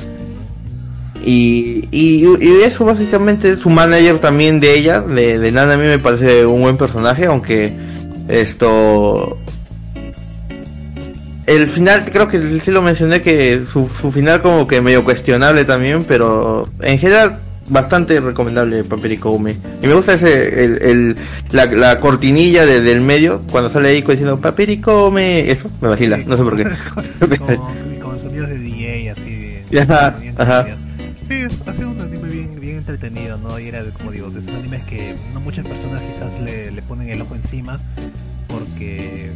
[1.24, 5.86] Y, y, y eso básicamente, su manager también de ella, de, de Nana, a mí
[5.86, 7.72] me parece un buen personaje, aunque
[8.28, 9.38] esto...
[11.46, 15.64] El final, creo que sí lo mencioné, que su, su final como que medio cuestionable
[15.64, 19.56] también, pero en general bastante recomendable Paperico Ume.
[19.82, 21.16] Y me gusta ese, el, el,
[21.50, 26.18] la, la cortinilla de- del medio, cuando sale Eiko diciendo Paperico Ume, eso, me vacila,
[26.18, 26.64] Sí, no sé por qué.
[28.00, 29.30] Como sonidos de DJ, así.
[29.70, 30.66] de- Ajá, bien ajá.
[31.28, 33.58] Sí, es- ha sido un anime bien, bien entretenido, ¿no?
[33.58, 37.08] Y era, como digo, de esos animes que no muchas personas quizás le, le ponen
[37.08, 37.78] el ojo encima
[38.48, 39.30] porque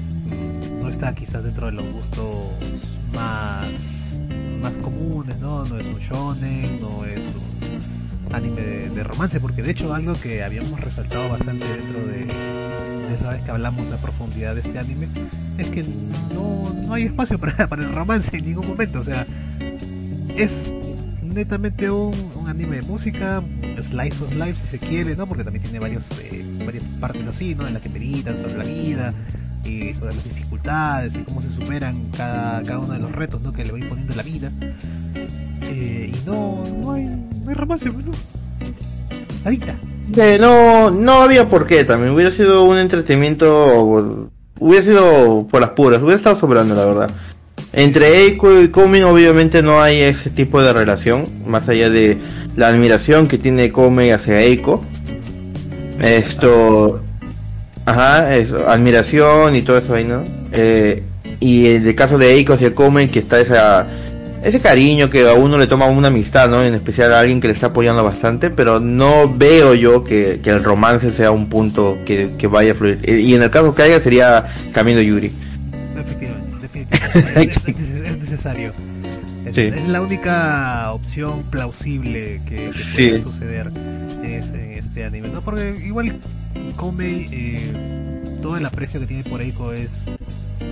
[0.98, 2.26] está quizás dentro de los gustos
[3.14, 3.70] más,
[4.60, 5.64] más comunes, ¿no?
[5.64, 10.42] No es un shonen, no es un anime de, romance, porque de hecho algo que
[10.42, 15.06] habíamos resaltado bastante dentro de, esa vez que hablamos de la profundidad de este anime,
[15.56, 15.84] es que
[16.34, 19.24] no, no hay espacio para, para el romance en ningún momento, o sea,
[20.36, 20.50] es
[21.22, 23.40] netamente un, un, anime de música,
[23.88, 25.28] slice of life si se quiere, ¿no?
[25.28, 27.68] Porque también tiene varios, eh, varias partes así, ¿no?
[27.68, 29.14] En las que meditan sobre la vida
[29.68, 33.52] y sobre las dificultades y cómo se superan cada, cada uno de los retos, ¿no?
[33.52, 34.50] Que le va imponiendo la vida.
[35.62, 37.50] Eh, y no, no hay, no
[40.38, 42.14] no, no había por qué también.
[42.14, 44.20] Hubiera sido un entretenimiento.
[44.58, 46.02] Hubiera sido por las puras.
[46.02, 47.10] Hubiera estado sobrando, la verdad.
[47.72, 52.16] Entre Eiko y Komi obviamente no hay ese tipo de relación, más allá de
[52.56, 54.82] la admiración que tiene Komi hacia Eiko.
[56.00, 57.02] Esto,
[57.90, 60.22] ajá, eso, admiración y todo eso ahí, ¿no?
[60.52, 61.02] Eh,
[61.40, 63.86] y en el caso de Eiko hacia Komi que está esa,
[64.42, 66.62] ese cariño que a uno le toma una amistad, ¿no?
[66.64, 70.64] En especial a alguien que le está apoyando bastante, pero no veo yo que, el
[70.64, 72.98] romance sea un punto que, que, vaya a fluir.
[73.06, 75.32] Y en el caso que haya sería Camino Yuri
[77.36, 78.72] es, necesario.
[79.46, 83.70] Es, la única opción plausible que, puede suceder
[84.22, 85.40] en este, anime, ¿no?
[85.40, 86.18] Porque igual
[86.76, 89.90] Komei, eh, todo el aprecio que tiene por Eiko es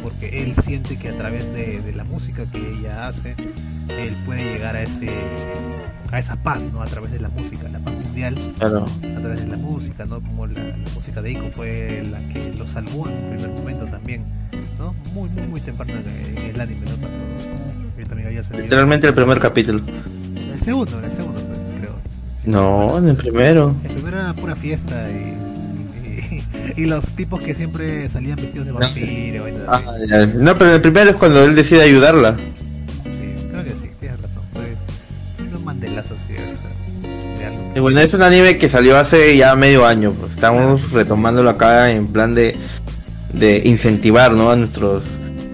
[0.02, 3.34] porque él siente que a través de, la música que ella hace,
[3.88, 5.10] él puede llegar a ese
[6.12, 6.82] a esa paz, ¿no?
[6.82, 10.20] A través de la música, la paz mundial, a través de la música, ¿no?
[10.20, 14.24] Como la, música de Eiko fue la que lo salvó en un primer momento también
[14.78, 14.94] ¿no?
[15.12, 16.96] Muy, muy, muy temprano en el anime, ¿no?
[16.96, 18.64] Cuando también había salido.
[18.64, 19.80] Literalmente el primer capítulo.
[20.36, 21.40] El segundo, el segundo,
[21.80, 21.94] creo.
[22.44, 23.74] No, en el primero.
[23.84, 25.45] El primero era pura fiesta y,
[26.76, 29.47] y, los tipos que siempre salían vestidos de vampiro.
[29.48, 29.82] No, ah,
[30.34, 32.36] no, pero el primero es cuando él decide ayudarla.
[32.36, 32.48] Sí,
[33.51, 34.43] creo que sí, tienes razón.
[34.52, 36.34] Fue un mandelazo así.
[37.74, 41.90] Y bueno, es un anime que salió hace ya medio año, pues estamos retomándolo acá
[41.93, 42.56] en plan de
[43.32, 44.51] de incentivar ¿no?
[44.51, 45.02] a nuestros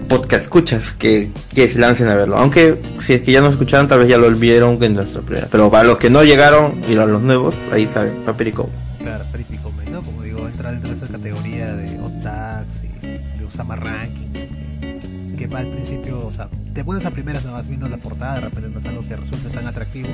[0.07, 2.37] podcast escuchas que, que se lancen a verlo.
[2.37, 5.47] Aunque si es que ya no escucharon, tal vez ya lo olvidaron en nuestra primera.
[5.49, 8.69] Pero para los que no llegaron y los nuevos, ahí saben, Paperico.
[9.03, 10.01] Claro, Paperico, ¿no?
[10.01, 15.37] Como digo, entra dentro de esa categoría de Otax y de Usama Ranking.
[15.37, 18.41] Que va al principio, o sea, te pones a primeras vas viendo la portada, de
[18.41, 20.07] repente no es algo que resulte tan atractivo.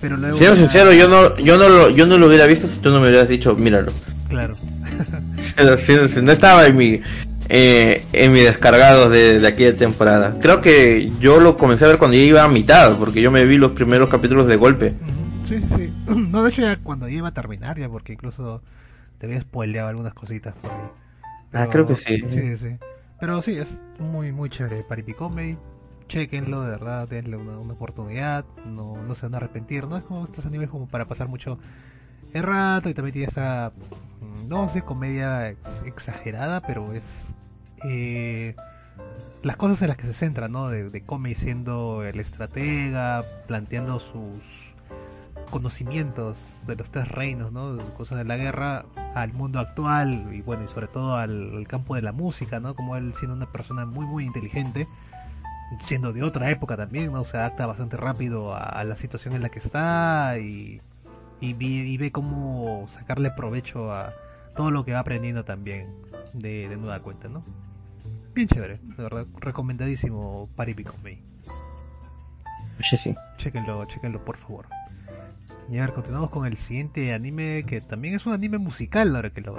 [0.00, 0.38] Pero luego.
[0.38, 3.00] Siendo sincero, yo no, yo no lo, yo no lo hubiera visto si tú no
[3.00, 3.92] me hubieras dicho, míralo.
[4.28, 4.54] Claro.
[6.22, 7.00] no estaba en mi
[7.48, 10.36] eh, en mi descargado de, de aquella temporada.
[10.40, 13.44] Creo que yo lo comencé a ver cuando ya iba a mitad, porque yo me
[13.44, 14.94] vi los primeros capítulos de golpe.
[15.48, 15.87] Sí, sí.
[16.16, 18.62] No, de hecho ya cuando iba a terminar ya, porque incluso
[19.18, 20.90] te había spoileado algunas cositas por ahí.
[21.52, 22.18] ah, creo que sí.
[22.30, 22.76] Sí, sí.
[23.20, 24.84] Pero sí, es muy, muy chévere.
[24.84, 25.58] Paripi Comedy,
[26.08, 29.86] chequenlo, de verdad, denle una, una oportunidad, no, no se van a arrepentir.
[29.86, 31.58] No es como estos animes como para pasar mucho
[32.32, 33.72] el rato y también tiene esa
[34.48, 35.50] no sé comedia
[35.84, 37.04] exagerada pero es
[37.84, 38.54] eh,
[39.42, 41.04] las cosas en las que se centra no de, de
[41.36, 44.67] siendo el estratega planteando sus
[45.48, 48.84] conocimientos de los tres reinos no cosas de la guerra
[49.14, 52.96] al mundo actual y bueno y sobre todo al, campo de la música no como
[52.96, 54.86] él siendo una persona muy muy inteligente
[55.80, 59.48] siendo de otra época también no se adapta bastante rápido a la situación en la
[59.50, 60.80] que está y
[61.40, 64.12] y, ve cómo sacarle provecho a
[64.56, 65.88] todo lo que va aprendiendo también
[66.32, 67.44] de, de nueva cuenta, ¿no?
[68.34, 71.18] Bien chévere, de verdad, recomendadísimo Paripi con Me.
[72.80, 73.14] Sí, sí.
[73.38, 74.66] Chequenlo, chequenlo por favor.
[75.70, 79.28] Y a ver, continuamos con el siguiente anime que también es un anime musical ahora
[79.28, 79.54] que lo,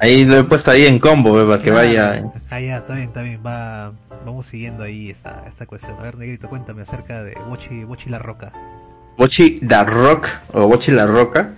[0.00, 2.30] Ahí lo he puesto ahí en combo, para que vaya.
[2.50, 3.92] ahí ya, está bien, está bien, va,
[4.26, 5.96] vamos siguiendo ahí esta, esta cuestión.
[5.98, 8.52] A ver, Negrito, cuéntame acerca de Bochi, Bochi la Roca.
[9.16, 11.52] Bochi da Rock o Bochi la Roca.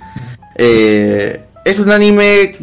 [0.55, 2.55] Eh, es un anime,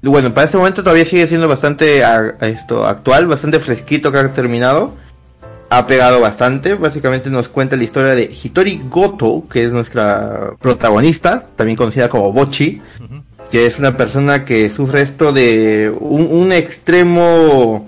[0.00, 2.02] bueno, para este momento todavía sigue siendo bastante
[2.40, 4.94] esto actual, bastante fresquito que ha terminado.
[5.70, 11.46] Ha pegado bastante, básicamente nos cuenta la historia de Hitori Goto, que es nuestra protagonista,
[11.56, 12.82] también conocida como Bochi,
[13.50, 17.86] que es una persona que sufre esto de un, un extremo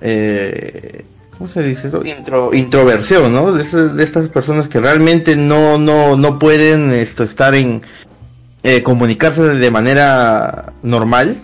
[0.00, 1.04] eh,
[1.36, 2.04] ¿cómo se dice eso?
[2.04, 3.52] Intro, introversión, ¿no?
[3.52, 7.82] De, estas personas que realmente no, no, no pueden esto, estar en,
[8.62, 11.42] eh, comunicarse de manera normal.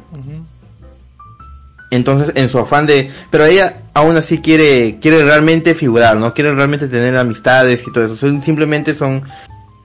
[1.90, 6.32] Entonces, en su afán de, pero ella aún así quiere, quiere realmente figurar, ¿no?
[6.35, 8.40] Quiere realmente tener amistades y todo eso.
[8.40, 9.23] simplemente son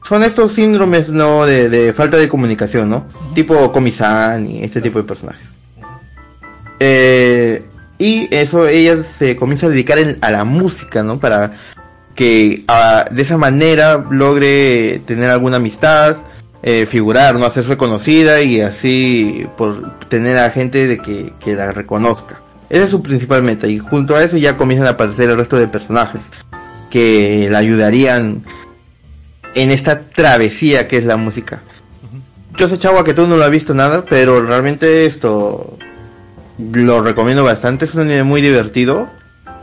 [0.03, 1.45] son estos síndromes, ¿no?
[1.45, 3.05] De, de falta de comunicación, ¿no?
[3.35, 5.45] Tipo Comisan y este tipo de personajes.
[6.79, 7.65] Eh,
[7.97, 11.19] y eso ella se comienza a dedicar en- a la música, ¿no?
[11.19, 11.53] Para
[12.15, 16.17] que ah, de esa manera logre tener alguna amistad,
[16.63, 21.71] eh, figurar, no hacerse conocida y así por tener a gente de que, que la
[21.71, 22.39] reconozca.
[22.69, 25.57] Esa es su principal meta y junto a eso ya comienzan a aparecer el resto
[25.57, 26.21] de personajes
[26.89, 28.43] que la ayudarían
[29.55, 31.63] en esta travesía que es la música.
[32.57, 35.77] Yo sé, Chagua, que tú no lo has visto nada, pero realmente esto
[36.57, 37.85] lo recomiendo bastante.
[37.85, 39.07] Es un anime muy divertido,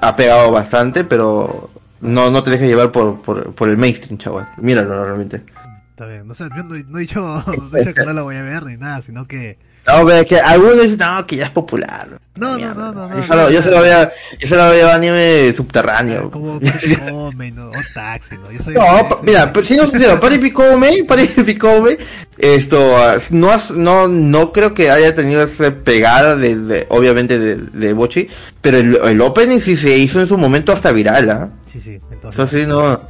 [0.01, 1.71] ha pegado bastante, pero
[2.01, 4.51] no, no te dejes llevar por, por, por el mainstream, Chagua.
[4.59, 5.43] Míralo realmente.
[5.91, 7.21] Está bien, no sé, yo no, no he dicho,
[7.71, 9.59] no he dicho que no la voy a ver ni nada, sino que...
[9.87, 12.09] No, pero es que algunos dicen, no, que ya es popular.
[12.37, 13.63] No, no, no, no, no, Yo no, yo no.
[13.65, 16.31] solo veo, yo solo veo anime subterráneo.
[16.31, 17.69] Como Picome, ¿no?
[17.69, 18.51] O Taxi, ¿no?
[18.51, 18.75] Yo soy...
[18.75, 21.99] No, mira, pues, siendo sincero, Pari Picome, Pari Picome,
[22.39, 27.57] esto, ah, no, no, no creo que haya tenido esa pegada de, de- obviamente de,
[27.57, 28.27] de Bochi,
[28.61, 31.49] pero el, el opening sí se hizo en su momento hasta viral, ¿ah?
[31.73, 32.41] Sí, sí, entonces...
[32.45, 33.01] Eso sí, no,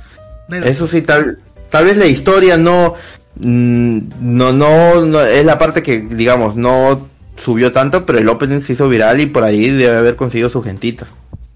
[0.51, 1.39] Pero- eso sí, tal,
[1.71, 2.95] tal vez la historia no,
[3.37, 8.75] no, no, no, es la parte que, digamos, no subió tanto, pero el opening se
[8.75, 11.07] hizo viral y por ahí debe haber conseguido su gentita.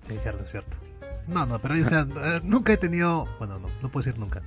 [0.09, 0.77] Sí, cierto, cierto.
[1.29, 4.43] No, no, pero eh, nunca he tenido, bueno, no, no puedo decir nunca.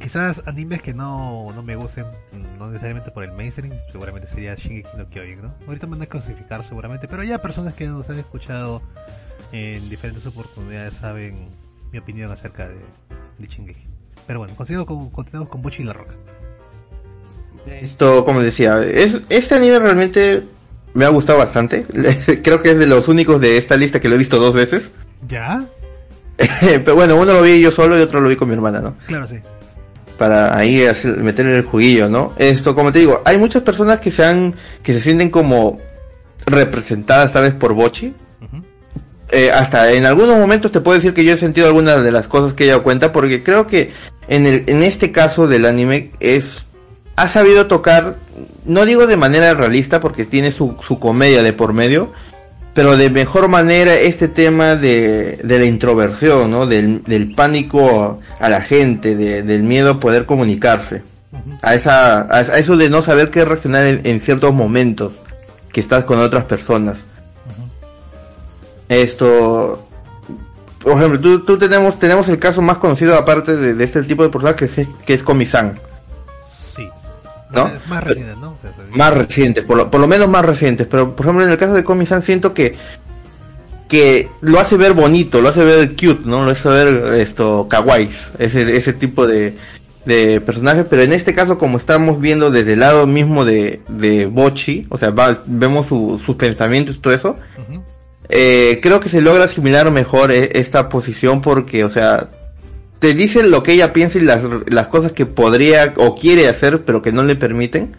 [0.00, 4.56] Quizás animes que no, no me gusten, mm, no necesariamente por el mainstream, seguramente sería
[4.56, 5.54] Shingeki no Kyojin, ¿no?
[5.68, 8.82] Ahorita me van a clasificar seguramente, pero ya personas que nos han escuchado
[9.52, 11.50] en diferentes oportunidades saben
[11.92, 13.91] mi opinión acerca de Shingeki.
[14.26, 16.14] Pero bueno, continuamos con, continuamos con Bochi y la Roca.
[17.66, 20.42] Esto, como decía, es, este anime realmente
[20.94, 21.86] me ha gustado bastante.
[22.42, 24.90] Creo que es de los únicos de esta lista que lo he visto dos veces.
[25.28, 25.64] ¿Ya?
[26.60, 28.96] Pero bueno, uno lo vi yo solo y otro lo vi con mi hermana, ¿no?
[29.06, 29.36] Claro, sí.
[30.18, 32.32] Para ahí hacer- meterle el juguillo, ¿no?
[32.36, 35.78] Esto, como te digo, hay muchas personas que se han, que se sienten como
[36.46, 38.14] representadas tal vez por Bochi.
[39.34, 42.28] Eh, hasta en algunos momentos te puedo decir que yo he sentido algunas de las
[42.28, 43.90] cosas que ella cuenta porque creo que
[44.28, 46.64] en el en este caso del anime es
[47.16, 48.16] ha sabido tocar
[48.66, 52.12] no digo de manera realista porque tiene su, su comedia de por medio
[52.74, 58.48] pero de mejor manera este tema de, de la introversión no del, del pánico a
[58.50, 61.02] la gente de- del miedo a poder comunicarse.
[61.62, 65.12] A esa a, eso de no saber qué reaccionar en- en ciertos momentos
[65.72, 66.98] que estás con otras personas.
[68.92, 69.86] Esto
[70.82, 74.22] por ejemplo tú, tú tenemos tenemos el caso más conocido aparte de, de este tipo
[74.22, 75.78] de personajes que es, que es Komi-san
[76.76, 76.86] Sí.
[77.50, 77.68] ¿No?
[77.68, 78.56] Es más reciente, ¿no?
[78.96, 81.74] Más recientes por lo, por lo menos más recientes pero por ejemplo en el caso
[81.74, 82.76] de Komi-san siento que
[83.88, 88.08] que lo hace ver bonito lo hace ver cute no lo hace ver esto kawaii
[88.38, 89.54] ese ese tipo de
[90.06, 94.26] de personaje pero en este caso como estamos viendo desde el lado mismo de, de
[94.26, 97.36] Bochi o sea va- vemos su- sus pensamientos y todo eso.
[98.28, 102.30] Eh, creo que se logra asimilar mejor eh, esta posición porque, o sea,
[102.98, 106.84] te dice lo que ella piensa y las, las cosas que podría o quiere hacer
[106.84, 107.96] pero que no le permiten.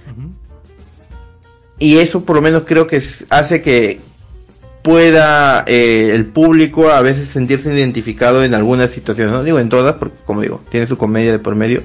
[1.77, 3.99] Y eso por lo menos creo que hace que
[4.83, 9.33] pueda eh, el público a veces sentirse identificado en algunas situaciones.
[9.33, 11.83] No digo en todas porque, como digo, tiene su comedia de por medio.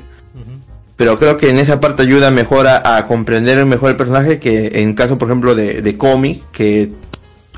[0.97, 4.81] Pero creo que en esa parte ayuda mejor a, a comprender mejor el personaje que
[4.83, 6.91] en caso, por ejemplo, de, de Komi, que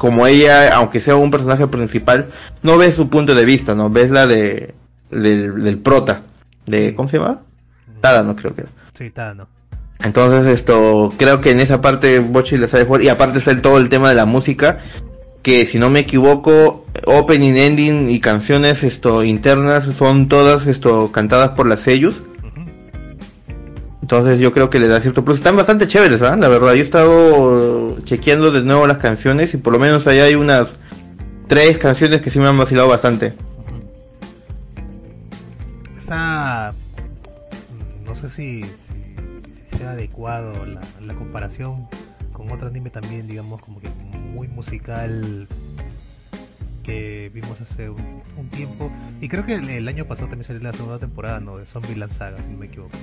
[0.00, 2.28] como ella, aunque sea un personaje principal,
[2.62, 3.90] no ves su punto de vista, ¿no?
[3.90, 4.72] Ves la de
[5.10, 6.22] del, del prota,
[6.64, 7.40] de ¿cómo se llama?
[8.00, 8.70] Tada, no creo que era.
[8.96, 9.46] Sí, está, ¿no?
[9.98, 13.60] Entonces esto, creo que en esa parte Bochi le sabe jugar, y aparte está el,
[13.60, 14.78] todo el tema de la música,
[15.42, 21.50] que si no me equivoco, opening, ending y canciones esto internas son todas esto cantadas
[21.50, 22.22] por las sellos.
[24.10, 25.36] Entonces yo creo que le da cierto plus.
[25.36, 26.34] Están bastante chéveres, ¿ah?
[26.34, 30.18] La verdad, yo he estado chequeando de nuevo las canciones y por lo menos ahí
[30.18, 30.74] hay unas
[31.46, 33.34] tres canciones que sí me han vacilado bastante.
[36.00, 36.72] Está.
[37.70, 38.62] mm, No sé si,
[39.78, 41.86] sea adecuado la, comparación
[42.32, 43.90] con otro anime también, digamos, como que
[44.34, 45.46] muy musical
[46.82, 48.90] que vimos hace un, tiempo.
[49.20, 51.38] Y creo que el, año pasado también salió la segunda temporada.
[51.38, 52.98] De Zombieland Saga, si no me equivoco.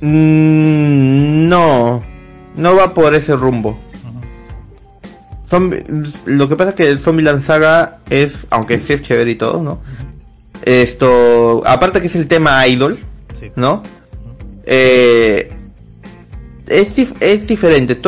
[0.00, 2.02] Mm, no,
[2.56, 3.78] no va por ese rumbo.
[6.26, 9.60] Lo que pasa es que el Zombieland Saga es, aunque sí es chévere y todo,
[9.62, 9.80] ¿no?
[10.64, 12.98] Esto, aparte que es el tema idol,
[13.40, 13.50] Sí.
[13.56, 13.82] ¿no?
[14.64, 15.50] Eh,
[16.68, 17.98] es, dif- es diferente,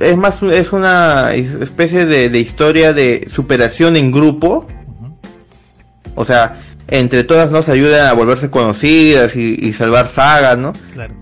[0.00, 4.66] es más, es una especie de, de historia de superación en grupo,
[6.16, 6.58] o sea,
[6.88, 10.72] entre todas nos ayudan a volverse conocidas y, y salvar sagas, ¿no?
[10.94, 11.14] Claro.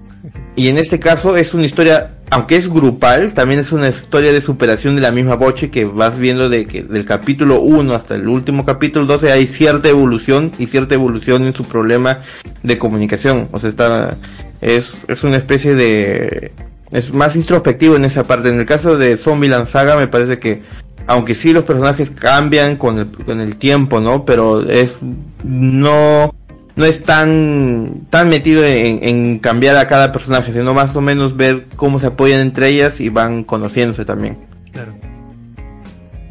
[0.57, 4.41] Y en este caso es una historia, aunque es grupal, también es una historia de
[4.41, 8.27] superación de la misma Boche que vas viendo de que del capítulo 1 hasta el
[8.27, 12.21] último capítulo 12 hay cierta evolución y cierta evolución en su problema
[12.63, 13.51] de comunicación.
[13.53, 14.17] O sea, está,
[14.63, 16.53] es, es una especie de,
[16.91, 18.49] es más introspectivo en esa parte.
[18.49, 20.63] En el caso de Zombieland Saga me parece que
[21.07, 24.25] aunque sí los personajes cambian con el, con el tiempo, ¿no?
[24.25, 24.97] Pero es,
[25.45, 26.35] no,
[26.77, 31.37] no es tan, tan metido en, en cambiar a cada personaje, sino más o menos
[31.37, 34.39] ver cómo se apoyan entre ellas y van conociéndose también.
[34.73, 34.93] Claro,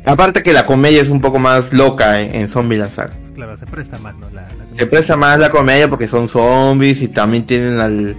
[0.06, 3.14] Aparte que la comedia es un poco más loca en, en Zombieland Saga.
[3.34, 4.28] claro, se presta más, ¿no?
[4.34, 8.16] La, la- Se presta más la comedia porque son zombies y también tienen al,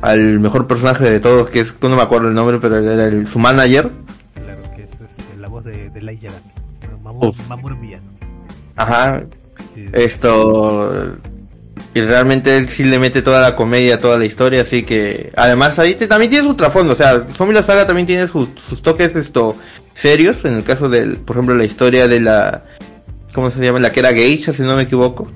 [0.00, 3.28] al mejor personaje de todos, que es, no me acuerdo el nombre, pero era el,
[3.28, 3.90] su manager.
[4.34, 4.88] Claro, que es
[5.18, 6.30] este, la voz de, de
[7.20, 7.48] Uf.
[7.48, 8.04] Mamoru Villano.
[8.76, 9.22] Ajá,
[9.74, 11.16] Sí, esto
[11.94, 15.78] y realmente él sí le mete toda la comedia, toda la historia, así que además
[15.78, 18.82] ahí te- también tiene su trasfondo, o sea, Zombie la saga también tiene sus, sus
[18.82, 19.56] toques esto
[19.94, 22.64] serios, en el caso del, por ejemplo, la historia de la
[23.34, 23.80] ¿cómo se llama?
[23.80, 25.30] La que era geisha, si no me equivoco.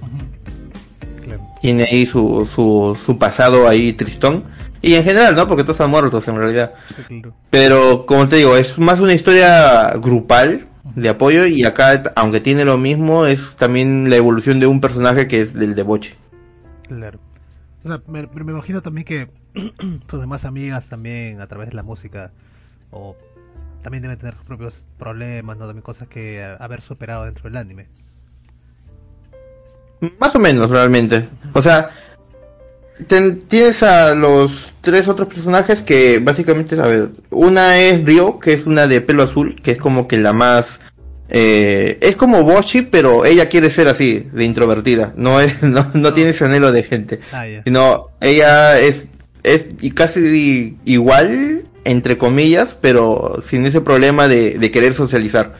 [1.24, 1.42] Claro.
[1.60, 4.44] Tiene ahí su, su, su pasado ahí tristón.
[4.82, 5.46] Y en general, ¿no?
[5.46, 6.72] Porque todos están muertos en realidad.
[7.06, 7.34] Claro.
[7.50, 12.64] Pero, como te digo, es más una historia grupal de apoyo y acá, aunque tiene
[12.64, 16.14] lo mismo, es también la evolución de un personaje que es del de Boche.
[16.90, 17.20] Claro.
[17.84, 19.28] O sea, me, imagino también que
[20.08, 22.32] tus demás amigas también a través de la música
[22.90, 23.16] o
[23.82, 25.66] también deben tener sus propios problemas, ¿no?
[25.66, 27.86] También cosas que haber superado dentro del anime.
[30.18, 31.28] Más o menos, realmente.
[31.52, 31.90] O sea,
[33.06, 38.52] ten- tienes a los tres otros personajes que básicamente, a ver, una es Ryo, que
[38.52, 40.80] es una de pelo azul, que es como que la más...
[41.30, 45.14] eh, es como Boshi, pero ella quiere ser así, de introvertida.
[45.16, 47.20] No es, no, no tiene ese anhelo de gente.
[47.32, 47.62] Ah, ya.
[47.64, 49.06] Sino, ella es,
[49.42, 55.54] es casi igual, entre comillas, pero sin ese problema de, de querer socializar.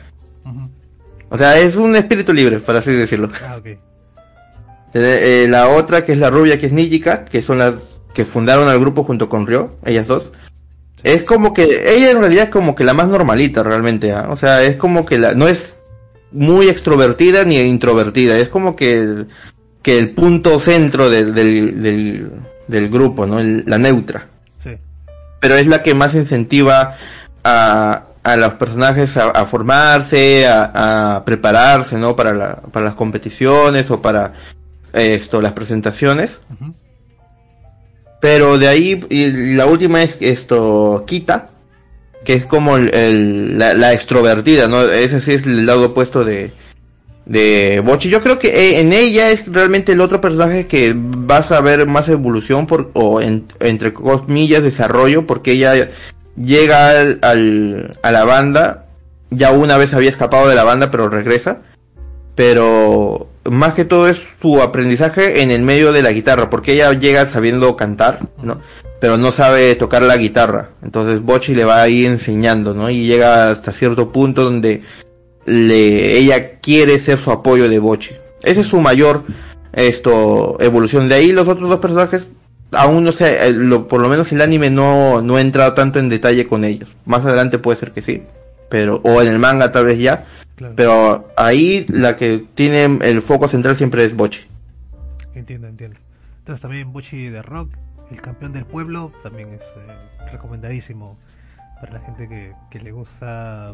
[1.29, 3.29] O sea, es un espíritu libre, para así decirlo.
[3.47, 3.65] Ah, ok.
[3.65, 3.79] Eh,
[4.93, 7.75] eh, la otra que es la rubia que es Nijika, que son las
[8.13, 10.31] que fundaron al grupo junto con Ryo, ellas dos.
[11.03, 11.63] Es como que
[11.95, 14.27] ella en realidad es como que la más normalita realmente, ¿ah?
[14.29, 15.79] o sea, es como que la no es
[16.31, 19.27] muy extrovertida ni introvertida, es como que el,
[19.81, 22.31] que el punto centro del, del, del,
[22.67, 23.39] del grupo, ¿no?
[23.39, 24.27] El- la neutra.
[24.63, 24.77] Sí.
[25.39, 26.95] Pero es la que más incentiva
[27.43, 32.15] a, a los personajes a, a formarse, a, a prepararse, ¿no?
[32.15, 34.33] Para, la, para las competiciones o para
[34.93, 36.37] esto, las presentaciones.
[38.21, 41.49] Pero de ahí, y la última es esto, Kita,
[42.23, 44.83] que es como el, la extrovertida, ¿no?
[44.83, 46.51] Ese sí es el lado opuesto de,
[47.25, 48.09] de Bochi.
[48.09, 51.87] Yo creo que eh, en ella es realmente el otro personaje que vas a ver
[51.87, 55.89] más evolución por, o en- entre comillas desarrollo, porque ella
[56.37, 58.85] llega al, al- a la banda,
[59.31, 61.61] ya una vez había escapado de la banda, pero regresa.
[62.35, 66.93] Pero más que todo es su aprendizaje en el medio de la guitarra, porque ella
[66.93, 68.61] llega sabiendo cantar, ¿no?
[68.99, 70.69] Pero no sabe tocar la guitarra.
[70.83, 72.89] Entonces Bochi le va ahí enseñando, ¿no?
[72.89, 74.83] Y llega hasta cierto punto donde
[75.45, 78.13] le, ella quiere ser su apoyo de Bochi.
[78.43, 79.23] Esa es su mayor
[79.73, 81.09] esto evolución.
[81.09, 82.27] De ahí los otros dos personajes
[82.71, 86.09] aún no sé, lo, por lo menos el anime no, no ha entrado tanto en
[86.09, 86.89] detalle con ellos.
[87.05, 88.23] Más adelante puede ser que sí,
[88.69, 90.25] pero o en el manga tal vez ya,
[90.61, 90.75] Claro.
[90.75, 94.41] pero ahí la que tiene el foco central siempre es Bochi.
[95.33, 95.97] Entiendo, entiendo.
[96.39, 97.69] Entonces también Buchi de Rock,
[98.11, 101.17] el campeón del pueblo, también es eh, recomendadísimo
[101.79, 103.73] para la gente que, que le gusta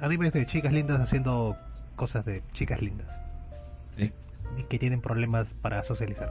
[0.00, 1.56] animes de chicas lindas haciendo
[1.96, 3.06] cosas de chicas lindas.
[3.98, 4.12] Sí.
[4.58, 6.30] Y que tienen problemas para socializar.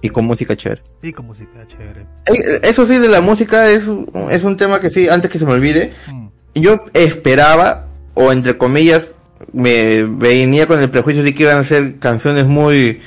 [0.00, 0.82] Y con música chévere.
[1.02, 2.02] Y con música chévere.
[2.26, 3.84] Eh, Eso sí, de la música es,
[4.30, 8.56] es un tema que sí, antes que se me olvide, Mm, yo esperaba, o entre
[8.56, 9.10] comillas,
[9.52, 13.00] me venía con el prejuicio de que iban a ser canciones muy,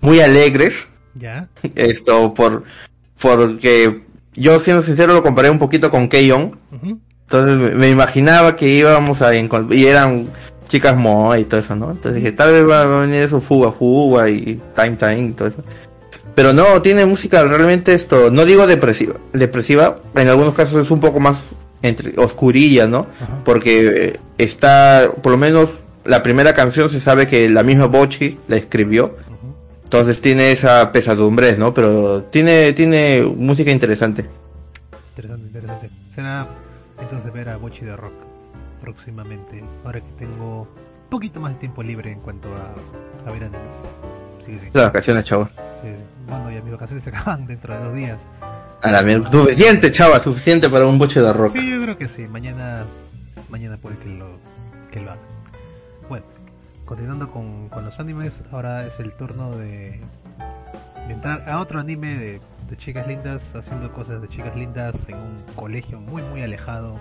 [0.00, 1.48] muy alegres, ¿Ya?
[1.74, 2.64] esto por,
[3.20, 4.02] porque
[4.34, 6.98] yo siendo sincero lo comparé un poquito con Keion, Ujú.
[7.22, 10.28] entonces me, me imaginaba que íbamos a encontrar, y eran
[10.68, 11.90] chicas moa y todo eso, ¿no?
[11.90, 15.48] Entonces dije, tal vez va a venir eso fuga fuga y time time y todo
[15.48, 15.62] eso.
[16.34, 20.98] Pero no, tiene música realmente esto, no digo depresiva, depresiva, en algunos casos es un
[21.00, 21.42] poco más
[21.84, 23.06] entre oscurilla, ¿no?
[23.20, 23.44] Ajá.
[23.44, 25.68] Porque eh, está, por lo menos
[26.04, 29.16] la primera canción se sabe que la misma Bochi la escribió,
[29.84, 31.72] entonces tiene esa pesadumbre, ¿no?
[31.72, 34.24] Pero tiene, tiene música interesante.
[35.10, 35.90] Interesante, interesante.
[36.14, 36.46] Será
[37.00, 38.14] entonces ver a Bochi de Rock
[38.80, 39.62] próximamente.
[39.84, 43.60] Ahora que tengo un poquito más de tiempo libre en cuanto a, a ver animes.
[44.44, 44.68] Sí, sí.
[44.72, 45.48] Las vacaciones, chavo.
[45.82, 45.88] sí.
[46.28, 48.18] Bueno, ya mis vacaciones se acaban dentro de dos días.
[48.84, 49.30] A la mierda.
[49.30, 51.56] Suficiente, chava, suficiente para un boche de rock.
[51.56, 52.28] Sí, yo creo que sí.
[52.28, 52.84] Mañana,
[53.48, 54.38] mañana puede que lo,
[54.92, 55.22] que lo haga.
[56.08, 56.26] Bueno,
[56.84, 60.00] continuando con, con los animes, ahora es el turno de,
[61.06, 65.16] de entrar a otro anime de, de chicas lindas haciendo cosas de chicas lindas en
[65.16, 66.98] un colegio muy muy alejado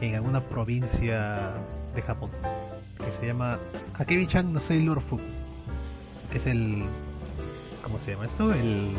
[0.00, 1.52] en alguna provincia
[1.94, 2.30] de Japón
[2.98, 3.58] que se llama
[3.98, 5.18] Akebi-chan no Sailor Fu
[6.30, 6.84] que es el
[7.82, 8.52] ¿cómo se llama esto?
[8.52, 8.90] el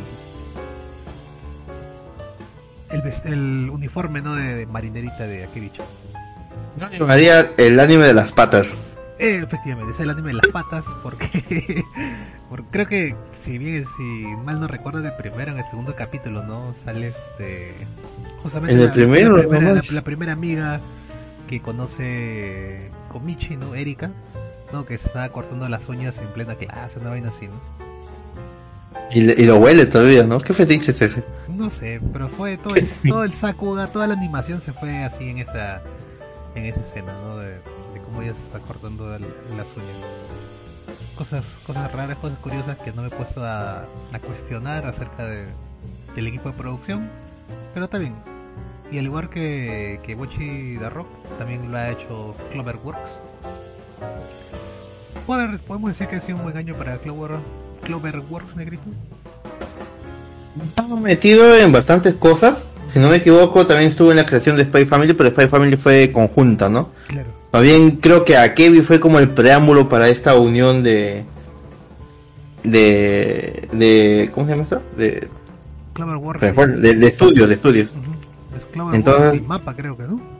[2.89, 3.01] el,
[3.31, 5.85] el uniforme no de, de marinerita de Akebi-chan
[6.79, 8.67] No llamaría el anime de las patas.
[9.19, 11.83] Eh, efectivamente, es el anime de las patas porque,
[12.49, 14.03] porque creo que si bien si
[14.45, 17.73] mal no recuerdo en el primero en el segundo capítulo no sale este
[18.43, 19.87] justamente ¿En el la- primero, la, primera, nomás?
[19.89, 20.79] la- la primera amiga
[21.49, 24.11] que conoce Komichi no Erika
[24.71, 27.59] no que se estaba cortando las uñas en plena clase una vaina así no
[29.11, 30.39] Y, le- y lo huele todavía, ¿no?
[30.39, 31.23] ¿Qué fetiche es ese?
[31.47, 35.29] no sé pero fue todo el, todo el Sakuga toda la animación se fue así
[35.29, 35.81] en esa
[36.55, 39.21] en esa escena no de, de cómo ella se está cortando el-
[39.57, 39.97] las uñas.
[41.15, 43.79] Cosas cosas raras cosas curiosas que no me he puesto a,
[44.11, 45.45] a cuestionar acerca de,
[46.15, 47.09] del equipo de producción
[47.73, 48.13] pero está bien.
[48.91, 51.07] Y al igual que que Bochi The Rock
[51.39, 53.11] también lo ha hecho Cloverworks.
[55.25, 57.31] Podemos decir que ha sido un buen año para Clover
[57.87, 58.83] Cloverworks negrito
[60.65, 62.71] Estaba metido en bastantes cosas.
[62.93, 65.77] Si no me equivoco, también estuvo en la creación de Spy Family, pero Spy Family
[65.77, 66.89] fue conjunta, ¿no?
[67.07, 71.25] claro Más bien creo que Akebi fue como el preámbulo para esta unión de...
[72.63, 73.67] De...
[73.71, 74.81] de ¿Cómo se llama esto?
[74.97, 75.27] De,
[75.93, 77.89] Cloverworks de, de estudios, de estudios.
[78.93, 80.37] Entonces- mapa creo que no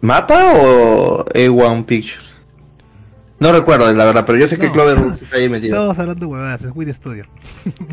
[0.00, 2.26] ¿Mapa o A1 Pictures?
[3.40, 4.72] No recuerdo, la verdad, pero yo sé que No.
[4.72, 5.76] Clover está ahí metido.
[5.76, 7.24] Estamos hablando de huevadas, es Wii Studio.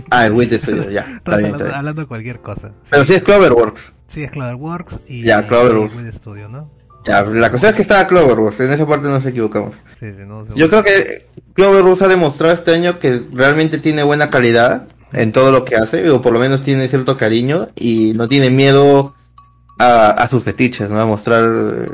[0.10, 1.02] Ah, el Wit Studio, ya.
[1.18, 1.76] Está bien, hablando, está bien.
[1.76, 2.72] hablando de cualquier cosa.
[2.90, 3.94] Pero sí es Cloverworks.
[4.08, 5.94] Sí, es Cloverworks y, Ya, Cloverworks.
[5.94, 6.72] y Wii Studio, ¿no?
[7.06, 9.76] Ya, la cosa es que estaba Cloverworks, en esa parte nos equivocamos.
[10.00, 14.32] Sí, sí, no, Yo creo que Cloverworks ha demostrado este año que realmente tiene buena
[14.32, 18.28] calidad en todo lo que hace, o por lo menos tiene cierto cariño y no
[18.28, 19.14] tiene miedo
[19.78, 21.00] a, a sus fetiches, ¿no?
[21.00, 21.44] A mostrar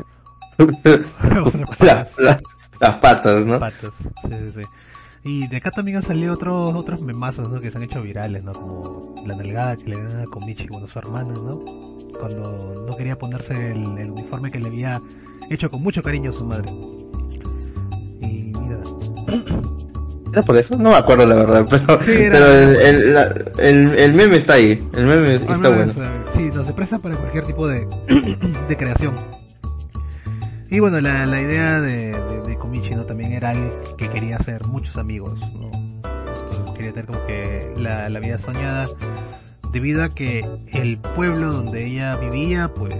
[1.80, 2.38] la- la-
[2.82, 3.58] las patas, ¿no?
[3.58, 3.90] patas.
[4.22, 4.62] Sí, sí, sí.
[5.24, 7.60] Y de acá también han salido otros otros memazos, ¿no?
[7.60, 8.52] Que se han hecho virales, ¿no?
[8.52, 11.60] Como la nalgada que le dan a Komichi, bueno, su hermana, ¿no?
[12.18, 15.00] Cuando no quería ponerse el, el uniforme que le había
[15.48, 16.68] hecho con mucho cariño a su madre.
[18.20, 18.78] Y mira,
[20.32, 20.76] ¿Era por eso?
[20.76, 24.38] No me acuerdo la verdad, pero, Sí, era- pero el, el, la- el- el meme
[24.38, 26.08] está ahí, el meme está Al menos, bueno.
[26.08, 27.86] eh, Sí, no se presta para cualquier tipo de,
[28.68, 29.14] de creación.
[30.72, 33.52] Y bueno, la, la idea de, de, de también era
[33.98, 35.38] que quería hacer muchos amigos.
[35.52, 35.70] ¿no?
[35.70, 38.84] Entonces quería tener como que la, la vida soñada
[39.70, 40.40] debido a que
[40.72, 42.98] el pueblo donde ella vivía pues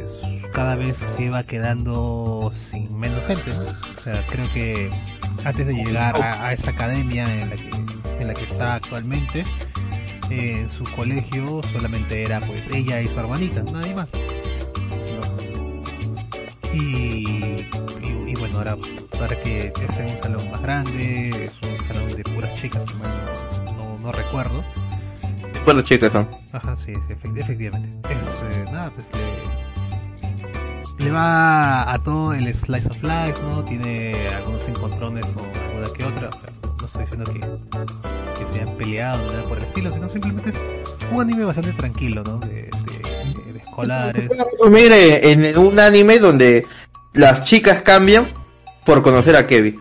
[0.52, 3.50] cada vez se iba quedando sin menos gente.
[3.52, 4.90] O sea, creo que
[5.42, 7.70] antes de llegar a, a esta academia en la que,
[8.20, 9.44] en la que está actualmente,
[10.28, 14.08] eh, su colegio solamente era pues ella y su hermanita, nadie más.
[16.72, 17.66] Y, y,
[18.28, 18.76] y bueno, ahora
[19.18, 23.10] para que en un salón más grande, es un salón de puras chicas, si mal
[23.66, 24.64] no, no, no recuerdo.
[25.64, 26.28] Bueno, chicas son.
[26.52, 27.88] Ajá, sí, sí, efect- efectivamente.
[28.10, 29.06] Es, eh, nada, pues
[30.98, 33.62] le, le va a todo el slice of life, ¿no?
[33.64, 36.28] Tiene algunos encontrones con alguna que otra.
[36.28, 36.50] o sea,
[36.80, 37.40] no estoy diciendo que,
[38.44, 40.56] que se hayan peleado ni nada por el estilo, sino simplemente es
[41.12, 42.38] un anime bastante tranquilo, ¿no?
[42.38, 42.68] De
[43.72, 44.30] escolares.
[44.70, 46.66] Mire, en un anime donde
[47.14, 48.28] las chicas cambian
[48.84, 49.80] por conocer a Kevin.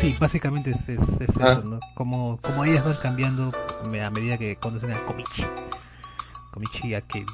[0.00, 1.58] Sí, básicamente es, es, es Ah.
[1.60, 1.80] eso, ¿no?
[1.94, 3.52] Como, como ellas van cambiando
[3.84, 5.44] a medida que conocen a Komichi.
[6.52, 7.26] Komichi y a Kevin.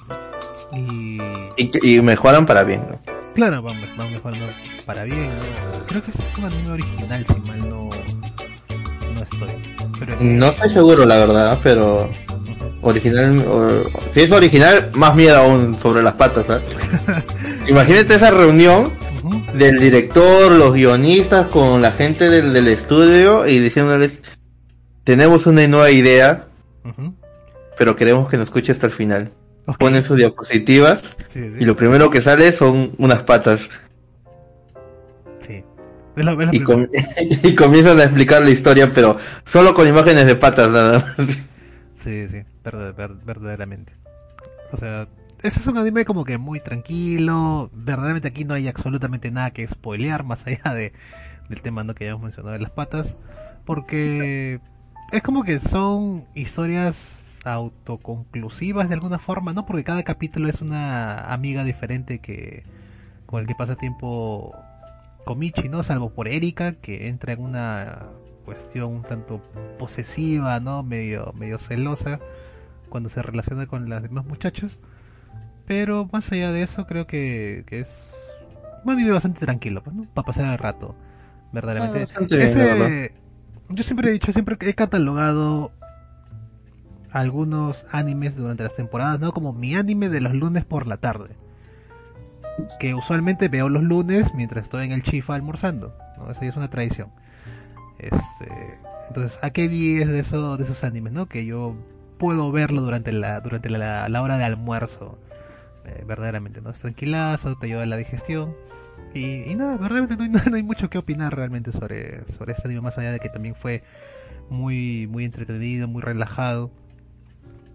[0.72, 1.18] Y
[1.56, 2.98] Y, y mejoran para bien, ¿no?
[3.34, 4.46] Claro, van, van mejorando
[4.84, 5.28] para bien.
[5.28, 5.86] ¿no?
[5.86, 7.88] Creo que es un anime original, si mal no,
[9.14, 9.76] no estoy.
[9.98, 12.10] Pero No estoy seguro, la verdad, pero
[12.82, 13.82] original, o-
[14.12, 16.64] si es original, más miedo aún sobre las patas, ¿sabes?
[17.68, 18.92] Imagínate esa reunión
[19.54, 24.18] del director, los guionistas con la gente del, del estudio y diciéndoles,
[25.04, 26.46] tenemos una nueva idea,
[27.76, 29.32] pero queremos que nos escuche hasta el final.
[29.78, 31.00] Ponen sus diapositivas
[31.34, 33.60] Sí, sí, y lo primero que sale son unas patas.
[36.54, 36.86] Y, com-
[37.42, 41.26] y comienzan a explicar la historia, pero solo con imágenes de patas nada más.
[41.98, 43.92] Sí, sí, verdaderamente.
[44.72, 45.08] O sea,
[45.42, 47.70] ese es un anime como que muy tranquilo.
[47.72, 50.92] Verdaderamente aquí no hay absolutamente nada que spoilear más allá de
[51.48, 51.94] del tema ¿no?
[51.94, 53.14] que ya hemos mencionado de las patas.
[53.64, 54.60] porque
[55.12, 56.96] es como que son historias
[57.44, 59.64] autoconclusivas de alguna forma, ¿no?
[59.64, 62.64] Porque cada capítulo es una amiga diferente que
[63.26, 64.54] con el que pasa tiempo
[65.24, 65.82] Komichi, ¿no?
[65.82, 68.06] Salvo por Erika, que entra en una
[68.48, 69.42] cuestión un tanto
[69.78, 70.82] posesiva, ¿no?
[70.82, 72.18] Medio, medio celosa
[72.88, 74.78] cuando se relaciona con las demás muchachos.
[75.66, 77.88] Pero más allá de eso, creo que, que es
[78.84, 80.06] un anime bastante tranquilo, ¿no?
[80.14, 80.94] Para pasar el rato,
[81.52, 82.10] verdaderamente.
[82.16, 83.10] Ah, bien, verdad.
[83.68, 85.70] Yo siempre he dicho, siempre he catalogado
[87.10, 89.32] algunos animes durante las temporadas, ¿no?
[89.32, 91.36] Como mi anime de los lunes por la tarde.
[92.80, 96.30] Que usualmente veo los lunes mientras estoy en el chifa almorzando, ¿no?
[96.30, 97.10] Esa es una tradición.
[97.98, 101.26] Este, entonces, Akebi es de, eso, de esos animes, ¿no?
[101.26, 101.74] Que yo
[102.18, 105.18] puedo verlo durante la, durante la, la hora de almuerzo.
[105.84, 106.70] eh, verdaderamente, ¿no?
[106.70, 108.54] Es tranquilazo, te ayuda a la digestión.
[109.14, 112.68] Y, y nada, verdaderamente no hay, no hay mucho que opinar realmente sobre, sobre este
[112.68, 113.82] anime, más allá de que también fue
[114.50, 116.70] muy, muy entretenido, muy relajado.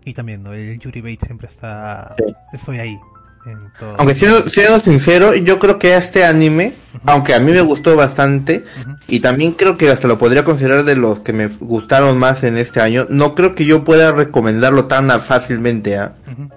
[0.05, 0.53] Y también, ¿no?
[0.53, 2.15] El Yuri Bait siempre está...
[2.53, 2.99] Estoy ahí.
[3.97, 6.73] Aunque siendo, siendo sincero, yo creo que este anime,
[7.05, 8.63] aunque a mí me gustó bastante,
[9.07, 12.57] y también creo que hasta lo podría considerar de los que me gustaron más en
[12.57, 15.99] este año, no creo que yo pueda recomendarlo tan fácilmente.
[15.99, 16.49] Ujú.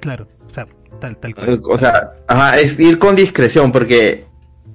[0.00, 0.66] Claro, o sea,
[1.00, 1.48] tal, tal cual.
[1.48, 4.26] Eh, O sea, ajá, es ir con discreción, porque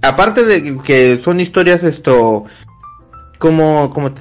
[0.02, 2.46] aparte de que son historias esto,
[3.40, 4.12] como, como,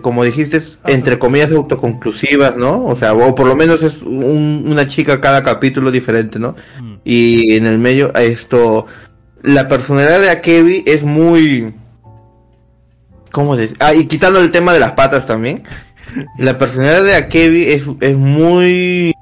[0.00, 2.84] como dijiste, entre comillas autoconclusivas, ¿no?
[2.86, 6.56] O sea, o por lo menos es un- una chica cada capítulo diferente, ¿no?
[6.80, 6.94] Mm.
[7.04, 8.86] Y en el medio, esto,
[9.42, 11.74] la personalidad de Akebi es muy...
[13.30, 13.76] ¿Cómo decir?
[13.80, 15.62] Ah, y quitando el tema de las patas también.
[16.38, 19.14] La personalidad de Akebi es, es muy...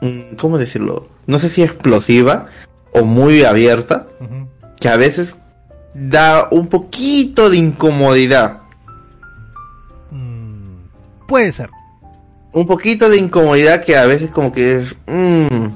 [0.00, 1.08] mm, ¿Cómo decirlo?
[1.26, 2.46] No sé si explosiva
[2.92, 4.06] o muy abierta,
[4.80, 5.36] que a veces
[5.94, 8.60] da un poquito de incomodidad.
[10.10, 10.76] Mm,
[11.28, 11.70] Puede ser.
[12.52, 14.94] Un poquito de incomodidad que a veces como que es...
[15.06, 15.66] mm,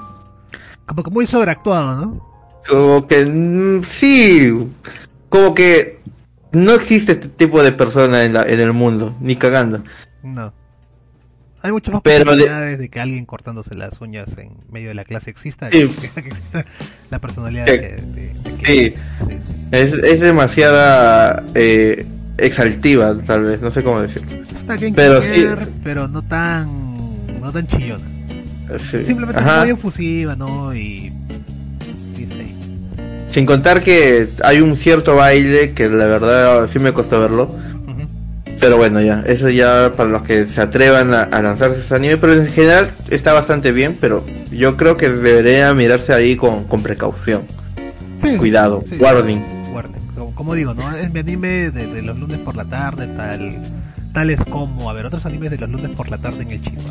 [0.86, 2.26] Como que muy sobreactuado, ¿no?
[2.68, 4.72] Como que mm, sí,
[5.28, 6.01] como que
[6.52, 9.82] no existe este tipo de persona en, la, en el mundo, ni cagando.
[10.22, 10.52] No.
[11.66, 12.88] Hay muchas más Pero de- posibilidades de...
[12.88, 15.88] que alguien cortándose las uñas en medio de la clase exista Sí.
[15.88, 16.64] que, que exista
[17.10, 17.72] la personalidad Sí.
[17.72, 18.94] de, de- de que- Sí.
[19.28, 19.55] sí, sí.
[19.72, 22.06] Es, es demasiada eh,
[22.38, 24.30] exaltiva, tal vez, no sé cómo decirlo.
[24.43, 25.44] Está bien Pero sí.
[25.82, 26.97] pero no tan
[27.40, 28.05] no tan chillona.
[28.78, 29.60] Simplemente Ajá.
[29.62, 30.74] muy efusiva, ¿no?
[30.74, 31.12] Y.
[33.30, 37.55] Sin contar que hay un cierto baile que la verdad sí me costó verlo.
[38.61, 42.16] Pero bueno, ya, eso ya para los que se atrevan a, a lanzarse ese anime,
[42.16, 46.83] pero en general está bastante bien, pero yo creo que debería mirarse ahí con, con
[46.83, 47.43] precaución.
[48.23, 49.43] Sí, Cuidado, sí, warning.
[49.73, 50.01] warning.
[50.15, 50.97] Como, como digo, ¿no?
[50.97, 53.55] Es mi anime de, de los lunes por la tarde, tal
[54.16, 56.89] tales como, a ver, otros animes de los lunes por la tarde en el Chifa.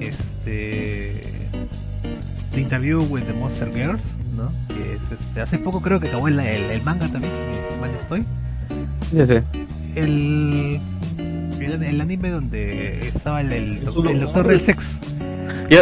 [0.00, 1.20] Este...
[2.54, 4.00] The Interview with the Monster Girls,
[4.34, 4.50] ¿no?
[4.74, 7.30] Que es, este, hace poco creo que acabó el, el, el manga también,
[7.70, 8.24] si mal estoy.
[9.12, 9.42] Ya sé.
[9.94, 10.80] El,
[11.60, 14.88] el, el anime donde estaba el, el, doc- el doctor del sexo.
[15.68, 15.80] Yo...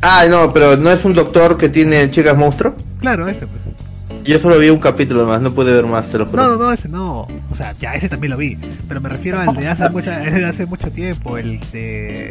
[0.00, 2.74] Ah, no, pero no es un doctor que tiene chicas monstruo.
[3.00, 4.24] Claro, ese pues.
[4.24, 6.42] Yo solo vi un capítulo más, no pude ver más, te lo juro.
[6.42, 7.22] No, no, ese no.
[7.50, 8.56] O sea, ya ese también lo vi.
[8.86, 11.36] Pero me refiero al de hace, mucha, hace mucho tiempo.
[11.38, 12.30] El de.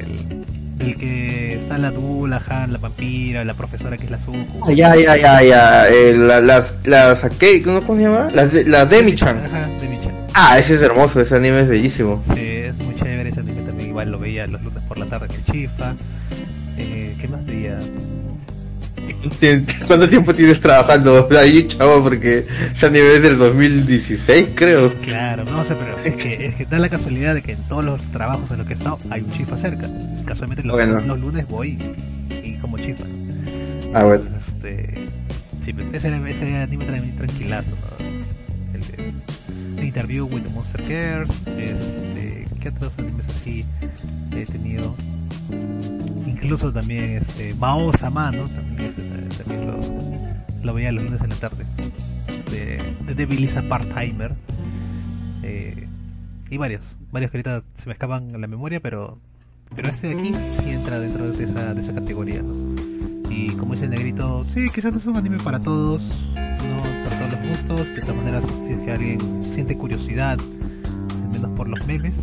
[0.80, 4.66] El, que está la Dulahan, la vampira, la profesora que es la Zuko.
[4.68, 5.88] Ah, ya, ya, ya, ya.
[5.88, 7.62] eh, la- las, las, ¿qué?
[7.64, 8.30] ¿Cómo se llama?
[8.34, 9.44] Las, de- las Demi-chan.
[9.46, 10.14] Ajá, Demi-chan.
[10.34, 12.24] Ah, ese es hermoso, ese anime es bellísimo.
[12.36, 13.90] Sí, es muy chévere ese anime también.
[13.90, 15.96] Igual lo veía los lunes por la tarde el Chifa.
[16.78, 17.80] Eh, ¿Qué más veía?
[19.88, 22.04] ¿Cuánto tiempo tienes trabajando ahí, chavo?
[22.04, 24.94] Porque ese anime es del 2016, creo.
[25.00, 27.84] Claro, no sé, pero es que, es que da la casualidad de que en todos
[27.84, 29.88] los trabajos en los que he estado hay un Chifa cerca.
[30.26, 31.00] Casualmente los, Bueno.
[31.02, 31.78] los lunes voy
[32.44, 33.04] y, y como Chifa.
[33.94, 34.24] Ah, bueno.
[34.48, 35.08] Este,
[35.66, 38.76] sí, pues ese, ese anime también tranquilazo, ¿no?
[38.76, 39.14] El de
[39.78, 43.66] The Interview with the Monster Cares, este, ¿qué otros animes así
[44.32, 44.96] he tenido?
[46.26, 48.32] Incluso también este, Mao Sama.
[48.32, 49.80] También, este, también lo,
[50.64, 51.66] lo veía los lunes en la tarde.
[52.52, 54.34] De, de Devil is a Part-Timer.
[55.44, 55.88] Eh,
[56.50, 59.18] y varios, varios que ahorita se me escapan en la memoria, pero
[59.76, 62.42] pero este de aquí sí entra dentro de esa, de esa categoría.
[63.30, 66.02] Y como dice el negrito, sí, quizás es un anime para todos,
[66.34, 71.68] no para todos los gustos, de todas maneras, si alguien siente curiosidad, al menos por
[71.68, 72.14] los memes,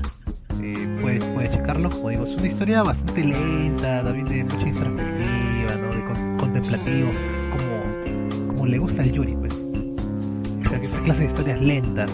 [1.08, 1.90] eh, puede, puede checarlo.
[1.90, 5.94] Como digo, es una historia bastante lenta, también de mucha introspectiva, ¿no?
[5.94, 7.10] De con- contemplativo,
[7.56, 9.52] como, como le gusta al Yuri, pues.
[9.54, 12.10] O sea, que esa clase de historias lentas,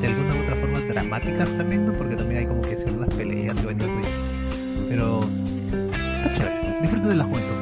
[0.00, 1.92] de alguna u otra forma dramáticas también, ¿no?
[1.94, 3.88] Porque también hay como que ciertas peleas y vainas.
[4.88, 5.20] Pero
[6.36, 7.52] chévere, disfruta de la juventud.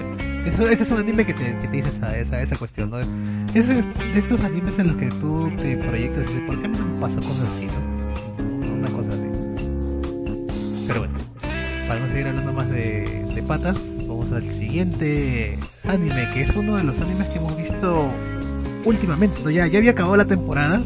[0.46, 2.98] Eso, ese es un anime que te, que te dice esa, esa, esa cuestión, ¿no?
[3.00, 3.08] Es
[3.54, 3.66] es
[4.16, 7.48] estos animes en los que tú te proyectas y dices, ¿por qué me pasó cosas
[7.56, 7.93] así, no?
[10.86, 11.14] Pero bueno,
[11.88, 15.58] para no seguir hablando más de, de patas, vamos al siguiente
[15.88, 18.10] anime, que es uno de los animes que hemos visto
[18.84, 19.50] últimamente, ¿no?
[19.50, 20.80] Ya, ya había acabado la temporada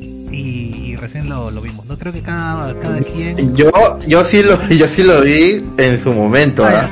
[0.00, 1.98] y, y recién lo, lo vimos, ¿no?
[1.98, 3.54] Creo que cada, cada quien...
[3.54, 3.70] Yo,
[4.06, 6.88] yo sí lo, yo sí lo vi en su momento, Ah,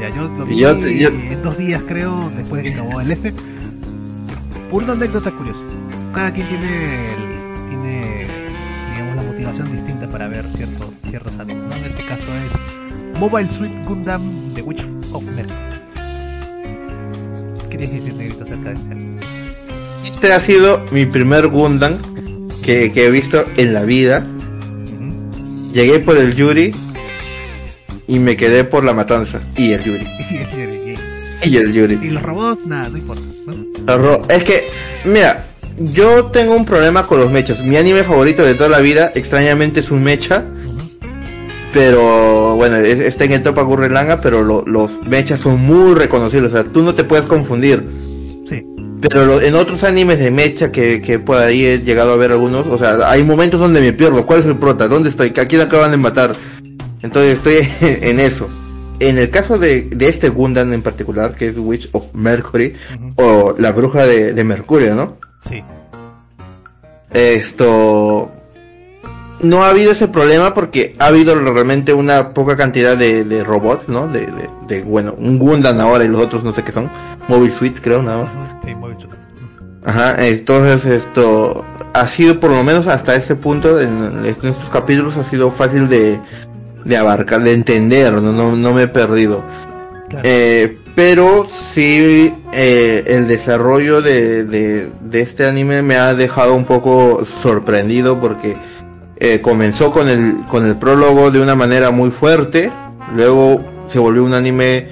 [0.00, 3.32] ya, yo lo vi Yo en dos días, creo, después de que acabó el este.
[4.70, 5.58] Una anécdota curiosa.
[6.14, 8.26] Cada quien tiene, el- tiene
[8.92, 11.64] digamos, la motivación distinta para ver ciertos, animes.
[11.64, 11.76] ¿no?
[11.76, 14.82] En este caso es Mobile Suit Gundam The Witch
[15.12, 15.58] of Mercury.
[17.70, 20.08] ¿Qué tienes que decir, Negrito, acerca de este?
[20.08, 21.98] Este ha sido mi primer Gundam
[22.62, 24.26] que, que he visto en la vida.
[25.72, 26.74] Llegué por el Yuri
[28.06, 29.40] y me quedé por la matanza.
[29.56, 30.06] Y el Yuri.
[31.44, 31.98] y, el Yuri.
[32.02, 33.22] y los robots, nada, no importa.
[33.86, 34.26] ¿no?
[34.28, 34.66] Es que,
[35.04, 35.44] mira,
[35.78, 37.62] yo tengo un problema con los mechas.
[37.62, 40.44] Mi anime favorito de toda la vida, extrañamente, es un mecha.
[41.72, 46.50] Pero bueno, es- está en el Topa Gurrelanga, pero lo- los mechas son muy reconocibles.
[46.52, 47.86] O sea, tú no te puedes confundir.
[48.48, 48.64] Sí,
[49.02, 52.32] Pero lo- en otros animes de mecha que, que por ahí he llegado a ver
[52.32, 54.24] algunos, o sea, hay momentos donde me pierdo.
[54.26, 54.88] ¿Cuál es el prota?
[54.88, 55.28] ¿Dónde estoy?
[55.36, 56.34] ¿A quién acaban de matar?
[57.02, 57.58] Entonces estoy
[58.02, 58.48] en eso.
[59.00, 62.72] En el caso de, de este Gundam en particular, que es Witch of Mercury,
[63.14, 65.18] o la bruja de, de Mercurio, ¿no?
[65.48, 65.62] sí.
[67.10, 68.30] Esto
[69.40, 73.88] no ha habido ese problema porque ha habido realmente una poca cantidad de, de robots,
[73.88, 74.08] ¿no?
[74.08, 76.90] De, de, de, bueno, un Gundam ahora y los otros no sé qué son.
[77.28, 78.32] Mobile Suite creo nada más.
[78.64, 79.16] Sí, chulo.
[79.84, 85.16] Ajá, entonces esto ha sido por lo menos hasta ese punto en, en estos capítulos
[85.16, 86.18] ha sido fácil de,
[86.84, 89.42] de abarcar, de entender, no, no, no me he perdido.
[90.08, 90.22] Claro.
[90.24, 96.64] Eh, pero sí, eh, el desarrollo de, de, de este anime me ha dejado un
[96.64, 98.56] poco sorprendido porque
[99.20, 102.72] eh, comenzó con el, con el prólogo de una manera muy fuerte,
[103.14, 104.86] luego se volvió un anime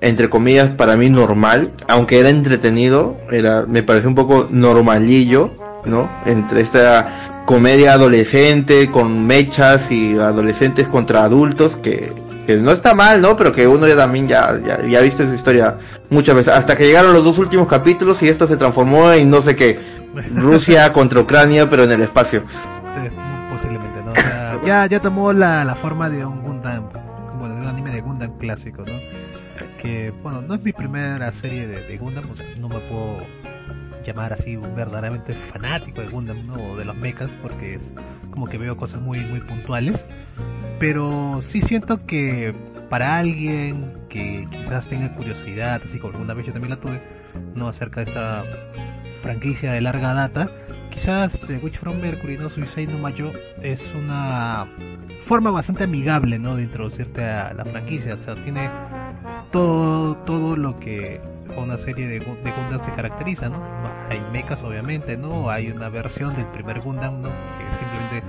[0.00, 5.52] entre comillas para mí normal, aunque era entretenido, era, me parece un poco normalillo,
[5.84, 6.10] ¿no?
[6.26, 12.12] Entre esta comedia adolescente con mechas y adolescentes contra adultos que,
[12.46, 13.36] que no está mal, ¿no?
[13.36, 15.76] Pero que uno ya también ya, ya, ya ha visto esa historia
[16.10, 16.54] muchas veces.
[16.54, 19.78] Hasta que llegaron los dos últimos capítulos y esto se transformó en no sé qué.
[20.34, 22.42] Rusia contra Ucrania, pero en el espacio.
[24.66, 26.88] Ya, ya tomó la, la forma de un Gundam,
[27.38, 28.98] bueno, de un anime de Gundam clásico, ¿no?
[29.80, 32.24] Que, bueno, no es mi primera serie de, Gundam,
[32.58, 33.18] no me puedo
[34.04, 36.54] llamar así verdaderamente fanático de Gundam, ¿no?
[36.54, 37.80] O de los mechas, porque es
[38.30, 40.04] como que veo cosas muy, muy puntuales.
[40.80, 42.52] Pero sí siento que
[42.90, 47.00] para alguien que quizás tenga curiosidad, así como alguna vez yo también la tuve,
[47.54, 48.44] no acerca de esta
[49.22, 50.48] franquicia de larga data,
[50.90, 53.32] quizás The Witch from Mercury, no Suicide no Mayo,
[53.62, 54.66] es una
[55.26, 56.56] forma bastante amigable, ¿no?
[56.56, 58.70] De introducirte a la franquicia, o sea, tiene
[59.50, 61.20] todo, todo lo que
[61.56, 63.62] una serie de Gundam se caracteriza, ¿no?
[64.10, 65.50] Hay mechas, obviamente, ¿no?
[65.50, 67.28] Hay una versión del primer Gundam, ¿no?
[67.28, 68.22] Que simplemente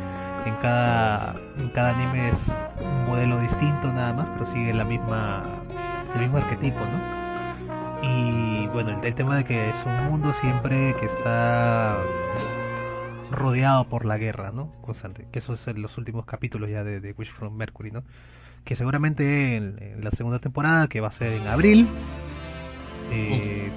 [0.45, 2.37] en cada, en cada anime es
[2.81, 5.43] un modelo distinto nada más, pero sigue la misma,
[6.15, 7.26] el mismo arquetipo, ¿no?
[8.01, 11.97] Y bueno, el, el tema de que es un mundo siempre que está
[13.31, 14.71] rodeado por la guerra, ¿no?
[14.81, 15.27] Constante.
[15.31, 18.03] Que eso es en los últimos capítulos ya de, de Wish from Mercury, ¿no?
[18.63, 21.87] Que seguramente en, en la segunda temporada, que va a ser en abril,
[23.11, 23.69] eh,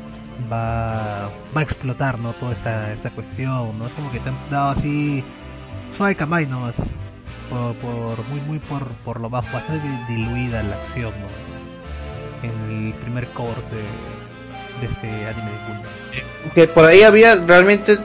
[0.51, 2.33] va, va a explotar, ¿no?
[2.35, 3.87] Toda esta, esta cuestión, ¿no?
[3.87, 5.23] Es como que te han dado así
[5.97, 6.75] suave camay nomás.
[7.49, 11.60] Por, por, muy, muy por, por lo bajo, bastante diluida la acción, ¿no?
[12.43, 16.55] En el primer cover de, de este anime de Gundam.
[16.55, 17.99] que por ahí había realmente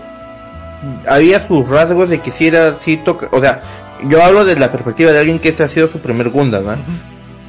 [1.07, 3.61] había sus rasgos de que si era toca o sea
[4.07, 6.75] yo hablo de la perspectiva de alguien que este ha sido su primer Gundam ¿no?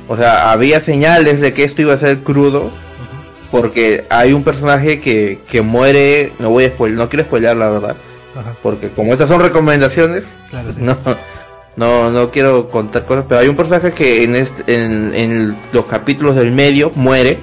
[0.09, 2.71] O sea había señales de que esto iba a ser crudo
[3.51, 7.71] porque hay un personaje que, que muere no voy a spoiler no quiero spoiler la
[7.71, 7.97] verdad
[8.37, 10.79] Ajá, porque como estas son recomendaciones claro, sí.
[10.81, 10.97] no
[11.77, 15.87] no no quiero contar cosas pero hay un personaje que en este, en, en los
[15.87, 17.39] capítulos del medio muere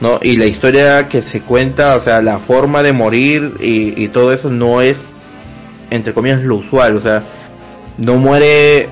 [0.00, 0.20] ¿no?
[0.22, 4.32] Y la historia que se cuenta, o sea, la forma de morir y, y todo
[4.32, 4.96] eso no es,
[5.90, 7.24] entre comillas, lo usual, o sea,
[7.96, 8.88] no muere,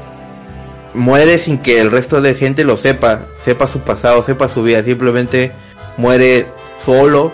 [0.95, 4.83] muere sin que el resto de gente lo sepa, sepa su pasado, sepa su vida,
[4.83, 5.53] simplemente
[5.97, 6.47] muere
[6.85, 7.33] solo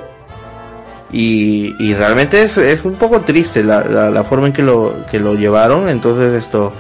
[1.11, 5.05] Y, y realmente es, es un poco triste la, la, la forma en que lo,
[5.11, 5.89] que lo llevaron.
[5.89, 6.73] Entonces esto,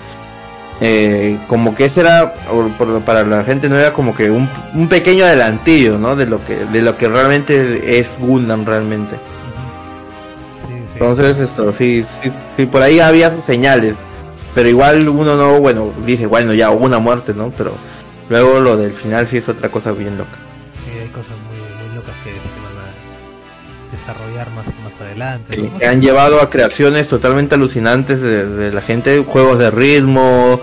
[0.84, 2.34] eh, como que ese era,
[3.06, 6.16] para la gente no era como que un, un pequeño adelantillo, ¿no?
[6.16, 9.14] De lo que, de lo que realmente es Gundam realmente.
[9.14, 10.66] Ujú.
[10.66, 10.90] Sí, sí.
[10.94, 13.94] Entonces esto, sí, sí, sí, por ahí había sus señales.
[14.56, 17.52] Pero igual uno no, bueno, dice, bueno, ya hubo una muerte, ¿no?
[17.56, 17.74] Pero
[18.28, 20.36] luego lo del final sí es otra cosa bien loca.
[25.12, 25.70] Adelante.
[25.78, 30.60] Que han llevado a creaciones totalmente alucinantes de, de la gente, juegos de ritmo,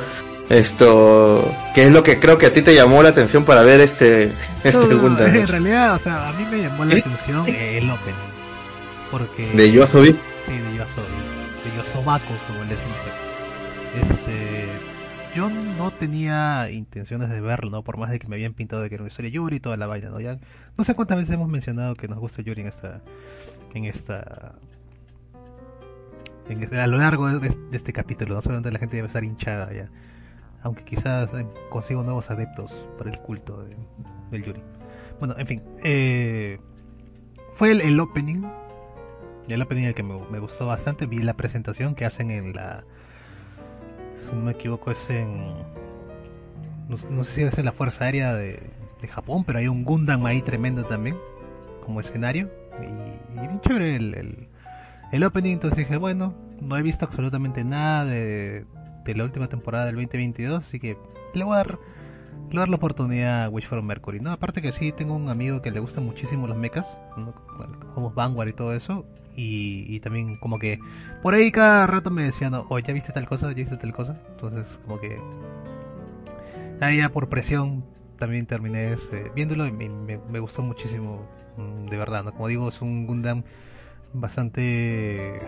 [0.49, 3.79] esto, que es lo que creo que a ti te llamó la atención para ver
[3.81, 6.99] este, este No, en realidad, o sea, a mí me llamó la ¿Eh?
[6.99, 8.15] atención el opening.
[9.11, 9.51] Porque...
[9.53, 10.07] de Yosobi.
[10.07, 11.01] Sí, de Yoso,
[11.63, 13.09] de Yosobako, como les dije.
[14.01, 14.67] Este,
[15.35, 17.83] yo no tenía intenciones de verlo, ¿no?
[17.83, 19.77] Por más de que me habían pintado de que era una historia Yuri y toda
[19.77, 20.19] la vaina, ¿no?
[20.19, 20.37] Ya,
[20.77, 23.01] no sé cuántas veces hemos mencionado que nos gusta Yuri en esta,
[23.77, 24.55] en esta,
[26.49, 29.71] en este- a lo largo de, este capítulo, no solamente la gente debe estar hinchada
[29.73, 29.89] ya,
[30.63, 33.77] aunque quizás eh, consigo nuevos adeptos para el culto de-
[34.31, 34.61] del Yuri.
[35.19, 36.59] Bueno, en fin, eh,
[37.55, 38.43] fue el, el opening
[39.49, 41.07] el opening el que me, me gustó bastante.
[41.07, 42.83] Vi la presentación que hacen en la.
[44.19, 45.37] Si no me equivoco, es en.
[46.87, 48.59] No, no sé si es en la Fuerza Aérea de,
[49.01, 51.17] de Japón, pero hay un Gundam ahí tremendo también,
[51.83, 52.47] como escenario.
[52.83, 54.47] Y, y bien chévere el,
[55.11, 55.53] el, opening.
[55.53, 58.65] Entonces dije, bueno, no he visto absolutamente nada de,
[59.05, 60.97] de la última temporada del 2022, así que
[61.33, 61.79] le voy a dar.
[62.49, 64.31] Le voy a dar la oportunidad a Wish for Mercury, ¿no?
[64.31, 66.85] Aparte que sí, tengo un amigo que le gustan muchísimo los mechas,
[67.15, 67.33] ¿no?
[67.93, 70.79] como Vanguard y todo eso, y, y también como que
[71.21, 74.19] por ahí cada rato me decían, oh, ya viste tal cosa, ya viste tal cosa.
[74.31, 75.19] Entonces como que
[76.81, 77.83] ahí ya por presión
[78.17, 81.25] también terminé este, viéndolo y me, me- gustó muchísimo,
[81.57, 82.31] de verdad, ¿no?
[82.31, 83.43] Como digo, es un Gundam
[84.13, 85.41] bastante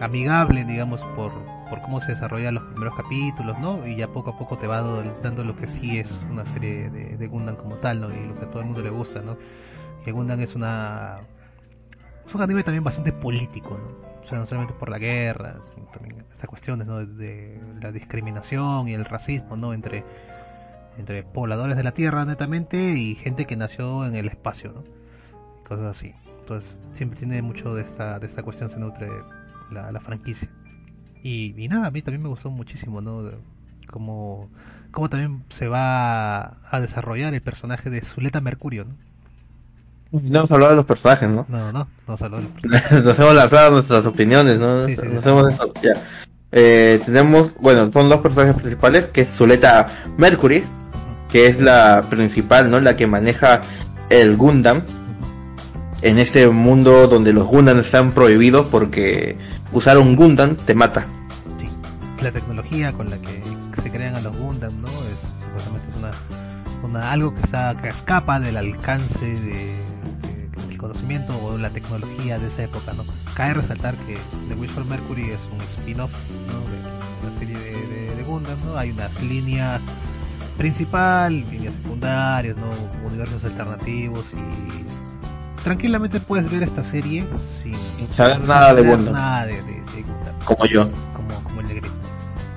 [0.00, 1.32] amigable, digamos, por,
[1.68, 3.86] por cómo se desarrollan los primeros capítulos, ¿no?
[3.86, 4.82] Y ya poco a poco te va
[5.22, 8.10] dando, lo que sí es una serie de, Gundam como tal, ¿no?
[8.10, 9.36] Y lo que a todo el mundo le gusta, ¿no?
[10.04, 11.18] Que Gundam es una
[12.26, 14.08] es un anime también bastante político, ¿no?
[14.24, 17.04] O sea, no solamente por la guerra, sino también estas cuestiones, ¿no?
[17.04, 19.72] De la discriminación y el racismo, ¿no?
[19.72, 20.04] Entre,
[20.98, 24.97] entre pobladores de la Tierra, netamente, y gente que nació en el espacio, ¿no?
[25.68, 26.12] Cosas así.
[26.40, 29.08] Entonces, siempre tiene mucho de esta, de esta cuestión, se nutre
[29.70, 30.48] la, la franquicia.
[31.22, 33.22] Y, y nada, a mí también me gustó muchísimo, ¿no?
[33.22, 33.36] De
[33.90, 34.50] Cómo,
[34.90, 38.94] cómo también se va a desarrollar el personaje de Zuleta Mercurio, ¿no?
[40.10, 41.44] No hemos hablado de los personajes, ¿no?
[41.48, 44.86] No, no, no solo Nos hemos lanzado nuestras opiniones, ¿no?
[44.86, 45.28] Sí, sí, Nos sí.
[45.28, 45.58] hemos.
[46.50, 49.86] Eh, tenemos, bueno, son dos personajes principales, que es Zuleta
[50.16, 50.64] Mercury,
[51.30, 52.80] que es la principal, ¿no?
[52.80, 53.60] La que maneja
[54.08, 54.82] el Gundam
[56.02, 59.36] en este mundo donde los Gundam están prohibidos porque
[59.72, 61.06] usar un Gundam te mata.
[61.58, 61.68] Sí,
[62.22, 63.42] la tecnología con la que
[63.82, 64.88] se crean a los Gundam, ¿no?
[64.88, 66.10] Es, supuestamente es una,
[66.88, 72.38] una algo que está que escapa del alcance de, de- del conocimiento o la tecnología
[72.38, 73.04] de esa época, ¿no?
[73.34, 74.16] Cabe resaltar que
[74.48, 76.10] The Wish for Mercury es un spin-off,
[76.46, 76.58] ¿no?
[76.70, 78.76] De una serie de, de, Gundam, ¿no?
[78.76, 79.80] Hay una línea
[80.58, 82.68] principal, líneas secundarias, ¿no?
[83.06, 85.07] Universos alternativos y
[85.68, 87.24] tranquilamente puedes ver esta serie
[87.62, 87.74] sin,
[88.14, 89.14] saber nada de saber Gundam.
[89.14, 90.88] nada de, de- de Gundam, Como yo.
[91.14, 91.88] como, como el negrito.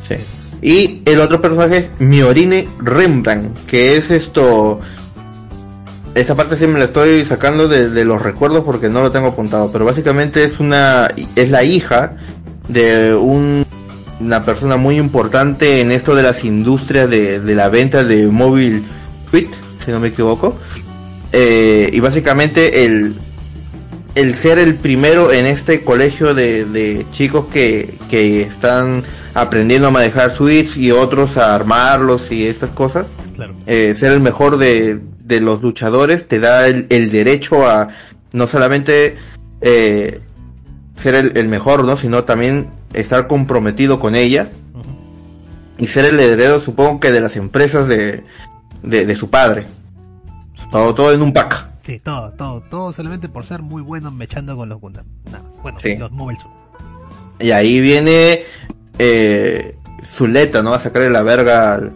[0.08, 0.16] Sí.
[0.62, 4.80] Y el otro personaje es Miorine Rembrandt, que es esto.
[6.14, 9.28] Esa parte sí me la estoy sacando de, de los recuerdos porque no lo tengo
[9.28, 12.14] apuntado, pero básicamente es una es la hija
[12.68, 13.66] de un-
[14.20, 18.84] una persona muy importante en esto de las industrias de, de la venta de móvil
[19.32, 19.50] Suite,
[19.84, 20.58] si no me equivoco.
[21.34, 23.16] Eh, y básicamente el,
[24.16, 29.04] el ser el primero en este colegio de, de chicos que, que están
[29.34, 33.06] aprendiendo a manejar Switch y otros a armarlos y estas cosas,
[33.36, 33.56] Claro.
[33.66, 37.88] eh, ser el mejor de, de los luchadores te da el, el derecho a
[38.34, 39.16] no solamente
[39.62, 40.20] eh,
[41.02, 41.96] ser el, el mejor, ¿no?
[41.96, 44.50] sino también estar comprometido con ella
[45.78, 48.24] y ser el heredero, supongo que de las empresas de,
[48.84, 49.66] de su padre.
[50.72, 51.68] Todo, todo en un pack.
[51.86, 55.06] Sí, todo, todo, todo solamente por ser muy bueno mechando con los Gundam.
[55.26, 55.98] Nada, bueno, Sí.
[55.98, 56.52] los Mobile Suit.
[57.40, 58.44] Y ahí viene
[59.00, 59.76] eh,
[60.06, 60.74] Zuleta, ¿no?
[60.74, 61.94] A sacarle la verga al,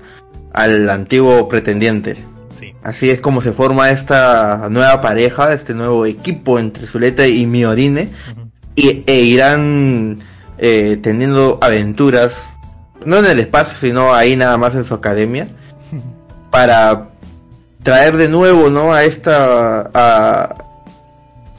[0.53, 2.17] al antiguo pretendiente.
[2.59, 7.45] Sí, Así es como se forma esta nueva pareja, este nuevo equipo entre Zuleta y
[7.45, 8.09] Miorine.
[8.75, 10.17] Y, e irán
[10.57, 12.49] eh, teniendo aventuras,
[13.05, 15.47] no en el espacio, sino ahí nada más en su academia,
[16.49, 17.09] para
[17.85, 18.91] traer de nuevo, ¿no?
[18.93, 20.55] A esta, a,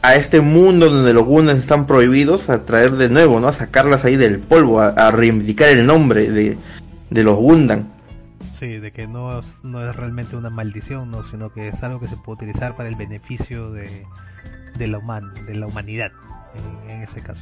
[0.02, 3.48] a este mundo donde los Gundam están prohibidos, a traer de nuevo, ¿no?
[3.48, 6.58] A sacarlas ahí del polvo, a, a reivindicar el nombre de,
[7.10, 7.84] de los Gundam.
[8.58, 11.22] Sí, de que no, es- no es realmente una maldición, ¿no?
[11.30, 14.04] sino que es algo que se puede utilizar para el beneficio de,
[14.78, 16.10] de, la, human, de la humanidad,
[16.84, 17.40] en, en ese caso.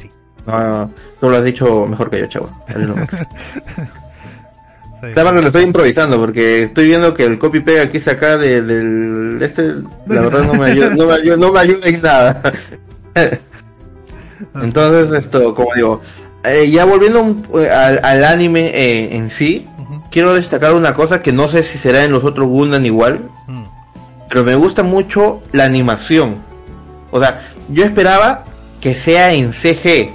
[0.00, 0.08] Sí.
[0.46, 0.90] No, no,
[1.20, 2.50] tú lo has dicho mejor que yo, chavo.
[5.00, 5.06] Sí.
[5.16, 8.36] Además que lo estoy improvisando porque estoy viendo que el copy pega aquí está acá
[8.36, 9.74] de- del este
[10.06, 12.42] la verdad no me ayuda, no me ayuda, no me ayuda en nada.
[14.62, 16.00] Entonces esto, como digo,
[16.44, 19.66] eh, ya volviendo un- eh, al, al anime eh, en sí,
[20.10, 23.64] quiero destacar una cosa que no sé si será en los otros Gundam igual, Mm.
[24.28, 26.36] pero me gusta mucho la animación.
[27.10, 28.44] O sea, yo esperaba
[28.80, 30.12] que sea en CG.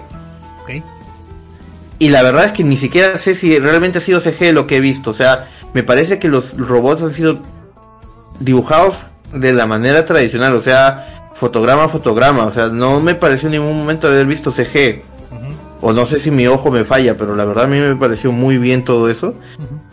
[1.99, 4.77] Y la verdad es que ni siquiera sé si realmente ha sido CG lo que
[4.77, 5.11] he visto.
[5.11, 7.39] O sea, me parece que los robots han sido
[8.39, 8.97] dibujados
[9.33, 12.45] de la manera tradicional, o sea, fotograma a fotograma.
[12.45, 15.03] O sea, no me pareció en ningún momento haber visto CG.
[15.81, 18.31] O no sé si mi ojo me falla, pero la verdad a mí me pareció
[18.31, 19.35] muy bien todo eso.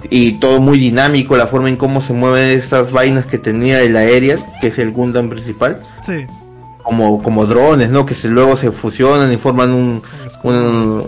[0.08, 3.96] Y todo muy dinámico, la forma en cómo se mueven estas vainas que tenía el
[3.96, 5.80] Aerial, que es el Gundam principal.
[6.06, 6.24] Sí.
[6.82, 8.06] Como, como drones, ¿no?
[8.06, 10.02] Que se, luego se fusionan y forman un,
[10.42, 11.04] un,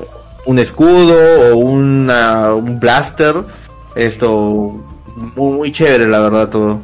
[0.46, 3.36] un escudo o una, un blaster.
[3.94, 4.84] Esto,
[5.36, 6.82] muy, muy chévere, la verdad, todo.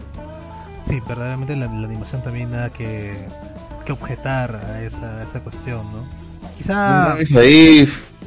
[0.88, 3.28] Sí, verdaderamente la, la animación también nada que,
[3.84, 6.10] que objetar a esa, a esa cuestión, ¿no?
[6.56, 7.86] Quizá Ahí,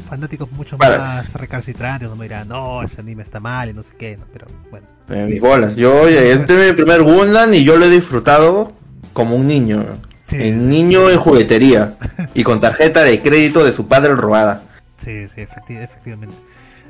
[0.09, 3.89] fanáticos mucho más recalcitrantes no me dirán, no, ese anime está mal y no sé
[3.97, 4.25] qué, ¿no?
[4.31, 4.87] pero bueno.
[5.09, 5.75] eh, mis bolas.
[5.75, 8.73] Yo, es mi primer Gundam y yo lo he disfrutado
[9.13, 9.83] como un niño.
[10.29, 10.37] Sí.
[10.39, 11.95] El niño en juguetería.
[12.33, 14.63] y con tarjeta de crédito de su padre robada.
[15.03, 16.35] Sí, sí, efecti- efectivamente.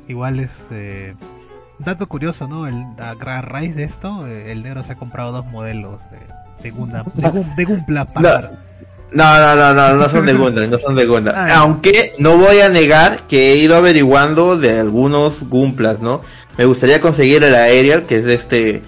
[0.08, 1.14] Igual es eh,
[1.78, 2.66] dato curioso, ¿no?
[2.66, 6.70] El, a, raíz de esto, eh, el negro se ha comprado dos modelos de, de
[6.70, 8.52] Gundam, de, de para
[9.12, 11.34] No, no, no, no, no son de Gundam, no son de Gundam.
[11.36, 11.52] Ay.
[11.54, 16.20] Aunque no voy a negar que he ido averiguando de algunos Gumplas, ¿no?
[16.58, 18.82] Me gustaría conseguir el Aerial, que es de este,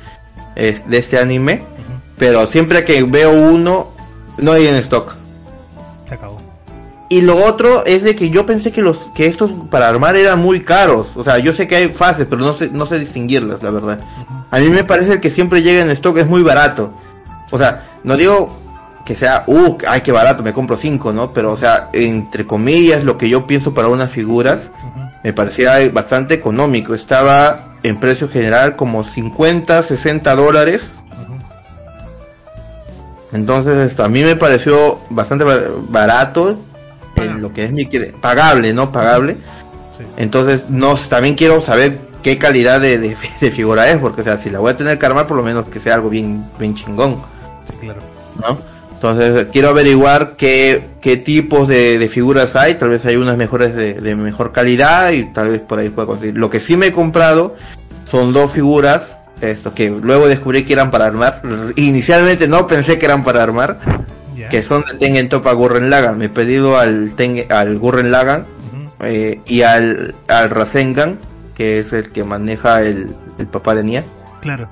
[0.54, 1.62] es de este anime,
[2.18, 3.92] pero siempre que veo uno,
[4.38, 5.16] no hay en stock.
[7.08, 10.40] Y lo otro es de que yo pensé que los, que estos para armar eran
[10.40, 11.06] muy caros.
[11.14, 14.00] O sea, yo sé que hay fases, pero no sé, no sé distinguirlas, la verdad.
[14.50, 16.92] A mí me parece que siempre llega en stock es muy barato.
[17.52, 18.56] O sea, no digo
[19.04, 21.32] que sea, uh, ay, qué barato, me compro cinco, ¿no?
[21.32, 24.68] Pero, o sea, entre comillas, lo que yo pienso para unas figuras,
[25.22, 26.92] me parecía bastante económico.
[26.92, 30.90] Estaba en precio general como 50, 60 dólares.
[33.32, 36.58] Entonces, esto a mí me pareció bastante ba- barato
[37.16, 37.86] en lo que es mi
[38.20, 38.92] pagable, ¿no?
[38.92, 39.36] Pagable.
[39.98, 44.24] Sí, Entonces, no, también quiero saber qué calidad de, de, de figura es, porque, o
[44.24, 46.44] sea, si la voy a tener que armar, por lo menos que sea algo bien,
[46.58, 47.22] bien chingón.
[47.70, 48.00] sí, claro.
[48.40, 48.76] ¿no?
[48.96, 53.74] Entonces quiero averiguar qué, qué tipos de, de figuras hay, tal vez hay unas mejores
[53.74, 56.38] de, mejor calidad y tal vez por ahí pueda conseguir.
[56.38, 57.56] Lo que sí me he comprado
[58.10, 61.42] son dos figuras, estos que luego descubrí que eran para armar.
[61.76, 63.78] Inicialmente no pensé que eran para armar,
[64.50, 66.18] Que son de Tengen Topa Gurren Lagann.
[66.18, 68.90] Me he pedido al, Tengen, al Gurren Lagann Ujú.
[69.00, 71.18] eh, y al, al Rasengan,
[71.54, 74.04] que es el que maneja el, el papá de Nia.
[74.40, 74.68] Claro.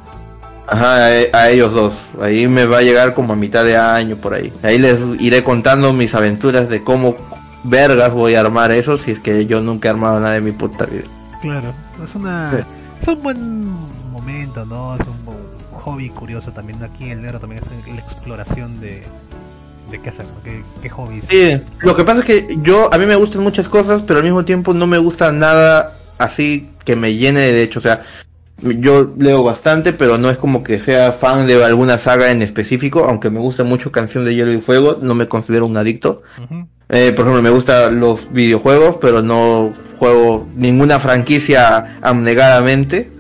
[0.67, 1.93] Ajá, a, a ellos dos.
[2.21, 4.53] Ahí me va a llegar como a mitad de año por ahí.
[4.63, 7.17] Ahí les iré contando mis aventuras de cómo
[7.65, 10.53] vergas voy a armar eso si es que yo nunca he armado nada de mi
[10.53, 11.05] puta vida.
[11.43, 11.75] Claro,
[12.07, 12.57] es una Sí.
[13.03, 13.69] es un buen
[14.11, 14.97] momento, ¿no?
[14.97, 15.25] Es un,
[15.85, 16.83] hobby curioso también.
[16.83, 19.03] Aquí el negro también es la exploración de,
[20.01, 21.25] qué qué, qué hobbies.
[21.29, 24.25] Sí, lo que pasa es que yo, a mí me gustan muchas cosas, pero al
[24.25, 27.79] mismo tiempo no me gusta nada así que me llene de hecho.
[27.79, 28.03] O sea,
[28.59, 33.05] yo leo bastante, pero no es como que sea fan de alguna saga en específico,
[33.05, 36.23] aunque me gusta mucho Canción de Hielo y Fuego, no me considero un adicto.
[36.43, 43.11] Ujú, Eh, por ejemplo, me gustan los videojuegos, pero no juego ninguna franquicia abnegadamente.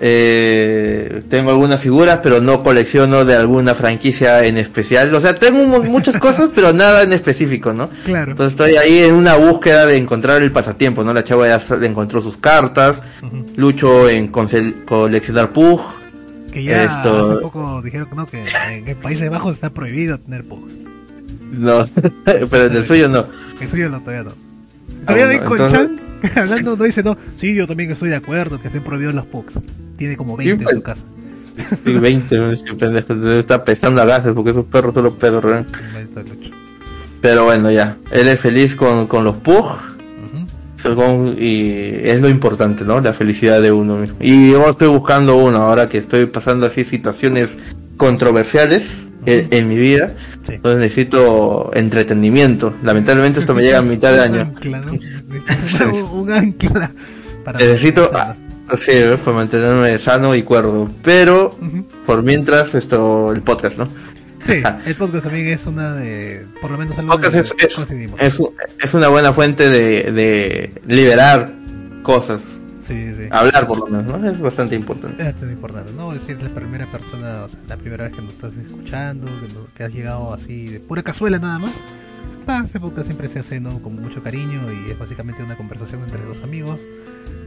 [0.00, 5.12] Eh, tengo algunas figuras, pero no colecciono de alguna franquicia en especial.
[5.14, 7.88] O sea, tengo mu- muchas cosas, pero nada en específico, ¿no?
[8.04, 8.32] Claro.
[8.32, 11.12] Entonces estoy ahí en una búsqueda de encontrar el pasatiempo, ¿no?
[11.12, 13.02] La chava ya encontró sus cartas,
[13.56, 15.80] lucho en coleccionar Pug.
[16.52, 20.18] Que ya Esto- hace poco dijeron que no, que en, en Países Bajos está prohibido
[20.18, 20.66] tener Pug.
[21.52, 21.86] No,
[22.24, 23.26] pero en el suyo no.
[23.60, 24.30] En suyo no, todavía no.
[25.06, 26.00] Todavía bueno, ven con entonces- Chan
[26.36, 27.16] hablando, no dice no.
[27.40, 29.54] Sí, yo también estoy de acuerdo que estén prohibidos los Pugs.
[29.98, 31.02] Tiene como 20 en su casa.
[31.84, 32.54] Sí, 20, ¿no?
[32.56, 35.66] Sí, pendejo, está pestando a gases porque esos perros pedorrean.
[35.92, 36.50] Maldito Lucho.
[37.20, 37.96] Pero bueno, ya.
[38.12, 39.64] Él es feliz con, con los Pug.
[39.66, 40.46] Ujú.
[40.76, 41.72] según- y
[42.04, 43.00] es lo importante, ¿no?
[43.00, 44.16] La felicidad de uno mismo.
[44.20, 47.58] Y yo estoy buscando uno ahora que estoy pasando así situaciones
[47.96, 48.86] controversiales
[49.26, 50.14] en, en mi vida.
[50.46, 50.52] Sí.
[50.54, 52.72] Entonces necesito entretenimiento.
[52.84, 54.40] Lamentablemente esto me llega a mitad de año.
[54.42, 54.92] ancla, ¿no?
[54.92, 55.80] Necesitas
[56.12, 56.92] un, ancla
[57.44, 58.10] para Necesito,
[58.80, 58.92] sí,
[59.24, 60.88] para mantenerme sano y cuerdo.
[61.02, 61.84] Pero Ujú.
[62.06, 63.86] por mientras esto, el podcast, ¿no?
[64.46, 66.46] Sí, el podcast también es una de.
[66.60, 67.78] Por lo menos algo podcast es, es,
[68.18, 68.40] es,
[68.82, 71.52] es una buena fuente de, de liberar
[72.02, 72.40] cosas.
[72.86, 73.24] Sí, sí.
[73.30, 74.30] Hablar por lo menos, ¿no?
[74.30, 75.22] Es bastante importante.
[75.28, 76.14] Es muy importante, ¿no?
[76.14, 79.52] Es decir, la primera persona, o sea, la primera vez que nos estás escuchando, que,
[79.52, 81.74] no- que has llegado así de pura cazuela nada más.
[82.46, 83.82] Ah, este podcast siempre se hace, ¿no?
[83.82, 86.80] Con mucho cariño y es básicamente una conversación entre dos amigos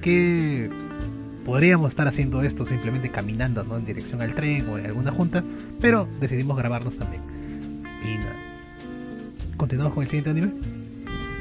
[0.04, 0.70] que
[1.46, 3.78] podríamos estar haciendo esto simplemente caminando, ¿no?
[3.78, 5.44] En dirección al tren o en alguna junta,
[5.80, 7.22] pero decidimos grabarnos también.
[8.04, 8.36] Y nada.
[9.58, 10.52] ¿Continuamos con el siguiente anime?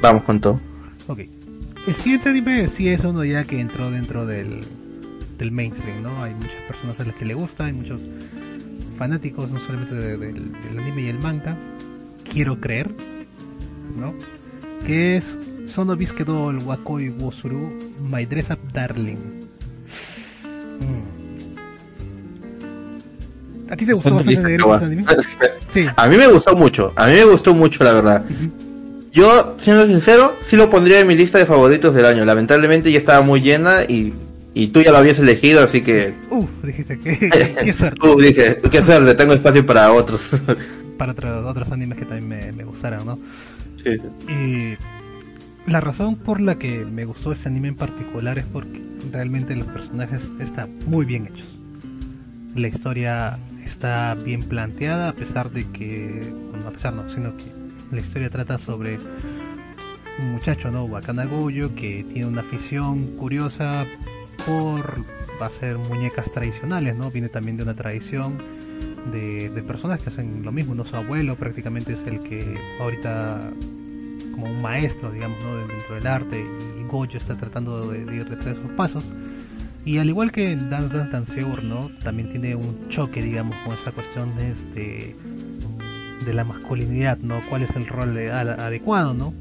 [0.01, 0.59] Vamos con todo.
[1.07, 1.19] Ok.
[1.87, 4.59] El siguiente anime sí es uno ya que entró dentro del,
[5.37, 6.21] del mainstream, ¿no?
[6.23, 7.99] Hay muchas personas a las que le gusta, hay muchos
[8.97, 11.57] fanáticos, no solamente de- del, del anime y el manga.
[12.31, 12.91] Quiero creer,
[13.99, 14.13] ¿no?
[14.85, 17.71] Que es Sono Bisquedol Wakoi Wosuru
[18.09, 19.40] My Dress Up Darling.
[23.71, 25.05] ¿A ti te gustó bastante este anime?
[25.73, 25.87] Sí.
[25.95, 28.25] A mí me gustó mucho, a mí me gustó mucho la verdad.
[29.13, 32.25] Yo, siendo sincero, sí lo pondría en mi lista de favoritos del año.
[32.25, 34.13] Lamentablemente ya estaba muy llena y,
[34.53, 36.13] y tú ya lo habías elegido, así que...
[36.29, 37.29] Uf, dijiste que
[37.63, 38.05] qué suerte.
[38.05, 40.31] Uh, dije, qué hacerle, tengo espacio para otros.
[40.97, 43.19] Para otros, otros animes que también me, me gustaron, ¿no?
[43.83, 44.31] Sí, sí.
[44.31, 49.55] Y la razón por la que me gustó este anime en particular es porque realmente
[49.55, 51.49] los personajes están muy bien hechos.
[52.55, 53.39] La historia
[53.71, 56.19] está bien planteada a pesar de que,
[56.51, 57.45] bueno, a pesar no, sino que
[57.91, 58.97] la historia trata sobre
[60.19, 60.85] un muchacho, ¿no?
[60.85, 63.85] Wakana Goyo, que tiene una afición curiosa
[64.45, 65.03] por
[65.41, 67.09] hacer muñecas tradicionales, ¿no?
[67.11, 68.37] Viene también de una tradición
[69.11, 70.85] de, de personas que hacen lo mismo, ¿no?
[70.85, 73.51] Su abuelo prácticamente es el que ahorita
[74.31, 75.67] como un maestro, digamos, ¿no?
[75.67, 76.45] dentro del arte
[76.79, 79.05] y Gojo está tratando de, de ir detrás de sus pasos.
[79.83, 81.89] Y al igual que Dance Dance Danceur, ¿no?
[82.03, 85.15] También tiene un choque, digamos, con esa cuestión de, este,
[86.23, 87.39] de la masculinidad, ¿no?
[87.49, 89.33] ¿Cuál es el rol adecuado, ¿no?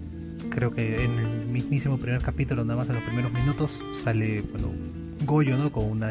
[0.48, 3.70] Creo que en el mismísimo primer capítulo, nada más en los primeros minutos,
[4.02, 4.68] sale, bueno,
[5.26, 5.70] Goyo, ¿no?
[5.70, 6.10] Con una,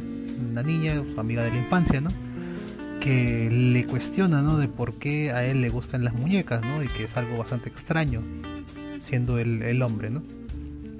[0.52, 2.10] una niña, su amiga de la infancia, ¿no?
[3.02, 4.60] Que le cuestiona, ¿no?
[4.60, 6.84] De por qué a él le gustan las muñecas, ¿no?
[6.84, 8.22] Y que es algo bastante extraño,
[9.02, 10.22] siendo el, el hombre, ¿no?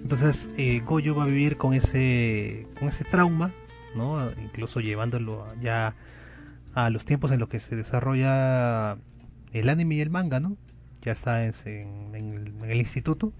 [0.02, 3.52] Entonces, eh, Goyo va a vivir con ese, con ese trauma,
[3.96, 4.30] ¿no?
[4.32, 5.94] Incluso llevándolo ya
[6.74, 8.98] a los tiempos en los que se desarrolla
[9.54, 10.56] el anime y el manga, ¿no?
[11.02, 12.16] Ya está en, en-
[12.64, 13.32] en el, instituto,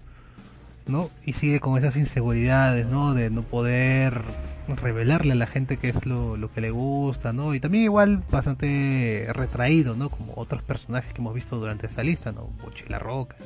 [0.86, 1.08] ¿no?
[1.24, 3.14] Y sigue con esas inseguridades, ¿no?
[3.14, 4.22] De no poder
[4.68, 7.54] revelarle a la gente qué es lo, lo que le gusta, ¿no?
[7.54, 10.08] Y también igual bastante retraído, ¿no?
[10.10, 12.48] Como otros personajes que hemos visto durante esa lista, ¿no?
[12.62, 13.36] Bochi la Roca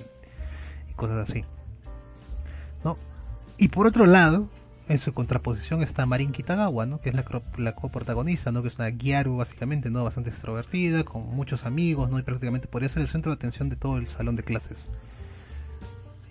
[0.91, 1.45] y cosas así.
[3.57, 4.49] Y por otro lado,
[4.89, 7.01] en su contraposición está Marin Kitagawa, ¿no?
[7.01, 7.25] Que es la,
[7.57, 8.63] la coprotagonista, ¿no?
[8.63, 10.05] Que es una Gyaru básicamente, ¿no?
[10.05, 12.19] Bastante extrovertida, con muchos amigos, ¿no?
[12.19, 14.79] Y prácticamente podría ser el centro de atención de todo el salón de clases.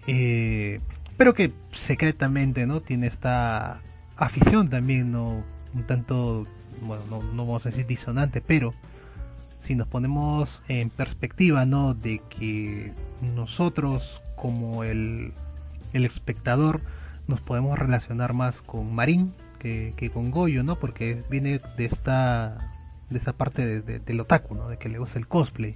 [0.05, 0.79] Eh,
[1.17, 2.81] pero que secretamente, ¿no?
[2.81, 3.79] Tiene esta
[4.17, 5.43] afición también, ¿no?
[5.73, 6.45] Un tanto,
[6.81, 8.73] bueno, no, no vamos a decir disonante, pero
[9.63, 11.93] si nos ponemos en perspectiva, ¿no?
[11.93, 15.33] De que nosotros como el,
[15.93, 16.81] el espectador
[17.27, 20.75] nos podemos relacionar más con Marín que, que con Goyo, ¿no?
[20.77, 22.57] Porque viene de esta
[23.09, 24.67] de esta parte de, de- del otaku, ¿no?
[24.69, 25.75] De que le gusta el cosplay.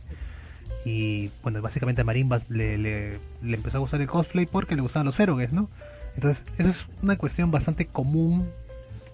[0.86, 5.06] Y bueno, básicamente a Marín le, le, empezó a gustar el cosplay porque le gustaban
[5.06, 5.70] los erogues, ¿no?
[6.16, 8.50] Entonces, eso es una cuestión bastante común,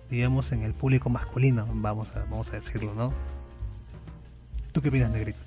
[0.10, 3.12] digamos, en el público masculino, vamos a, vamos a decirlo, ¿no?
[4.72, 5.40] ¿Tú qué opinas, Negrito?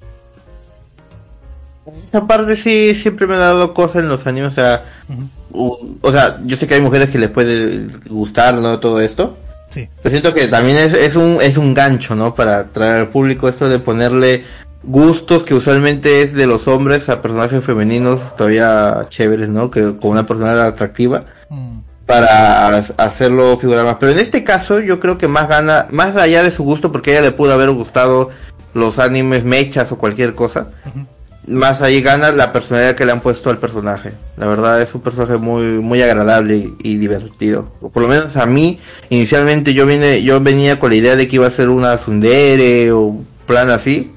[2.09, 5.29] Esa parte sí siempre me ha dado cosas en los animes, o sea, Ujú.
[5.53, 8.79] u- o sea, yo sé que hay mujeres que les puede gustar, ¿no?
[8.81, 9.37] Todo esto.
[9.73, 12.35] Sí, Yo siento que también es, es un es un gancho, ¿no?
[12.35, 14.45] Para atraer al público esto de ponerle
[14.83, 19.71] gustos que usualmente es de los hombres a personajes femeninos todavía chéveres, ¿no?
[19.71, 23.97] Que con una personalidad atractiva Mm, para ha- hacerlo figurar más.
[24.01, 27.11] Pero en este caso yo creo que más gana, más allá de su gusto, porque
[27.11, 28.31] a ella le pudo haber gustado
[28.75, 31.07] los animes mechas o cualquier cosa, ujú.
[31.47, 34.13] Más ahí gana la personalidad que le han puesto al personaje.
[34.37, 37.71] La verdad es un personaje muy muy agradable y, y divertido.
[37.81, 41.29] O por lo menos a mí, inicialmente yo vine, yo venía con la idea de
[41.29, 44.13] que iba a ser una tsundere o un plan así,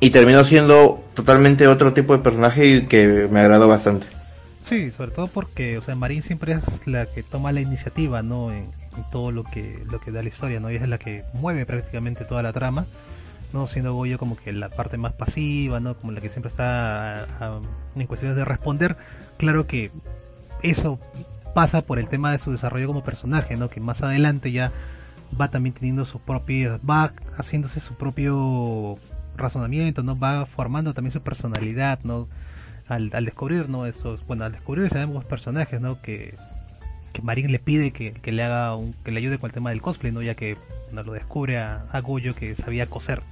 [0.00, 4.06] y terminó siendo totalmente otro tipo de personaje y que me agradó bastante.
[4.68, 8.52] Sí, sobre todo porque, o sea, Marín siempre es la que toma la iniciativa, ¿no?
[8.52, 8.58] En,
[8.96, 10.70] en todo lo que lo que da la historia, ¿no?
[10.70, 12.86] Y es la que mueve prácticamente toda la trama.
[13.52, 15.94] No siendo Goyo como que la parte más pasiva, ¿no?
[15.94, 17.26] Como la que siempre está
[17.94, 18.96] en cuestiones de responder.
[19.36, 19.90] Claro que
[20.62, 20.98] eso
[21.54, 23.68] pasa por el tema de su desarrollo como personaje, ¿no?
[23.68, 24.70] Que más adelante ya
[25.38, 28.96] va también teniendo su propio, va haciéndose su propio
[29.36, 30.18] razonamiento, ¿no?
[30.18, 32.28] Va formando también su personalidad, ¿no?
[32.88, 33.86] Al, descubrir, ¿no?
[33.86, 36.00] Esos, bueno, al descubrir nuevos personajes, ¿no?
[36.00, 36.34] Que,
[37.12, 39.70] que Marin le pide que, que le haga un, que le ayude con el tema
[39.70, 40.22] del cosplay, ¿no?
[40.22, 40.56] Ya que
[40.92, 43.22] no lo descubre a, a Goyo que sabía coser,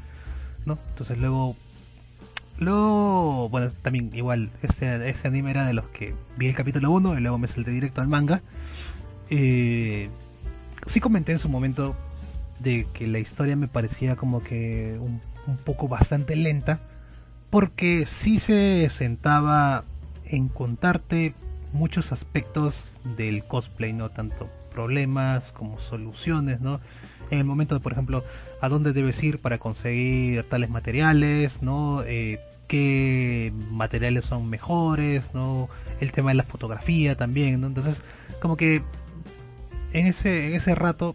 [0.75, 1.57] Entonces luego
[2.59, 7.19] Luego, bueno, también igual, este, este anime era de los que vi el capítulo 1
[7.19, 8.41] y luego me salté directo al manga.
[9.28, 10.09] Eh,
[10.86, 11.95] sí comenté en su momento
[12.61, 16.81] de que la historia me parecía como que un, un poco bastante lenta,
[17.51, 19.85] porque sí se sentaba
[20.25, 21.35] en contarte
[21.75, 22.75] muchos aspectos
[23.19, 26.81] del cosplay, no tanto problemas como soluciones, ¿no?
[27.31, 28.25] En el momento de, por ejemplo,
[28.67, 32.03] a dónde debes ir para conseguir tales materiales, ¿no?
[32.03, 35.69] Eh, qué materiales son mejores, ¿no?
[36.01, 37.69] El tema de la fotografía también, ¿no?
[37.69, 37.97] Entonces,
[38.41, 38.83] como que
[39.93, 41.15] en ese, en ese rato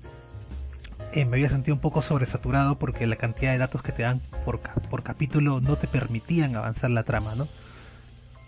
[1.13, 4.21] eh, me había sentido un poco sobresaturado porque la cantidad de datos que te dan
[4.45, 7.47] por, por capítulo no te permitían avanzar la trama, ¿no?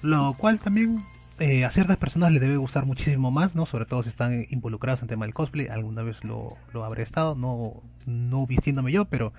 [0.01, 1.03] Lo cual también
[1.39, 3.65] eh, a ciertas personas les debe gustar muchísimo más, ¿no?
[3.65, 5.67] Sobre todo si están involucrados en tema del cosplay.
[5.67, 9.33] Alguna vez lo, lo habré estado, no, no vistiéndome yo, pero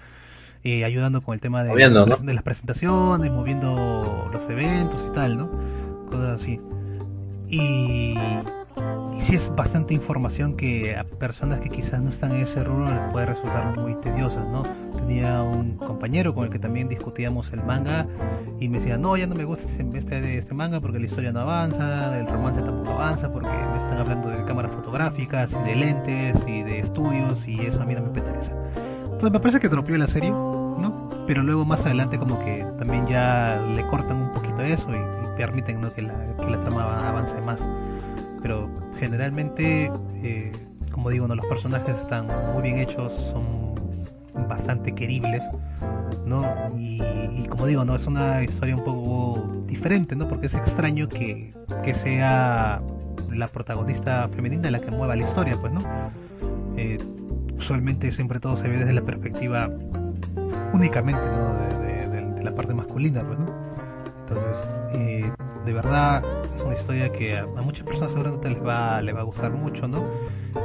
[0.63, 2.17] eh, ayudando con el tema de, Moviendo, ¿no?
[2.17, 5.51] de las presentaciones, moviendo los eventos y tal, ¿no?
[6.11, 6.61] Cosas así.
[7.49, 8.15] Y,
[9.17, 12.87] y sí es bastante información que a personas que quizás no están en ese rubro
[12.87, 14.63] les puede resultar muy tediosa, ¿no?
[14.97, 18.07] Tenía un compañero con el que también discutíamos el manga
[18.59, 21.41] y me decía, no, ya no me gusta este, este manga porque la historia no
[21.41, 26.37] avanza, el romance tampoco avanza porque me están hablando de cámaras fotográficas y de lentes
[26.47, 28.53] y de estudios y eso a mí no me interesa.
[29.05, 31.09] Entonces me parece que dropeó la serie, ¿no?
[31.27, 35.37] Pero luego más adelante como que también ya le cortan un poquito eso y, y
[35.37, 35.93] permiten ¿no?
[35.93, 37.61] que, la, que la trama avance más.
[38.45, 39.91] Pero generalmente,
[40.23, 40.53] eh,
[40.93, 41.35] como digo, ¿no?
[41.35, 43.75] los personajes están muy bien hechos, son
[44.47, 45.43] bastante queribles,
[46.27, 46.45] ¿no?
[46.77, 47.97] Y, como digo, ¿no?
[47.97, 50.29] Es una historia un poco diferente, ¿no?
[50.29, 52.83] Porque es extraño que, que sea
[53.33, 55.81] la protagonista femenina la que mueva la historia, pues, ¿no?
[56.77, 56.99] Eh,
[57.57, 59.71] usualmente siempre todo se ve desde la perspectiva
[60.75, 61.55] únicamente ¿no?
[61.81, 63.47] de, la parte masculina pues no
[64.29, 64.69] entonces
[65.65, 66.23] de verdad
[66.57, 69.89] es una historia que a, muchas personas seguramente les va les va a gustar mucho
[69.89, 70.03] no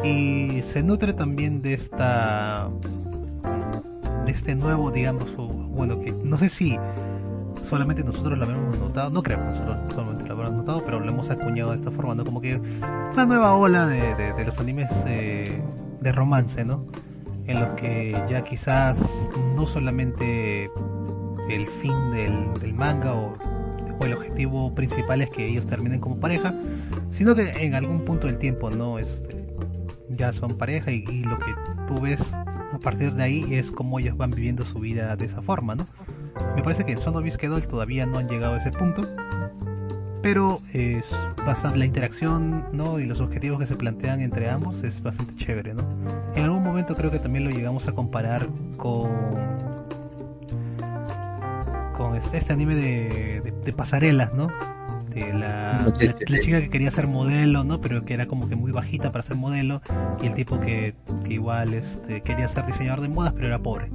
[0.03, 2.69] y se nutre también de esta
[4.25, 6.77] de este nuevo digamos bueno que no sé si
[7.69, 11.09] solamente nosotros lo hemos notado no creo que nosotros solamente lo habremos notado pero lo
[11.09, 12.55] hemos acuñado de esta forma no como que
[13.13, 15.61] una nueva ola de, de- de los animes eh,
[16.01, 16.85] de romance no
[17.47, 18.97] en los que ya quizás
[19.55, 20.69] no solamente
[21.49, 23.33] el fin del, del manga o,
[23.99, 26.53] o el objetivo principal es que ellos terminen como pareja,
[27.11, 29.45] sino que en algún punto del tiempo no este,
[30.09, 31.53] ya son pareja y, y lo que
[31.87, 35.41] tú ves a partir de ahí es cómo ellos van viviendo su vida de esa
[35.41, 35.87] forma, ¿no?
[36.55, 39.01] Me parece que en Sonovis Kedol todavía no han llegado a ese punto,
[40.21, 41.03] pero es
[41.45, 42.99] bastante la interacción ¿no?
[42.99, 45.83] y los objetivos que se plantean entre ambos es bastante chévere ¿no?
[46.35, 48.45] en algún momento creo que también lo llegamos a comparar
[48.77, 49.09] con
[51.99, 54.47] con este, este anime de, de, de pasarelas ¿no?
[55.13, 56.43] de la, Sí, la, sí, la sí.
[56.45, 57.81] chica que quería ser modelo ¿no?
[57.81, 59.81] pero que era como que muy bajita para ser modelo
[60.21, 60.95] y el tipo que,
[61.25, 63.91] que igual este, quería ser diseñador de modas pero era pobre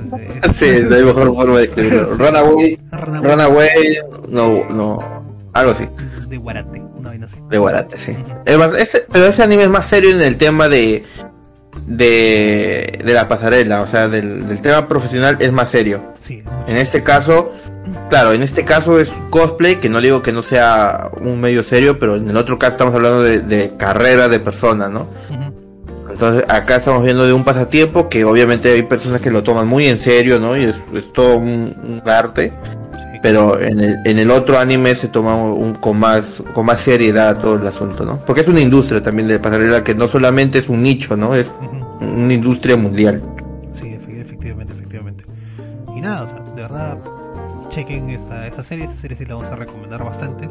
[0.00, 2.14] Entonces, eh, Sí, no hay mejor forma de escribirlo.
[2.16, 3.96] Runaway, Runaway Runaway,
[4.28, 4.98] no, no,
[5.54, 5.84] algo así,
[6.28, 8.16] de Guarate una vaina así de Guarate, sí.
[8.44, 8.70] Es más,
[9.12, 11.04] pero ese anime es más serio en el tema de,
[11.86, 16.14] de, de la pasarela, o sea, del, del tema profesional es más serio.
[16.26, 17.52] sí En este caso,
[18.10, 21.98] claro, en este caso es cosplay, que no digo que no sea un medio serio,
[21.98, 25.08] pero en el otro caso estamos hablando de, de carrera de personas, ¿no?
[26.10, 29.86] Entonces acá estamos viendo de un pasatiempo que obviamente hay personas que lo toman muy
[29.86, 30.56] en serio, ¿no?
[30.56, 32.52] Y es, es todo un, un arte.
[33.22, 37.38] Pero en el, en el otro anime se toma un, con más con más seriedad
[37.40, 38.18] todo el asunto, ¿no?
[38.26, 41.34] Porque es una industria también de pasarela que no solamente es un nicho, ¿no?
[41.34, 41.46] Es
[42.00, 43.22] una industria mundial.
[43.80, 45.24] Sí, efe- efectivamente, efectivamente.
[45.96, 46.98] Y nada, o sea, de verdad,
[47.70, 50.48] chequen esta, esta serie, esta serie sí la vamos a recomendar bastante.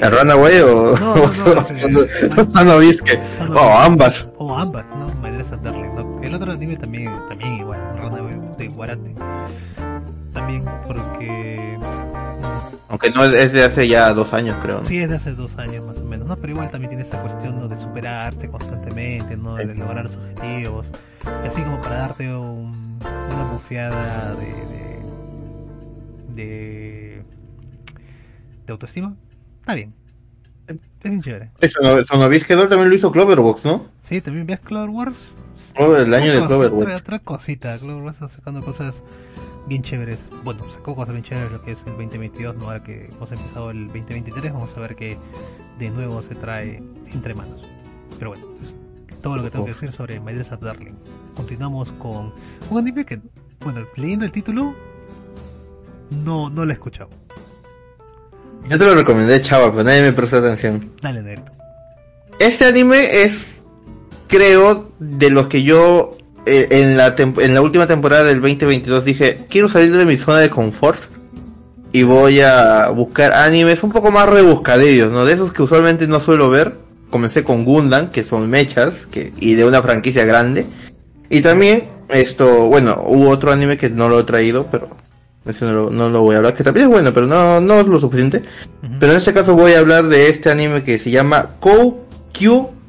[0.00, 1.24] ¿La Runaway o, No, no,
[3.48, 4.30] no, o ambas.
[4.38, 4.86] O ambas,
[5.22, 6.20] interesa darle, ¿no?
[6.22, 9.14] El otro anime también, también igual, Runaway de Guarate.
[10.40, 11.78] También porque...
[12.88, 14.80] Aunque no es de hace ya dos años, creo.
[14.80, 14.86] ¿no?
[14.86, 16.36] Sí, es de hace dos años más o menos, ¿no?
[16.36, 17.68] Pero igual también tiene esta cuestión ¿no?
[17.68, 19.56] de superarte constantemente, ¿no?
[19.56, 20.86] De lograr los objetivos.
[21.44, 24.46] Y así como para darte un, una bufeada de,
[26.34, 27.22] de, de,
[28.66, 29.14] de autoestima,
[29.60, 29.92] está bien.
[30.66, 31.50] Es bien chévere.
[31.60, 33.86] Eso no, Sonovis también lo hizo Cloverbox, ¿no?
[34.08, 34.60] Sí, también ves
[35.74, 37.00] Clover el año de Cloverbox.
[37.00, 38.94] Otra, cosita, Clover Wars está sacando cosas
[39.66, 40.18] bien chéveres.
[40.42, 42.64] Bueno, sacó cosas bien chéveres lo que es el 2022, ¿no?
[42.66, 45.16] Ahora que hemos empezado el 2023, vamos a ver qué
[45.78, 46.82] de nuevo se trae
[47.12, 47.62] entre manos.
[48.18, 48.46] Pero bueno,
[49.08, 50.94] es todo lo que tengo que decir sobre My Dress Up Darling.
[51.34, 52.32] Continuamos con
[52.68, 53.20] un anime que,
[53.60, 54.74] bueno, leyendo el título,
[56.10, 57.10] no, no lo he escuchado.
[58.68, 60.90] Yo te lo recomendé, chava, pero nadie me prestó atención.
[61.00, 61.52] Dale, Negrito.
[62.38, 63.59] Este anime es,
[64.30, 69.44] creo, de los que yo eh, en, la en la última temporada del 2022 dije,
[69.50, 71.02] quiero salir de mi zona de confort
[71.92, 75.24] y voy a buscar animes un poco más rebuscadillos, ¿no?
[75.24, 76.78] De esos que usualmente no suelo ver.
[77.10, 80.64] Comencé con Gundam, que son mechas, que, y de una franquicia grande.
[81.28, 84.90] Y también, esto, bueno, hubo otro anime que no lo he traído, pero
[85.44, 87.80] ese no lo, no lo voy a hablar, que también es bueno, pero no, no
[87.80, 88.44] es lo suficiente.
[89.00, 92.00] Pero en este caso voy a hablar de este anime que se llama Koukyu
[92.52, 92.79] no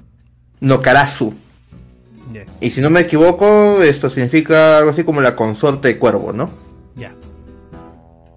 [2.31, 6.31] Ya, Y si no me equivoco, esto significa algo así como la consorte de cuervo,
[6.31, 6.49] ¿no?
[6.95, 7.13] ya.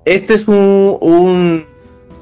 [0.04, 1.64] Este es un, un,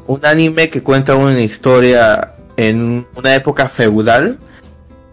[0.06, 4.38] un anime que cuenta una historia en una época feudal.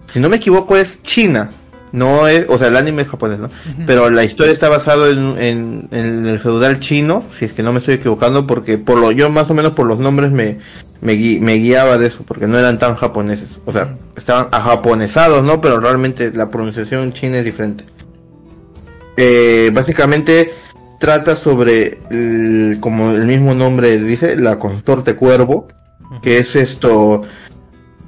[0.07, 1.49] Si no me equivoco es China.
[1.91, 3.49] No es, o sea, el anime es japonés, ¿no?
[3.87, 7.73] Pero la historia está basada en, en, en el feudal chino, si es que no
[7.73, 10.59] me estoy equivocando, porque por lo yo más o menos por los nombres me,
[11.01, 13.49] me, gui- me guiaba de eso, porque no eran tan japoneses.
[13.65, 15.61] O sea, estaban japonesados, ¿no?
[15.61, 17.83] Pero realmente la pronunciación china es diferente.
[19.17, 20.53] Eh, básicamente
[20.99, 25.67] trata sobre, el- como el mismo nombre dice, la consorte cuervo,
[26.21, 27.23] que es esto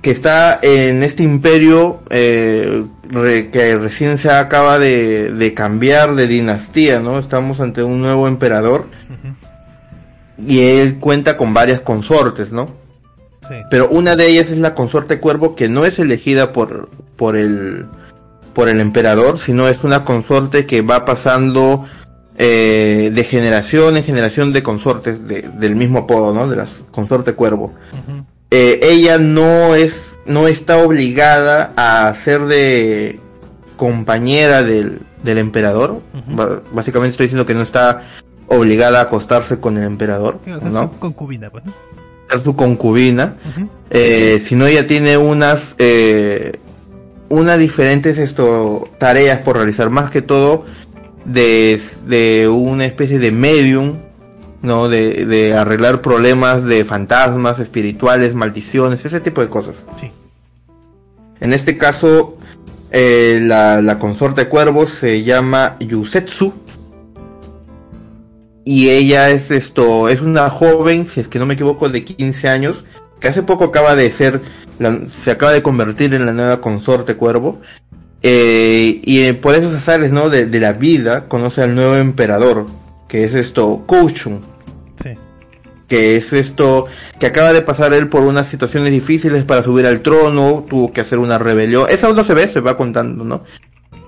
[0.01, 6.27] que está en este imperio eh, re- que recién se acaba de, de cambiar de
[6.27, 7.19] dinastía, ¿no?
[7.19, 8.85] Estamos ante un nuevo emperador
[10.43, 12.67] y él cuenta con varias consortes, ¿no?
[13.47, 13.55] Sí.
[13.69, 17.85] Pero una de ellas es la consorte cuervo que no es elegida por, por el
[18.53, 21.85] por el emperador, sino es una consorte que va pasando
[22.37, 26.49] eh, de generación en generación de consortes de- del mismo apodo, ¿no?
[26.49, 27.73] De la consorte cuervo.
[28.49, 33.19] Eh, ella no es no está obligada a ser de
[33.77, 36.01] compañera del, del emperador.
[36.73, 38.03] Básicamente estoy diciendo que no está
[38.47, 40.91] obligada a acostarse con el emperador, Sí, o sea, ¿no?
[40.93, 41.63] su concubina, pues.
[42.29, 43.69] Ser su concubina, Ujú.
[43.89, 46.53] eh, sino ella tiene unas eh,
[47.29, 50.65] unas diferentes esto tareas por realizar, más que todo
[51.25, 53.99] de, de una especie de medium,
[54.61, 54.89] ¿no?
[54.89, 59.75] De, de arreglar problemas de fantasmas, espirituales, maldiciones, ese tipo de cosas.
[59.99, 60.11] Sí.
[61.41, 62.37] En este caso,
[62.91, 66.53] eh, la, consorte cuervos se llama Yusetsu.
[68.63, 72.47] Y ella es esto, es una joven, si es que no me equivoco, de 15
[72.47, 72.85] años,
[73.19, 74.41] que hace poco acaba de ser,
[75.07, 77.59] se acaba de convertir en la nueva consorte cuervo.
[78.21, 80.29] Eh, y eh, por esos azares, ¿no?
[80.29, 82.67] De, de la vida, conoce al nuevo emperador,
[83.07, 84.50] que es esto, Kouchun.
[85.91, 86.85] Que es esto
[87.19, 91.01] que acaba de pasar él por unas situaciones difíciles para subir al trono, tuvo que
[91.01, 93.43] hacer una rebelión, esa no se ve, se va contando, ¿no?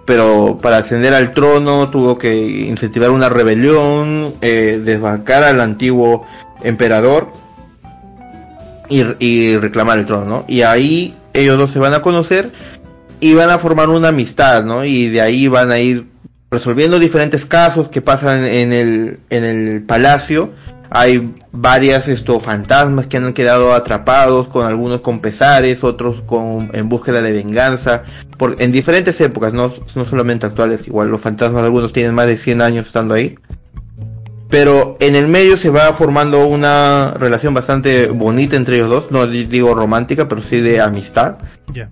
[0.05, 6.25] Pero para ascender al trono tuvo que incentivar una rebelión, eh, desbancar al antiguo
[6.63, 7.33] emperador
[8.87, 10.45] y, y reclamar el trono, ¿no?
[10.47, 12.49] Y ahí ellos dos se van a conocer
[13.19, 14.85] y van a formar una amistad, ¿no?
[14.85, 16.07] Y de ahí van a ir
[16.49, 20.51] resolviendo diferentes casos que pasan en el, en el palacio.
[20.95, 26.87] Hay varias estos fantasmas que han quedado atrapados, con algunos con pesares, otros con en
[26.87, 28.03] búsqueda de venganza,
[28.37, 32.37] por, en diferentes épocas, no, no solamente actuales, igual los fantasmas algunos tienen más de
[32.37, 33.35] 100 años estando ahí.
[34.49, 39.25] Pero en el medio se va formando una relación bastante bonita entre ellos dos, no
[39.25, 41.37] di- digo romántica, pero sí de amistad
[41.73, 41.89] Ya.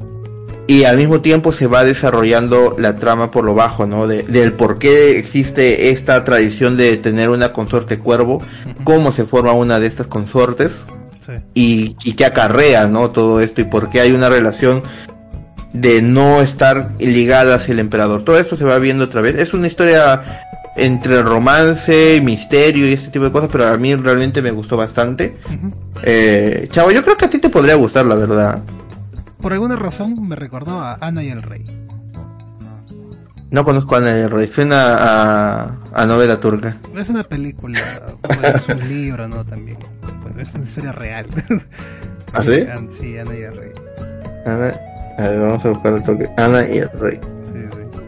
[0.71, 4.07] Y al mismo tiempo se va desarrollando la trama por lo bajo, ¿no?
[4.07, 8.41] De, del por qué existe esta tradición de tener una consorte cuervo,
[8.83, 10.71] cómo se forma una de estas consortes
[11.25, 11.33] Sí.
[11.53, 13.11] y, y qué acarrea, ¿no?
[13.11, 14.81] Todo esto y por qué hay una relación
[15.73, 18.23] de no estar ligada hacia el emperador.
[18.23, 19.35] Todo esto se va viendo otra vez.
[19.37, 20.41] Es una historia
[20.77, 25.37] entre romance, misterio y este tipo de cosas, pero a mí realmente me gustó bastante.
[25.45, 25.75] Ujú.
[26.03, 28.61] Eh, chavo, yo creo que a ti te podría gustar, la verdad.
[29.41, 31.63] Por alguna razón me recordó a Ana y el Rey.
[33.49, 34.95] No conozco a Ana del Rey, suena
[35.63, 36.77] a, a novela turca.
[36.95, 37.79] Es una película,
[38.43, 39.43] es un libro, ¿no?
[39.45, 39.77] También.
[40.21, 41.25] Bueno, es una historia real.
[42.33, 42.61] ¿Ah, sí?
[42.71, 43.71] An- Sí, Ana y el Rey.
[44.45, 44.73] Ana,
[45.17, 46.29] a ver, vamos a buscar el toque.
[46.37, 47.19] Ana y el Rey.
[47.53, 47.99] Sí, sí.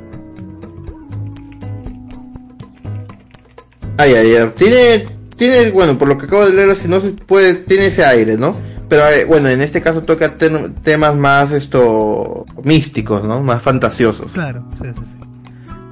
[3.97, 4.51] Ah, ya, ya.
[4.51, 8.05] Tiene, tiene, bueno, por lo que acabo de leer, si no se puede, tiene ese
[8.05, 8.55] aire, ¿no?
[8.89, 13.41] Pero eh, bueno, en este caso toca temas más esto místicos, ¿no?
[13.41, 14.31] Más fantasiosos.
[14.33, 15.27] Claro, sí, sí, sí.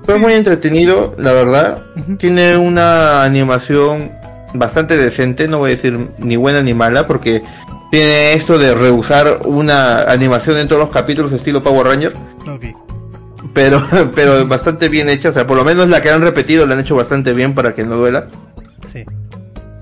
[0.06, 1.84] Fue muy entretenido, la verdad.
[2.18, 4.12] Tiene una animación
[4.54, 7.42] bastante decente, no voy a decir ni buena ni mala, porque
[7.92, 12.14] tiene esto de rehusar una animación en todos los capítulos estilo Power Ranger,
[12.48, 12.66] Ok.
[13.54, 13.82] pero,
[14.16, 16.82] pero bastante bien hecha, o sea, por lo menos la que han repetido la han
[16.82, 18.28] hecho bastante bien para que no duela.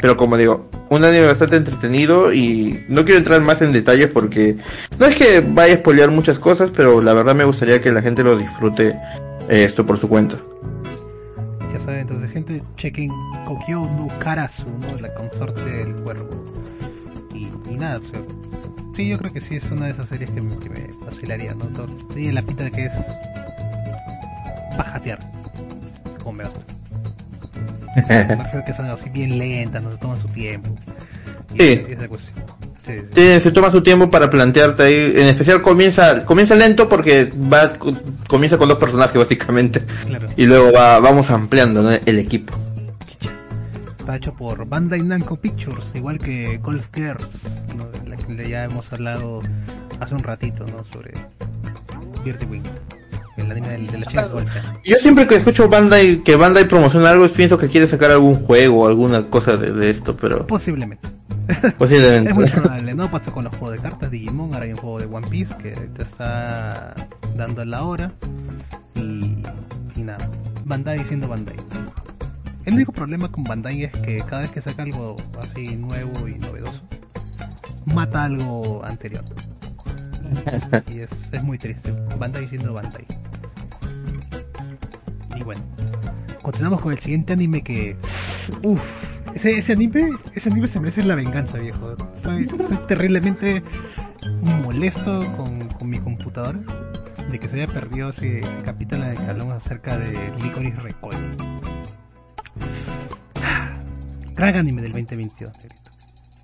[0.02, 4.56] Pero como digo, un anime bastante entretenido y no quiero entrar más en detalles porque
[4.98, 8.02] no es que vaya a spoilear muchas cosas, pero la verdad me gustaría que la
[8.02, 8.90] gente lo disfrute
[9.50, 10.38] eh, esto por su cuenta.
[11.74, 13.11] Ya saben, entonces, gente, chequen
[13.45, 15.02] Kokyo no Karasu, ¿no?
[15.02, 16.30] La consorte del cuervo.
[17.34, 18.22] Y, nada, o sea,
[18.95, 21.53] sí, yo creo que sí es una de esas series que me, que me vacilaría,
[21.53, 21.66] ¿no?
[21.66, 22.94] Todo- Sí, la pinta de que es
[24.78, 25.19] bajatear,
[26.24, 26.61] como me gusta.
[28.08, 30.69] Prefiero que sean así bien lentas, no se toman su tiempo.
[31.56, 31.85] Y Sí.
[31.90, 32.45] esa- cuestión.
[32.85, 33.40] Sí, sí.
[33.42, 37.74] Se toma su tiempo para plantearte ahí, en especial comienza comienza lento porque va
[38.27, 40.27] comienza con dos personajes básicamente Claro.
[40.35, 41.92] y luego va vamos ampliando ¿no?
[41.92, 42.58] el equipo.
[44.00, 47.27] Está hecho por Bandai Namco Pictures, igual que Golf Girls,
[47.77, 47.85] ¿no?
[47.90, 49.42] de la que ya hemos hablado
[50.00, 50.84] hace un ratito, ¿no?
[50.92, 51.11] Sobre
[52.24, 52.64] Dirty Wing,
[53.42, 54.06] el anime del-.
[54.85, 58.84] Yo siempre que escucho Bandai que Bandai promociona algo pienso que quiere sacar algún juego
[58.84, 61.08] o alguna cosa de, de esto, pero Posiblemente.
[61.77, 62.30] posiblemente.
[62.30, 63.09] Es muy probable, ¿no?
[63.09, 65.72] Pasó con los juegos de cartas Digimon, ahora hay un juego de One Piece que
[65.72, 66.93] te está
[67.35, 68.11] dando la hora.
[68.95, 69.38] Y,
[69.95, 70.30] y nada,
[70.66, 71.56] Bandai siendo Bandai.
[72.66, 76.35] El único problema con Bandai es que cada vez que saca algo así nuevo y
[76.35, 76.80] novedoso,
[77.85, 79.24] mata algo anterior.
[80.91, 81.91] Y es, es muy triste.
[82.17, 83.06] Bandai siendo Bandai.
[85.35, 85.61] Y bueno,
[86.41, 87.95] continuamos con el siguiente anime que.
[88.64, 88.82] Uff,
[89.35, 91.95] ese, ese anime, ese anime se merece la venganza, viejo.
[92.16, 92.48] Estoy,
[92.88, 93.64] terriblemente
[94.64, 96.59] molesto con, con mi computadora
[97.32, 101.17] de que se haya perdido ese, capítulo de Calón acerca de Licorice Recoil.
[104.35, 105.91] Gran anime del 2022, negrito.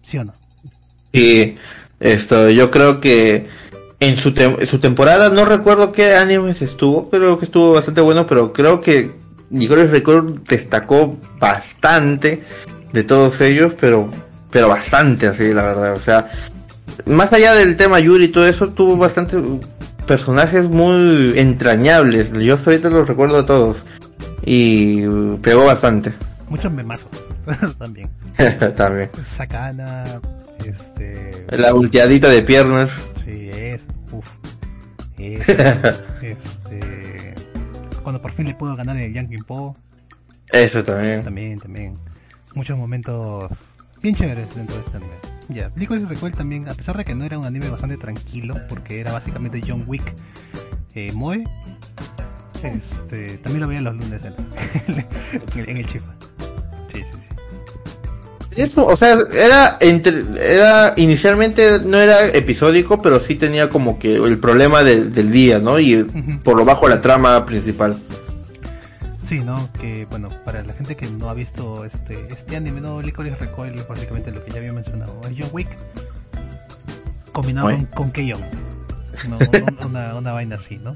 [0.06, 0.34] ¿Sí o no?
[1.12, 1.56] Y
[2.00, 3.48] esto, yo creo que
[4.08, 8.26] en su, tem- su temporada, no recuerdo qué animes estuvo, pero que estuvo bastante bueno,
[8.28, 9.12] pero creo que
[9.52, 12.44] Licorice Record destacó bastante
[12.92, 14.10] de todos ellos, pero,
[14.52, 15.94] pero bastante así, la verdad.
[15.94, 16.30] O sea,
[17.06, 19.42] más allá del tema Yuri y todo eso, tuvo bastantes
[20.08, 22.32] personajes muy entrañables.
[22.34, 23.78] Yo hasta ahorita los recuerdo a todos.
[24.46, 25.02] Y
[25.42, 26.14] pegó bastante.
[26.50, 27.08] Muchos memazos
[27.80, 28.10] también.
[28.76, 29.10] También.
[29.38, 30.04] Sakana,
[30.66, 31.46] este.
[31.58, 32.90] La ulteadita de piernas.
[33.24, 33.80] Sí, es.
[35.34, 35.50] Uf.
[35.50, 35.50] Es,
[36.22, 37.36] este.
[38.04, 39.76] Cuando por fin le puedo ganar el Yankee Po.
[40.52, 41.24] Eso también.
[41.24, 41.98] También, también.
[42.54, 43.50] Muchos momentos
[44.02, 45.14] bien chéveres dentro de este anime.
[45.50, 49.00] Ya, Licorice Recoil también, a pesar de que no era un anime bastante tranquilo, porque
[49.00, 50.14] era básicamente John Wick
[50.96, 51.44] eh, Moe,
[52.64, 55.06] este, también lo veía los lunes en,
[55.70, 56.16] en el Chifa.
[58.56, 64.16] Eso, o sea, era entre, era inicialmente no era episódico, pero sí tenía como que
[64.16, 65.78] el problema del- del día, ¿no?
[65.80, 66.04] Y
[66.44, 67.98] por lo bajo la trama principal.
[69.28, 69.70] Sí, ¿no?
[69.82, 73.74] Que bueno, para la gente que no ha visto este este anime, no, Licorice Recoil
[73.76, 75.20] es básicamente lo que ya había mencionado.
[75.26, 75.68] Es John Wick
[77.32, 77.86] combinado Oye.
[77.94, 78.40] con, Keion.
[79.28, 79.38] No,
[79.82, 80.96] un- una, una vaina así, ¿no?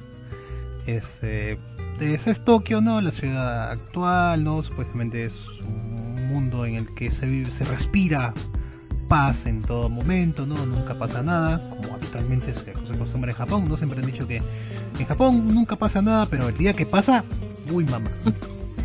[0.86, 1.58] Este,
[2.00, 3.02] es, es Tokio, ¿no?
[3.02, 4.64] La ciudad actual, ¿no?
[4.64, 5.34] Supuestamente es
[5.68, 8.33] un mundo en el que se, vive- se respira
[9.08, 10.66] paz en todo momento, ¿no?
[10.66, 13.75] Nunca pasa nada, como habitualmente se, acostumbra en Japón, ¿no?
[13.77, 17.24] Siempre han dicho que en Japón nunca pasa nada, pero el día que pasa,
[17.72, 18.09] uy mamá,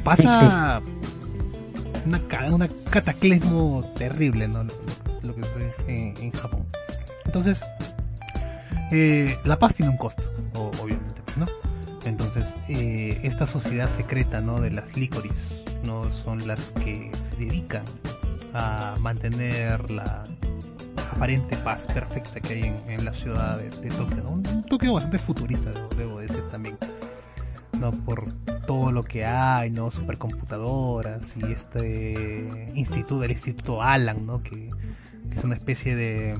[0.02, 0.80] pasa
[2.06, 2.20] una,
[2.54, 4.64] una cataclismo terrible, ¿no?
[4.64, 4.72] Lo,
[5.22, 6.64] lo que sucede en, en Japón.
[7.26, 7.58] Entonces,
[8.92, 10.22] eh, la paz tiene un costo,
[10.82, 11.46] obviamente, ¿no?
[12.06, 14.58] Entonces, eh, esta sociedad secreta, ¿no?
[14.60, 15.34] De las licorice,
[15.86, 16.12] ¿no?
[16.24, 17.84] Son las que se dedican
[18.52, 20.22] a mantener la
[21.12, 24.24] aparente paz perfecta que hay en, en la ciudad de, de Tokio.
[24.28, 26.76] Un, Tokio bastante futurista, debo, decir también.
[27.78, 27.92] ¿no?
[28.04, 28.32] Por
[28.66, 29.90] todo lo que hay, ¿no?
[29.90, 34.42] Supercomputadoras y este instituto, el Instituto Alan, ¿no?
[34.42, 34.68] Que,
[35.36, 36.38] es una especie de,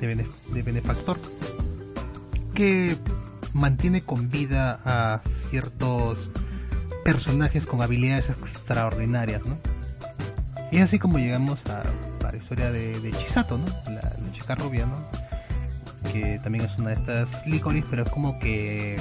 [0.00, 1.16] de benefactor
[2.54, 2.96] que
[3.52, 5.20] mantiene con vida a
[5.50, 6.30] ciertos
[7.04, 9.56] personajes con habilidades extraordinarias, ¿no?
[10.70, 11.82] Y es así como llegamos a,
[12.26, 13.66] a la historia de, de Chisato, ¿no?
[13.92, 14.96] La, la chica rubia, ¿no?
[16.10, 18.98] Que también es una de estas licorice, pero es como que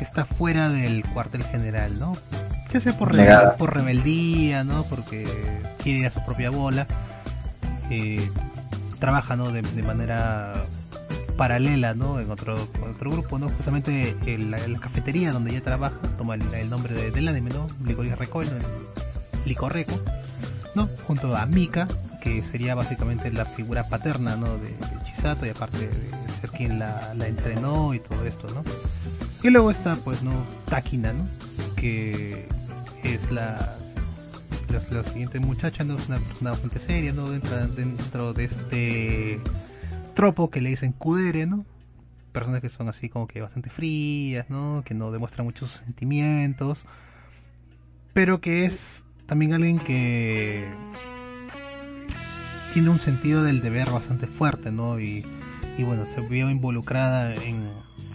[0.00, 2.12] está fuera del cuartel general, ¿no?
[2.72, 3.52] Ya sea por, Negada.
[3.54, 4.82] rebel- por rebeldía, ¿no?
[4.84, 5.24] Porque
[5.82, 6.86] quiere ir a su propia bola.
[7.90, 8.28] eh,
[8.98, 9.50] trabaja, ¿no?
[9.50, 10.52] De, de manera
[11.36, 12.20] paralela, ¿no?
[12.20, 13.48] En otro, otro grupo, ¿no?
[13.48, 17.66] Justamente en la, cafetería donde ella trabaja, toma el, nombre de- del anime, ¿no?
[17.80, 18.68] ¿no?
[19.44, 20.00] Licorreco,
[20.74, 20.88] ¿no?
[21.06, 21.86] Junto a Mika,
[22.22, 24.46] que sería básicamente la figura paterna, ¿no?
[24.58, 25.94] De, Chisato y aparte de
[26.40, 28.62] ser quien la, entrenó y todo esto, ¿no?
[29.42, 30.32] Y luego está, pues, ¿no?
[30.68, 31.28] Takina, ¿no?
[31.76, 32.48] Que
[33.02, 33.76] es la,
[34.70, 35.96] la, la siguiente muchacha, ¿no?
[35.96, 37.28] Es una persona bastante seria, ¿no?
[37.28, 39.40] Dentro, dentro de este
[40.14, 41.64] tropo que le dicen kudere, ¿no?
[42.32, 44.82] Personas que son así como que bastante frías, ¿no?
[44.84, 46.84] Que no demuestran muchos sentimientos.
[48.12, 50.66] Pero que es también alguien que
[52.72, 54.98] tiene un sentido del deber bastante fuerte, ¿no?
[54.98, 55.24] Y,
[55.78, 57.68] bueno, se vio involucrada en,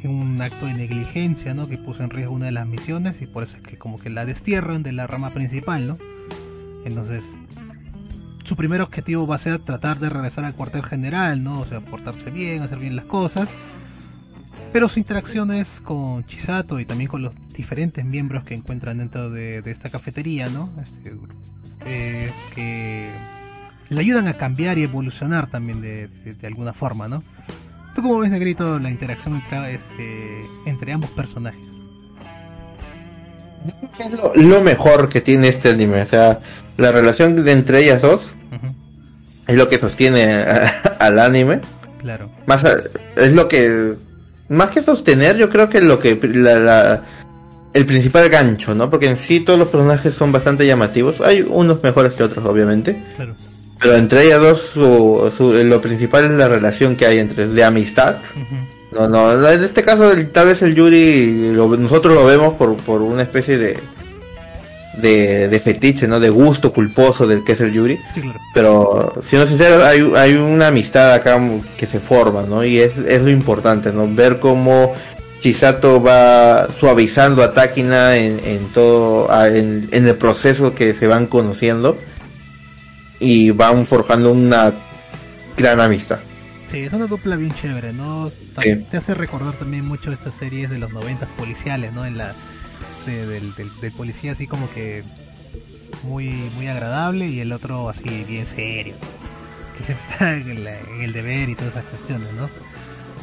[0.03, 1.67] en un acto de negligencia, ¿no?
[1.67, 4.09] Que puso en riesgo una de las misiones y por eso es que como que
[4.09, 5.97] la destierran de la rama principal, ¿no?
[6.85, 7.23] Entonces,
[8.49, 11.61] su primer objetivo va a ser tratar de regresar al cuartel general, ¿no?
[11.61, 13.47] O sea, portarse bien, hacer bien las cosas.
[14.73, 19.59] Pero sus interacciones con Chisato y también con los diferentes miembros que encuentran dentro de,
[19.59, 20.67] esta cafetería, ¿no?
[20.81, 21.15] Este,
[21.85, 23.11] eh, que
[23.89, 27.23] le ayudan a cambiar y evolucionar también de, de- alguna forma, ¿no?
[27.93, 31.61] ¿Tú cómo ves, Negrito, la interacción entre, este, ambos personajes?
[33.99, 36.39] Es lo, lo mejor que tiene este anime, o sea,
[36.77, 38.33] la relación entre ellas dos
[39.49, 40.67] es lo que sostiene a-
[40.99, 41.59] al anime.
[41.99, 42.77] Claro, Más a-
[43.17, 43.93] es lo que
[44.47, 47.01] más que sostener, yo creo que lo que la, la-
[47.73, 48.89] el principal gancho, ¿no?
[48.89, 51.21] Porque en sí todos los personajes son bastante llamativos.
[51.21, 53.35] Hay unos mejores que otros, obviamente, claro.
[53.79, 57.63] pero entre ellas dos su, su- lo principal es la relación que hay entre de
[57.63, 58.17] amistad.
[58.91, 62.75] No, no, en este caso el- tal vez el Yuri lo- nosotros lo vemos por,
[62.77, 63.77] por una especie de,
[64.97, 66.19] de de fetiche, ¿no?
[66.19, 67.97] De gusto culposo del que es el Yuri.
[68.13, 68.39] Sí, claro.
[68.53, 71.39] Pero, siendo sincero, hay, hay una amistad acá
[71.77, 72.63] que se forma, ¿no?
[72.63, 74.07] Y es, es lo importante, ¿no?
[74.13, 74.93] Ver cómo
[75.41, 81.27] Chisato va suavizando a Takina en, en todo, en, en el proceso que se van
[81.27, 81.97] conociendo
[83.19, 84.73] y van forjando una
[85.55, 86.19] gran amistad.
[86.71, 88.31] Sí, es una dupla bien chévere, ¿no?
[88.61, 88.85] Sí.
[88.91, 92.05] Te hace recordar también mucho estas series de los noventas policiales, ¿no?
[92.05, 92.33] En la
[93.05, 95.03] de- del, del, del policía así como que
[96.03, 98.95] muy muy agradable y el otro así bien serio,
[99.77, 102.49] que siempre está en, la- en el deber y todas esas cuestiones, ¿no?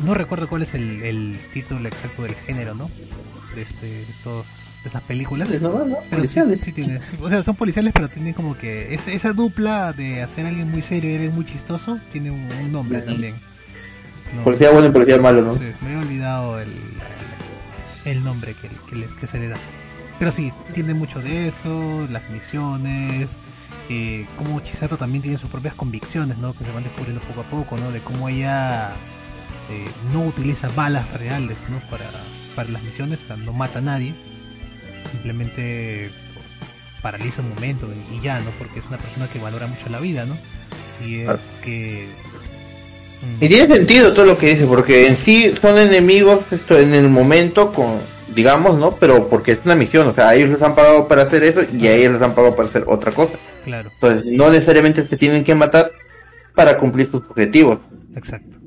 [0.05, 2.91] No recuerdo cuál es el, el título exacto del género, ¿no?
[3.55, 4.45] De, este, de, estos,
[4.83, 5.49] de estas películas.
[5.49, 9.33] Pero sí- sí tiene- sí, o sea, son policiales, pero tienen como que esa, esa
[9.33, 12.99] dupla de hacer a alguien muy serio y alguien muy chistoso tiene un, un nombre
[12.99, 13.07] Ujú.
[13.07, 13.37] también.
[14.37, 15.55] No, Policía bueno y policía malo, ¿no?
[15.55, 16.75] sí, me había olvidado el, el
[18.15, 19.57] nombre que, que, le- que se le da.
[20.18, 23.28] Pero sí, tiene mucho de eso, las misiones,
[23.89, 26.55] eh, como Chisato también tiene sus propias convicciones, ¿no?
[26.55, 27.91] Que se van descubriendo poco a poco, ¿no?
[27.91, 28.93] De cómo ella
[29.70, 31.78] eh, no utiliza balas reales, ¿no?
[31.91, 32.07] Para,
[32.55, 34.15] para las misiones, o sea, no mata a nadie,
[35.10, 36.47] simplemente pues,
[37.02, 38.51] paraliza un momento y, y ya, ¿no?
[38.59, 40.36] Porque es una persona que valora mucho la vida, ¿no?
[41.05, 41.41] Y es Claro.
[41.62, 42.09] que...
[43.20, 46.95] mm, Y tiene sentido todo lo que dice, porque en sí son enemigos esto en
[46.95, 48.97] el momento con, digamos, ¿no?
[48.97, 51.62] Pero porque es una misión, o sea, a ellos les han pagado para hacer eso
[51.70, 53.39] y a ellos les han pagado para hacer otra cosa.
[53.65, 55.93] Claro, Entonces, no necesariamente se tienen que matar
[56.55, 57.81] para cumplir sus objetivos.
[58.15, 58.59] exacto.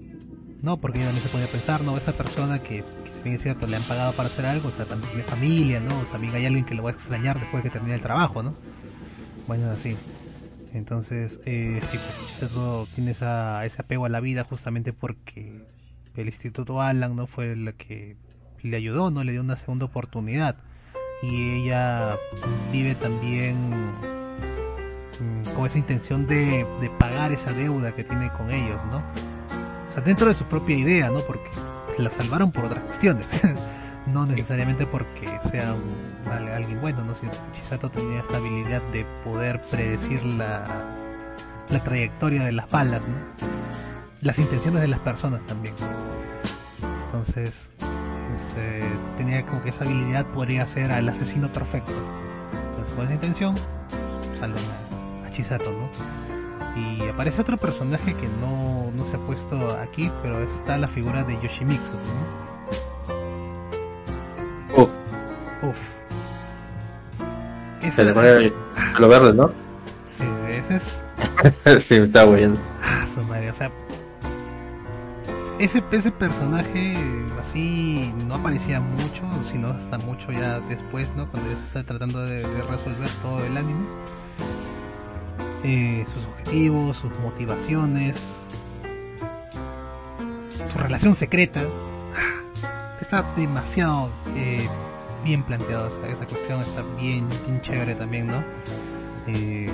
[0.61, 1.97] No, porque ella también se podía pensar, ¿no?
[1.97, 4.71] Esa persona que, que si bien es cierto, le han pagado para hacer algo, o
[4.71, 6.05] sea, también tiene familia, ¿no?
[6.07, 8.57] También hay alguien que lo va a extrañar después de que termine el trabajo, ¿no?
[9.47, 9.99] Bueno, así.
[10.73, 11.97] Entonces, eh, sí,
[12.39, 15.63] pues tiene esa, ese apego a la vida justamente porque
[16.15, 17.27] el Instituto Alan, ¿no?
[17.27, 18.15] Fue el que
[18.61, 19.23] le ayudó, ¿no?
[19.23, 20.55] Le dio una segunda oportunidad.
[21.23, 22.15] Y ella
[22.71, 23.55] vive también
[25.19, 28.97] mm, con esa intención de, de pagar esa deuda que tiene con ellos, ¿no?
[29.89, 31.19] O sea, dentro de su propia idea, ¿no?
[31.19, 31.49] Porque
[31.97, 33.27] la salvaron por otras cuestiones.
[34.07, 37.13] no necesariamente porque sea un- al- alguien bueno, ¿no?
[37.19, 37.27] Que
[37.57, 40.63] Chisato tenía esta habilidad de poder predecir la,
[41.69, 43.47] la trayectoria de las balas, ¿no?
[44.21, 45.73] Las intenciones de las personas también.
[47.05, 48.81] Entonces, este,
[49.17, 51.91] tenía como que esa habilidad podría ser al asesino perfecto.
[52.71, 53.55] Entonces, con esa intención,
[54.39, 55.89] salen a, a Chisato, ¿no?
[56.75, 61.23] Y aparece otro personaje que no, no se ha puesto aquí, pero está la figura
[61.23, 61.91] de Yoshimitsu,
[64.77, 64.79] ¿no?
[65.69, 65.77] Uf.
[67.81, 68.53] Ese, se le pone el
[68.95, 69.47] pelo verde, ¿no?
[70.17, 70.99] sí, ese es
[71.85, 72.59] sí, me estaba oyendo.
[72.83, 73.71] Ah, su madre, o sea.
[75.59, 76.95] ese, ese personaje
[77.41, 81.29] así no aparecía mucho, sino hasta mucho ya después, ¿no?
[81.31, 83.85] Cuando ya se está tratando de, de resolver todo el anime.
[85.63, 88.15] Eh, sus objetivos, sus motivaciones,
[90.71, 91.61] su relación secreta.
[93.01, 94.67] Está demasiado eh,
[95.23, 98.43] bien planteado esa cuestión, está bien, bien chévere también, ¿no?
[99.27, 99.69] Eh,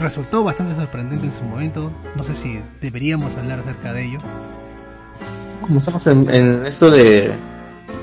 [0.00, 1.90] resultó bastante sorprendente en su momento.
[2.16, 4.18] No sé si deberíamos hablar acerca de ello.
[5.60, 7.32] Como estamos en, en esto de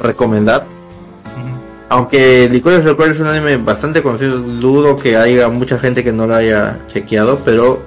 [0.02, 0.66] recomendar,
[1.90, 6.28] aunque Licorice Record es un anime bastante conocido, dudo que haya mucha gente que no
[6.28, 7.82] lo haya chequeado, pero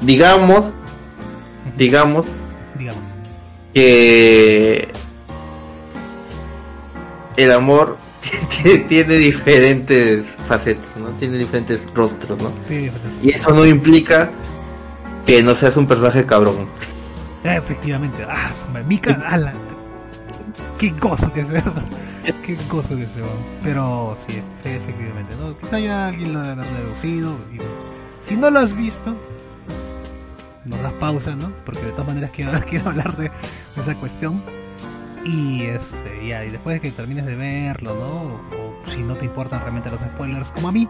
[0.00, 0.70] digamos,
[1.76, 2.24] digamos
[2.78, 3.02] Digamos.
[3.74, 4.88] que
[7.36, 7.96] el amor
[8.88, 11.08] tiene diferentes facetas, ¿no?
[11.18, 12.52] Tiene diferentes rostros, ¿no?
[12.68, 12.90] Sí,
[13.22, 14.30] Y eso no implica
[15.26, 16.66] que no seas un personaje cabrón.
[17.44, 18.24] Ah, efectivamente.
[18.28, 18.50] Ah,
[18.86, 19.52] Mika, ala.
[20.78, 21.82] Qué gozo que es, ¿verdad?
[22.44, 23.28] Qué gozo que es, weón.
[23.62, 25.56] Pero sí, efectivamente, ¿no?
[25.58, 27.34] Quizá ya alguien lo habrá deducido.
[27.52, 27.58] y
[28.28, 29.16] si no lo has visto,
[30.64, 31.50] nos das pausa, ¿no?
[31.64, 33.30] Porque de todas maneras quiero, quiero hablar de
[33.80, 34.42] esa cuestión.
[35.24, 38.56] Y este, ya, y después de que termines de verlo, ¿no?
[38.58, 40.88] O, si no te importan realmente los spoilers, como a mí,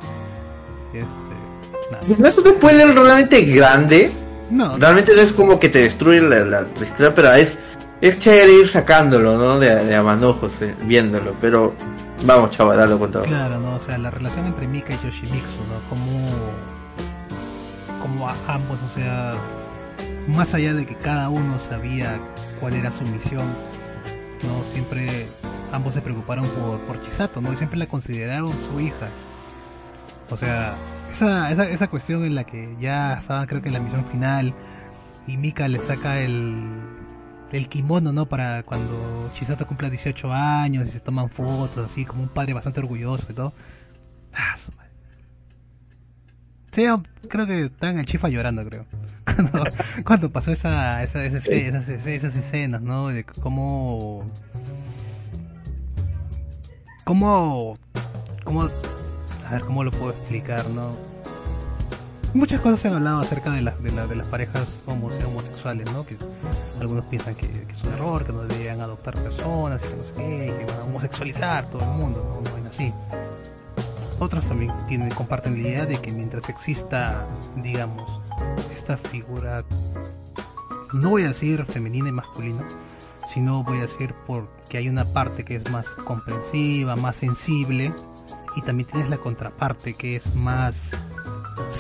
[0.92, 2.04] este, nada.
[2.16, 4.12] No es un spoiler realmente grande,
[4.50, 6.66] No, realmente no es como que te destruye la, la,
[7.14, 7.58] pero es,
[8.00, 9.58] es chévere ir sacándolo, ¿no?
[9.58, 11.74] De, de a manojos, eh, viéndolo, pero
[12.24, 13.24] vamos, chaval, dale con todo.
[13.24, 13.76] Claro, ¿no?
[13.76, 15.88] O sea, la relación entre Mika y Yoshimitsu, ¿no?
[15.88, 16.28] Como,
[18.00, 19.32] como a ambos, o sea,
[20.28, 22.20] más allá de que cada uno sabía
[22.60, 23.46] cuál era su misión,
[24.44, 24.62] ¿no?
[24.72, 25.26] Siempre
[25.72, 27.52] ambos se preocuparon por, por Chisato, ¿no?
[27.52, 29.08] Y siempre la consideraron su hija.
[30.30, 30.74] O sea,
[31.12, 34.54] esa, esa, esa cuestión en la que ya estaban, creo que en la misión final,
[35.26, 36.80] y Mika le saca el,
[37.52, 38.26] el kimono, ¿no?
[38.26, 42.80] Para cuando Chisato cumpla 18 años y se toman fotos, así como un padre bastante
[42.80, 43.52] orgulloso y todo.
[44.32, 44.90] Ah, su madre.
[46.72, 46.86] Sí,
[47.28, 48.86] creo que estaban en Chifa llorando, creo.
[49.34, 49.64] Cuando,
[50.04, 53.08] cuando pasó esa, esa, esa- esas, esas escenas, ¿no?
[53.08, 54.24] De cómo...
[57.04, 57.76] Cómo...
[58.44, 58.62] Cómo...
[59.48, 60.90] A ver, ¿cómo lo puedo explicar, no?
[62.32, 65.90] Muchas cosas se han hablado acerca de, las de, la- de las parejas homo- homosexuales,
[65.92, 66.04] ¿no?
[66.06, 66.16] Que
[66.80, 70.04] algunos piensan que, que es un error, que no deberían adoptar personas, y que no
[70.04, 72.52] sé qué, que van a homosexualizar todo el mundo, ¿no?
[72.52, 72.92] Vaina así.
[74.20, 77.26] Otros también tienen, comparten la idea de que mientras exista,
[77.56, 78.20] digamos,
[78.72, 79.64] esta figura,
[80.92, 82.64] no voy a decir femenina y masculina,
[83.32, 87.92] sino voy a decir porque hay una parte que es más comprensiva, más sensible,
[88.56, 90.74] y también tienes la contraparte que es más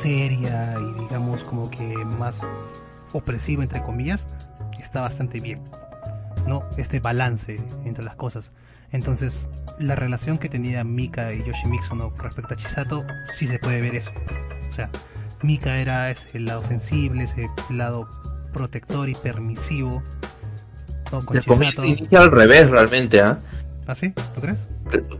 [0.02, 2.34] seria y digamos como que más
[3.12, 4.24] opresiva entre comillas,
[4.90, 5.62] está bastante bien.
[6.46, 6.64] ¿No?
[6.76, 8.50] Este balance entre las cosas.
[8.92, 9.48] Entonces,
[9.78, 12.10] la relación que tenía Mika y Yoshimitsu ¿no?
[12.18, 13.04] respecto a Chisato,
[13.38, 14.10] sí se puede ver eso.
[14.70, 14.90] O sea,
[15.42, 18.08] Mika era ese lado sensible, ese lado
[18.52, 20.02] protector y permisivo.
[21.10, 23.38] Con inicia al revés realmente, ¿ah?
[23.86, 24.12] ¿Ah, sí?
[24.34, 24.58] ¿Tú crees?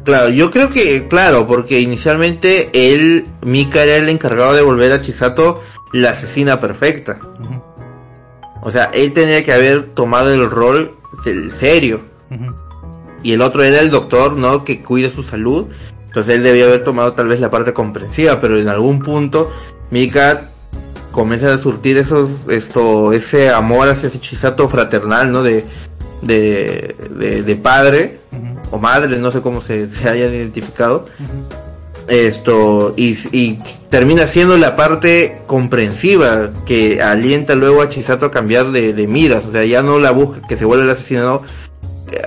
[0.05, 5.03] Claro, yo creo que, claro, porque inicialmente él, Mika era el encargado de volver a
[5.03, 5.61] Chisato
[5.93, 7.19] la asesina perfecta.
[8.63, 12.03] O sea, él tenía que haber tomado el rol del serio.
[13.23, 14.65] Y el otro era el doctor, ¿no?
[14.65, 15.67] Que cuide su salud.
[16.07, 19.53] Entonces él debía haber tomado tal vez la parte comprensiva, pero en algún punto
[19.91, 20.49] Mika
[21.11, 25.43] comienza a surtir esos, esto, ese amor hacia ese Chisato fraternal, ¿no?
[25.43, 25.65] De,
[26.23, 28.21] de, de, de padre
[28.71, 31.07] o madre, no sé cómo se, se hayan identificado.
[32.09, 38.73] Esto, y, y termina siendo la parte comprensiva que alienta luego a Chisato a cambiar
[38.73, 41.47] de, de miras, o sea, ya no la busca que se vuelva el asesino, eh,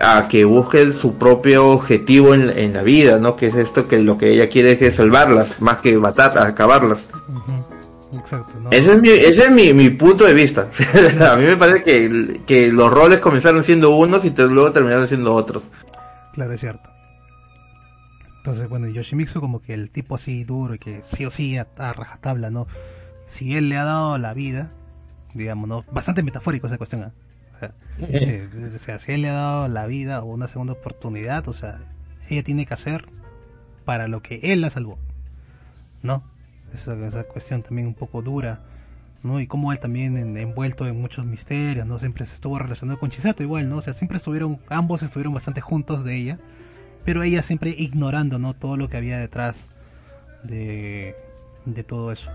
[0.02, 3.36] a que busque su propio objetivo en, en la vida, ¿no?
[3.36, 7.08] Que es esto que lo que ella quiere es salvarlas, más que matar, acabarlas.
[8.14, 8.70] Exacto, ¿no?
[8.72, 10.70] Ese es mi, ese es mi, mi punto de vista.
[11.32, 15.34] a mí me parece que, que los roles comenzaron siendo unos y luego terminaron siendo
[15.34, 15.64] otros.
[16.34, 16.90] Claro, es cierto.
[18.38, 21.68] Entonces, bueno, Yoshimitsu como que el tipo así duro y que sí o sí a,
[21.78, 22.68] a rajatabla, ¿no?
[23.28, 24.70] Si él le ha dado la vida,
[25.34, 25.86] digamos, ¿no?
[25.92, 27.12] Bastante metafórico esa cuestión, ¿ah?
[28.00, 31.54] Eh, o sea, si él le ha dado la vida o una segunda oportunidad, o
[31.54, 31.80] sea,
[32.30, 33.06] ella tiene que hacer
[33.86, 34.98] para lo que él la salvó,
[36.02, 36.24] ¿no?
[36.74, 38.60] Esa, esa cuestión también un poco dura,
[39.22, 39.40] ¿no?
[39.40, 42.00] Y como él también en- envuelto en muchos misterios, ¿no?
[42.00, 43.78] Siempre se estuvo relacionado con Chisato igual, ¿no?
[43.78, 46.40] O sea, siempre estuvieron, ambos estuvieron bastante juntos de ella,
[47.06, 48.54] pero ella siempre ignorando, ¿no?
[48.54, 49.56] Todo lo que había detrás
[50.44, 51.16] de,
[51.66, 52.32] de todo eso.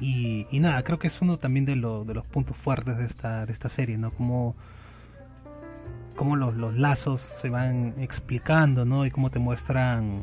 [0.00, 3.46] Y, nada, creo que es uno también de, lo- de los puntos fuertes de esta,
[3.46, 4.10] de esta serie, ¿no?
[4.10, 4.56] Como,
[6.16, 9.06] como los, los lazos se van explicando, ¿no?
[9.06, 10.22] Y cómo te muestran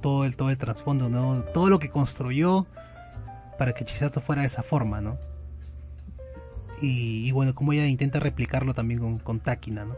[0.00, 1.42] todo el, todo el trasfondo, ¿no?
[1.52, 2.66] Todo lo que construyó
[3.58, 5.18] para que Chisato fuera de esa forma, ¿no?
[6.80, 9.94] Y, bueno, como ella intenta replicarlo también con, con Takina, ¿no?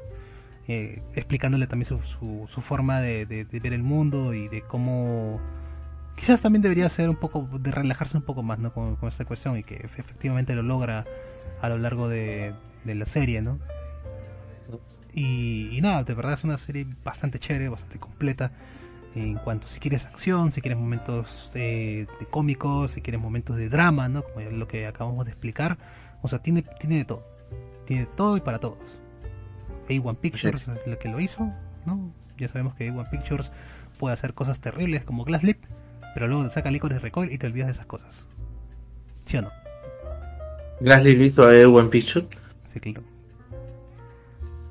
[0.68, 5.41] Eh, explicándole también su, su, forma de ver el mundo y de cómo
[6.17, 8.73] quizás también debería ser un poco de relajarse un poco más ¿no?
[8.73, 11.05] con, con esta cuestión y que efe- efectivamente lo logra
[11.61, 12.55] a lo largo de,
[12.85, 13.59] de la serie ¿no?
[15.12, 18.51] y, y nada de verdad es una serie bastante chévere bastante completa
[19.15, 23.69] en cuanto si quieres acción si quieres momentos eh, de cómicos si quieres momentos de
[23.69, 24.23] drama ¿no?
[24.23, 25.78] como es lo que acabamos de explicar
[26.23, 27.25] o sea tiene tiene de todo
[27.86, 28.78] tiene de todo y para todos
[29.89, 31.51] A1 Pictures es la que lo hizo
[31.86, 32.11] ¿no?
[32.36, 33.51] ya sabemos que A1 Pictures
[33.99, 35.62] puede hacer cosas terribles como Glass Lip
[36.17, 38.09] pero luego te saca Licorice Recoil y te olvidas de esas cosas.
[39.27, 39.51] ¿Sí o no?
[40.81, 42.25] Gasly listo a One Picture.
[42.73, 43.03] Sí, claro.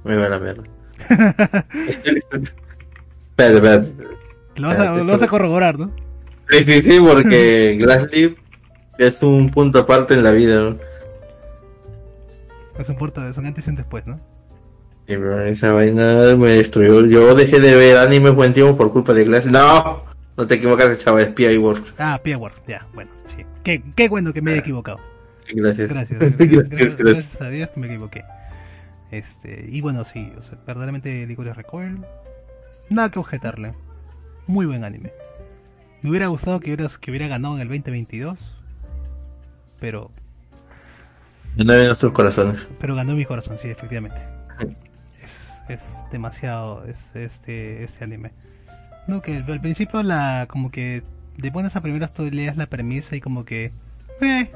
[0.03, 0.63] Me van a ver.
[1.87, 2.17] espera,
[3.35, 3.85] espera.
[4.55, 5.91] Lo vas, a, lo vas a corroborar, ¿no?
[6.49, 8.33] Sí, sí, sí, porque Glassleaf
[8.97, 10.71] es un punto aparte en la vida.
[10.71, 10.77] ¿no?
[12.79, 14.15] Es un, puerto, es un antes y un después, ¿no?
[15.05, 17.05] Sí, pero esa vaina me destruyó.
[17.05, 19.45] Yo dejé de ver anime buen tiempo por culpa de Glass.
[19.45, 20.04] No,
[20.37, 21.57] no te equivocas, chaval, es P.I.
[21.57, 21.93] Works.
[21.97, 22.37] Ah, P.A.
[22.67, 23.45] ya, bueno, sí.
[23.63, 24.99] Qué, qué bueno que me he equivocado.
[25.53, 25.89] Gracias.
[25.93, 26.97] Gracias, gracias, gracias, gracias.
[26.97, 28.23] gracias a Dios que me equivoqué.
[29.11, 31.99] Este, y bueno, sí, o sea, verdaderamente Licorice Recoil,
[32.89, 33.73] nada que objetarle.
[34.47, 35.11] Muy buen anime.
[36.01, 38.39] Me hubiera gustado que hubiera, que hubiera ganado en el 2022,
[39.79, 40.11] pero
[41.55, 42.67] No en nuestros corazones.
[42.79, 44.17] pero ganó mi corazón, sí, efectivamente.
[45.69, 45.81] Es, es
[46.11, 48.31] demasiado es, este este anime.
[49.07, 51.03] No, que al principio la como que
[51.37, 53.71] de buenas a primeras tú leas la premisa y como que
[54.21, 54.51] eh,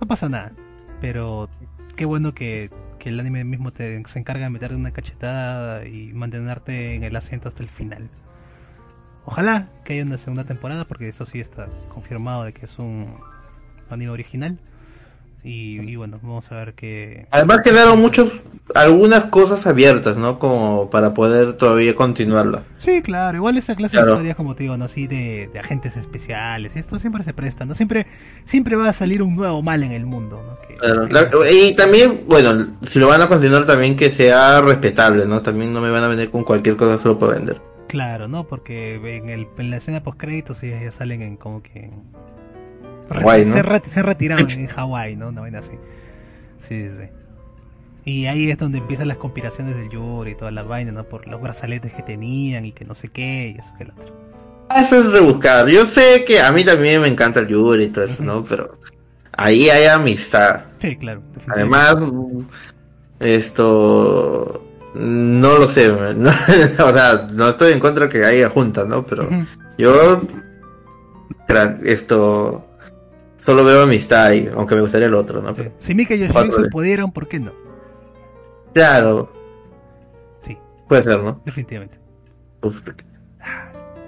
[0.00, 0.52] no pasa nada.
[1.00, 1.48] Pero
[1.96, 6.12] qué bueno que, que el anime mismo te, se encarga de meterte una cachetada y
[6.12, 8.08] mantenerte en el asiento hasta el final.
[9.26, 13.16] Ojalá que haya una segunda temporada porque eso sí está confirmado de que es un
[13.90, 14.58] anime original.
[15.44, 17.26] Y, y bueno, vamos a ver qué...
[17.30, 18.32] Además quedaron muchos,
[18.74, 20.38] algunas cosas abiertas, ¿no?
[20.38, 22.62] Como para poder todavía continuarla.
[22.78, 24.06] Sí, claro, igual esa clase Claro.
[24.06, 24.86] de historias, como te digo, ¿no?
[24.86, 27.74] Así de, de agentes especiales, esto siempre se presta, ¿no?
[27.74, 28.06] Siempre,
[28.46, 30.66] siempre va a salir un nuevo mal en el mundo, ¿no?
[30.66, 34.62] Que- Claro, que- la- y también, bueno, si lo van a continuar también que sea
[34.62, 35.42] respetable, ¿no?
[35.42, 37.60] También no me van a vender con cualquier cosa solo por vender.
[37.88, 38.44] Claro, ¿no?
[38.44, 41.90] Porque en, el, en la escena post créditos ya, ya salen en como que...
[43.52, 45.28] Se, re- se retiraron en Hawái, ¿no?
[45.28, 45.70] Una vaina así.
[46.68, 47.08] Sí, sí, sí.
[48.06, 51.04] Y ahí es donde empiezan las conspiraciones del Yuri y toda la vaina, ¿no?
[51.04, 54.14] Por los brazaletes que tenían y que no sé qué y eso que lo otro.
[54.68, 55.68] Ah, Eso es rebuscar.
[55.68, 58.44] Yo sé que a mí también me encanta el Yuri y todo eso, ¿no?
[58.44, 58.78] Pero
[59.32, 60.64] ahí hay amistad.
[60.80, 61.22] Sí, claro.
[61.48, 61.96] Además,
[63.20, 64.62] esto
[64.94, 66.30] no lo sé, ¿no?
[66.30, 69.04] o sea, no estoy en contra que haya juntas, ¿no?
[69.06, 69.28] Pero
[69.78, 70.22] yo
[71.84, 72.64] esto
[73.44, 75.54] solo veo amistad ahí, aunque me gustaría el otro, ¿no?
[75.54, 77.52] Pero, Si Mika y Yoshimitsu de- pudieron, ¿por qué no?
[78.72, 79.30] claro,
[80.46, 80.56] Sí,
[80.88, 81.40] puede ser, ¿no?
[81.44, 81.98] definitivamente.
[82.62, 82.80] Uf,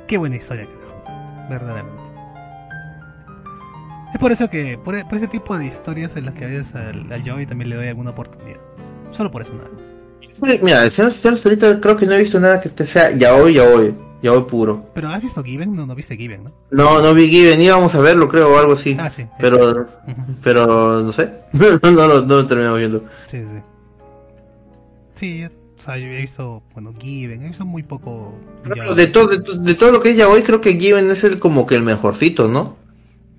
[0.06, 1.48] Qué buena historia, carajo.
[1.50, 2.02] Verdaderamente.
[4.14, 6.74] Es por eso que, por, por ese tipo de historias en las que a veces
[6.74, 8.58] al, al Joey también le doy alguna oportunidad.
[9.12, 9.82] Solo por eso nada más.
[10.62, 13.94] Mira, siendo sincero, hasta ahorita creo que no he visto nada que te sea yaoi,
[14.26, 14.86] yaoi, yaoi puro.
[14.94, 15.74] Pero ¿has visto Given?
[15.74, 16.52] No, no viste Given, ¿no?
[16.70, 18.96] No, no vi Given, íbamos a verlo, creo, o algo así.
[18.98, 19.24] Ah, sí.
[19.38, 19.86] Pero,
[20.42, 21.32] pero, no sé,
[21.82, 23.04] no, lo, no lo terminamos viendo.
[23.30, 23.62] Sí, sí.
[25.14, 28.34] Sí, o sea, yo he visto, bueno, Given, he visto muy poco.
[28.94, 31.38] De, todo, de, to- de todo lo que es yaoi, creo que Given es el
[31.38, 32.76] como que el mejorcito, ¿no?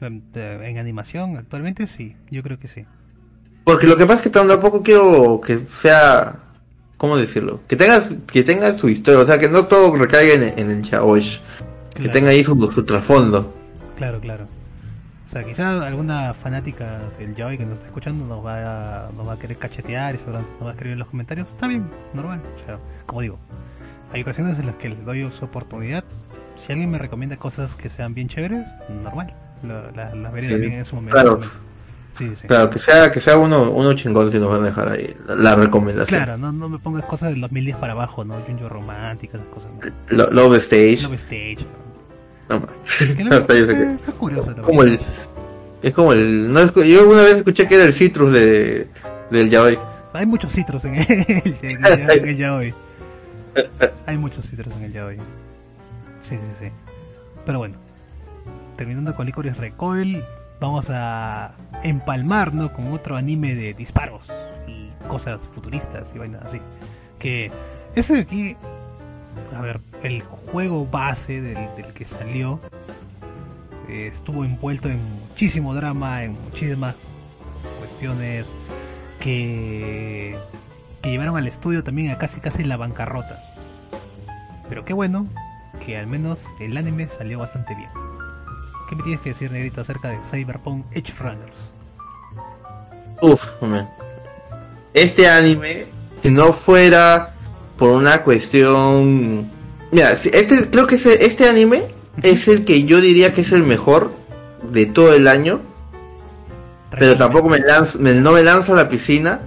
[0.01, 2.85] En animación, actualmente sí, yo creo que sí.
[3.63, 6.39] Porque lo que pasa es que tampoco quiero que sea,
[6.97, 7.61] ¿cómo decirlo?
[7.67, 8.01] Que tenga,
[8.31, 10.81] que tenga su historia, o sea, que no todo recaiga en, en el.
[10.81, 10.89] Que
[12.03, 12.11] Claro.
[12.11, 13.53] tenga ahí su, su trasfondo.
[13.97, 14.45] Claro, claro.
[15.27, 19.27] O sea, quizás alguna fanática del Yaoi que nos está escuchando nos va a, nos
[19.27, 20.35] va a querer cachetear y nos
[20.65, 21.47] va a escribir en los comentarios.
[21.53, 22.39] Está bien, normal.
[22.61, 23.37] O sea, como digo,
[24.13, 26.03] hay ocasiones en las que les doy su oportunidad.
[26.65, 28.65] Si alguien me recomienda cosas que sean bien chéveres,
[29.03, 29.33] normal.
[29.63, 31.15] La- la- Las veré Sí, también en su momento.
[31.15, 31.39] claro.
[32.17, 32.47] Sí, sí.
[32.47, 35.55] Claro, que sea, que sea uno, uno chingón si nos van a dejar ahí la,
[35.55, 36.23] recomendación.
[36.23, 38.35] Claro, no, no me pongas cosas del 2010 para abajo, ¿no?
[38.41, 39.93] Junjo románticas, esas cosas.
[40.09, 41.03] Lo- Love Stage.
[41.03, 41.65] Love Stage.
[42.49, 42.55] No,
[43.49, 44.55] es curioso.
[44.63, 44.99] como el,
[45.81, 48.87] es como el, no, yo una vez escuché que era el citrus de,
[49.29, 49.77] del yaoi.
[50.13, 52.73] Hay muchos citros en el, en el, en el yaoi.
[54.05, 55.17] Hay muchos citros en el yaoi.
[56.27, 56.69] Sí, sí, sí.
[57.45, 57.75] Pero bueno.
[58.77, 60.23] terminando con Licorice Recoil,
[60.59, 61.51] vamos a
[61.83, 64.27] empalmarnos con otro anime de disparos
[64.67, 66.61] y cosas futuristas y vainas así.
[67.19, 67.51] Que
[67.95, 68.55] ese de aquí,
[69.55, 72.59] a ver, el juego base del, que salió
[73.87, 76.95] eh, estuvo envuelto en muchísimo drama, en muchísimas
[77.79, 78.45] cuestiones
[79.19, 80.37] que,
[81.01, 83.39] que llevaron al estudio también a casi casi la bancarrota.
[84.69, 85.25] Pero qué bueno
[85.85, 87.89] que al menos el anime salió bastante bien.
[88.89, 91.53] ¿Qué me tienes que decir, Negrito, acerca de Cyberpunk Edge Runners?
[93.21, 93.89] Uf, man.
[94.93, 95.85] este anime,
[96.23, 97.33] si no fuera
[97.77, 99.49] por una cuestión...
[99.91, 101.83] Mira, este, creo que este anime
[102.21, 104.11] es el que yo diría que es el mejor
[104.63, 105.61] de todo el año,
[106.99, 109.41] pero tampoco me lanzo, me- no me lanzo a la piscina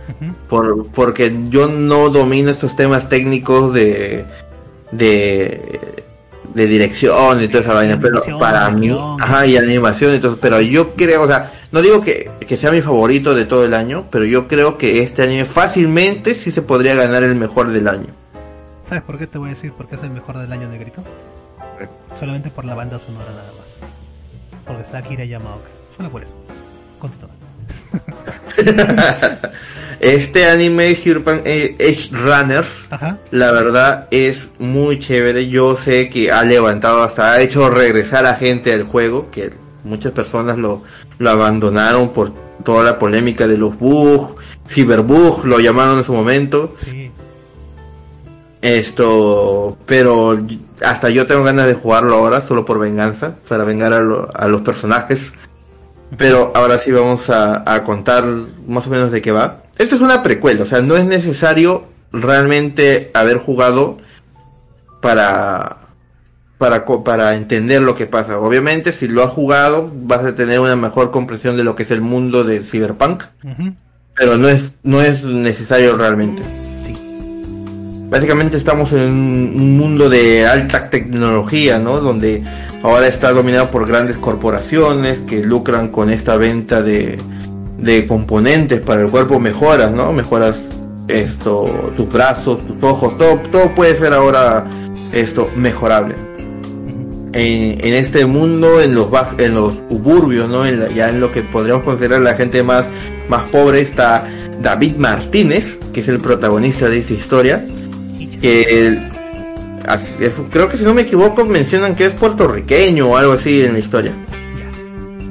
[0.49, 4.25] por, porque yo no domino estos temas técnicos de
[4.93, 5.81] de,
[6.55, 10.61] de dirección y toda esa vaina, pero para mí, ajá, y animación y todo, pero
[10.61, 14.07] yo creo, o sea, no digo que, que sea mi favorito de todo el año,
[14.11, 18.09] pero yo creo que este anime fácilmente sí se podría ganar el mejor del año.
[18.89, 21.03] ¿Sabes por qué te voy a decir por qué es el mejor del año, Negrito?
[22.19, 23.91] Solamente por la banda sonora nada más.
[24.67, 25.69] Porque está Akira Yamaoka.
[25.97, 26.33] Solo por eso.
[26.99, 27.40] Continúa.
[30.01, 30.93] Este anime
[31.44, 33.19] eh, Edge Runners Ajá.
[33.31, 35.49] La verdad es muy chévere.
[35.49, 39.51] Yo sé que ha levantado hasta ha hecho regresar a gente al juego, que
[39.85, 40.83] muchas personas lo,
[41.19, 42.33] lo abandonaron por
[42.65, 46.75] toda la polémica de los bugs, cyberbug, lo llamaron en su momento.
[46.83, 47.10] Sí.
[48.62, 50.39] Esto, pero
[50.85, 54.49] hasta yo tengo ganas de jugarlo ahora, solo por venganza, para vengar a, lo- a
[54.49, 55.33] los personajes.
[56.17, 58.25] Pero ahora sí vamos a, a contar
[58.67, 59.63] más o menos de qué va.
[59.79, 63.99] Esto es una precuela, o sea, no es necesario realmente haber jugado
[65.01, 65.77] para
[66.59, 68.39] para para entender lo que pasa.
[68.39, 71.91] Obviamente, si lo has jugado, vas a tener una mejor comprensión de lo que es
[71.91, 73.25] el mundo de Cyberpunk,
[74.15, 76.43] pero no es no es necesario realmente.
[78.11, 82.01] Básicamente estamos en un mundo de alta tecnología, ¿no?
[82.01, 82.43] Donde
[82.83, 87.19] ahora está dominado por grandes corporaciones que lucran con esta venta de,
[87.79, 90.13] de componentes para el cuerpo, mejoras, ¿no?
[90.13, 90.57] Mejoras
[91.07, 94.67] esto, tus brazos, tus ojos, todo, todo puede ser ahora
[95.13, 96.17] esto mejorable.
[97.33, 99.07] En, en este mundo, en los
[99.39, 100.69] en los suburbios, ¿no?
[100.69, 102.87] Ya en lo que podríamos considerar la gente más,
[103.29, 104.27] más pobre está
[104.61, 107.65] David Martínez, que es el protagonista de esta historia
[108.41, 109.09] que
[110.51, 113.78] creo que si no me equivoco mencionan que es puertorriqueño o algo así en la
[113.78, 114.12] historia,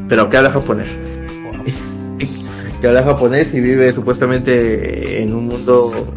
[0.08, 0.98] pero que habla japonés,
[2.82, 6.14] que habla japonés y vive supuestamente en un mundo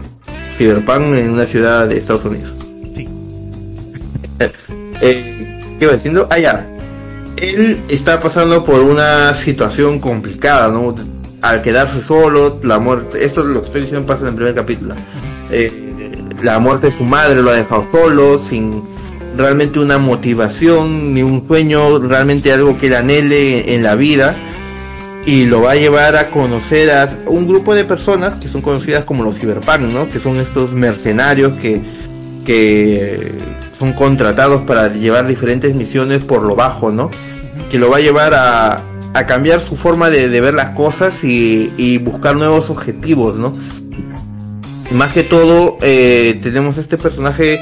[0.56, 2.54] cyberpunk en una ciudad de Estados Unidos.
[2.94, 3.08] Sí.
[5.04, 6.28] Eh, ¿Qué iba diciendo?
[6.30, 6.64] Ah, ya.
[7.36, 10.94] Él está pasando por una situación complicada, ¿no?
[11.40, 14.54] Al quedarse solo, la muerte, esto es lo que estoy diciendo pasa en el primer
[14.54, 14.94] capítulo.
[15.50, 15.81] Eh,
[16.42, 18.82] la muerte de su madre lo ha dejado solo, sin
[19.36, 24.36] realmente una motivación, ni un sueño, realmente algo que él anhele en la vida.
[25.24, 29.04] Y lo va a llevar a conocer a un grupo de personas que son conocidas
[29.04, 30.08] como los cyberpunk, ¿no?
[30.08, 31.80] Que son estos mercenarios que,
[32.44, 33.30] que
[33.78, 37.10] son contratados para llevar diferentes misiones por lo bajo, ¿no?
[37.70, 38.82] Que lo va a llevar a,
[39.14, 43.56] a cambiar su forma de, de ver las cosas y, y buscar nuevos objetivos, ¿no?
[44.94, 47.60] Más que todo, eh, tenemos este personaje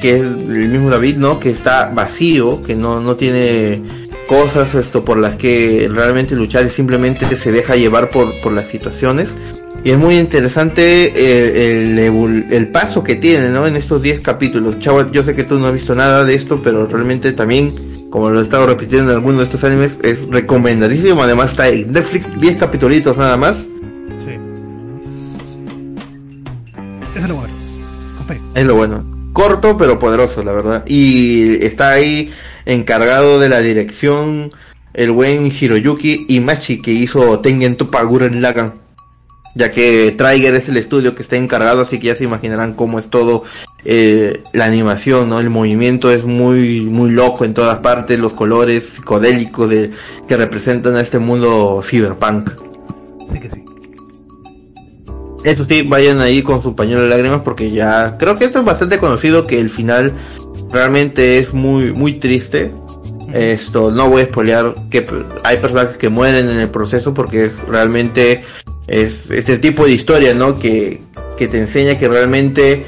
[0.00, 1.40] que es el mismo David, ¿no?
[1.40, 3.82] Que está vacío, que no, no tiene
[4.28, 8.68] cosas esto por las que realmente luchar y simplemente se deja llevar por, por las
[8.68, 9.28] situaciones.
[9.84, 13.66] Y es muy interesante eh, el, el paso que tiene, ¿no?
[13.66, 14.78] En estos 10 capítulos.
[14.80, 18.28] Chavo, yo sé que tú no has visto nada de esto, pero realmente también, como
[18.28, 21.22] lo he estado repitiendo en algunos de estos animes, es recomendadísimo.
[21.22, 23.56] Además está en Netflix, 10 capítulos nada más.
[28.58, 29.04] Es lo bueno.
[29.32, 30.84] Corto pero poderoso, la verdad.
[30.84, 32.32] Y está ahí
[32.66, 34.50] encargado de la dirección
[34.94, 38.74] el buen Hiroyuki Imachi que hizo Tengen Toppa Gurren Lagann.
[39.54, 42.98] Ya que Trigger es el estudio que está encargado, así que ya se imaginarán cómo
[42.98, 43.44] es todo
[43.84, 45.38] eh, la animación, ¿no?
[45.38, 49.92] El movimiento es muy muy loco en todas partes, los colores psicodélicos de
[50.26, 52.50] que representan a este mundo cyberpunk.
[55.44, 58.64] Eso sí, vayan ahí con su pañuelo de lágrimas porque ya creo que esto es
[58.64, 60.12] bastante conocido que el final
[60.72, 62.72] realmente es muy muy triste.
[63.32, 65.06] Esto no voy a spoilear que
[65.44, 68.42] hay personajes que mueren en el proceso porque es realmente
[68.86, 70.58] es este tipo de historia, ¿no?
[70.58, 71.02] Que
[71.36, 72.84] que te enseña que realmente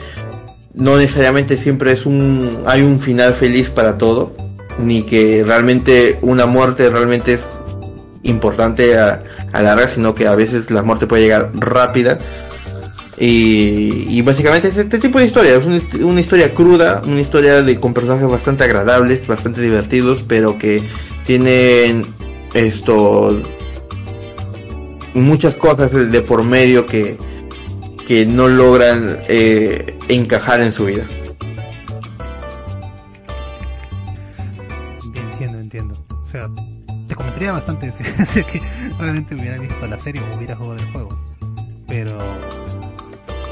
[0.75, 4.35] no necesariamente siempre es un hay un final feliz para todo.
[4.79, 7.41] ni que realmente una muerte realmente es
[8.23, 9.23] importante a,
[9.53, 12.19] a larga, sino que a veces la muerte puede llegar rápida.
[13.19, 17.79] Y, y básicamente es este tipo de historia, es una, historia cruda, una historia de,
[17.79, 20.83] con personajes bastante agradables, bastante divertidos, pero que
[21.27, 22.07] tienen
[22.55, 23.39] esto
[25.13, 27.19] muchas cosas de por medio que,
[28.07, 31.07] que no logran eh, encajar en su vida.
[35.33, 36.07] Entiendo, entiendo.
[36.09, 36.49] O sea,
[37.09, 37.93] te comentaría bastante
[39.01, 41.09] realmente hubiera visto la serie o hubiera jugado el juego.
[41.87, 42.19] Pero,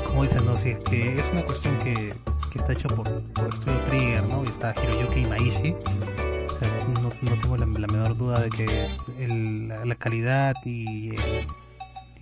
[0.06, 2.14] como dicen, no, si es que es una cuestión que,
[2.54, 4.44] está hecho por, por Studio Trigger, ¿no?
[4.44, 5.70] Y está Hiroyuki Imaishi.
[5.70, 11.12] O no, tengo la, menor duda de que el, la, calidad y,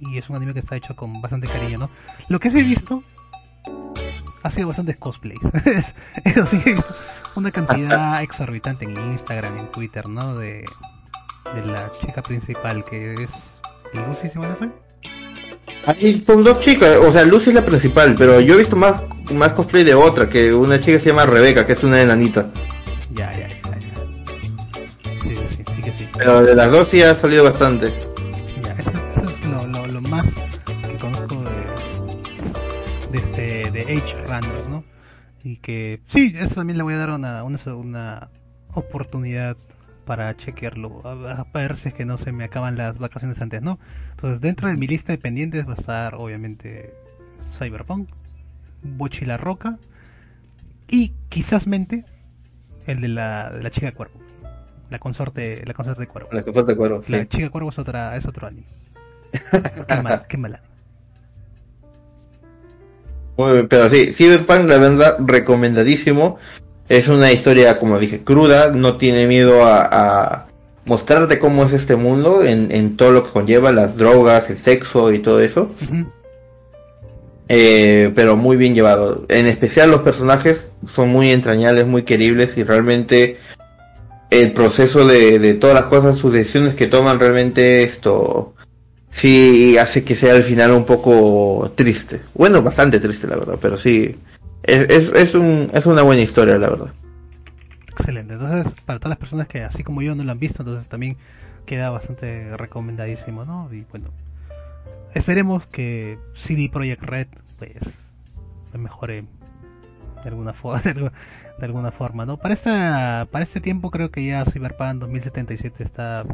[0.00, 1.90] y es un anime que está hecho con bastante cariño, ¿no?
[2.28, 3.02] Lo que sí he visto
[4.42, 5.40] ha sido bastantes cosplays.
[6.24, 6.62] Eso sí,
[7.34, 10.34] una cantidad exorbitante en Instagram, en Twitter, ¿no?
[10.34, 10.64] De,
[11.54, 13.30] de la chica principal que es
[13.94, 14.70] Lucy, si no soy.
[15.86, 19.02] Ahí son dos chicas, o sea, Lucy es la principal, pero yo he visto más,
[19.32, 22.50] más cosplay de otra, que una chica se llama Rebeca, que es una enanita.
[23.12, 25.22] Ya, ya, ya, ya.
[25.22, 26.08] Sí, sí, sí que sí.
[26.18, 27.92] Pero de las dos sí ha salido bastante.
[28.64, 34.24] Ya, eso, eso es lo, lo, lo más que conozco de, de este de H
[34.26, 34.84] Random, ¿no?
[35.44, 38.30] Y que sí, eso también le voy a dar una, una, una
[38.74, 39.56] oportunidad
[40.06, 43.60] para chequearlo, a, a ver si es que no se me acaban las vacaciones antes,
[43.60, 43.78] ¿no?
[44.12, 46.94] Entonces, dentro de mi lista de pendientes va a estar, obviamente,
[47.58, 48.08] Cyberpunk,
[48.82, 49.78] Bochi la Roca
[50.88, 52.04] y quizás mente
[52.86, 54.20] el de la, de la chica cuervo,
[54.90, 56.28] la consorte, la consorte de cuervo.
[56.32, 57.26] La consorte de cuero, La sí.
[57.26, 58.66] chica cuervo es otra, es otro anime.
[59.88, 60.60] qué mal, qué mal.
[63.36, 66.38] Muy bien, pero sí, Cyberpunk, la verdad, recomendadísimo.
[66.88, 70.46] Es una historia, como dije, cruda, no tiene miedo a, a
[70.84, 75.12] mostrarte cómo es este mundo en, en todo lo que conlleva, las drogas, el sexo
[75.12, 75.70] y todo eso.
[77.48, 79.26] Eh, pero muy bien llevado.
[79.28, 83.36] En especial los personajes son muy entrañables, muy queribles y realmente
[84.30, 88.54] el proceso de, de todas las cosas, sus decisiones que toman realmente esto
[89.10, 92.20] sí hace que sea al final un poco triste.
[92.34, 94.16] Bueno, bastante triste la verdad, pero sí
[94.66, 96.92] es, es, es, un, es una buena historia la verdad.
[97.98, 98.34] Excelente.
[98.34, 101.16] Entonces, para todas las personas que así como yo no lo han visto, entonces también
[101.64, 103.72] queda bastante recomendadísimo, ¿no?
[103.72, 104.08] Y bueno,
[105.14, 107.26] esperemos que CD Projekt Red
[107.58, 107.72] pues
[108.74, 109.24] mejore
[110.22, 111.12] de alguna forma, de, algu-
[111.58, 112.36] de alguna forma, ¿no?
[112.36, 116.24] Para esta para este tiempo creo que ya Cyberpunk 2077 está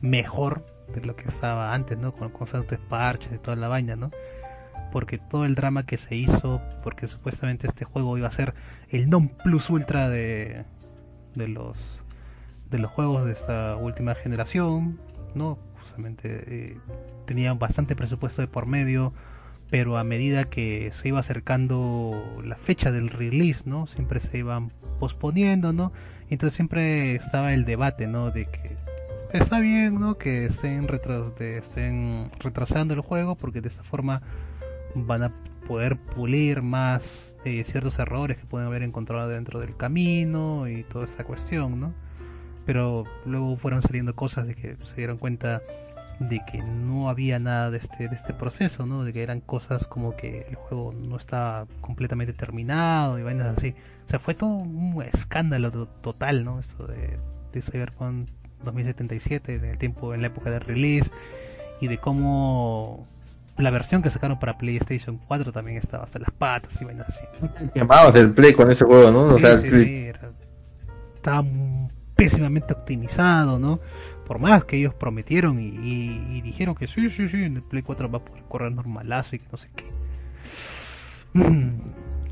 [0.00, 2.12] mejor de lo que estaba antes, ¿no?
[2.12, 4.10] Con constantes parches y toda la vaina, ¿no?
[4.92, 8.54] Porque todo el drama que se hizo, porque supuestamente este juego iba a ser
[8.90, 10.64] el non plus ultra de,
[11.34, 11.76] de los
[12.70, 14.98] de los juegos de esta última generación,
[15.34, 15.58] ¿no?
[15.80, 16.78] Justamente eh,
[17.26, 19.12] tenía bastante presupuesto de por medio,
[19.70, 23.86] pero a medida que se iba acercando la fecha del release, ¿no?
[23.88, 25.92] Siempre se iban posponiendo, ¿no?
[26.30, 28.30] Entonces siempre estaba el debate, ¿no?
[28.30, 28.76] De que
[29.32, 30.16] está bien, ¿no?
[30.16, 34.22] Que estén, estén retrasando el juego porque de esta forma
[34.94, 35.32] van a
[35.66, 41.06] poder pulir más eh, ciertos errores que pueden haber encontrado dentro del camino y toda
[41.06, 41.92] esta cuestión, ¿no?
[42.66, 45.60] Pero luego fueron saliendo cosas de que se dieron cuenta
[46.20, 49.02] de que no había nada de este, de este proceso, ¿no?
[49.02, 53.74] De que eran cosas como que el juego no estaba completamente terminado y vainas así.
[54.06, 56.60] O sea, fue todo un escándalo to- total, ¿no?
[56.60, 57.18] Esto de,
[57.52, 58.28] de Cyberpunk
[58.64, 61.10] 2077, en el tiempo, en la época de release,
[61.80, 63.08] y de cómo
[63.58, 67.20] la versión que sacaron para PlayStation 4 también estaba hasta las patas y vainas así.
[67.74, 69.20] Quemabas el play con ese juego, ¿no?
[69.26, 70.30] O Sí, sea, sí, sí, era-
[71.14, 71.44] estaba
[72.16, 73.80] pésimamente optimizado, ¿no?
[74.26, 77.62] Por más que ellos prometieron y, y- y dijeron que sí, sí, sí, en el
[77.62, 79.84] Play 4 va a poder correr normalazo y que no sé qué.
[81.34, 81.80] Mm,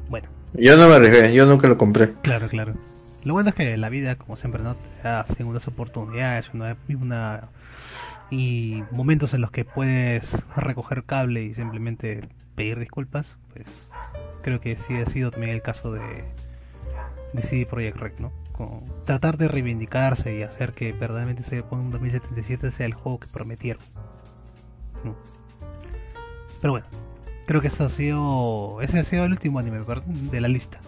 [0.08, 2.12] Bueno, yo no me arriesgué, yo nunca lo compré.
[2.23, 2.74] claro, claro.
[3.23, 4.76] Lo bueno es que la vida, como siempre, ¿no?
[4.76, 7.49] Te da segundas oportunidades, una, una
[8.31, 13.67] y momentos en los que puedes recoger cable y simplemente pedir disculpas, pues
[14.42, 16.25] creo que sí ha sido también el caso de,
[17.33, 18.33] de CD Projekt Red, ¿no?
[18.52, 23.83] Con tratar de reivindicarse y hacer que verdaderamente Cyberpunk 2077 sea el juego que prometieron.
[26.60, 26.86] Pero bueno,
[27.47, 30.05] creo que eso ha sido, ese ha sido el último anime ¿verdad?
[30.05, 30.78] de la lista.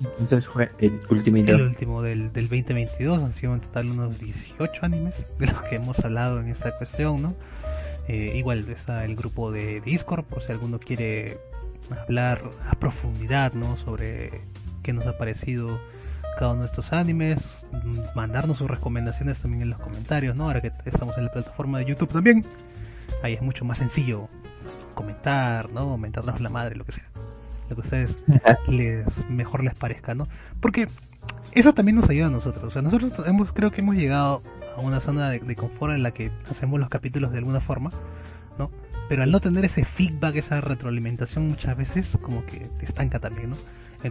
[0.00, 1.54] Entonces fue el ultimito.
[1.54, 5.76] El último del, del 2022 han sido en total unos 18 animes de los que
[5.76, 7.34] hemos hablado en esta cuestión, ¿no?
[8.08, 11.38] Eh, igual está el grupo de Discord por si alguno quiere
[12.02, 13.76] hablar a profundidad, ¿no?
[13.78, 14.42] Sobre
[14.82, 15.80] qué nos ha parecido
[16.38, 17.38] cada uno de estos animes,
[17.72, 20.44] mm, mandarnos sus recomendaciones también en los comentarios, ¿no?
[20.44, 22.44] Ahora que estamos en la plataforma de YouTube también,
[23.22, 24.28] ahí es mucho más sencillo
[24.94, 25.96] comentar, ¿no?
[25.96, 27.13] Mentarnos la madre, lo que sea.
[27.68, 28.24] Lo que a ustedes
[28.68, 30.28] les, mejor les parezca, ¿no?
[30.60, 30.86] Porque
[31.52, 32.64] eso también nos ayuda a nosotros.
[32.64, 34.42] O sea, nosotros hemos, creo que hemos llegado
[34.76, 37.90] a una zona de, de confort en la que hacemos los capítulos de alguna forma,
[38.58, 38.70] ¿no?
[39.08, 43.50] Pero al no tener ese feedback, esa retroalimentación, muchas veces como que te estanca también,
[43.50, 43.56] ¿no?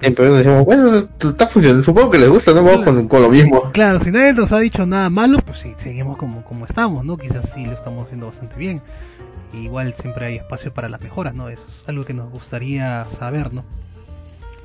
[0.02, 3.72] Entonces decimos, bueno, está funcionando, supongo que les gusta, no vamos con, con, lo mismo.
[3.72, 7.16] Claro, si nadie nos ha dicho nada malo, pues sí, seguimos como, como estamos, ¿no?
[7.16, 8.82] Quizás sí lo estamos haciendo bastante bien.
[9.54, 11.50] Igual siempre hay espacio para las mejoras, ¿no?
[11.50, 13.64] Eso es algo que nos gustaría saber, ¿no?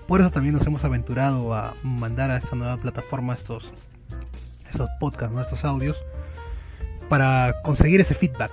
[0.06, 3.70] Por eso también nos hemos aventurado a mandar a esta nueva plataforma estos,
[4.70, 5.42] estos podcasts, ¿no?
[5.42, 5.96] estos audios,
[7.10, 8.50] para conseguir ese feedback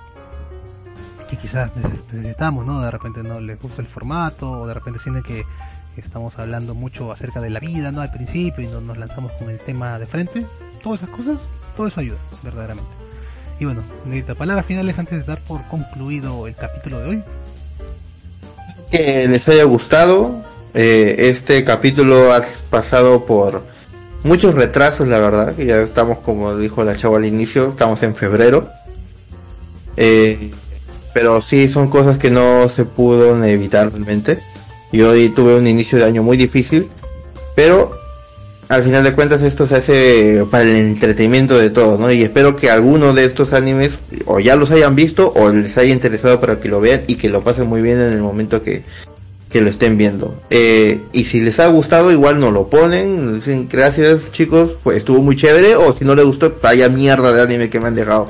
[1.30, 2.82] que quizás necesitamos, ¿no?
[2.82, 5.44] De repente no les gusta el formato, o de repente sienten que
[5.96, 8.00] estamos hablando mucho acerca de la vida, ¿no?
[8.00, 10.46] Al principio y no nos lanzamos con el tema de frente.
[10.82, 11.38] Todas esas cosas,
[11.76, 12.95] todo eso ayuda, verdaderamente.
[13.58, 17.22] Y bueno, necesito palabras finales antes de dar por concluido el capítulo de hoy.
[18.90, 20.44] Que les haya gustado.
[20.74, 23.62] Eh, este capítulo ha pasado por
[24.22, 28.14] muchos retrasos, la verdad, que ya estamos, como dijo la chava al inicio, estamos en
[28.14, 28.68] febrero.
[29.96, 30.50] Eh,
[31.14, 34.42] pero sí son cosas que no se pudo evitar realmente.
[34.92, 36.90] Y hoy tuve un inicio de año muy difícil,
[37.54, 37.98] pero
[38.68, 42.10] al final de cuentas esto se hace para el entretenimiento de todos, ¿no?
[42.10, 43.92] Y espero que alguno de estos animes
[44.26, 47.28] o ya los hayan visto o les haya interesado para que lo vean y que
[47.28, 48.82] lo pasen muy bien en el momento que,
[49.48, 50.42] que lo estén viendo.
[50.50, 55.22] Eh, y si les ha gustado, igual no lo ponen, dicen gracias chicos, pues estuvo
[55.22, 58.28] muy chévere, o si no les gustó, vaya mierda de anime que me han dejado.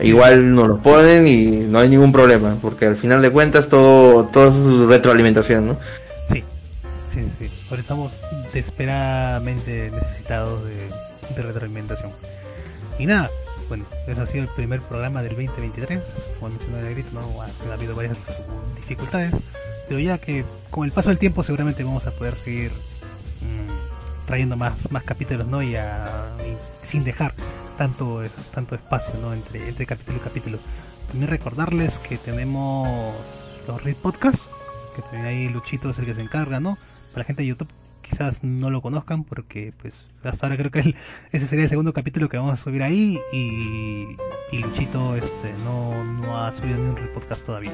[0.00, 4.24] Igual no lo ponen y no hay ningún problema, porque al final de cuentas todo,
[4.26, 5.78] todo es retroalimentación, ¿no?
[6.32, 6.42] Sí,
[7.14, 7.50] sí, sí.
[7.68, 8.12] Ahora estamos
[8.52, 10.88] desesperadamente necesitados de,
[11.34, 12.12] de retroalimentación.
[12.98, 13.30] Y nada,
[13.68, 16.00] bueno, ese ha sido el primer programa del 2023.
[16.38, 17.40] Como mencionó el grito, ¿no?
[17.40, 18.16] ha, habido varias
[18.76, 19.34] dificultades,
[19.88, 22.70] pero ya que con el paso del tiempo seguramente vamos a poder seguir
[23.40, 25.62] mmm, trayendo más, más capítulos, ¿no?
[25.62, 27.34] Y, a, y sin dejar
[27.78, 28.22] tanto,
[28.54, 29.32] tanto espacio ¿no?
[29.32, 30.58] entre, entre capítulo y capítulo.
[31.08, 33.14] También recordarles que tenemos
[33.66, 34.42] los Read Podcasts,
[34.94, 36.76] que también ahí Luchito es el que se encarga, ¿no?
[37.12, 37.68] Para la gente de YouTube
[38.12, 40.96] quizás no lo conozcan porque pues hasta ahora creo que el,
[41.32, 44.16] ese sería el segundo capítulo que vamos a subir ahí y,
[44.52, 47.72] y Luchito este, no, no ha subido ni un Read Podcast todavía.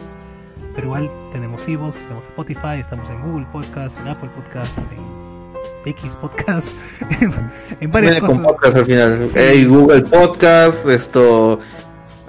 [0.75, 6.11] Pero igual tenemos Evox, tenemos Spotify, estamos en Google Podcast, en Apple Podcast, en X
[6.21, 6.69] Podcast,
[7.81, 8.39] en varias cosas.
[8.39, 9.31] podcast al final.
[9.67, 11.59] Google Podcast, esto.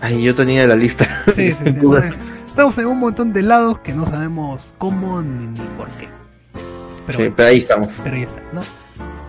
[0.02, 1.06] Ay, yo tenía la lista.
[1.36, 1.76] Sí, sí,
[2.48, 6.19] Estamos en un montón de lados que no sabemos cómo ni, por qué.
[7.12, 7.92] Pero, sí, pero ahí estamos.
[8.04, 8.62] Pero ahí está, ¿no?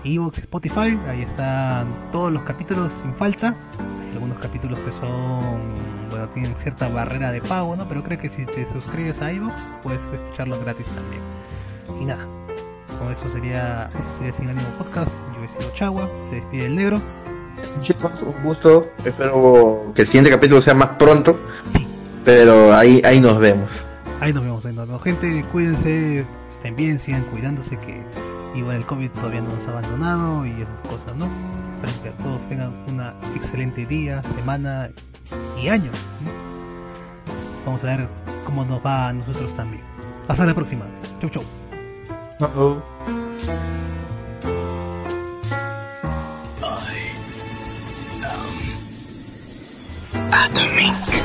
[0.05, 3.55] Evox, Spotify, ahí están todos los capítulos sin falta.
[3.78, 5.60] Hay algunos capítulos que son,
[6.10, 7.86] bueno, tienen cierta barrera de pago, ¿no?
[7.89, 11.23] Pero creo que si te suscribes a Evox puedes escucharlos gratis también.
[12.00, 12.26] Y nada,
[12.99, 15.10] con eso sería, eso sería Sin Ánimo Podcast.
[15.34, 17.00] Yo he sido Chagua, se despide el negro.
[17.81, 18.91] Chicos, un gusto.
[19.05, 21.41] Espero que el siguiente capítulo sea más pronto.
[22.25, 23.68] Pero ahí, ahí nos vemos.
[24.20, 25.02] Ahí nos vemos, ahí nos vemos.
[25.02, 26.25] Gente, cuídense,
[26.61, 28.03] estén bien, sigan cuidándose que
[28.55, 31.27] igual el COVID todavía no nos ha abandonado y esas cosas, ¿no?
[31.83, 34.91] Espero que todos tengan una excelente día, semana
[35.59, 35.91] y año.
[37.65, 38.09] Vamos a ver
[38.45, 39.83] cómo nos va a nosotros también.
[40.29, 40.85] Hasta la próxima.
[41.19, 41.43] Chau, chau.
[42.41, 42.83] Uh-oh.
[50.33, 51.19] I am Atomy.